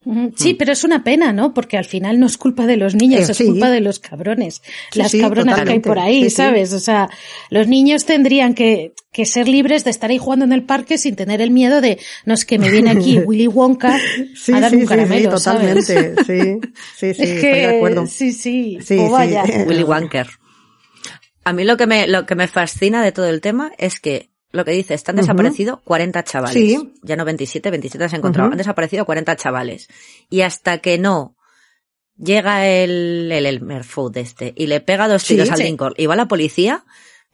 Ujú. 0.05 0.31
Sí, 0.37 0.53
pero 0.53 0.71
es 0.71 0.85
una 0.85 1.03
pena, 1.03 1.33
¿no? 1.33 1.53
Porque 1.53 1.77
al 1.77 1.83
final 1.83 2.21
no 2.21 2.25
es 2.27 2.37
culpa 2.37 2.65
de 2.65 2.77
los 2.77 2.95
niños, 2.95 3.27
Eh, 3.27 3.31
es 3.33 3.37
culpa 3.49 3.69
de 3.69 3.81
los 3.81 3.99
cabrones. 3.99 4.61
Sí, 4.93 4.99
las 4.99 5.11
sí, 5.11 5.19
cabronas 5.19 5.59
que 5.59 5.73
hay 5.73 5.79
por 5.81 5.99
ahí, 5.99 6.23
Sí, 6.23 6.29
sí. 6.29 6.35
¿sabes? 6.37 6.71
O 6.71 6.79
sea, 6.79 7.09
los 7.49 7.67
niños 7.67 8.05
tendrían 8.05 8.53
que, 8.53 8.93
que 9.11 9.25
ser 9.25 9.49
libres 9.49 9.83
de 9.83 9.89
estar 9.91 10.09
ahí 10.09 10.17
jugando 10.17 10.45
en 10.45 10.53
el 10.53 10.63
parque 10.63 10.97
sin 10.97 11.17
tener 11.17 11.41
el 11.41 11.51
miedo 11.51 11.81
de, 11.81 11.99
no 12.25 12.33
es 12.33 12.45
que 12.45 12.57
me 12.57 12.71
viene 12.71 12.91
aquí 12.91 13.19
Willy 13.25 13.47
Wonka 13.47 13.99
Sí, 14.35 14.53
a 14.53 14.61
dar 14.61 14.69
sí, 14.71 14.77
un 14.77 14.81
sí, 14.83 14.87
caramelo, 14.87 15.37
sí, 15.37 15.43
¿sabes? 15.43 15.85
totalmente. 15.85 16.23
Sí, 16.23 16.59
sí, 16.63 16.69
sí, 16.95 17.05
es 17.07 17.19
estoy 17.19 17.41
que, 17.41 17.55
de 17.55 17.75
acuerdo. 17.77 18.05
sí, 18.07 18.31
sí, 18.31 18.77
Sí, 18.81 18.97
o 18.97 19.07
sí. 19.07 19.11
vaya. 19.11 19.43
Willy 19.67 19.83
Wanker. 19.83 20.27
A 21.49 21.53
mí 21.53 21.63
lo 21.63 21.77
que 21.77 21.87
me, 21.87 22.07
lo 22.07 22.27
que 22.27 22.35
me 22.35 22.47
fascina 22.47 23.03
de 23.03 23.11
todo 23.11 23.27
el 23.27 23.41
tema 23.41 23.71
es 23.79 23.99
que 23.99 24.29
lo 24.51 24.65
que 24.65 24.71
dice, 24.71 24.93
están 24.93 25.15
desaparecido 25.15 25.81
40 25.83 26.23
chavales. 26.23 26.53
Sí. 26.53 26.93
Ya 27.01 27.15
no 27.15 27.25
27, 27.25 27.71
27 27.71 28.07
se 28.07 28.15
han 28.15 28.19
encontrado. 28.19 28.49
Ujú. 28.49 28.53
Han 28.53 28.57
desaparecido 28.59 29.03
40 29.03 29.35
chavales. 29.35 29.87
Y 30.29 30.41
hasta 30.41 30.77
que 30.77 30.99
no 30.99 31.35
llega 32.17 32.67
el, 32.67 33.31
el 33.31 33.47
Elmer 33.47 33.83
Food 33.83 34.17
este 34.17 34.53
y 34.55 34.67
le 34.67 34.79
pega 34.79 35.07
dos 35.07 35.23
Sí, 35.23 35.33
tiros 35.33 35.49
al 35.49 35.57
sí. 35.57 35.63
Lincoln 35.63 35.95
y 35.97 36.05
va 36.05 36.15
la 36.15 36.27
policía, 36.27 36.85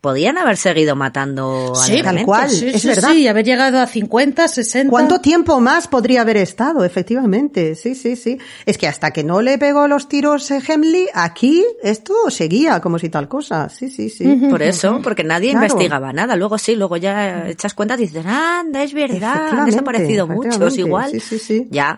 podían 0.06 0.38
haber 0.38 0.56
seguido 0.58 0.96
matando 0.96 1.74
Sí, 1.74 1.94
alegremente. 1.94 2.18
tal 2.20 2.26
cual. 2.26 2.50
Sí, 2.52 2.70
es 2.70 2.82
sí, 2.84 2.88
verdad. 2.90 3.10
sí, 3.12 3.22
y 3.24 3.28
haber 3.28 3.44
llegado 3.44 3.80
a 3.80 3.88
50, 3.88 4.48
60. 4.48 4.92
¿Cuánto 4.92 5.20
tiempo 5.20 5.60
más 5.60 5.88
podría 5.88 6.22
haber 6.22 6.38
estado? 6.38 6.86
Efectivamente, 6.86 7.74
sí, 7.74 7.96
sí, 7.96 8.16
sí. 8.16 8.38
Es 8.68 8.78
que 8.78 8.88
hasta 8.88 9.10
que 9.10 9.24
no 9.24 9.42
le 9.42 9.58
pegó 9.58 9.88
los 9.88 10.08
tiros 10.08 10.52
eh, 10.52 10.62
Hemley, 10.68 11.08
aquí 11.14 11.66
esto 11.82 12.14
seguía 12.30 12.80
como 12.82 13.00
si 13.00 13.10
tal 13.10 13.28
cosa. 13.28 13.68
Sí, 13.70 13.90
sí, 13.90 14.10
sí. 14.12 14.26
Por 14.50 14.62
eso, 14.62 15.00
porque 15.04 15.24
nadie 15.24 15.50
Claro. 15.52 15.66
investigaba 15.66 16.14
nada. 16.14 16.36
Luego 16.36 16.60
sí, 16.60 16.76
luego 16.76 16.98
ya 16.98 17.50
echas 17.50 17.74
cuentas 17.74 18.00
y 18.00 18.04
dices, 18.04 18.26
anda, 18.28 18.84
es 18.84 18.94
verdad, 18.94 19.48
han 19.50 19.66
desaparecido 19.66 20.28
muchos 20.28 20.78
igual. 20.78 21.10
Sí, 21.10 21.20
sí, 21.20 21.40
sí. 21.40 21.68
Ya. 21.72 21.98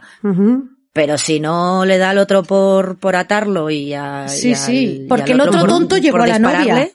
Pero 0.94 1.18
si 1.20 1.40
no 1.40 1.86
le 1.86 2.00
da 2.00 2.10
al 2.10 2.18
otro 2.18 2.42
por, 2.42 2.98
por 2.98 3.16
atarlo 3.16 3.70
y 3.70 3.94
a. 3.94 4.28
Sí, 4.28 4.52
y 4.52 4.56
sí, 4.56 4.72
al- 5.00 5.04
y 5.06 5.08
porque 5.08 5.34
al 5.34 5.42
el 5.42 5.48
otro 5.48 5.60
por- 5.60 5.70
tonto 5.70 5.96
por 5.96 6.02
llevó 6.02 6.18
a 6.24 6.28
la 6.28 6.40
novia. 6.40 6.90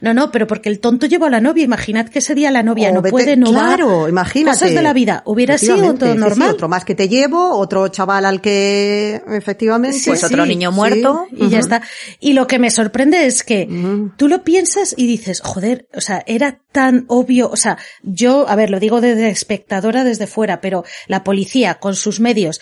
No, 0.00 0.12
no, 0.14 0.30
pero 0.30 0.46
porque 0.46 0.68
el 0.68 0.80
tonto 0.80 1.06
llevó 1.06 1.26
a 1.26 1.30
la 1.30 1.40
novia. 1.40 1.64
Imaginad 1.64 2.08
que 2.08 2.18
ese 2.18 2.34
día 2.34 2.50
la 2.50 2.62
novia 2.62 2.90
O 2.90 2.94
no 2.94 3.02
vete- 3.02 3.10
puede, 3.10 3.36
no 3.36 3.52
va. 3.52 3.60
Claro, 3.76 4.08
imagínate. 4.08 4.56
Cosas 4.58 4.74
de 4.74 4.82
la 4.82 4.92
vida. 4.92 5.22
Hubiera 5.26 5.56
sido 5.58 5.94
todo 5.94 6.06
sí, 6.06 6.12
sí, 6.12 6.18
normal. 6.18 6.50
otro 6.50 6.68
más 6.68 6.84
que 6.84 6.94
te 6.94 7.08
llevo, 7.08 7.56
otro 7.58 7.88
chaval 7.88 8.24
al 8.26 8.40
que 8.40 9.22
efectivamente. 9.28 9.98
Sí, 9.98 10.10
Pues 10.10 10.20
sí, 10.20 10.26
otro 10.26 10.44
niño 10.46 10.70
sí. 10.70 10.76
muerto. 10.76 11.26
Y 11.32 11.48
ya 11.48 11.58
está. 11.58 11.82
Y 12.20 12.32
lo 12.34 12.46
que 12.46 12.58
me 12.58 12.70
sorprende 12.70 13.26
es 13.26 13.42
que 13.42 13.68
tú 14.16 14.28
lo 14.28 14.44
piensas 14.44 14.94
y 14.96 15.06
dices, 15.06 15.40
joder, 15.40 15.86
o 15.94 16.00
sea, 16.00 16.22
era 16.26 16.60
tan 16.72 17.04
obvio, 17.08 17.48
o 17.50 17.56
sea, 17.56 17.78
yo, 18.02 18.46
a 18.48 18.54
ver, 18.56 18.70
lo 18.70 18.78
digo 18.80 19.00
desde 19.00 19.30
espectadora 19.30 20.04
desde 20.04 20.26
fuera, 20.26 20.60
pero 20.60 20.84
la 21.06 21.24
policía 21.24 21.76
con 21.76 21.94
sus 21.96 22.20
medios 22.20 22.60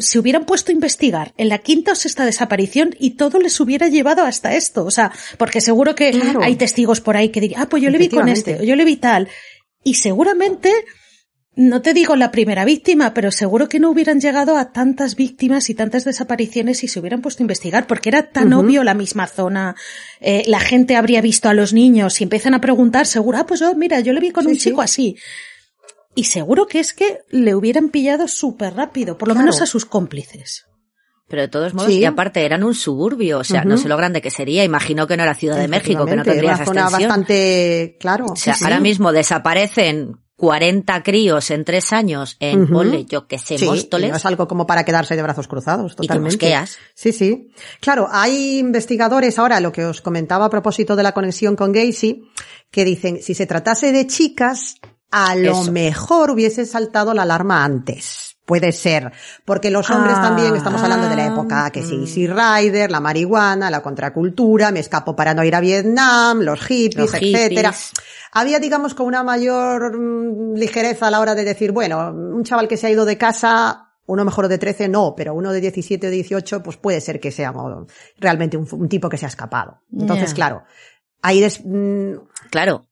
se 0.00 0.18
hubieran 0.18 0.44
puesto 0.44 0.70
a 0.70 0.74
investigar 0.74 1.32
en 1.36 1.48
la 1.48 1.58
quinta 1.58 1.92
o 1.92 1.94
sexta 1.94 2.24
desaparición 2.26 2.94
y 2.98 3.10
todo 3.10 3.38
les 3.40 3.58
hubiera 3.60 3.88
llevado 3.88 4.22
hasta 4.24 4.54
esto. 4.54 4.84
O 4.84 4.90
sea, 4.90 5.12
porque 5.38 5.60
seguro 5.60 5.94
que 5.94 6.10
Claro. 6.10 6.40
hay 6.42 6.56
testigos 6.56 7.00
por 7.00 7.16
ahí 7.16 7.30
que 7.30 7.40
digan, 7.40 7.62
ah, 7.62 7.68
pues 7.68 7.82
yo 7.82 7.90
le 7.90 7.98
vi 7.98 8.08
con 8.08 8.28
este, 8.28 8.56
o 8.60 8.62
yo 8.62 8.76
le 8.76 8.84
vi 8.84 8.96
tal. 8.96 9.28
Y 9.84 9.94
seguramente, 9.94 10.72
no 11.56 11.80
te 11.82 11.94
digo 11.94 12.14
la 12.16 12.30
primera 12.30 12.64
víctima, 12.64 13.14
pero 13.14 13.30
seguro 13.32 13.68
que 13.68 13.80
no 13.80 13.90
hubieran 13.90 14.20
llegado 14.20 14.56
a 14.58 14.72
tantas 14.72 15.16
víctimas 15.16 15.70
y 15.70 15.74
tantas 15.74 16.04
desapariciones 16.04 16.78
si 16.78 16.88
se 16.88 17.00
hubieran 17.00 17.20
puesto 17.22 17.42
a 17.42 17.44
investigar, 17.44 17.86
porque 17.86 18.10
era 18.10 18.30
tan 18.30 18.52
obvio 18.52 18.84
la 18.84 18.94
misma 18.94 19.26
zona. 19.26 19.74
Eh, 20.20 20.44
la 20.46 20.60
gente 20.60 20.94
habría 20.96 21.20
visto 21.20 21.48
a 21.48 21.54
los 21.54 21.72
niños 21.72 22.20
y 22.20 22.24
empiezan 22.24 22.54
a 22.54 22.60
preguntar, 22.60 23.06
seguro, 23.06 23.38
ah, 23.38 23.46
pues 23.46 23.60
yo, 23.60 23.74
mira, 23.74 23.98
yo 24.00 24.12
le 24.12 24.20
vi 24.20 24.30
con 24.30 24.44
Sí, 24.44 24.50
un 24.50 24.54
sí. 24.56 24.60
chico 24.68 24.82
así. 24.82 25.16
Y 26.18 26.24
seguro 26.24 26.66
que 26.66 26.80
es 26.80 26.94
que 26.94 27.20
le 27.30 27.54
hubieran 27.54 27.90
pillado 27.90 28.26
súper 28.26 28.74
rápido, 28.74 29.16
por 29.16 29.28
lo 29.28 29.34
Claro. 29.34 29.46
menos 29.46 29.62
a 29.62 29.66
sus 29.66 29.84
cómplices. 29.84 30.64
Pero 31.28 31.42
de 31.42 31.48
todos 31.48 31.74
modos, 31.74 31.90
Sí. 31.92 32.00
y 32.00 32.04
aparte 32.06 32.44
eran 32.44 32.64
un 32.64 32.74
suburbio, 32.74 33.38
o 33.38 33.44
sea, 33.44 33.62
no 33.64 33.76
sé 33.76 33.88
lo 33.88 33.96
grande 33.96 34.20
que 34.20 34.30
sería. 34.30 34.64
Imagino 34.64 35.06
que 35.06 35.16
no 35.16 35.22
era 35.22 35.34
Ciudad 35.34 35.56
de 35.58 35.68
México, 35.68 36.06
que 36.06 36.16
no 36.16 36.24
tendría 36.24 36.54
esa 36.54 36.64
zona 36.64 36.80
extensión. 36.82 37.08
bastante, 37.10 37.96
claro. 38.00 38.26
O 38.30 38.34
sea, 38.36 38.54
sí, 38.54 38.58
sí. 38.60 38.64
ahora 38.64 38.80
mismo 38.80 39.12
desaparecen 39.12 40.16
40 40.36 41.02
críos 41.02 41.50
en 41.50 41.64
tres 41.64 41.92
años 41.92 42.36
en, 42.40 42.62
Ujú. 42.62 42.72
ponle, 42.72 43.04
yo 43.04 43.26
que 43.28 43.38
sé, 43.38 43.58
Sí, 43.58 43.66
Móstoles. 43.66 44.10
no 44.10 44.16
es 44.16 44.24
algo 44.26 44.48
como 44.48 44.66
para 44.66 44.84
quedarse 44.84 45.14
de 45.16 45.22
brazos 45.22 45.46
cruzados, 45.48 45.92
Y 45.92 45.96
te 45.96 46.02
totalmente. 46.02 46.54
Sí, 46.94 47.12
sí. 47.12 47.50
Claro, 47.80 48.08
hay 48.10 48.58
investigadores 48.58 49.38
ahora, 49.38 49.60
lo 49.60 49.70
que 49.70 49.84
os 49.84 50.00
comentaba 50.00 50.46
a 50.46 50.50
propósito 50.50 50.96
de 50.96 51.02
la 51.02 51.12
conexión 51.12 51.54
con 51.56 51.72
Gacy, 51.72 52.22
que 52.70 52.84
dicen, 52.84 53.22
si 53.22 53.34
se 53.34 53.46
tratase 53.46 53.92
de 53.92 54.06
chicas, 54.06 54.76
a 55.10 55.34
lo 55.34 55.62
Eso. 55.62 55.72
mejor 55.72 56.30
hubiese 56.30 56.66
saltado 56.66 57.14
la 57.14 57.22
alarma 57.22 57.64
antes. 57.64 58.36
Puede 58.44 58.72
ser, 58.72 59.12
porque 59.44 59.70
los 59.70 59.90
hombres 59.90 60.14
Ah. 60.16 60.22
también, 60.22 60.56
estamos 60.56 60.82
hablando 60.82 61.06
de 61.10 61.16
la 61.16 61.26
época 61.26 61.70
que 61.70 61.82
sí, 61.82 61.96
Easy 62.00 62.26
Rider, 62.26 62.90
la 62.90 62.98
marihuana, 63.00 63.70
la 63.70 63.82
contracultura, 63.82 64.70
me 64.70 64.80
escapo 64.80 65.14
para 65.14 65.34
no 65.34 65.44
ir 65.44 65.54
a 65.54 65.60
Vietnam, 65.60 66.40
los 66.40 66.58
hippies, 66.60 66.96
Los 67.12 67.14
etcétera. 67.14 67.72
hippies. 67.72 67.92
Había, 68.32 68.58
digamos, 68.58 68.94
con 68.94 69.06
una 69.06 69.22
mayor 69.22 69.98
mm, 69.98 70.54
ligereza 70.54 71.08
a 71.08 71.10
la 71.10 71.20
hora 71.20 71.34
de 71.34 71.44
decir, 71.44 71.72
bueno, 71.72 72.10
un 72.10 72.42
chaval 72.42 72.68
que 72.68 72.78
se 72.78 72.86
ha 72.86 72.90
ido 72.90 73.04
de 73.04 73.18
casa, 73.18 73.90
uno 74.06 74.24
mejor 74.24 74.48
de 74.48 74.56
13 74.56 74.88
no, 74.88 75.12
pero 75.14 75.34
uno 75.34 75.52
de 75.52 75.60
17 75.60 76.06
o 76.06 76.10
18, 76.10 76.62
pues 76.62 76.78
puede 76.78 77.02
ser 77.02 77.20
que 77.20 77.30
sea 77.30 77.52
realmente 78.18 78.56
un, 78.56 78.66
un 78.72 78.88
tipo 78.88 79.10
que 79.10 79.18
se 79.18 79.26
ha 79.26 79.28
escapado. 79.28 79.82
Entonces, 79.92 80.32
claro, 80.32 80.62
ahí 81.20 81.42
des- 81.42 81.60
mm, 81.62 82.12
Claro. 82.50 82.86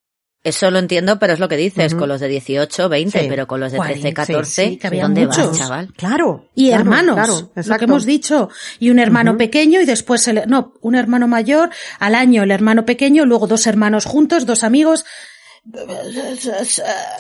Eso 0.49 0.71
lo 0.71 0.79
entiendo, 0.79 1.19
pero 1.19 1.33
es 1.33 1.39
lo 1.41 1.49
que 1.49 1.57
dices, 1.57 1.93
Ujú. 1.93 2.01
con 2.01 2.09
los 2.09 2.21
de 2.21 2.29
18, 2.29 2.89
20, 2.89 3.21
Sí. 3.21 3.27
pero 3.29 3.47
con 3.47 3.61
los 3.61 3.73
de 3.73 3.79
13, 3.79 4.01
40, 4.01 4.15
14, 4.27 4.65
sí, 4.69 4.77
que 4.77 4.87
había 4.87 5.03
¿dónde 5.03 5.27
vas, 5.27 5.59
chaval? 5.59 5.93
claro. 5.97 6.49
Y 6.55 6.69
claro, 6.69 6.83
hermanos, 6.83 7.15
claro, 7.15 7.51
lo 7.67 7.79
que 7.79 7.85
hemos 7.85 8.07
dicho. 8.07 8.49
Y 8.79 8.91
un 8.91 8.99
hermano 8.99 9.33
Ujú. 9.33 9.39
pequeño 9.39 9.81
y 9.81 9.85
después 9.87 10.27
el, 10.29 10.45
no, 10.47 10.73
un 10.81 10.95
hermano 10.95 11.27
mayor, 11.29 11.71
al 11.99 12.15
año 12.15 12.43
el 12.45 12.51
hermano 12.51 12.85
pequeño, 12.85 13.25
luego 13.27 13.47
dos 13.47 13.67
hermanos 13.67 14.05
juntos, 14.05 14.47
dos 14.47 14.63
amigos. 14.65 15.05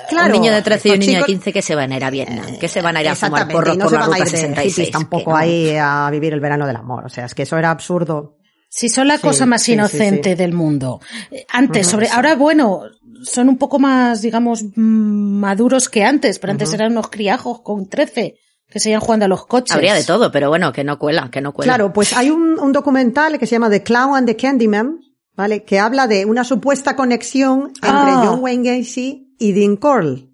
Claro, 0.08 0.26
un 0.36 0.40
niño 0.42 0.52
de 0.52 0.62
13 0.62 0.88
y 0.88 0.92
un 0.92 0.98
niño 1.00 1.12
de 1.12 1.18
chicos- 1.18 1.26
15 1.26 1.52
que 1.52 1.62
se 1.62 1.74
van 1.74 1.90
a 1.92 1.96
ir 1.96 2.04
a 2.04 2.10
Vietnam, 2.10 2.58
que 2.58 2.68
se 2.68 2.80
van 2.80 2.96
a 2.96 3.00
ir 3.02 3.08
a 3.08 3.14
fumar 3.16 3.48
porros 3.48 3.76
no 3.76 3.84
por 3.84 3.92
la 3.94 4.06
ruta 4.06 4.18
ir 4.18 4.24
de 4.24 4.30
66. 4.30 4.74
hippies 4.76 4.90
tampoco 4.92 5.30
no. 5.32 5.36
ahí 5.36 5.74
a 5.76 6.08
vivir 6.12 6.32
el 6.32 6.40
verano 6.40 6.66
del 6.66 6.76
amor. 6.76 7.04
O 7.06 7.08
sea, 7.08 7.24
es 7.26 7.34
que 7.34 7.42
eso 7.42 7.58
era 7.58 7.70
absurdo. 7.70 8.35
Si 8.68 8.88
son 8.88 9.08
la 9.08 9.16
Sí, 9.16 9.22
cosa 9.22 9.46
más 9.46 9.62
sí, 9.62 9.72
inocente 9.72 10.30
sí. 10.30 10.34
del 10.36 10.52
mundo. 10.52 11.00
Antes, 11.48 11.86
sobre, 11.86 12.06
sí. 12.06 12.12
ahora 12.14 12.34
bueno, 12.34 12.82
son 13.22 13.48
un 13.48 13.56
poco 13.58 13.78
más, 13.78 14.20
digamos, 14.22 14.64
maduros 14.76 15.88
que 15.88 16.04
antes, 16.04 16.38
pero 16.38 16.52
antes 16.52 16.72
eran 16.72 16.92
unos 16.92 17.08
criajos 17.08 17.60
con 17.62 17.88
13 17.88 18.36
que 18.68 18.80
seguían 18.80 19.00
jugando 19.00 19.24
a 19.26 19.28
los 19.28 19.46
coches. 19.46 19.74
Habría 19.74 19.94
de 19.94 20.04
todo, 20.04 20.30
pero 20.32 20.48
bueno, 20.48 20.72
que 20.72 20.84
no 20.84 20.98
cuela, 20.98 21.30
que 21.30 21.40
no 21.40 21.52
cuela. 21.52 21.72
Claro, 21.74 21.92
pues 21.92 22.12
hay 22.16 22.30
un, 22.30 22.58
un 22.58 22.72
documental 22.72 23.38
que 23.38 23.46
se 23.46 23.52
llama 23.52 23.70
The 23.70 23.82
Clown 23.82 24.16
and 24.16 24.26
the 24.26 24.36
Candyman, 24.36 24.98
¿vale? 25.34 25.62
Que 25.64 25.78
habla 25.78 26.06
de 26.08 26.24
una 26.24 26.42
supuesta 26.44 26.96
conexión 26.96 27.68
entre 27.76 27.88
Ah. 27.90 28.22
John 28.26 28.40
Wayne 28.42 28.78
Gacy 28.78 29.34
y 29.38 29.52
Dean 29.52 29.76
Corll. 29.76 30.25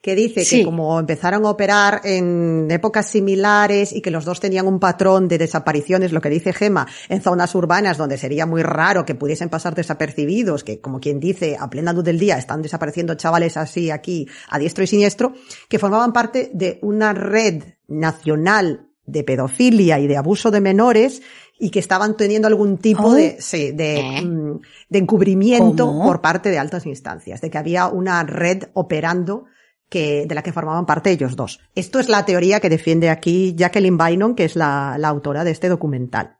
Que 0.00 0.14
dice 0.14 0.44
Sí. 0.44 0.58
que 0.58 0.64
como 0.64 0.98
empezaron 0.98 1.44
a 1.46 1.50
operar 1.50 2.00
en 2.04 2.68
épocas 2.70 3.06
similares 3.08 3.92
y 3.92 4.00
que 4.00 4.10
los 4.10 4.24
dos 4.24 4.40
tenían 4.40 4.66
un 4.66 4.78
patrón 4.78 5.28
de 5.28 5.38
desapariciones, 5.38 6.12
lo 6.12 6.20
que 6.20 6.30
dice 6.30 6.52
Gema, 6.52 6.86
en 7.08 7.22
zonas 7.22 7.54
urbanas 7.54 7.96
donde 7.98 8.18
sería 8.18 8.46
muy 8.46 8.62
raro 8.62 9.04
que 9.04 9.14
pudiesen 9.14 9.48
pasar 9.48 9.74
desapercibidos, 9.74 10.64
que 10.64 10.80
como 10.80 11.00
quien 11.00 11.20
dice, 11.20 11.56
a 11.58 11.68
plena 11.70 11.92
luz 11.92 12.04
del 12.04 12.18
día 12.18 12.38
están 12.38 12.62
desapareciendo 12.62 13.14
chavales 13.14 13.56
así 13.56 13.90
aquí 13.90 14.28
a 14.48 14.58
diestro 14.58 14.84
y 14.84 14.86
siniestro, 14.86 15.34
que 15.68 15.78
formaban 15.78 16.12
parte 16.12 16.50
de 16.52 16.78
una 16.82 17.12
red 17.12 17.62
nacional 17.88 18.88
de 19.06 19.22
pedofilia 19.22 19.98
y 19.98 20.06
de 20.06 20.16
abuso 20.16 20.50
de 20.50 20.60
menores 20.62 21.20
y 21.58 21.70
que 21.70 21.78
estaban 21.78 22.16
teniendo 22.16 22.48
algún 22.48 22.78
tipo 22.78 23.08
Oh. 23.08 23.14
de, 23.14 23.36
sí, 23.40 23.72
de, 23.72 24.00
¿Eh? 24.00 24.22
mm, 24.22 24.60
de 24.88 24.98
encubrimiento 24.98 25.86
¿Cómo? 25.86 26.04
por 26.04 26.20
parte 26.20 26.50
de 26.50 26.58
altas 26.58 26.86
instancias, 26.86 27.40
de 27.40 27.50
que 27.50 27.58
había 27.58 27.86
una 27.88 28.22
red 28.24 28.64
operando 28.74 29.44
que, 29.88 30.26
de 30.26 30.34
la 30.34 30.42
que 30.42 30.52
formaban 30.52 30.86
parte 30.86 31.10
ellos 31.10 31.36
dos. 31.36 31.60
Esto 31.74 32.00
es 32.00 32.08
la 32.08 32.24
teoría 32.24 32.60
que 32.60 32.68
defiende 32.70 33.10
aquí 33.10 33.54
Jacqueline 33.56 33.98
Bynum, 33.98 34.34
que 34.34 34.44
es 34.44 34.56
la, 34.56 34.96
la 34.98 35.08
autora 35.08 35.44
de 35.44 35.52
este 35.52 35.68
documental. 35.68 36.36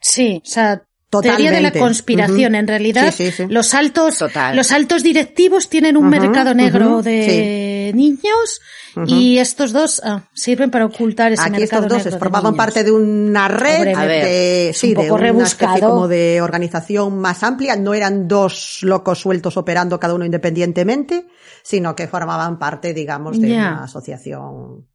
Sí, 0.00 0.40
o 0.44 0.48
sea, 0.48 0.84
Totalmente. 1.10 1.42
teoría 1.42 1.56
de 1.56 1.62
la 1.62 1.72
conspiración. 1.72 2.54
En 2.54 2.66
realidad, 2.66 3.12
Sí, 3.14 3.30
sí, 3.30 3.32
sí. 3.32 3.46
los 3.48 3.72
altos, 3.72 4.18
Total. 4.18 4.54
los 4.54 4.72
altos 4.72 5.02
directivos 5.02 5.68
tienen 5.68 5.96
un 5.96 6.08
mercado 6.08 6.54
negro 6.54 7.02
de 7.02 7.92
niños 7.94 8.60
y 9.06 9.38
estos 9.38 9.72
dos 9.72 10.02
ah, 10.04 10.24
sirven 10.34 10.70
para 10.70 10.86
ocultar 10.86 11.32
ese 11.32 11.42
Aquí 11.42 11.52
mercado 11.60 11.86
estos 11.86 12.04
dos 12.04 12.18
formaban 12.18 12.54
parte 12.56 12.84
de 12.84 12.90
una 12.90 13.48
red 13.48 13.94
A 13.94 14.04
ver, 14.04 14.24
de, 14.24 14.72
sí, 14.74 14.88
un 14.94 15.02
de 15.02 15.08
poco 15.08 15.42
especie 15.42 15.80
como 15.80 16.08
de 16.08 16.40
organización 16.42 17.18
más 17.18 17.42
amplia. 17.42 17.76
No 17.76 17.94
eran 17.94 18.28
dos 18.28 18.80
locos 18.82 19.20
sueltos 19.20 19.56
operando 19.56 19.98
cada 19.98 20.14
uno 20.14 20.24
independientemente, 20.24 21.26
sino 21.62 21.94
que 21.96 22.06
formaban 22.08 22.58
parte, 22.58 22.92
digamos, 22.92 23.40
de 23.40 23.52
una 23.52 23.84
asociación 23.84 24.86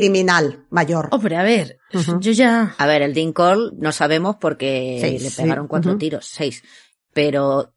criminal 0.00 0.66
mayor. 0.70 1.08
Hombre, 1.10 1.36
a 1.36 1.42
ver, 1.42 1.78
yo 2.20 2.32
ya... 2.32 2.74
A 2.78 2.86
ver, 2.86 3.02
el 3.02 3.14
Dean 3.14 3.32
Cole 3.32 3.70
no 3.78 3.92
sabemos 3.92 4.36
porque 4.40 4.98
Seis, 5.00 5.22
le 5.22 5.30
sí. 5.30 5.42
pegaron 5.42 5.66
cuatro 5.68 5.96
tiros, 5.96 6.26
seis. 6.26 6.62
Pero 7.14 7.72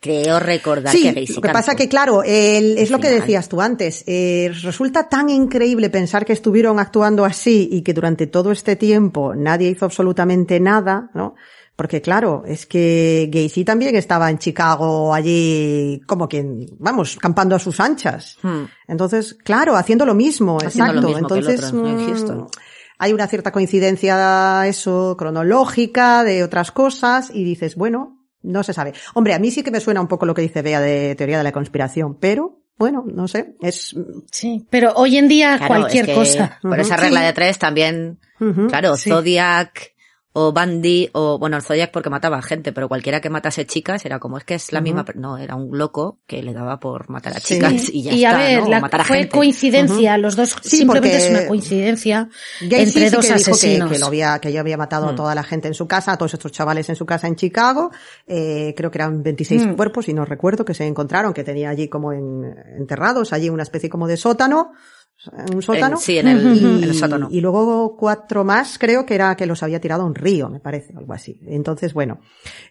creo 0.00 0.38
recordar 0.38 0.92
Sí, 0.92 1.02
que 1.02 1.20
Gacy 1.20 1.34
lo 1.34 1.40
que 1.42 1.48
pasa 1.50 1.74
que, 1.74 1.88
claro, 1.88 2.22
el- 2.22 2.78
es 2.78 2.90
lo 2.90 2.98
que 2.98 3.08
final. 3.08 3.20
decías 3.20 3.48
tú 3.48 3.60
antes. 3.60 4.04
eh, 4.06 4.50
resulta 4.62 5.08
tan 5.08 5.28
increíble 5.28 5.90
pensar 5.90 6.24
que 6.24 6.32
estuvieron 6.32 6.78
actuando 6.78 7.24
así 7.24 7.68
y 7.70 7.82
que 7.82 7.92
durante 7.92 8.26
todo 8.28 8.52
este 8.52 8.76
tiempo 8.76 9.34
nadie 9.34 9.68
hizo 9.68 9.84
absolutamente 9.84 10.60
nada, 10.60 11.10
¿no? 11.14 11.34
Porque 11.78 12.02
claro, 12.02 12.42
es 12.44 12.66
que 12.66 13.30
Gacy 13.32 13.64
también 13.64 13.94
estaba 13.94 14.28
en 14.30 14.38
Chicago 14.38 15.14
allí 15.14 16.00
como 16.08 16.26
quien, 16.28 16.66
vamos, 16.80 17.16
campando 17.18 17.54
a 17.54 17.60
sus 17.60 17.78
anchas. 17.78 18.36
Hmm. 18.42 18.64
Entonces, 18.88 19.34
claro, 19.34 19.76
haciendo 19.76 20.04
lo 20.04 20.12
mismo, 20.16 20.58
Haciendo 20.60 20.94
lo 20.94 20.98
exacto. 20.98 21.06
mismo 21.06 21.28
que 21.28 21.34
el 21.34 21.40
Entonces, 21.46 22.24
otro, 22.24 22.36
mm, 22.42 22.46
hay 22.98 23.12
una 23.12 23.28
cierta 23.28 23.52
coincidencia, 23.52 24.66
eso, 24.66 25.14
cronológica 25.16 26.24
de 26.24 26.42
otras 26.42 26.72
cosas 26.72 27.30
y 27.32 27.44
dices, 27.44 27.76
bueno, 27.76 28.26
no 28.42 28.64
se 28.64 28.72
sabe. 28.72 28.92
Hombre, 29.14 29.34
a 29.34 29.38
mí 29.38 29.52
sí 29.52 29.62
que 29.62 29.70
me 29.70 29.78
suena 29.78 30.00
un 30.00 30.08
poco 30.08 30.26
lo 30.26 30.34
que 30.34 30.42
dice 30.42 30.62
Bea 30.62 30.80
de 30.80 31.14
teoría 31.14 31.38
de 31.38 31.44
la 31.44 31.52
conspiración, 31.52 32.16
pero, 32.18 32.60
bueno, 32.76 33.04
no 33.06 33.28
sé, 33.28 33.54
es, 33.60 33.94
Sí, 34.32 34.66
pero 34.68 34.94
hoy 34.96 35.16
en 35.16 35.28
día 35.28 35.56
Claro, 35.58 35.74
cualquier 35.74 36.06
es 36.06 36.10
que 36.10 36.14
cosa. 36.16 36.58
Por 36.60 36.80
esa 36.80 36.96
regla 36.96 37.20
Sí. 37.20 37.26
de 37.26 37.32
tres 37.34 37.56
también, 37.60 38.18
claro, 38.68 38.96
sí. 38.96 39.10
Zodiac 39.10 39.92
o 40.40 40.52
Bandy 40.52 41.08
o, 41.14 41.36
bueno, 41.38 41.56
el 41.56 41.62
Zodiac 41.62 41.90
porque 41.90 42.10
mataba 42.10 42.40
gente, 42.42 42.72
pero 42.72 42.86
cualquiera 42.88 43.20
que 43.20 43.28
matase 43.28 43.66
chicas 43.66 44.04
era 44.04 44.18
como, 44.20 44.38
es 44.38 44.44
que 44.44 44.54
es 44.54 44.70
la 44.72 44.78
Ujú. 44.78 44.84
misma, 44.84 45.04
per- 45.04 45.16
no, 45.16 45.36
era 45.36 45.56
un 45.56 45.76
loco 45.76 46.18
que 46.26 46.42
le 46.42 46.52
daba 46.52 46.78
por 46.78 47.10
matar 47.10 47.36
a 47.36 47.40
Sí. 47.40 47.54
chicas 47.54 47.88
y 47.92 48.02
ya 48.04 48.12
y 48.12 48.24
a 48.24 48.28
está, 48.30 48.38
ver, 48.42 48.60
¿no? 48.60 48.66
O 48.66 48.70
la- 48.70 48.80
matar 48.80 49.00
a 49.00 49.04
fue 49.04 49.16
gente. 49.18 49.32
coincidencia, 49.36 50.16
los 50.18 50.36
dos 50.36 50.56
Sí, 50.62 50.76
simplemente 50.78 51.16
es 51.16 51.30
una 51.30 51.46
coincidencia 51.48 52.28
Gacy 52.60 52.82
entre 52.84 53.08
sí 53.08 53.16
dos 53.16 53.26
que 53.26 53.32
dijo 53.34 53.44
que- 53.44 53.50
asesinos. 53.50 53.90
Que, 53.92 53.98
lo 53.98 54.06
había, 54.06 54.38
que 54.38 54.52
yo 54.52 54.60
había 54.60 54.76
matado 54.76 55.08
a 55.08 55.12
Mm. 55.12 55.16
toda 55.16 55.34
la 55.34 55.42
gente 55.42 55.66
en 55.68 55.74
su 55.74 55.88
casa, 55.88 56.12
a 56.12 56.16
todos 56.16 56.34
estos 56.34 56.52
chavales 56.52 56.88
en 56.88 56.94
su 56.96 57.04
casa 57.04 57.26
en 57.26 57.34
Chicago. 57.36 57.90
Eh, 58.26 58.74
creo 58.76 58.90
que 58.90 58.98
eran 58.98 59.22
26 59.22 59.66
Mm. 59.66 59.74
cuerpos, 59.74 60.08
y 60.08 60.14
no 60.14 60.24
recuerdo, 60.24 60.64
que 60.64 60.74
se 60.74 60.86
encontraron, 60.86 61.32
que 61.32 61.42
tenía 61.44 61.70
allí 61.70 61.88
como 61.88 62.12
en- 62.12 62.54
enterrados, 62.76 63.32
allí 63.32 63.48
una 63.50 63.64
especie 63.64 63.88
como 63.88 64.06
de 64.06 64.16
sótano, 64.16 64.72
un 65.52 65.62
sótano. 65.62 65.96
En- 65.96 66.00
sí, 66.02 66.18
en 66.18 66.28
el, 66.28 66.58
en 66.82 66.84
el 66.84 66.94
sótano. 66.94 67.28
Y 67.30 67.40
luego 67.40 67.96
cuatro 67.96 68.44
más, 68.44 68.78
creo 68.78 69.04
que 69.04 69.14
era 69.14 69.36
que 69.36 69.46
los 69.46 69.62
había 69.62 69.80
tirado 69.80 70.02
a 70.02 70.06
un 70.06 70.14
río, 70.14 70.48
me 70.48 70.60
parece, 70.60 70.94
algo 70.96 71.12
así. 71.12 71.40
Entonces, 71.46 71.92
bueno, 71.92 72.20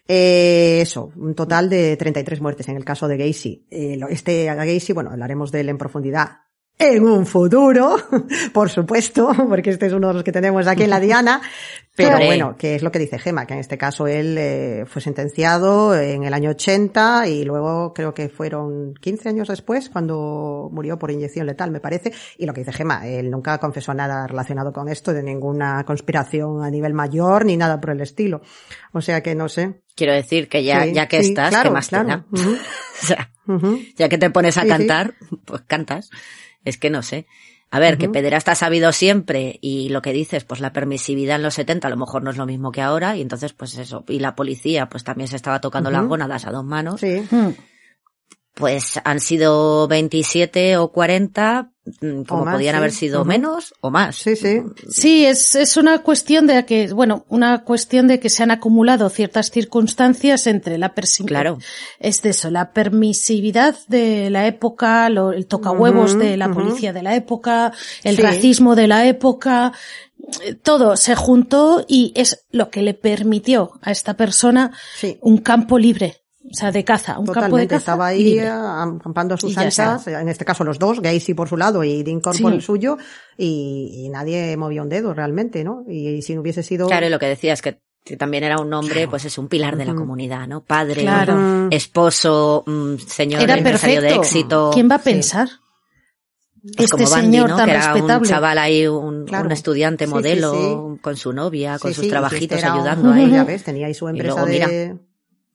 eh, 0.06 0.80
eso, 0.82 1.12
un 1.16 1.34
total 1.34 1.68
de 1.68 1.96
33 1.96 2.40
muertes 2.40 2.68
en 2.68 2.76
el 2.76 2.84
caso 2.84 3.08
de 3.08 3.16
Gacy. 3.16 3.66
Eh, 3.70 4.00
este 4.10 4.44
Gacy, 4.46 4.92
bueno, 4.92 5.10
hablaremos 5.10 5.52
de 5.52 5.60
él 5.60 5.68
en 5.68 5.78
profundidad 5.78 6.47
en 6.78 7.04
un 7.04 7.26
futuro, 7.26 7.96
por 8.52 8.70
supuesto, 8.70 9.30
porque 9.48 9.70
este 9.70 9.86
es 9.86 9.92
uno 9.92 10.08
de 10.08 10.14
los 10.14 10.22
que 10.22 10.32
tenemos 10.32 10.66
aquí 10.66 10.84
en 10.84 10.90
la 10.90 11.00
Diana, 11.00 11.40
pero 11.96 12.18
bueno, 12.18 12.56
que 12.56 12.76
es 12.76 12.82
lo 12.84 12.92
que 12.92 13.00
dice 13.00 13.18
Gema, 13.18 13.46
que 13.46 13.54
en 13.54 13.60
este 13.60 13.76
caso 13.76 14.06
él 14.06 14.36
eh, 14.38 14.84
fue 14.86 15.02
sentenciado 15.02 15.98
en 15.98 16.22
el 16.22 16.32
año 16.32 16.50
80 16.50 17.26
y 17.26 17.44
luego 17.44 17.92
creo 17.92 18.14
que 18.14 18.28
fueron 18.28 18.94
15 18.94 19.28
años 19.28 19.48
después 19.48 19.90
cuando 19.90 20.68
murió 20.72 20.98
por 20.98 21.10
inyección 21.10 21.46
letal, 21.46 21.72
me 21.72 21.80
parece, 21.80 22.12
y 22.36 22.46
lo 22.46 22.54
que 22.54 22.60
dice 22.60 22.72
Gema, 22.72 23.08
él 23.08 23.28
nunca 23.28 23.58
confesó 23.58 23.92
nada 23.92 24.28
relacionado 24.28 24.72
con 24.72 24.88
esto, 24.88 25.12
de 25.12 25.24
ninguna 25.24 25.82
conspiración 25.84 26.62
a 26.62 26.70
nivel 26.70 26.94
mayor 26.94 27.44
ni 27.44 27.56
nada 27.56 27.80
por 27.80 27.90
el 27.90 28.00
estilo. 28.00 28.40
O 28.92 29.00
sea 29.00 29.20
que 29.22 29.34
no 29.34 29.48
sé. 29.48 29.82
Quiero 29.96 30.12
decir 30.12 30.48
que 30.48 30.62
ya, 30.62 30.84
Sí, 30.84 30.92
ya 30.92 31.08
que 31.08 31.22
sí, 31.24 31.30
estás, 31.30 31.50
claro, 31.50 31.70
¿qué 31.70 31.74
más 31.74 31.88
claro. 31.88 32.24
O 33.00 33.06
sea, 33.06 33.30
ya 33.96 34.08
que 34.08 34.18
te 34.18 34.30
pones 34.30 34.56
a 34.58 34.62
sí. 34.62 34.68
cantar, 34.68 35.14
pues 35.44 35.62
cantas. 35.66 36.10
Es 36.68 36.78
que 36.78 36.90
no 36.90 37.02
sé. 37.02 37.26
A 37.70 37.80
ver, 37.80 37.98
que 37.98 38.08
pederasta 38.08 38.52
ha 38.52 38.54
sabido 38.54 38.92
siempre 38.92 39.58
y 39.60 39.90
lo 39.90 40.00
que 40.00 40.14
dices, 40.14 40.44
pues 40.44 40.60
la 40.60 40.72
permisividad 40.72 41.36
en 41.36 41.42
los 41.42 41.54
70 41.54 41.86
a 41.86 41.90
lo 41.90 41.98
mejor 41.98 42.22
no 42.22 42.30
es 42.30 42.38
lo 42.38 42.46
mismo 42.46 42.72
que 42.72 42.80
ahora 42.80 43.14
y 43.16 43.20
entonces 43.20 43.52
pues 43.52 43.76
eso. 43.76 44.04
Y 44.08 44.20
la 44.20 44.34
policía 44.34 44.88
pues 44.88 45.04
también 45.04 45.28
se 45.28 45.36
estaba 45.36 45.60
tocando 45.60 45.90
las 45.90 46.06
gónadas 46.06 46.46
a 46.46 46.50
dos 46.50 46.64
manos. 46.64 47.00
Sí. 47.00 47.22
Mm. 47.30 47.50
Pues 48.58 49.00
han 49.04 49.20
sido 49.20 49.86
27 49.86 50.76
o 50.78 50.90
40, 50.90 51.70
mm, 52.00 52.22
como 52.22 52.44
más, 52.44 52.54
podían 52.56 52.74
sí. 52.74 52.76
haber 52.76 52.90
sido 52.92 53.24
menos 53.24 53.72
o 53.80 53.90
más. 53.90 54.16
Sí, 54.16 54.34
sí. 54.34 54.60
Sí, 54.90 55.24
es, 55.24 55.54
es 55.54 55.76
una 55.76 56.00
cuestión 56.02 56.48
de 56.48 56.66
que, 56.66 56.92
bueno, 56.92 57.24
una 57.28 57.62
cuestión 57.62 58.08
de 58.08 58.18
que 58.18 58.28
se 58.30 58.42
han 58.42 58.50
acumulado 58.50 59.08
ciertas 59.10 59.50
circunstancias 59.52 60.46
entre 60.48 60.76
la 60.76 60.92
Claro. 61.26 61.58
Es 62.00 62.20
de 62.22 62.30
eso, 62.30 62.50
la 62.50 62.72
permisividad 62.72 63.76
de 63.86 64.28
la 64.30 64.46
época, 64.48 65.08
lo- 65.08 65.30
el 65.32 65.46
tocahuevos 65.46 66.12
Ujú, 66.14 66.20
de 66.20 66.36
la 66.36 66.50
policía 66.50 66.92
de 66.92 67.02
la 67.04 67.14
época, 67.14 67.72
el 68.02 68.16
Sí. 68.16 68.22
racismo 68.22 68.74
de 68.74 68.88
la 68.88 69.06
época, 69.06 69.72
eh, 70.44 70.54
todo 70.54 70.96
se 70.96 71.14
juntó 71.14 71.84
y 71.86 72.12
es 72.16 72.44
lo 72.50 72.70
que 72.70 72.82
le 72.82 72.94
permitió 72.94 73.70
a 73.82 73.92
esta 73.92 74.14
persona 74.14 74.72
Sí. 74.96 75.16
un 75.22 75.38
campo 75.38 75.78
libre, 75.78 76.16
o 76.50 76.54
sea, 76.54 76.72
de 76.72 76.84
caza, 76.84 77.18
un 77.18 77.26
campo 77.26 77.32
de 77.32 77.40
Totalmente, 77.40 77.68
caza 77.68 77.78
estaba 77.78 78.06
ahí 78.06 78.24
libre. 78.24 78.46
eh, 78.46 78.50
acampando 78.50 79.34
a 79.34 79.38
sus 79.38 79.56
anchas, 79.58 80.06
en 80.06 80.28
este 80.28 80.44
caso 80.44 80.64
los 80.64 80.78
dos, 80.78 81.00
Gacy 81.00 81.34
por 81.34 81.48
su 81.48 81.56
lado 81.56 81.84
y 81.84 82.02
Dinkin 82.02 82.32
Sí. 82.32 82.42
por 82.42 82.52
el 82.52 82.62
suyo, 82.62 82.96
y, 83.36 84.04
y 84.04 84.08
nadie 84.08 84.56
movió 84.56 84.82
un 84.82 84.88
dedo 84.88 85.12
realmente, 85.14 85.62
¿no? 85.64 85.84
Y, 85.88 86.22
si 86.22 86.34
no 86.34 86.40
hubiese 86.40 86.62
sido... 86.62 86.86
Claro, 86.88 87.06
y 87.06 87.10
lo 87.10 87.18
que 87.18 87.26
decías 87.26 87.60
que 87.62 87.80
que 88.04 88.16
también 88.16 88.42
era 88.42 88.58
un 88.58 88.72
hombre, 88.72 89.06
pues 89.06 89.26
es 89.26 89.36
un 89.36 89.48
pilar 89.48 89.76
de 89.76 89.84
la 89.84 89.94
comunidad, 89.94 90.48
¿no? 90.48 90.62
Padre, 90.64 91.02
Claro. 91.02 91.68
Esposo, 91.70 92.64
mm, 92.66 92.94
señor 93.06 93.42
Era 93.42 93.58
empresario 93.58 93.96
perfecto. 94.00 94.14
de 94.14 94.26
éxito. 94.26 94.70
¿Quién 94.72 94.88
va 94.90 94.94
a 94.94 94.98
Sí. 94.98 95.04
pensar? 95.10 95.48
Pues 96.62 96.84
este 96.84 96.90
como 96.90 97.10
Bandy, 97.10 97.26
señor 97.26 97.50
¿no? 97.50 97.56
tan 97.56 97.66
que 97.66 97.70
era 97.72 97.92
respetable. 97.92 98.16
un 98.16 98.24
chaval 98.24 98.58
ahí, 98.58 98.86
un, 98.86 99.24
Claro. 99.26 99.46
un 99.46 99.52
estudiante 99.52 100.04
Sí, 100.06 100.08
sí, 100.08 100.14
modelo, 100.14 100.92
sí. 100.94 101.00
con 101.02 101.16
su 101.16 101.32
novia, 101.34 101.78
con 101.78 101.90
sí, 101.90 101.94
sus 101.96 102.02
sí, 102.02 102.06
y 102.06 102.10
trabajitos 102.10 102.56
este 102.56 102.66
era 102.66 102.72
un- 102.74 102.80
ayudando 102.80 103.12
ahí. 103.12 103.30
Ya 103.32 103.44
ves, 103.44 103.62
tenía 103.64 103.86
ahí 103.88 103.94
su 103.94 104.06
Y 104.06 104.10
empresa 104.10 104.46
luego, 104.46 104.46
de, 104.68 104.96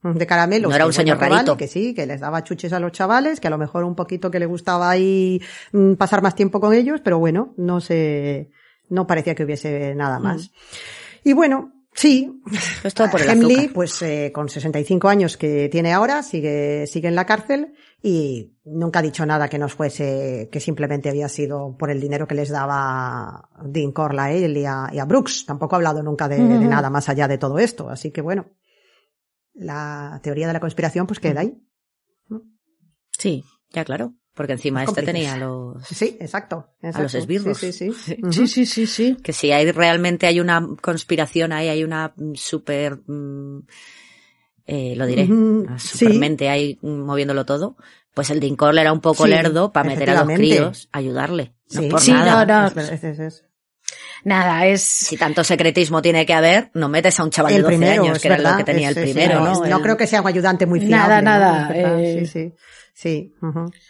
de 0.03 0.27
caramelos. 0.27 0.69
No 0.69 0.75
era 0.75 0.85
un 0.85 0.93
señor 0.93 1.17
bueno, 1.17 1.27
que 1.27 1.29
vale, 1.29 1.47
rarito. 1.47 1.57
que 1.57 1.67
sí, 1.67 1.93
que 1.93 2.05
les 2.05 2.19
daba 2.19 2.43
chuches 2.43 2.73
a 2.73 2.79
los 2.79 2.91
chavales, 2.91 3.39
que 3.39 3.47
a 3.47 3.51
lo 3.51 3.57
mejor 3.57 3.83
un 3.83 3.95
poquito 3.95 4.29
que 4.29 4.39
le 4.39 4.45
gustaba 4.45 4.89
ahí 4.89 5.41
mm, 5.71 5.93
pasar 5.93 6.21
más 6.21 6.35
tiempo 6.35 6.59
con 6.59 6.73
ellos, 6.73 7.01
pero 7.03 7.19
bueno, 7.19 7.53
no 7.57 7.79
sé, 7.81 8.51
no 8.89 9.07
parecía 9.07 9.35
que 9.35 9.43
hubiese 9.45 9.95
nada 9.95 10.19
más. 10.19 10.51
Y 11.23 11.33
bueno, 11.33 11.71
sí, 11.93 12.41
Pues 12.81 12.93
todo 12.93 13.09
por 13.09 13.21
el 13.21 13.29
azúcar. 13.29 13.69
pues 13.73 14.01
eh, 14.01 14.31
con 14.33 14.49
65 14.49 15.07
años 15.07 15.37
que 15.37 15.69
tiene 15.69 15.93
ahora, 15.93 16.21
sigue, 16.23 16.85
sigue 16.87 17.07
en 17.07 17.15
la 17.15 17.25
cárcel 17.25 17.73
y 18.01 18.57
nunca 18.65 18.99
ha 18.99 19.01
dicho 19.01 19.25
nada 19.25 19.47
que 19.47 19.57
no 19.57 19.69
fuese, 19.69 20.49
que 20.51 20.59
simplemente 20.59 21.09
había 21.09 21.29
sido 21.29 21.77
por 21.77 21.89
el 21.89 22.01
dinero 22.01 22.27
que 22.27 22.35
les 22.35 22.49
daba 22.49 23.49
Dean 23.63 23.93
Corla 23.93 24.25
a 24.25 24.31
él 24.33 24.57
y 24.57 24.65
a, 24.65 24.89
y 24.91 24.99
a 24.99 25.05
Brooks. 25.05 25.45
Tampoco 25.45 25.75
ha 25.75 25.77
hablado 25.77 26.03
nunca 26.03 26.27
de, 26.27 26.39
nada 26.39 26.89
más 26.89 27.07
allá 27.07 27.29
de 27.29 27.37
todo 27.37 27.57
esto. 27.59 27.89
Así 27.89 28.11
que 28.11 28.19
bueno, 28.21 28.47
la 29.53 30.19
teoría 30.23 30.47
de 30.47 30.53
la 30.53 30.59
conspiración 30.59 31.07
pues 31.07 31.19
queda 31.19 31.41
ahí. 31.41 31.53
Sí. 33.17 33.43
Ya, 33.71 33.85
claro. 33.85 34.13
Porque 34.33 34.53
encima 34.53 34.81
este 34.83 35.01
cómplices. 35.01 35.13
tenía 35.13 35.37
los... 35.37 35.83
Sí, 35.87 36.17
exacto. 36.19 36.69
exacto. 36.81 37.03
los 37.03 37.13
esbirros. 37.15 37.57
Sí, 37.57 37.71
sí, 37.71 37.91
sí. 37.93 38.17
Sí, 38.31 38.47
sí, 38.47 38.65
sí, 38.65 38.87
sí. 38.87 39.17
Que 39.23 39.31
si 39.31 39.51
hay 39.51 39.71
realmente 39.71 40.25
hay 40.25 40.39
una 40.39 40.67
conspiración 40.81 41.51
ahí, 41.53 41.67
hay 41.69 41.83
una 41.83 42.13
super... 42.33 42.97
mm, 43.05 43.59
eh, 44.65 44.95
lo 44.95 45.05
diré, 45.05 45.27
supermente 45.77 46.49
ahí 46.49 46.79
moviéndolo 46.81 47.45
todo, 47.45 47.75
pues 48.13 48.29
el 48.29 48.39
Dincorle 48.39 48.81
era 48.81 48.93
un 48.93 49.01
poco 49.01 49.25
Sí, 49.25 49.29
lerdo 49.29 49.71
para 49.73 49.89
meter 49.89 50.09
a 50.11 50.23
los 50.23 50.33
críos, 50.35 50.87
ayudarle. 50.93 51.53
No 51.73 51.81
Sí, 51.81 51.89
por 51.89 51.99
Sí, 51.99 52.11
nada. 52.13 52.45
no, 52.45 52.69
no. 52.73 52.81
Es- 52.81 53.03
es- 53.03 53.19
es- 53.19 53.45
Nada, 54.23 54.65
es... 54.67 54.81
Si 54.81 55.17
tanto 55.17 55.43
secretismo 55.43 56.01
tiene 56.01 56.25
que 56.25 56.33
haber, 56.33 56.71
no 56.73 56.87
metes 56.89 57.19
a 57.19 57.23
un 57.23 57.29
chaval 57.29 57.51
de 57.51 57.57
El 57.57 57.63
12 57.63 57.77
primero, 57.77 58.03
años, 58.03 58.19
que 58.19 58.27
era 58.27 58.37
lo 58.37 58.57
que 58.57 58.63
tenía 58.63 58.89
es- 58.89 58.97
el 58.97 59.03
primero, 59.03 59.39
no, 59.41 59.53
¿no? 59.53 59.65
No 59.65 59.77
El- 59.77 59.81
creo 59.83 59.97
que 59.97 60.07
sea 60.07 60.21
un 60.21 60.27
ayudante 60.27 60.65
muy 60.65 60.79
fiable. 60.79 60.97
Nada, 60.97 61.21
nada, 61.21 61.71
eh, 61.73 62.19
Sí, 62.19 62.25
sí. 62.25 62.53
Sí. 62.93 63.33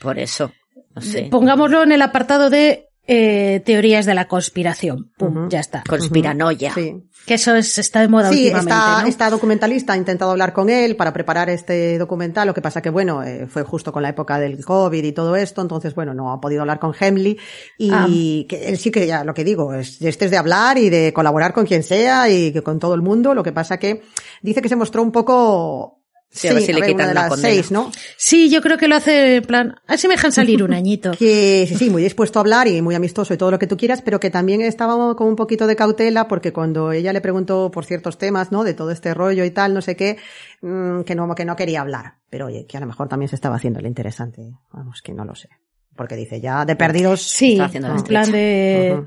Por 0.01 0.17
eso, 0.17 0.51
no 0.95 1.01
sé. 1.01 1.27
Pongámoslo 1.29 1.83
en 1.83 1.91
el 1.91 2.01
apartado 2.01 2.49
de 2.49 2.89
eh, 3.05 3.61
teorías 3.65 4.05
de 4.05 4.13
la 4.13 4.27
conspiración. 4.27 5.11
Pum, 5.17 5.49
ya 5.49 5.59
está. 5.59 5.83
Conspiranoia. 5.87 6.73
Sí. 6.73 7.03
Que 7.25 7.35
eso 7.35 7.55
es, 7.55 7.77
está 7.77 8.01
de 8.01 8.07
moda 8.09 8.29
Sí, 8.29 8.45
últimamente, 8.45 8.71
esta, 8.73 9.01
¿no? 9.01 9.07
esta 9.07 9.29
documentalista 9.29 9.93
ha 9.93 9.97
intentado 9.97 10.31
hablar 10.31 10.51
con 10.51 10.69
él 10.69 10.95
para 10.95 11.13
preparar 11.13 11.49
este 11.49 11.97
documental, 11.97 12.47
lo 12.47 12.53
que 12.53 12.61
pasa 12.61 12.81
que, 12.81 12.89
bueno, 12.89 13.23
eh, 13.23 13.47
fue 13.47 13.63
justo 13.63 13.93
con 13.93 14.03
la 14.03 14.09
época 14.09 14.39
del 14.39 14.63
COVID 14.63 15.03
y 15.03 15.11
todo 15.13 15.35
esto, 15.37 15.61
entonces, 15.61 15.95
bueno, 15.95 16.13
no 16.13 16.33
ha 16.33 16.41
podido 16.41 16.61
hablar 16.61 16.79
con 16.79 16.93
Hemley 16.97 17.37
y 17.77 17.91
Ah. 17.91 18.07
que 18.49 18.67
él 18.67 18.77
sí 18.77 18.91
que 18.91 19.07
ya 19.07 19.23
lo 19.23 19.33
que 19.33 19.43
digo, 19.45 19.73
es, 19.73 20.01
este 20.01 20.25
es 20.25 20.31
de 20.31 20.37
hablar 20.37 20.77
y 20.77 20.89
de 20.89 21.13
colaborar 21.13 21.53
con 21.53 21.65
quien 21.65 21.83
sea 21.83 22.29
y 22.29 22.51
que 22.51 22.61
con 22.61 22.79
todo 22.79 22.93
el 22.93 23.01
mundo, 23.01 23.33
lo 23.33 23.43
que 23.43 23.53
pasa 23.53 23.77
que 23.77 24.01
dice 24.41 24.61
que 24.61 24.69
se 24.69 24.75
mostró 24.75 25.01
un 25.01 25.11
poco... 25.11 26.02
Sí, 26.33 26.47
a 26.47 26.53
ver 26.53 26.63
si 26.63 26.73
le 26.73 26.79
una 26.79 26.87
quitan 26.87 27.07
de 27.09 27.13
la 27.13 27.21
las 27.21 27.29
condena. 27.29 27.49
seis, 27.53 27.71
¿no? 27.71 27.91
Sí, 28.17 28.49
yo 28.49 28.61
creo 28.61 28.77
que 28.77 28.87
lo 28.87 28.95
hace 28.95 29.35
en 29.35 29.43
plan, 29.43 29.75
así 29.85 30.07
me 30.07 30.15
dejan 30.15 30.31
salir 30.31 30.63
un 30.63 30.73
añito. 30.73 31.11
Que 31.19 31.65
sí, 31.69 31.75
sí, 31.75 31.89
muy 31.91 32.01
dispuesto 32.01 32.39
a 32.39 32.41
hablar 32.41 32.67
y 32.67 32.81
muy 32.81 32.95
amistoso 32.95 33.33
y 33.33 33.37
todo 33.37 33.51
lo 33.51 33.59
que 33.59 33.67
tú 33.67 33.77
quieras, 33.77 34.01
pero 34.01 34.19
que 34.19 34.31
también 34.31 34.61
estaba 34.61 35.15
con 35.15 35.27
un 35.27 35.35
poquito 35.35 35.67
de 35.67 35.75
cautela 35.75 36.27
porque 36.27 36.51
cuando 36.51 36.91
ella 36.91 37.13
le 37.13 37.21
preguntó 37.21 37.69
por 37.69 37.85
ciertos 37.85 38.17
temas, 38.17 38.51
¿no? 38.51 38.63
De 38.63 38.73
todo 38.73 38.89
este 38.89 39.13
rollo 39.13 39.45
y 39.45 39.51
tal, 39.51 39.73
no 39.75 39.81
sé 39.81 39.95
qué, 39.95 40.17
mm, 40.61 41.01
que 41.01 41.13
no, 41.13 41.33
que 41.35 41.45
no 41.45 41.55
quería 41.55 41.81
hablar. 41.81 42.15
Pero 42.29 42.47
oye, 42.47 42.65
que 42.67 42.77
a 42.77 42.79
lo 42.79 42.87
mejor 42.87 43.07
también 43.07 43.29
se 43.29 43.35
estaba 43.35 43.57
haciendo 43.57 43.79
el 43.79 43.85
interesante. 43.85 44.41
Vamos, 44.71 45.01
que 45.03 45.13
no 45.13 45.25
lo 45.25 45.35
sé. 45.35 45.49
Porque 45.95 46.15
dice, 46.15 46.41
ya 46.41 46.65
de 46.65 46.75
perdidos. 46.75 47.21
Sí, 47.21 47.51
Está 47.51 47.65
haciendo 47.65 47.89
la 47.89 47.95
en 47.95 48.03
plan 48.03 48.31
de. 48.31 49.03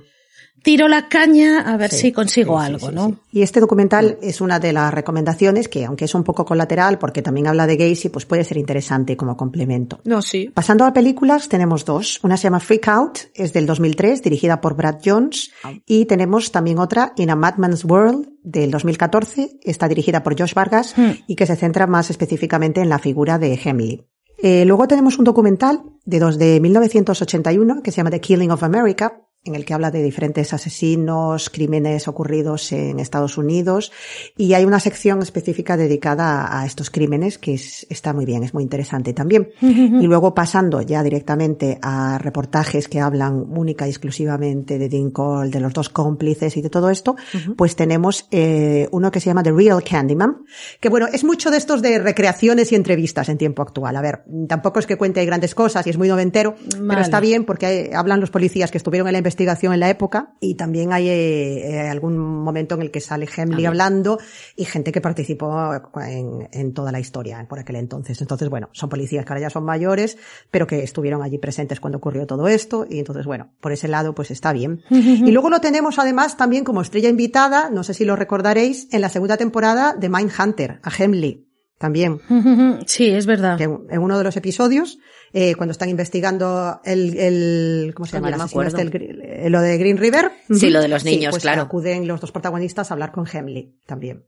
Tiro 0.62 0.88
la 0.88 1.08
caña 1.08 1.60
a 1.60 1.76
ver 1.76 1.90
Sí, 1.90 1.96
si 1.98 2.12
consigo 2.12 2.58
sí, 2.60 2.66
algo, 2.66 2.88
sí, 2.88 2.94
¿no? 2.94 3.16
Y 3.30 3.42
este 3.42 3.60
documental 3.60 4.18
es 4.20 4.40
una 4.40 4.58
de 4.58 4.72
las 4.72 4.92
recomendaciones 4.92 5.68
que, 5.68 5.84
aunque 5.84 6.06
es 6.06 6.14
un 6.14 6.24
poco 6.24 6.44
colateral, 6.44 6.98
porque 6.98 7.22
también 7.22 7.46
habla 7.46 7.66
de 7.66 7.76
Gacy, 7.76 8.08
pues 8.08 8.26
puede 8.26 8.44
ser 8.44 8.56
interesante 8.56 9.16
como 9.16 9.36
complemento. 9.36 10.00
No, 10.04 10.22
sí. 10.22 10.50
Pasando 10.52 10.84
a 10.84 10.92
películas, 10.92 11.48
tenemos 11.48 11.84
dos. 11.84 12.18
Una 12.22 12.36
se 12.36 12.44
llama 12.44 12.60
Freak 12.60 12.88
Out, 12.88 13.18
es 13.34 13.52
del 13.52 13.66
2003, 13.66 14.22
dirigida 14.22 14.60
por 14.60 14.74
Brad 14.74 14.98
Jones. 15.04 15.50
Y 15.86 16.06
tenemos 16.06 16.50
también 16.52 16.78
otra, 16.78 17.12
In 17.16 17.30
a 17.30 17.36
Madman's 17.36 17.84
World, 17.84 18.28
del 18.42 18.70
2014. 18.70 19.58
Está 19.62 19.88
dirigida 19.88 20.22
por 20.22 20.38
Josh 20.38 20.54
Vargas 20.54 20.94
Hmm. 20.96 21.10
y 21.26 21.36
que 21.36 21.46
se 21.46 21.56
centra 21.56 21.86
más 21.86 22.10
específicamente 22.10 22.80
en 22.80 22.88
la 22.88 22.98
figura 22.98 23.38
de 23.38 23.54
Hemley. 23.62 24.06
Eh, 24.38 24.64
luego 24.66 24.86
tenemos 24.86 25.18
un 25.18 25.24
documental 25.24 25.82
de 26.04 26.18
dos 26.18 26.38
de 26.38 26.60
1981 26.60 27.82
que 27.82 27.90
se 27.90 27.96
llama 27.98 28.10
The 28.10 28.20
Killing 28.20 28.50
of 28.50 28.62
America, 28.62 29.22
en 29.47 29.55
el 29.55 29.64
que 29.64 29.74
habla 29.74 29.90
de 29.90 30.02
diferentes 30.02 30.52
asesinos, 30.52 31.51
crímenes 31.51 32.09
ocurridos 32.09 32.73
en 32.73 32.98
Estados 33.01 33.39
Unidos 33.39 33.93
y 34.36 34.55
hay 34.55 34.64
una 34.64 34.81
sección 34.81 35.23
específica 35.23 35.77
dedicada 35.77 36.60
a, 36.60 36.66
estos 36.66 36.90
crímenes 36.90 37.39
que 37.39 37.55
es- 37.55 37.86
está 37.90 38.12
muy 38.12 38.24
bien, 38.27 38.43
es 38.43 38.52
muy 38.55 38.62
interesante 38.62 39.12
también. 39.12 39.48
Y 39.86 40.06
luego 40.06 40.35
pasando 40.35 40.82
ya 40.82 41.02
directamente 41.02 41.78
a 41.82 42.18
reportajes 42.18 42.89
que 42.89 43.01
hablan 43.01 43.35
única 43.56 43.86
y 43.86 43.90
exclusivamente 43.90 44.78
de 44.78 44.89
Dean 44.89 45.10
Cole, 45.10 45.51
de 45.51 45.60
los 45.60 45.73
dos 45.73 45.89
cómplices 45.89 46.56
y 46.56 46.62
de 46.62 46.70
todo 46.70 46.90
esto, 46.90 47.16
pues 47.56 47.77
tenemos 47.77 48.27
eh, 48.31 48.89
uno 48.90 49.10
que 49.10 49.20
se 49.20 49.27
llama 49.27 49.43
The 49.43 49.52
Real 49.52 49.82
Candyman, 49.82 50.44
que 50.81 50.89
bueno, 50.89 51.06
es 51.12 51.24
mucho 51.24 51.51
de 51.51 51.56
estos 51.59 51.82
de 51.82 51.98
recreaciones 51.98 52.73
y 52.73 52.74
entrevistas 52.74 53.28
en 53.28 53.39
tiempo 53.39 53.62
actual. 53.62 53.97
A 53.97 54.02
ver, 54.02 54.24
tampoco 54.48 54.78
es 54.81 54.86
que 54.86 54.97
cuente 54.97 55.24
grandes 55.24 55.55
cosas 55.55 55.86
y 55.86 55.90
es 55.90 55.98
muy 55.98 56.09
noventero, 56.09 56.55
pero 56.89 57.01
está 57.01 57.20
bien 57.20 57.44
porque 57.44 57.66
hay- 57.66 57.90
hablan 57.94 58.20
los 58.20 58.31
policías 58.31 58.70
que 58.70 58.78
estuvieron 58.78 59.09
en 59.09 59.12
la 59.12 59.18
investigación 59.18 59.35
en 59.38 59.80
la 59.80 59.90
época 59.90 60.34
y 60.40 60.54
también 60.54 60.92
hay 60.92 61.08
eh, 61.08 61.70
eh, 61.70 61.88
algún 61.88 62.18
momento 62.18 62.74
en 62.74 62.82
el 62.82 62.90
que 62.90 63.00
sale 63.00 63.28
Hemley 63.34 63.66
hablando 63.66 64.18
y 64.56 64.64
gente 64.64 64.92
que 64.92 65.00
participó 65.00 65.72
en, 66.06 66.48
en 66.52 66.72
toda 66.72 66.92
la 66.92 67.00
historia 67.00 67.44
por 67.48 67.58
aquel 67.58 67.76
entonces. 67.76 68.20
Entonces, 68.20 68.48
bueno, 68.48 68.68
son 68.72 68.88
policías 68.88 69.24
que 69.24 69.32
ahora 69.32 69.42
ya 69.42 69.50
son 69.50 69.64
mayores, 69.64 70.18
pero 70.50 70.66
que 70.66 70.82
estuvieron 70.82 71.22
allí 71.22 71.38
presentes 71.38 71.80
cuando 71.80 71.98
ocurrió 71.98 72.26
todo 72.26 72.48
esto 72.48 72.86
y 72.88 72.98
entonces, 72.98 73.26
bueno, 73.26 73.50
por 73.60 73.72
ese 73.72 73.88
lado 73.88 74.14
pues 74.14 74.30
está 74.30 74.52
bien. 74.52 74.82
y 74.90 75.30
luego 75.30 75.50
lo 75.50 75.60
tenemos 75.60 75.98
además 75.98 76.36
también 76.36 76.64
como 76.64 76.80
estrella 76.80 77.08
invitada, 77.08 77.70
no 77.70 77.82
sé 77.82 77.94
si 77.94 78.04
lo 78.04 78.16
recordaréis, 78.16 78.88
en 78.92 79.00
la 79.00 79.08
segunda 79.08 79.36
temporada 79.36 79.94
de 79.94 80.08
Mindhunter, 80.08 80.80
a 80.82 80.90
Hemley. 80.96 81.45
También, 81.78 82.20
Sí, 82.86 83.11
es 83.11 83.27
verdad. 83.27 83.59
que 83.59 83.65
en 83.65 83.98
uno 84.01 84.16
de 84.16 84.24
los 84.24 84.36
episodios, 84.36 84.98
eh, 85.32 85.55
cuando 85.55 85.73
están 85.73 85.90
investigando 85.90 86.81
el, 86.85 87.16
el 87.19 87.93
¿cómo 87.94 88.07
se 88.07 88.15
llama? 88.16 88.31
no 88.31 88.39
me 88.39 88.44
acuerdo. 88.44 88.78
este, 88.78 88.97
el 88.97 89.20
eh, 89.23 89.51
lo 89.51 89.61
de 89.61 89.77
Green 89.77 89.98
River. 89.98 90.32
Sí, 90.51 90.70
lo 90.70 90.81
de 90.81 90.89
los 90.89 91.05
niños, 91.05 91.32
pues 91.32 91.43
claro. 91.43 91.62
acuden 91.62 92.07
los 92.09 92.20
dos 92.20 92.32
protagonistas 92.32 92.90
a 92.90 92.94
hablar 92.94 93.12
con 93.12 93.27
Hemley 93.31 93.74
también. 93.85 94.24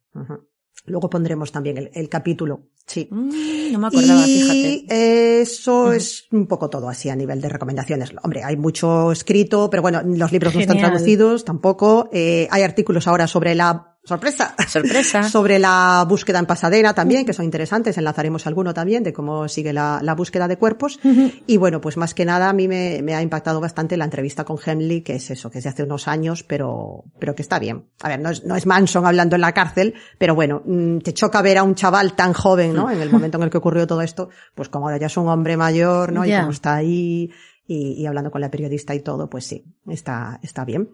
Luego 0.84 1.10
pondremos 1.10 1.50
también 1.50 1.76
el, 1.78 1.90
el 1.92 2.08
capítulo. 2.08 2.68
Sí. 2.86 3.08
Mm, 3.10 3.72
no 3.72 3.78
me 3.78 3.86
acordaba, 3.88 4.26
y 4.26 4.40
fíjate. 4.40 5.40
eso 5.42 5.92
es 5.92 6.26
un 6.30 6.46
poco 6.46 6.70
todo 6.70 6.88
así 6.88 7.10
a 7.10 7.16
nivel 7.16 7.40
de 7.40 7.48
recomendaciones. 7.48 8.12
Hombre, 8.22 8.44
hay 8.44 8.56
mucho 8.56 9.10
escrito, 9.12 9.68
pero 9.70 9.82
bueno, 9.82 10.02
los 10.04 10.32
libros 10.32 10.54
no 10.54 10.60
están 10.60 10.78
traducidos 10.78 11.44
tampoco. 11.44 12.08
Eh, 12.12 12.46
hay 12.50 12.62
artículos 12.62 13.06
ahora 13.08 13.26
sobre 13.26 13.54
la 13.54 13.97
sorpresa. 14.08 14.54
Sorpresa. 14.66 15.22
Sobre 15.28 15.58
la 15.58 16.04
búsqueda 16.08 16.38
en 16.38 16.46
Pasadena 16.46 16.94
también, 16.94 17.24
que 17.24 17.32
son 17.32 17.44
interesantes, 17.44 17.96
enlazaremos 17.98 18.46
alguno 18.46 18.74
también 18.74 19.02
de 19.04 19.12
cómo 19.12 19.46
sigue 19.48 19.72
la, 19.72 20.00
la 20.02 20.14
búsqueda 20.14 20.48
de 20.48 20.56
cuerpos. 20.56 20.98
Y 21.46 21.56
bueno, 21.58 21.80
pues 21.80 21.96
más 21.96 22.14
que 22.14 22.24
nada 22.24 22.48
a 22.48 22.52
mí 22.52 22.66
me, 22.66 23.00
me, 23.02 23.14
ha 23.14 23.22
impactado 23.22 23.60
bastante 23.60 23.96
la 23.96 24.04
entrevista 24.04 24.44
con 24.44 24.56
Henley, 24.64 25.02
que 25.02 25.14
es 25.16 25.30
eso, 25.30 25.50
que 25.50 25.58
es 25.58 25.64
de 25.64 25.70
hace 25.70 25.82
unos 25.84 26.08
años, 26.08 26.42
pero, 26.42 27.04
pero 27.18 27.34
que 27.34 27.42
está 27.42 27.58
bien. 27.58 27.84
A 28.02 28.08
ver, 28.08 28.20
no 28.20 28.30
es, 28.30 28.44
no 28.44 28.56
es 28.56 28.66
Manson 28.66 29.06
hablando 29.06 29.36
en 29.36 29.42
la 29.42 29.52
cárcel, 29.52 29.94
pero 30.18 30.34
bueno, 30.34 30.62
mm, 30.64 30.98
te 30.98 31.12
choca 31.14 31.42
ver 31.42 31.58
a 31.58 31.62
un 31.62 31.74
chaval 31.74 32.14
tan 32.14 32.32
joven, 32.32 32.74
¿no? 32.74 32.90
En 32.90 33.00
el 33.00 33.10
momento 33.10 33.36
en 33.38 33.44
el 33.44 33.50
que 33.50 33.58
ocurrió 33.58 33.86
todo 33.86 34.02
esto, 34.02 34.30
pues 34.54 34.68
como 34.68 34.86
ahora 34.86 34.98
ya 34.98 35.06
es 35.06 35.16
un 35.16 35.28
hombre 35.28 35.56
mayor, 35.56 36.12
¿no? 36.12 36.24
Y 36.24 36.28
Ya. 36.30 36.40
como 36.40 36.52
está 36.52 36.74
ahí, 36.74 37.30
y, 37.68 37.92
y 37.92 38.06
hablando 38.06 38.32
con 38.32 38.40
la 38.40 38.50
periodista 38.50 38.94
y 38.96 39.00
todo, 39.00 39.30
pues 39.30 39.44
sí, 39.44 39.62
está, 39.86 40.40
está 40.42 40.64
bien. 40.64 40.88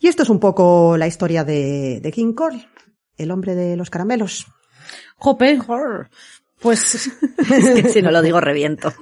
Y 0.00 0.08
esto 0.08 0.24
es 0.24 0.30
un 0.30 0.40
poco 0.40 0.96
la 0.96 1.06
historia 1.06 1.44
de, 1.44 2.00
de 2.00 2.10
King 2.10 2.32
Cole, 2.32 2.66
el 3.16 3.30
hombre 3.30 3.54
de 3.54 3.76
los 3.76 3.90
caramelos. 3.90 4.46
Jope. 5.18 5.60
Pues 6.58 7.06
Es 7.52 7.68
que 7.82 7.88
si 7.90 8.00
no 8.02 8.10
lo 8.10 8.22
digo 8.22 8.40
reviento. 8.40 8.92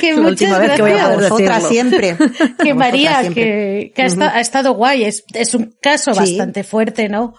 que 0.00 0.10
Es 0.10 0.16
la 0.16 0.22
muchas 0.22 0.30
última 0.32 0.58
vez 0.58 0.72
que 0.76 0.82
voy 0.82 0.90
a 0.92 1.08
gracias. 1.08 1.30
Vosotras 1.30 1.68
siempre. 1.68 2.16
que 2.62 2.74
María, 2.74 3.20
siempre. 3.22 3.42
que, 3.42 3.92
que 3.94 4.02
ha, 4.02 4.06
esta- 4.06 4.36
ha 4.36 4.40
estado 4.40 4.74
guay. 4.74 5.04
Es, 5.04 5.24
es 5.34 5.54
un 5.54 5.74
caso 5.82 6.12
Sí. 6.14 6.20
bastante 6.20 6.62
fuerte, 6.62 7.08
¿no? 7.08 7.34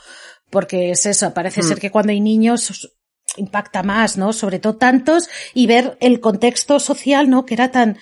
Porque 0.50 0.92
es 0.92 1.06
eso, 1.06 1.34
parece 1.34 1.64
ser 1.64 1.80
que 1.80 1.92
cuando 1.92 2.12
hay 2.12 2.20
niños 2.20 2.92
impacta 3.38 3.84
más, 3.84 4.18
¿no? 4.18 4.34
Sobre 4.34 4.60
todo 4.60 4.76
tantos 4.76 5.30
y 5.54 5.66
ver 5.66 5.98
el 6.02 6.20
contexto 6.20 6.82
social, 6.82 7.30
¿no? 7.30 7.46
Que 7.46 7.54
era 7.54 7.72
tan, 7.72 7.98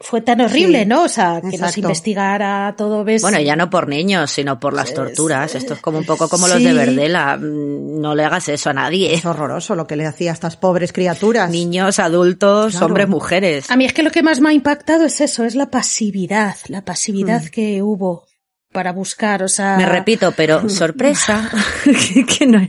fue 0.00 0.20
tan 0.20 0.40
horrible, 0.40 0.80
Sí, 0.80 0.86
¿no? 0.86 1.02
O 1.04 1.08
sea, 1.08 1.40
que 1.40 1.58
nos 1.58 1.76
investigara 1.76 2.74
todo, 2.76 3.02
¿ves? 3.02 3.22
Bueno, 3.22 3.40
ya 3.40 3.56
no 3.56 3.68
por 3.68 3.88
niños, 3.88 4.30
sino 4.30 4.60
por 4.60 4.72
las 4.72 4.94
torturas. 4.94 5.54
Esto 5.56 5.74
es 5.74 5.80
como 5.80 5.98
un 5.98 6.04
poco 6.04 6.28
como 6.28 6.46
los 6.46 6.62
de. 6.62 6.72
Verdela. 6.72 7.36
Mm, 7.36 8.00
No 8.00 8.14
le 8.14 8.24
hagas 8.24 8.48
eso 8.48 8.70
a 8.70 8.72
nadie. 8.72 9.12
Es 9.12 9.24
horroroso 9.26 9.74
lo 9.74 9.86
que 9.88 9.96
le 9.96 10.06
hacía 10.06 10.30
a 10.30 10.34
estas 10.34 10.56
pobres 10.56 10.92
criaturas. 10.92 11.50
Niños, 11.50 11.98
adultos, 11.98 12.72
Claro. 12.72 12.86
hombres, 12.86 13.08
mujeres. 13.08 13.70
A 13.70 13.76
mí 13.76 13.84
es 13.86 13.92
que 13.92 14.04
lo 14.04 14.12
que 14.12 14.22
más 14.22 14.40
me 14.40 14.50
ha 14.50 14.52
impactado 14.52 15.04
es 15.04 15.20
eso, 15.20 15.44
es 15.44 15.56
la 15.56 15.70
pasividad, 15.70 16.54
la 16.68 16.84
pasividad 16.84 17.44
que 17.46 17.82
hubo 17.82 18.24
para 18.72 18.92
buscar, 18.92 19.42
o 19.42 19.48
sea... 19.48 19.76
Me 19.76 19.86
repito, 19.86 20.32
pero 20.36 20.68
sorpresa. 20.70 21.50
que, 21.84 22.24
que 22.24 22.46
no, 22.46 22.60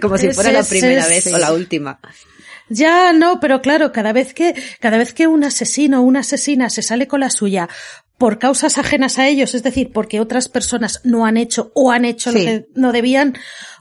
como 0.00 0.18
si 0.18 0.32
fuera 0.32 0.50
la 0.50 0.64
primera 0.64 1.06
vez 1.06 1.32
o 1.32 1.38
la 1.38 1.52
última. 1.52 2.00
Ya, 2.68 3.12
no, 3.12 3.40
pero 3.40 3.60
claro, 3.60 3.92
cada 3.92 4.12
vez 4.12 4.32
que, 4.32 4.54
cada 4.80 4.96
vez 4.96 5.12
que 5.12 5.26
un 5.26 5.44
asesino 5.44 6.00
o 6.00 6.02
una 6.02 6.20
asesina 6.20 6.70
se 6.70 6.82
sale 6.82 7.06
con 7.06 7.20
la 7.20 7.30
suya 7.30 7.68
por 8.18 8.38
causas 8.38 8.78
ajenas 8.78 9.18
a 9.18 9.26
ellos, 9.26 9.54
es 9.54 9.62
decir, 9.62 9.90
porque 9.92 10.20
otras 10.20 10.48
personas 10.48 11.00
no 11.04 11.26
han 11.26 11.36
hecho 11.36 11.72
o 11.74 11.90
han 11.90 12.04
hecho 12.04 12.30
lo 12.30 12.38
que 12.38 12.68
no 12.74 12.92
debían, 12.92 13.34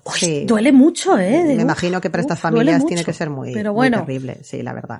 uy, 0.05 0.13
Sí. 0.19 0.45
duele 0.45 0.71
mucho, 0.71 1.17
eh. 1.17 1.43
de- 1.43 1.55
Me 1.55 1.61
imagino 1.61 1.99
que 2.01 2.09
para 2.09 2.21
estas 2.21 2.39
familias 2.39 2.85
tiene 2.85 3.03
que 3.03 3.13
ser 3.13 3.30
muy, 3.30 3.53
pero 3.53 3.71
muy 3.71 3.77
bueno. 3.89 3.99
terrible, 3.99 4.38
sí, 4.43 4.61
la 4.61 4.73
verdad. 4.73 4.99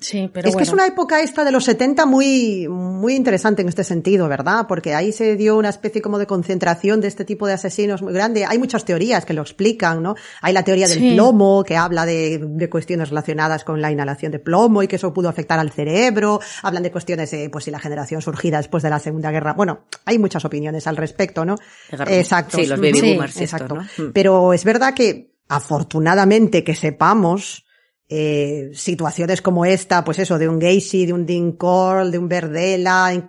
Sí, 0.00 0.30
pero 0.32 0.48
es 0.48 0.56
que 0.56 0.62
es 0.62 0.72
una 0.72 0.86
época 0.86 1.20
esta 1.20 1.44
de 1.44 1.50
los 1.52 1.64
70 1.64 2.06
muy, 2.06 2.68
muy 2.68 3.14
interesante 3.14 3.62
en 3.62 3.68
este 3.68 3.84
sentido, 3.84 4.28
¿verdad? 4.28 4.66
Porque 4.68 4.94
ahí 4.94 5.12
se 5.12 5.36
dio 5.36 5.56
una 5.56 5.68
especie 5.70 6.02
como 6.02 6.18
de 6.18 6.26
concentración 6.26 7.00
de 7.00 7.08
este 7.08 7.24
tipo 7.24 7.46
de 7.46 7.54
asesinos 7.54 8.02
muy 8.02 8.12
grande. 8.12 8.44
Hay 8.44 8.58
muchas 8.58 8.84
teorías 8.84 9.24
que 9.24 9.32
lo 9.32 9.42
explican, 9.42 10.02
¿no? 10.02 10.14
Hay 10.42 10.52
la 10.52 10.62
teoría 10.62 10.86
del 10.88 10.98
Sí. 10.98 11.12
plomo, 11.14 11.64
que 11.64 11.76
habla 11.76 12.06
de, 12.06 12.38
de 12.42 12.70
cuestiones 12.70 13.08
relacionadas 13.08 13.64
con 13.64 13.80
la 13.80 13.90
inhalación 13.90 14.32
de 14.32 14.38
plomo 14.38 14.82
y 14.82 14.88
que 14.88 14.96
eso 14.96 15.12
pudo 15.12 15.28
afectar 15.28 15.58
al 15.58 15.70
cerebro. 15.70 16.40
Hablan 16.62 16.82
de 16.82 16.90
cuestiones 16.92 17.30
de, 17.30 17.48
pues, 17.50 17.64
si 17.64 17.70
la 17.70 17.78
generación 17.78 18.20
surgida 18.22 18.58
después 18.58 18.82
de 18.82 18.90
la 18.90 18.98
Segunda 18.98 19.30
Guerra. 19.30 19.54
Bueno, 19.54 19.80
hay 20.04 20.18
muchas 20.18 20.44
opiniones 20.44 20.86
al 20.86 20.96
respecto, 20.96 21.44
¿no? 21.44 21.56
Exacto. 21.90 22.58
Sí, 22.58 22.66
los 22.66 22.80
baby 22.80 22.98
Sí, 23.00 23.10
boomers, 23.12 23.32
esto, 23.32 23.42
exacto. 23.44 23.74
¿no? 23.76 23.86
Mm. 23.98 24.10
Pero 24.12 24.52
es 24.52 24.64
verdad 24.64 24.94
que, 24.94 25.34
afortunadamente 25.48 26.64
que 26.64 26.74
sepamos, 26.74 27.64
eh, 28.08 28.70
situaciones 28.74 29.40
como 29.40 29.64
esta, 29.64 30.04
pues 30.04 30.18
eso, 30.18 30.38
de 30.38 30.48
un 30.48 30.58
Gacy, 30.58 31.06
de 31.06 31.12
un 31.12 31.24
Dean 31.24 31.52
Cole, 31.52 32.10
de 32.10 32.18
un 32.18 32.28
Verdela, 32.28 33.28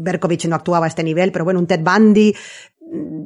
Berkovich 0.00 0.46
no 0.46 0.56
actuaba 0.56 0.86
a 0.86 0.88
este 0.88 1.02
nivel, 1.02 1.32
pero 1.32 1.44
bueno, 1.44 1.60
un 1.60 1.66
Ted 1.66 1.80
Bundy, 1.82 2.34
mm, 2.80 3.24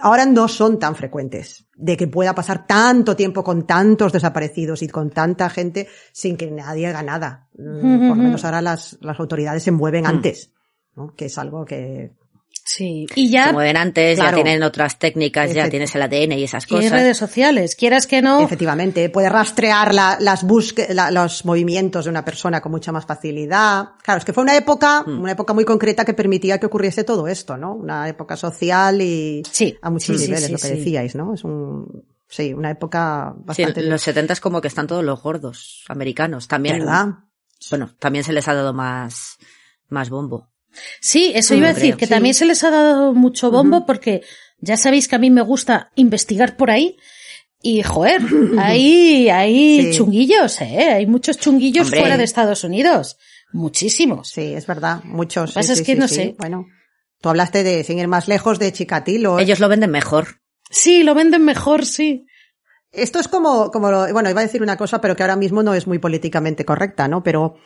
ahora 0.00 0.26
no 0.26 0.46
son 0.46 0.78
tan 0.78 0.94
frecuentes, 0.94 1.66
de 1.74 1.96
que 1.96 2.08
pueda 2.08 2.34
pasar 2.34 2.66
tanto 2.66 3.16
tiempo 3.16 3.42
con 3.42 3.66
tantos 3.66 4.12
desaparecidos 4.12 4.82
y 4.82 4.88
con 4.88 5.10
tanta 5.10 5.48
gente 5.48 5.88
sin 6.12 6.36
que 6.36 6.50
nadie 6.50 6.86
haga 6.86 7.02
nada. 7.02 7.48
Mm, 7.56 8.08
Por 8.08 8.16
lo 8.16 8.22
menos 8.22 8.44
ahora 8.44 8.60
las, 8.60 8.98
las 9.00 9.18
autoridades 9.18 9.62
se 9.62 9.72
mueven 9.72 10.06
antes, 10.06 10.52
¿no? 10.94 11.14
Que 11.14 11.26
es 11.26 11.38
algo 11.38 11.64
que, 11.64 12.12
Sí. 12.70 13.06
Y 13.14 13.28
Se 13.28 13.32
ya, 13.32 13.50
mueven 13.52 13.78
antes, 13.78 14.16
Claro. 14.18 14.36
ya 14.36 14.42
tienen 14.44 14.62
otras 14.62 14.98
técnicas, 14.98 15.54
ya 15.54 15.70
tienes 15.70 15.94
el 15.94 16.02
ADN 16.02 16.32
y 16.38 16.44
esas 16.44 16.64
y 16.66 16.68
cosas. 16.68 16.92
redes 16.92 17.16
sociales, 17.16 17.74
quieras 17.74 18.06
que 18.06 18.20
no. 18.20 18.42
Efectivamente, 18.42 19.08
puede 19.08 19.30
rastrear 19.30 19.94
la- 19.94 20.18
las 20.20 20.44
busque- 20.44 20.92
la- 20.92 21.10
los 21.10 21.46
movimientos 21.46 22.04
de 22.04 22.10
una 22.10 22.26
persona 22.26 22.60
con 22.60 22.70
mucha 22.72 22.92
más 22.92 23.06
facilidad. 23.06 23.92
Claro, 24.02 24.18
es 24.18 24.24
que 24.26 24.34
fue 24.34 24.42
una 24.42 24.54
época, 24.54 25.02
Hmm. 25.06 25.18
una 25.22 25.32
época 25.32 25.54
muy 25.54 25.64
concreta 25.64 26.04
que 26.04 26.12
permitía 26.12 26.60
que 26.60 26.66
ocurriese 26.66 27.04
todo 27.04 27.26
esto, 27.26 27.56
¿no? 27.56 27.72
Una 27.74 28.06
época 28.06 28.36
social 28.36 29.00
y 29.00 29.42
Sí, 29.50 29.74
a 29.80 29.88
muchos 29.88 30.16
sí, 30.18 30.24
niveles, 30.24 30.44
sí, 30.44 30.52
lo 30.52 30.58
que 30.58 30.68
sí. 30.68 30.74
decíais, 30.74 31.14
¿no? 31.14 31.32
Es 31.32 31.44
un, 31.44 32.04
sí, 32.28 32.52
una 32.52 32.70
época 32.70 33.32
Sí, 33.34 33.42
bastante, 33.46 33.80
en 33.80 33.88
los 33.88 34.02
70 34.02 34.34
es 34.34 34.40
como 34.40 34.60
que 34.60 34.68
están 34.68 34.86
todos 34.86 35.02
los 35.02 35.22
gordos 35.22 35.84
americanos. 35.88 36.48
También, 36.48 36.80
¿verdad? 36.80 37.06
bueno, 37.70 37.94
también 37.98 38.24
se 38.24 38.34
les 38.34 38.46
ha 38.46 38.52
dado 38.52 38.74
más, 38.74 39.38
más 39.88 40.10
bombo. 40.10 40.50
Sí, 41.00 41.32
eso 41.34 41.54
iba 41.54 41.68
a 41.68 41.72
decir, 41.72 41.90
creo, 41.90 41.98
que 41.98 42.06
sí. 42.06 42.10
también 42.10 42.34
se 42.34 42.44
les 42.46 42.62
ha 42.64 42.70
dado 42.70 43.14
mucho 43.14 43.50
bombo 43.50 43.86
porque 43.86 44.22
ya 44.58 44.76
sabéis 44.76 45.08
que 45.08 45.16
a 45.16 45.18
mí 45.18 45.30
me 45.30 45.42
gusta 45.42 45.90
investigar 45.94 46.56
por 46.56 46.70
ahí. 46.70 46.96
Y 47.60 47.82
joder, 47.82 48.20
hay, 48.58 49.28
hay 49.30 49.82
Sí. 49.92 49.98
chunguillos, 49.98 50.60
eh, 50.60 50.90
hay 50.92 51.06
muchos 51.06 51.38
chunguillos 51.38 51.86
Hombre. 51.86 52.00
fuera 52.00 52.16
de 52.16 52.24
Estados 52.24 52.62
Unidos. 52.64 53.16
Muchísimos. 53.52 54.28
Sí, 54.28 54.52
es 54.54 54.66
verdad, 54.66 55.02
muchos. 55.04 55.50
Lo 55.50 55.54
que 55.54 55.60
pasa 55.60 55.74
sí, 55.74 55.80
es 55.80 55.86
que 55.86 55.94
sí, 55.94 55.98
no 55.98 56.08
sí. 56.08 56.14
sé. 56.14 56.36
Bueno, 56.38 56.66
tú 57.20 57.28
hablaste 57.30 57.64
de, 57.64 57.82
sin 57.82 57.98
ir 57.98 58.06
más 58.08 58.28
lejos, 58.28 58.58
de 58.58 58.72
Chikatilo. 58.72 59.38
¿eh? 59.38 59.42
Ellos 59.42 59.58
lo 59.58 59.68
venden 59.68 59.90
mejor. 59.90 60.40
Sí, 60.70 61.02
lo 61.02 61.14
venden 61.14 61.44
mejor, 61.44 61.84
sí. 61.86 62.26
Esto 62.90 63.18
es 63.18 63.28
como, 63.28 63.70
como 63.70 63.90
lo, 63.90 64.10
bueno, 64.12 64.30
iba 64.30 64.40
a 64.40 64.44
decir 64.44 64.62
una 64.62 64.78
cosa, 64.78 65.00
pero 65.00 65.14
que 65.14 65.22
ahora 65.22 65.36
mismo 65.36 65.62
no 65.62 65.74
es 65.74 65.86
muy 65.86 65.98
políticamente 65.98 66.64
correcta, 66.64 67.06
¿no? 67.06 67.22
Pero, 67.22 67.56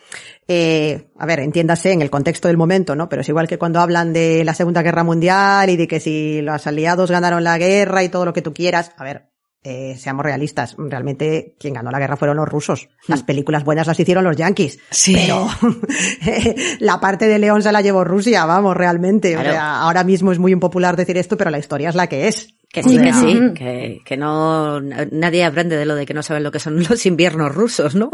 eh, 0.47 1.11
a 1.17 1.25
ver, 1.25 1.39
entiéndase 1.39 1.93
en 1.93 2.01
el 2.01 2.09
contexto 2.09 2.49
del 2.49 2.57
momento, 2.57 2.95
¿no? 2.95 3.07
Pero 3.07 3.21
es 3.21 3.29
igual 3.29 3.47
que 3.47 3.57
cuando 3.57 3.79
hablan 3.79 4.11
de 4.11 4.43
la 4.43 4.53
Segunda 4.53 4.81
Guerra 4.81 5.03
Mundial 5.03 5.69
y 5.69 5.77
de 5.77 5.87
que 5.87 6.01
si 6.01 6.41
los 6.41 6.67
aliados 6.67 7.09
ganaron 7.09 7.43
la 7.43 7.57
guerra 7.57 8.03
y 8.03 8.09
todo 8.09 8.25
lo 8.25 8.33
que 8.33 8.41
tú 8.41 8.53
quieras, 8.53 8.91
a 8.97 9.03
ver, 9.05 9.33
eh, 9.65 9.95
seamos 9.97 10.25
realistas, 10.25 10.75
realmente 10.77 11.55
quien 11.57 11.75
ganó 11.75 11.89
la 11.89 11.99
guerra 11.99 12.17
fueron 12.17 12.35
los 12.35 12.49
rusos. 12.49 12.89
Las 13.07 13.23
películas 13.23 13.63
buenas 13.63 13.87
las 13.87 13.97
hicieron 13.97 14.25
los 14.25 14.35
yanquis. 14.35 14.77
Sí. 14.91 15.15
Pero 15.15 15.47
la 16.79 16.99
parte 16.99 17.27
de 17.27 17.39
León 17.39 17.63
se 17.63 17.71
la 17.71 17.79
llevó 17.79 18.03
Rusia, 18.03 18.43
vamos, 18.45 18.75
realmente. 18.75 19.31
Claro. 19.31 19.49
O 19.49 19.51
sea, 19.53 19.79
ahora 19.79 20.03
mismo 20.03 20.33
es 20.33 20.39
muy 20.39 20.51
impopular 20.51 20.97
decir 20.97 21.17
esto, 21.17 21.37
pero 21.37 21.49
la 21.49 21.59
historia 21.59 21.87
es 21.87 21.95
la 21.95 22.07
que 22.07 22.27
es. 22.27 22.55
Que 22.73 22.81
sí, 22.81 22.97
que 22.97 23.13
sí, 23.13 23.39
que, 23.53 24.01
que 24.03 24.17
no, 24.17 24.81
nadie 24.81 25.43
aprende 25.43 25.77
de 25.77 25.85
lo 25.85 25.93
de 25.93 26.07
que 26.07 26.15
no 26.15 26.23
saben 26.23 26.41
lo 26.41 26.49
que 26.51 26.57
son 26.57 26.81
los 26.81 27.05
inviernos 27.05 27.53
rusos, 27.53 27.93
¿no? 27.93 28.09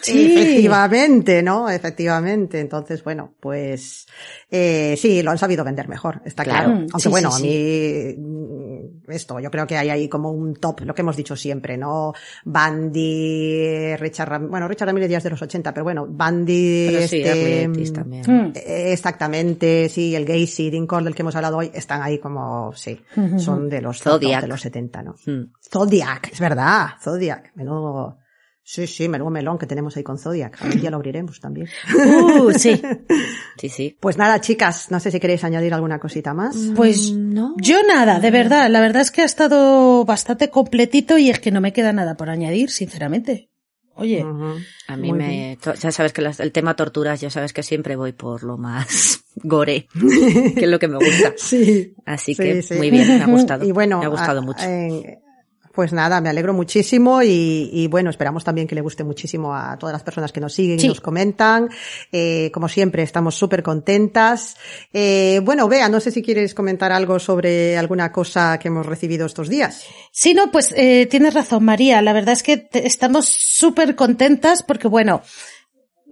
Sí. 0.00 0.32
Efectivamente, 0.36 1.44
¿no? 1.44 1.70
Efectivamente. 1.70 2.58
Entonces, 2.58 3.04
bueno, 3.04 3.34
pues 3.38 4.08
eh, 4.50 4.96
sí, 4.98 5.22
lo 5.22 5.30
han 5.30 5.38
sabido 5.38 5.62
vender 5.62 5.86
mejor, 5.86 6.22
está 6.24 6.42
claro. 6.42 6.70
Claro. 6.70 6.80
Aunque 6.80 6.98
Sí, 6.98 7.08
bueno, 7.08 7.30
sí, 7.30 7.38
a 7.38 7.46
mí 7.46 8.69
esto, 9.08 9.40
yo 9.40 9.50
creo 9.50 9.66
que 9.66 9.76
hay 9.76 9.90
ahí 9.90 10.08
como 10.08 10.30
un 10.30 10.54
top, 10.54 10.80
lo 10.82 10.94
que 10.94 11.02
hemos 11.02 11.16
dicho 11.16 11.36
siempre, 11.36 11.76
¿no? 11.76 12.12
Bandy, 12.44 13.96
Richard 13.96 14.28
Ram 14.28 14.50
bueno, 14.50 14.68
Richard 14.68 14.86
Ramírez 14.86 15.10
ya 15.10 15.18
es 15.18 15.24
de 15.24 15.30
los 15.30 15.42
80, 15.42 15.72
pero 15.72 15.84
bueno, 15.84 16.06
Bandy, 16.08 16.86
Pero 16.90 17.08
sí, 17.08 17.22
este, 17.22 17.62
Early 17.62 17.82
80s 17.84 17.92
también. 17.92 18.22
Mm. 18.26 18.52
eh, 18.56 18.92
Exactamente, 18.92 19.88
sí, 19.88 20.14
el 20.14 20.24
Gacy, 20.24 20.70
Dean 20.70 20.86
del 21.04 21.14
que 21.14 21.22
hemos 21.22 21.36
hablado 21.36 21.58
hoy, 21.58 21.70
están 21.74 22.02
ahí 22.02 22.18
como, 22.18 22.72
sí, 22.74 23.00
son 23.38 23.68
de 23.68 23.80
los 23.80 24.00
top 24.00 24.14
Zodiac. 24.14 24.42
de 24.42 24.48
los 24.48 24.60
70, 24.60 25.02
¿no? 25.02 25.14
Mm. 25.26 25.52
Zodiac, 25.60 26.32
es 26.32 26.40
verdad, 26.40 26.88
Zodiac, 27.02 27.52
menudo, 27.54 28.18
sí, 28.72 28.86
sí, 28.86 29.08
menudo 29.08 29.30
melón 29.30 29.58
que 29.58 29.66
tenemos 29.66 29.96
ahí 29.96 30.02
con 30.02 30.18
Zodiac, 30.18 30.60
algún 30.62 30.80
día 30.80 30.90
lo 30.90 30.96
abriremos 30.96 31.40
también. 31.40 31.68
Uh, 31.94 32.52
sí. 32.52 32.80
Sí, 33.60 33.68
sí. 33.68 33.96
Pues 34.00 34.16
nada, 34.16 34.40
chicas, 34.40 34.90
no 34.90 35.00
sé 35.00 35.10
si 35.10 35.20
queréis 35.20 35.44
añadir 35.44 35.74
alguna 35.74 35.98
cosita 35.98 36.32
más. 36.32 36.56
Pues 36.74 37.12
No. 37.12 37.54
yo 37.58 37.82
nada, 37.82 38.18
de 38.18 38.30
verdad. 38.30 38.70
La 38.70 38.80
verdad 38.80 39.02
es 39.02 39.10
que 39.10 39.20
ha 39.20 39.26
estado 39.26 40.02
bastante 40.06 40.48
completito 40.48 41.18
y 41.18 41.28
es 41.28 41.40
que 41.40 41.50
no 41.50 41.60
me 41.60 41.74
queda 41.74 41.92
nada 41.92 42.16
por 42.16 42.30
añadir, 42.30 42.70
sinceramente. 42.70 43.50
Oye. 43.96 44.24
A 44.88 44.96
mí 44.96 45.12
me, 45.12 45.58
ya 45.78 45.92
sabes 45.92 46.14
que 46.14 46.22
las- 46.22 46.40
el 46.40 46.52
tema 46.52 46.74
torturas, 46.74 47.20
ya 47.20 47.28
sabes 47.28 47.52
que 47.52 47.62
siempre 47.62 47.96
voy 47.96 48.12
por 48.12 48.44
lo 48.44 48.56
más 48.56 49.24
gore, 49.36 49.86
que 50.56 50.64
es 50.64 50.68
lo 50.70 50.78
que 50.78 50.88
me 50.88 50.96
gusta. 50.96 51.34
Sí. 51.36 51.92
Así 52.06 52.32
Sí, 52.34 52.42
que 52.42 52.62
sí. 52.62 52.74
muy 52.76 52.90
bien, 52.90 53.06
me 53.18 53.22
ha 53.24 53.26
gustado. 53.26 53.62
Y 53.68 53.72
bueno, 53.72 53.98
me 53.98 54.06
ha 54.06 54.08
gustado 54.08 54.38
a- 54.38 54.42
mucho. 54.42 54.64
en- 54.64 55.18
Pues 55.80 55.94
nada, 55.94 56.20
me 56.20 56.28
alegro 56.28 56.52
muchísimo 56.52 57.22
y, 57.22 57.70
y, 57.72 57.86
bueno, 57.86 58.10
esperamos 58.10 58.44
también 58.44 58.68
que 58.68 58.74
le 58.74 58.82
guste 58.82 59.02
muchísimo 59.02 59.56
a 59.56 59.78
todas 59.78 59.94
las 59.94 60.02
personas 60.02 60.30
que 60.30 60.38
nos 60.38 60.52
siguen 60.52 60.78
Sí. 60.78 60.84
y 60.84 60.88
nos 60.90 61.00
comentan. 61.00 61.70
Eh, 62.12 62.50
como 62.52 62.68
siempre, 62.68 63.02
estamos 63.02 63.34
súper 63.34 63.62
contentas. 63.62 64.58
Eh, 64.92 65.40
bueno, 65.42 65.68
Bea, 65.68 65.88
no 65.88 65.98
sé 65.98 66.10
si 66.10 66.20
quieres 66.22 66.52
comentar 66.52 66.92
algo 66.92 67.18
sobre 67.18 67.78
alguna 67.78 68.12
cosa 68.12 68.58
que 68.58 68.68
hemos 68.68 68.84
recibido 68.84 69.24
estos 69.24 69.48
días. 69.48 69.86
Sí, 70.12 70.34
no, 70.34 70.50
pues 70.52 70.74
eh, 70.76 71.06
tienes 71.10 71.32
razón, 71.32 71.64
María. 71.64 72.02
La 72.02 72.12
verdad 72.12 72.34
es 72.34 72.42
que 72.42 72.58
te- 72.58 72.86
estamos 72.86 73.24
súper 73.26 73.96
contentas 73.96 74.62
porque, 74.62 74.86
bueno, 74.86 75.22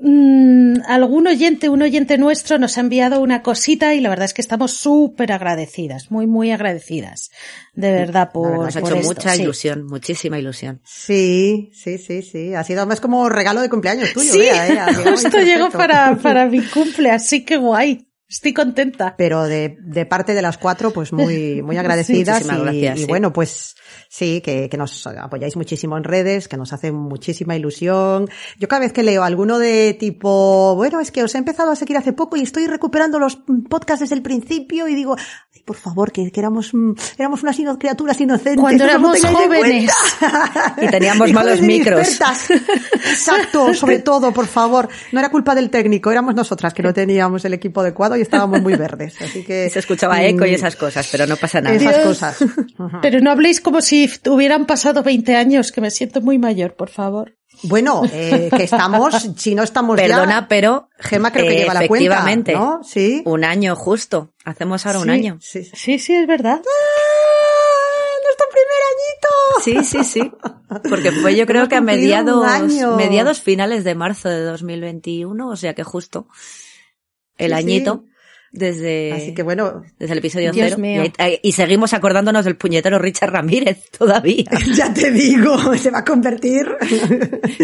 mm, 0.00 0.82
algún 0.86 1.26
oyente, 1.26 1.68
un 1.68 1.82
oyente 1.82 2.18
nuestro 2.18 2.58
nos 2.58 2.78
ha 2.78 2.80
enviado 2.80 3.20
una 3.20 3.42
cosita 3.42 3.94
y 3.94 4.00
la 4.00 4.08
verdad 4.08 4.24
es 4.24 4.34
que 4.34 4.42
estamos 4.42 4.72
súper 4.72 5.32
agradecidas, 5.32 6.10
muy, 6.10 6.26
muy 6.26 6.50
agradecidas. 6.50 7.30
De 7.74 7.92
verdad, 7.92 8.30
por, 8.32 8.64
Nos 8.64 8.76
ha 8.76 8.80
hecho 8.80 8.94
esto, 8.96 9.14
mucha 9.14 9.34
sí. 9.34 9.42
ilusión, 9.42 9.86
muchísima 9.86 10.38
ilusión. 10.38 10.80
Sí, 10.84 11.70
sí, 11.72 11.98
sí, 11.98 12.22
sí. 12.22 12.54
Ha 12.54 12.64
sido 12.64 12.86
más 12.86 13.00
como 13.00 13.28
regalo 13.28 13.60
de 13.60 13.68
cumpleaños 13.68 14.12
tuyo, 14.12 14.32
Sí, 14.32 14.38
Bea, 14.38 14.68
¿eh? 14.88 15.04
Justo 15.10 15.38
llegó 15.38 15.70
para, 15.70 16.16
para 16.16 16.46
mi 16.50 16.60
cumple, 16.62 17.10
así 17.10 17.44
que 17.44 17.56
guay. 17.56 18.07
Estoy 18.28 18.52
contenta. 18.52 19.14
pero 19.16 19.44
de, 19.44 19.78
de 19.80 20.06
parte 20.06 20.34
de 20.34 20.42
las 20.42 20.58
cuatro, 20.58 20.90
pues 20.92 21.12
muy, 21.12 21.62
muy 21.62 21.76
agradecidas. 21.78 22.44
muchísimas 22.44 22.58
y, 22.58 22.62
gracias, 22.80 22.98
y 22.98 23.00
sí. 23.02 23.06
bueno, 23.08 23.32
pues 23.32 23.76
sí, 24.08 24.40
que, 24.42 24.68
que 24.68 24.76
nos 24.76 25.06
apoyáis 25.06 25.56
muchísimo 25.56 25.96
en 25.96 26.04
redes, 26.04 26.46
que 26.48 26.56
nos 26.56 26.72
hace 26.72 26.92
muchísima 26.92 27.56
ilusión. 27.56 28.28
Yo 28.58 28.68
cada 28.68 28.80
vez 28.80 28.92
que 28.92 29.02
leo 29.02 29.22
alguno 29.22 29.58
de 29.58 29.96
tipo, 29.98 30.74
bueno, 30.76 31.00
es 31.00 31.10
que 31.10 31.22
os 31.22 31.34
he 31.34 31.38
empezado 31.38 31.70
a 31.70 31.76
seguir 31.76 31.96
hace 31.96 32.12
poco 32.12 32.36
y 32.36 32.42
estoy 32.42 32.66
recuperando 32.66 33.18
los 33.18 33.38
podcasts 33.68 34.00
desde 34.00 34.14
el 34.16 34.22
principio 34.22 34.88
y 34.88 34.94
digo, 34.94 35.16
ay, 35.54 35.62
por 35.62 35.76
favor, 35.76 36.12
que, 36.12 36.30
que 36.30 36.40
éramos, 36.40 36.74
mm, 36.74 36.92
éramos 37.18 37.42
unas 37.42 37.58
ino- 37.58 37.78
criaturas 37.78 38.20
inocentes. 38.20 38.60
Cuando 38.60 38.84
éramos 38.84 39.18
jóvenes. 39.24 39.90
Y 40.80 40.86
teníamos 40.88 41.32
malos 41.32 41.58
jóvenes 41.60 41.78
micros. 41.78 42.20
Exacto, 43.10 43.72
sobre 43.74 44.00
todo, 44.00 44.32
por 44.32 44.46
favor. 44.46 44.88
No 45.12 45.18
era 45.20 45.30
culpa 45.30 45.54
del 45.54 45.70
técnico, 45.70 46.10
éramos 46.10 46.34
nosotras 46.34 46.74
que 46.74 46.82
no 46.82 46.92
teníamos 46.92 47.44
el 47.44 47.54
equipo 47.54 47.80
adecuado 47.80 48.17
y 48.18 48.22
estábamos 48.22 48.60
muy 48.62 48.74
verdes. 48.76 49.14
Así 49.22 49.42
que. 49.44 49.70
Se 49.72 49.78
escuchaba 49.78 50.22
eco 50.22 50.44
y 50.46 50.50
mm, 50.50 50.54
esas 50.54 50.76
cosas, 50.76 51.08
pero 51.10 51.26
no 51.26 51.36
pasa 51.36 51.60
nada. 51.60 51.74
Esas 51.76 51.98
cosas. 51.98 52.36
Pero 53.02 53.20
no 53.20 53.30
habléis 53.30 53.60
como 53.60 53.80
si 53.80 54.10
hubieran 54.26 54.66
pasado 54.66 55.02
20 55.02 55.34
años, 55.36 55.72
que 55.72 55.80
me 55.80 55.90
siento 55.90 56.20
muy 56.20 56.38
mayor, 56.38 56.74
por 56.74 56.90
favor. 56.90 57.34
Bueno, 57.64 58.02
eh, 58.12 58.50
que 58.56 58.64
estamos, 58.64 59.14
si 59.36 59.54
no 59.54 59.62
estamos 59.62 59.96
Perdona, 59.96 60.40
ya. 60.42 60.48
pero 60.48 60.88
Gema 60.98 61.32
creo 61.32 61.46
que 61.46 61.54
eh, 61.54 61.58
lleva 61.60 61.74
la 61.74 61.88
cuenta, 61.88 62.04
efectivamente, 62.04 62.52
¿no? 62.52 62.80
Sí. 62.84 63.22
un 63.24 63.44
año 63.44 63.74
justo. 63.74 64.32
Hacemos 64.44 64.86
ahora 64.86 64.98
un 65.00 65.04
Sí, 65.06 65.10
año. 65.10 65.38
Sí, 65.40 65.64
sí. 65.64 65.70
Sí, 65.74 65.98
sí, 65.98 66.14
es 66.14 66.26
verdad. 66.26 66.60
¡Ah! 66.64 68.18
¡Nuestro 68.24 68.46
primer 68.52 69.80
añito! 69.80 69.84
Sí, 69.90 69.98
sí, 69.98 70.04
sí. 70.04 70.32
Porque 70.88 71.10
fue 71.12 71.34
yo 71.36 71.46
creo 71.46 71.68
que 71.68 71.76
a 71.76 71.80
un 71.80 71.86
mediados, 71.86 72.44
año. 72.46 72.96
mediados 72.96 73.40
finales 73.40 73.84
de 73.84 73.94
marzo 73.94 74.28
de 74.28 74.42
2021, 74.42 75.48
o 75.48 75.56
sea 75.56 75.74
que 75.74 75.82
justo 75.82 76.28
el 77.38 77.50
Sí, 77.52 77.56
sí. 77.56 77.62
añito 77.62 78.04
desde, 78.52 79.12
Así 79.12 79.34
que 79.34 79.42
bueno, 79.42 79.82
desde 79.98 80.12
el 80.12 80.18
episodio 80.18 80.52
Dios 80.52 80.68
cero. 80.70 80.78
mío. 80.80 81.04
Y, 81.04 81.12
ahí- 81.18 81.40
y 81.42 81.52
seguimos 81.52 81.92
acordándonos 81.94 82.44
del 82.44 82.56
puñetero 82.56 82.98
Richard 82.98 83.30
Ramírez 83.32 83.90
todavía. 83.98 84.44
ya 84.74 84.92
te 84.92 85.10
digo, 85.10 85.74
se 85.76 85.90
va 85.90 85.98
a 85.98 86.04
convertir. 86.04 86.66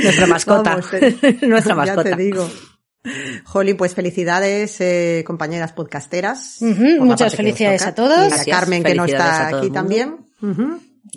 Nuestra 0.03 0.27
mascota. 0.27 0.71
Vamos, 0.77 0.93
eh, 0.95 1.39
Nuestra 1.43 1.73
Ya 1.73 1.77
mascota. 1.77 2.03
te 2.03 2.17
digo. 2.23 2.49
Jolly, 3.45 3.75
pues 3.75 3.95
felicidades, 3.95 4.81
eh, 4.81 5.23
compañeras 5.27 5.73
podcasteras. 5.73 6.59
Muchas 7.01 7.35
felicidades 7.37 7.83
a 7.87 7.95
todos. 7.95 8.17
Y 8.19 8.23
a 8.23 8.29
Gracias, 8.29 8.59
Carmen, 8.59 8.83
que 8.83 8.95
no 8.95 9.05
está 9.05 9.49
aquí 9.49 9.71
también. 9.71 10.17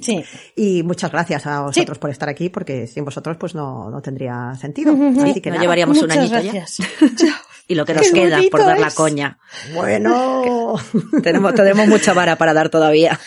Sí. 0.02 0.24
Y 0.56 0.84
muchas 0.84 1.10
gracias 1.12 1.48
a 1.48 1.62
vosotros 1.62 1.98
por 1.98 2.10
estar 2.10 2.28
aquí, 2.30 2.50
porque 2.50 2.88
sin 2.88 3.06
vosotros 3.06 3.38
pues 3.40 3.56
no, 3.56 3.90
no 3.90 4.02
tendría 4.02 4.54
sentido. 4.60 4.92
Ujú. 4.94 5.22
Así 5.24 5.36
Sí, 5.36 5.42
que 5.42 5.50
no 5.50 5.56
nada. 5.56 5.64
llevaríamos 5.64 5.98
un 5.98 6.08
Muchas 6.08 6.32
añito 6.32 6.54
ya. 6.54 6.66
Y 7.68 7.76
lo 7.76 7.86
que 7.86 7.94
nos 7.94 8.10
queda 8.12 8.40
por 8.50 8.62
dar 8.62 8.80
la 8.80 8.92
coña. 8.92 9.40
Bueno. 9.74 10.76
Tenemos, 11.24 11.54
tenemos 11.54 11.88
mucha 11.88 12.14
vara 12.14 12.38
para 12.38 12.54
dar 12.54 12.70
todavía. 12.70 13.20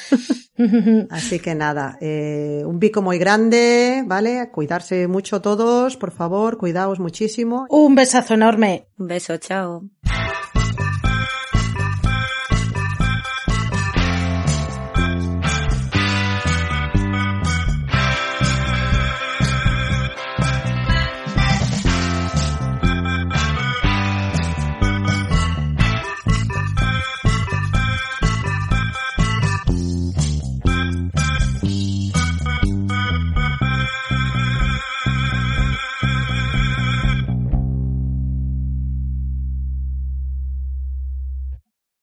Así 1.11 1.39
que 1.39 1.55
nada, 1.55 1.97
eh, 2.01 2.63
un 2.67 2.79
bico 2.79 3.01
muy 3.01 3.19
grande, 3.19 4.03
¿vale? 4.07 4.51
Cuidarse 4.53 5.09
mucho 5.09 5.41
todos, 5.41 5.97
por 5.97 6.11
favor, 6.11 6.59
cuidaos 6.59 7.01
muchísimo. 7.01 7.67
Un 7.71 7.95
besazo 7.95 8.35
enorme. 8.35 8.89
Un 8.99 9.07
beso, 9.07 9.37
chao. 9.39 9.85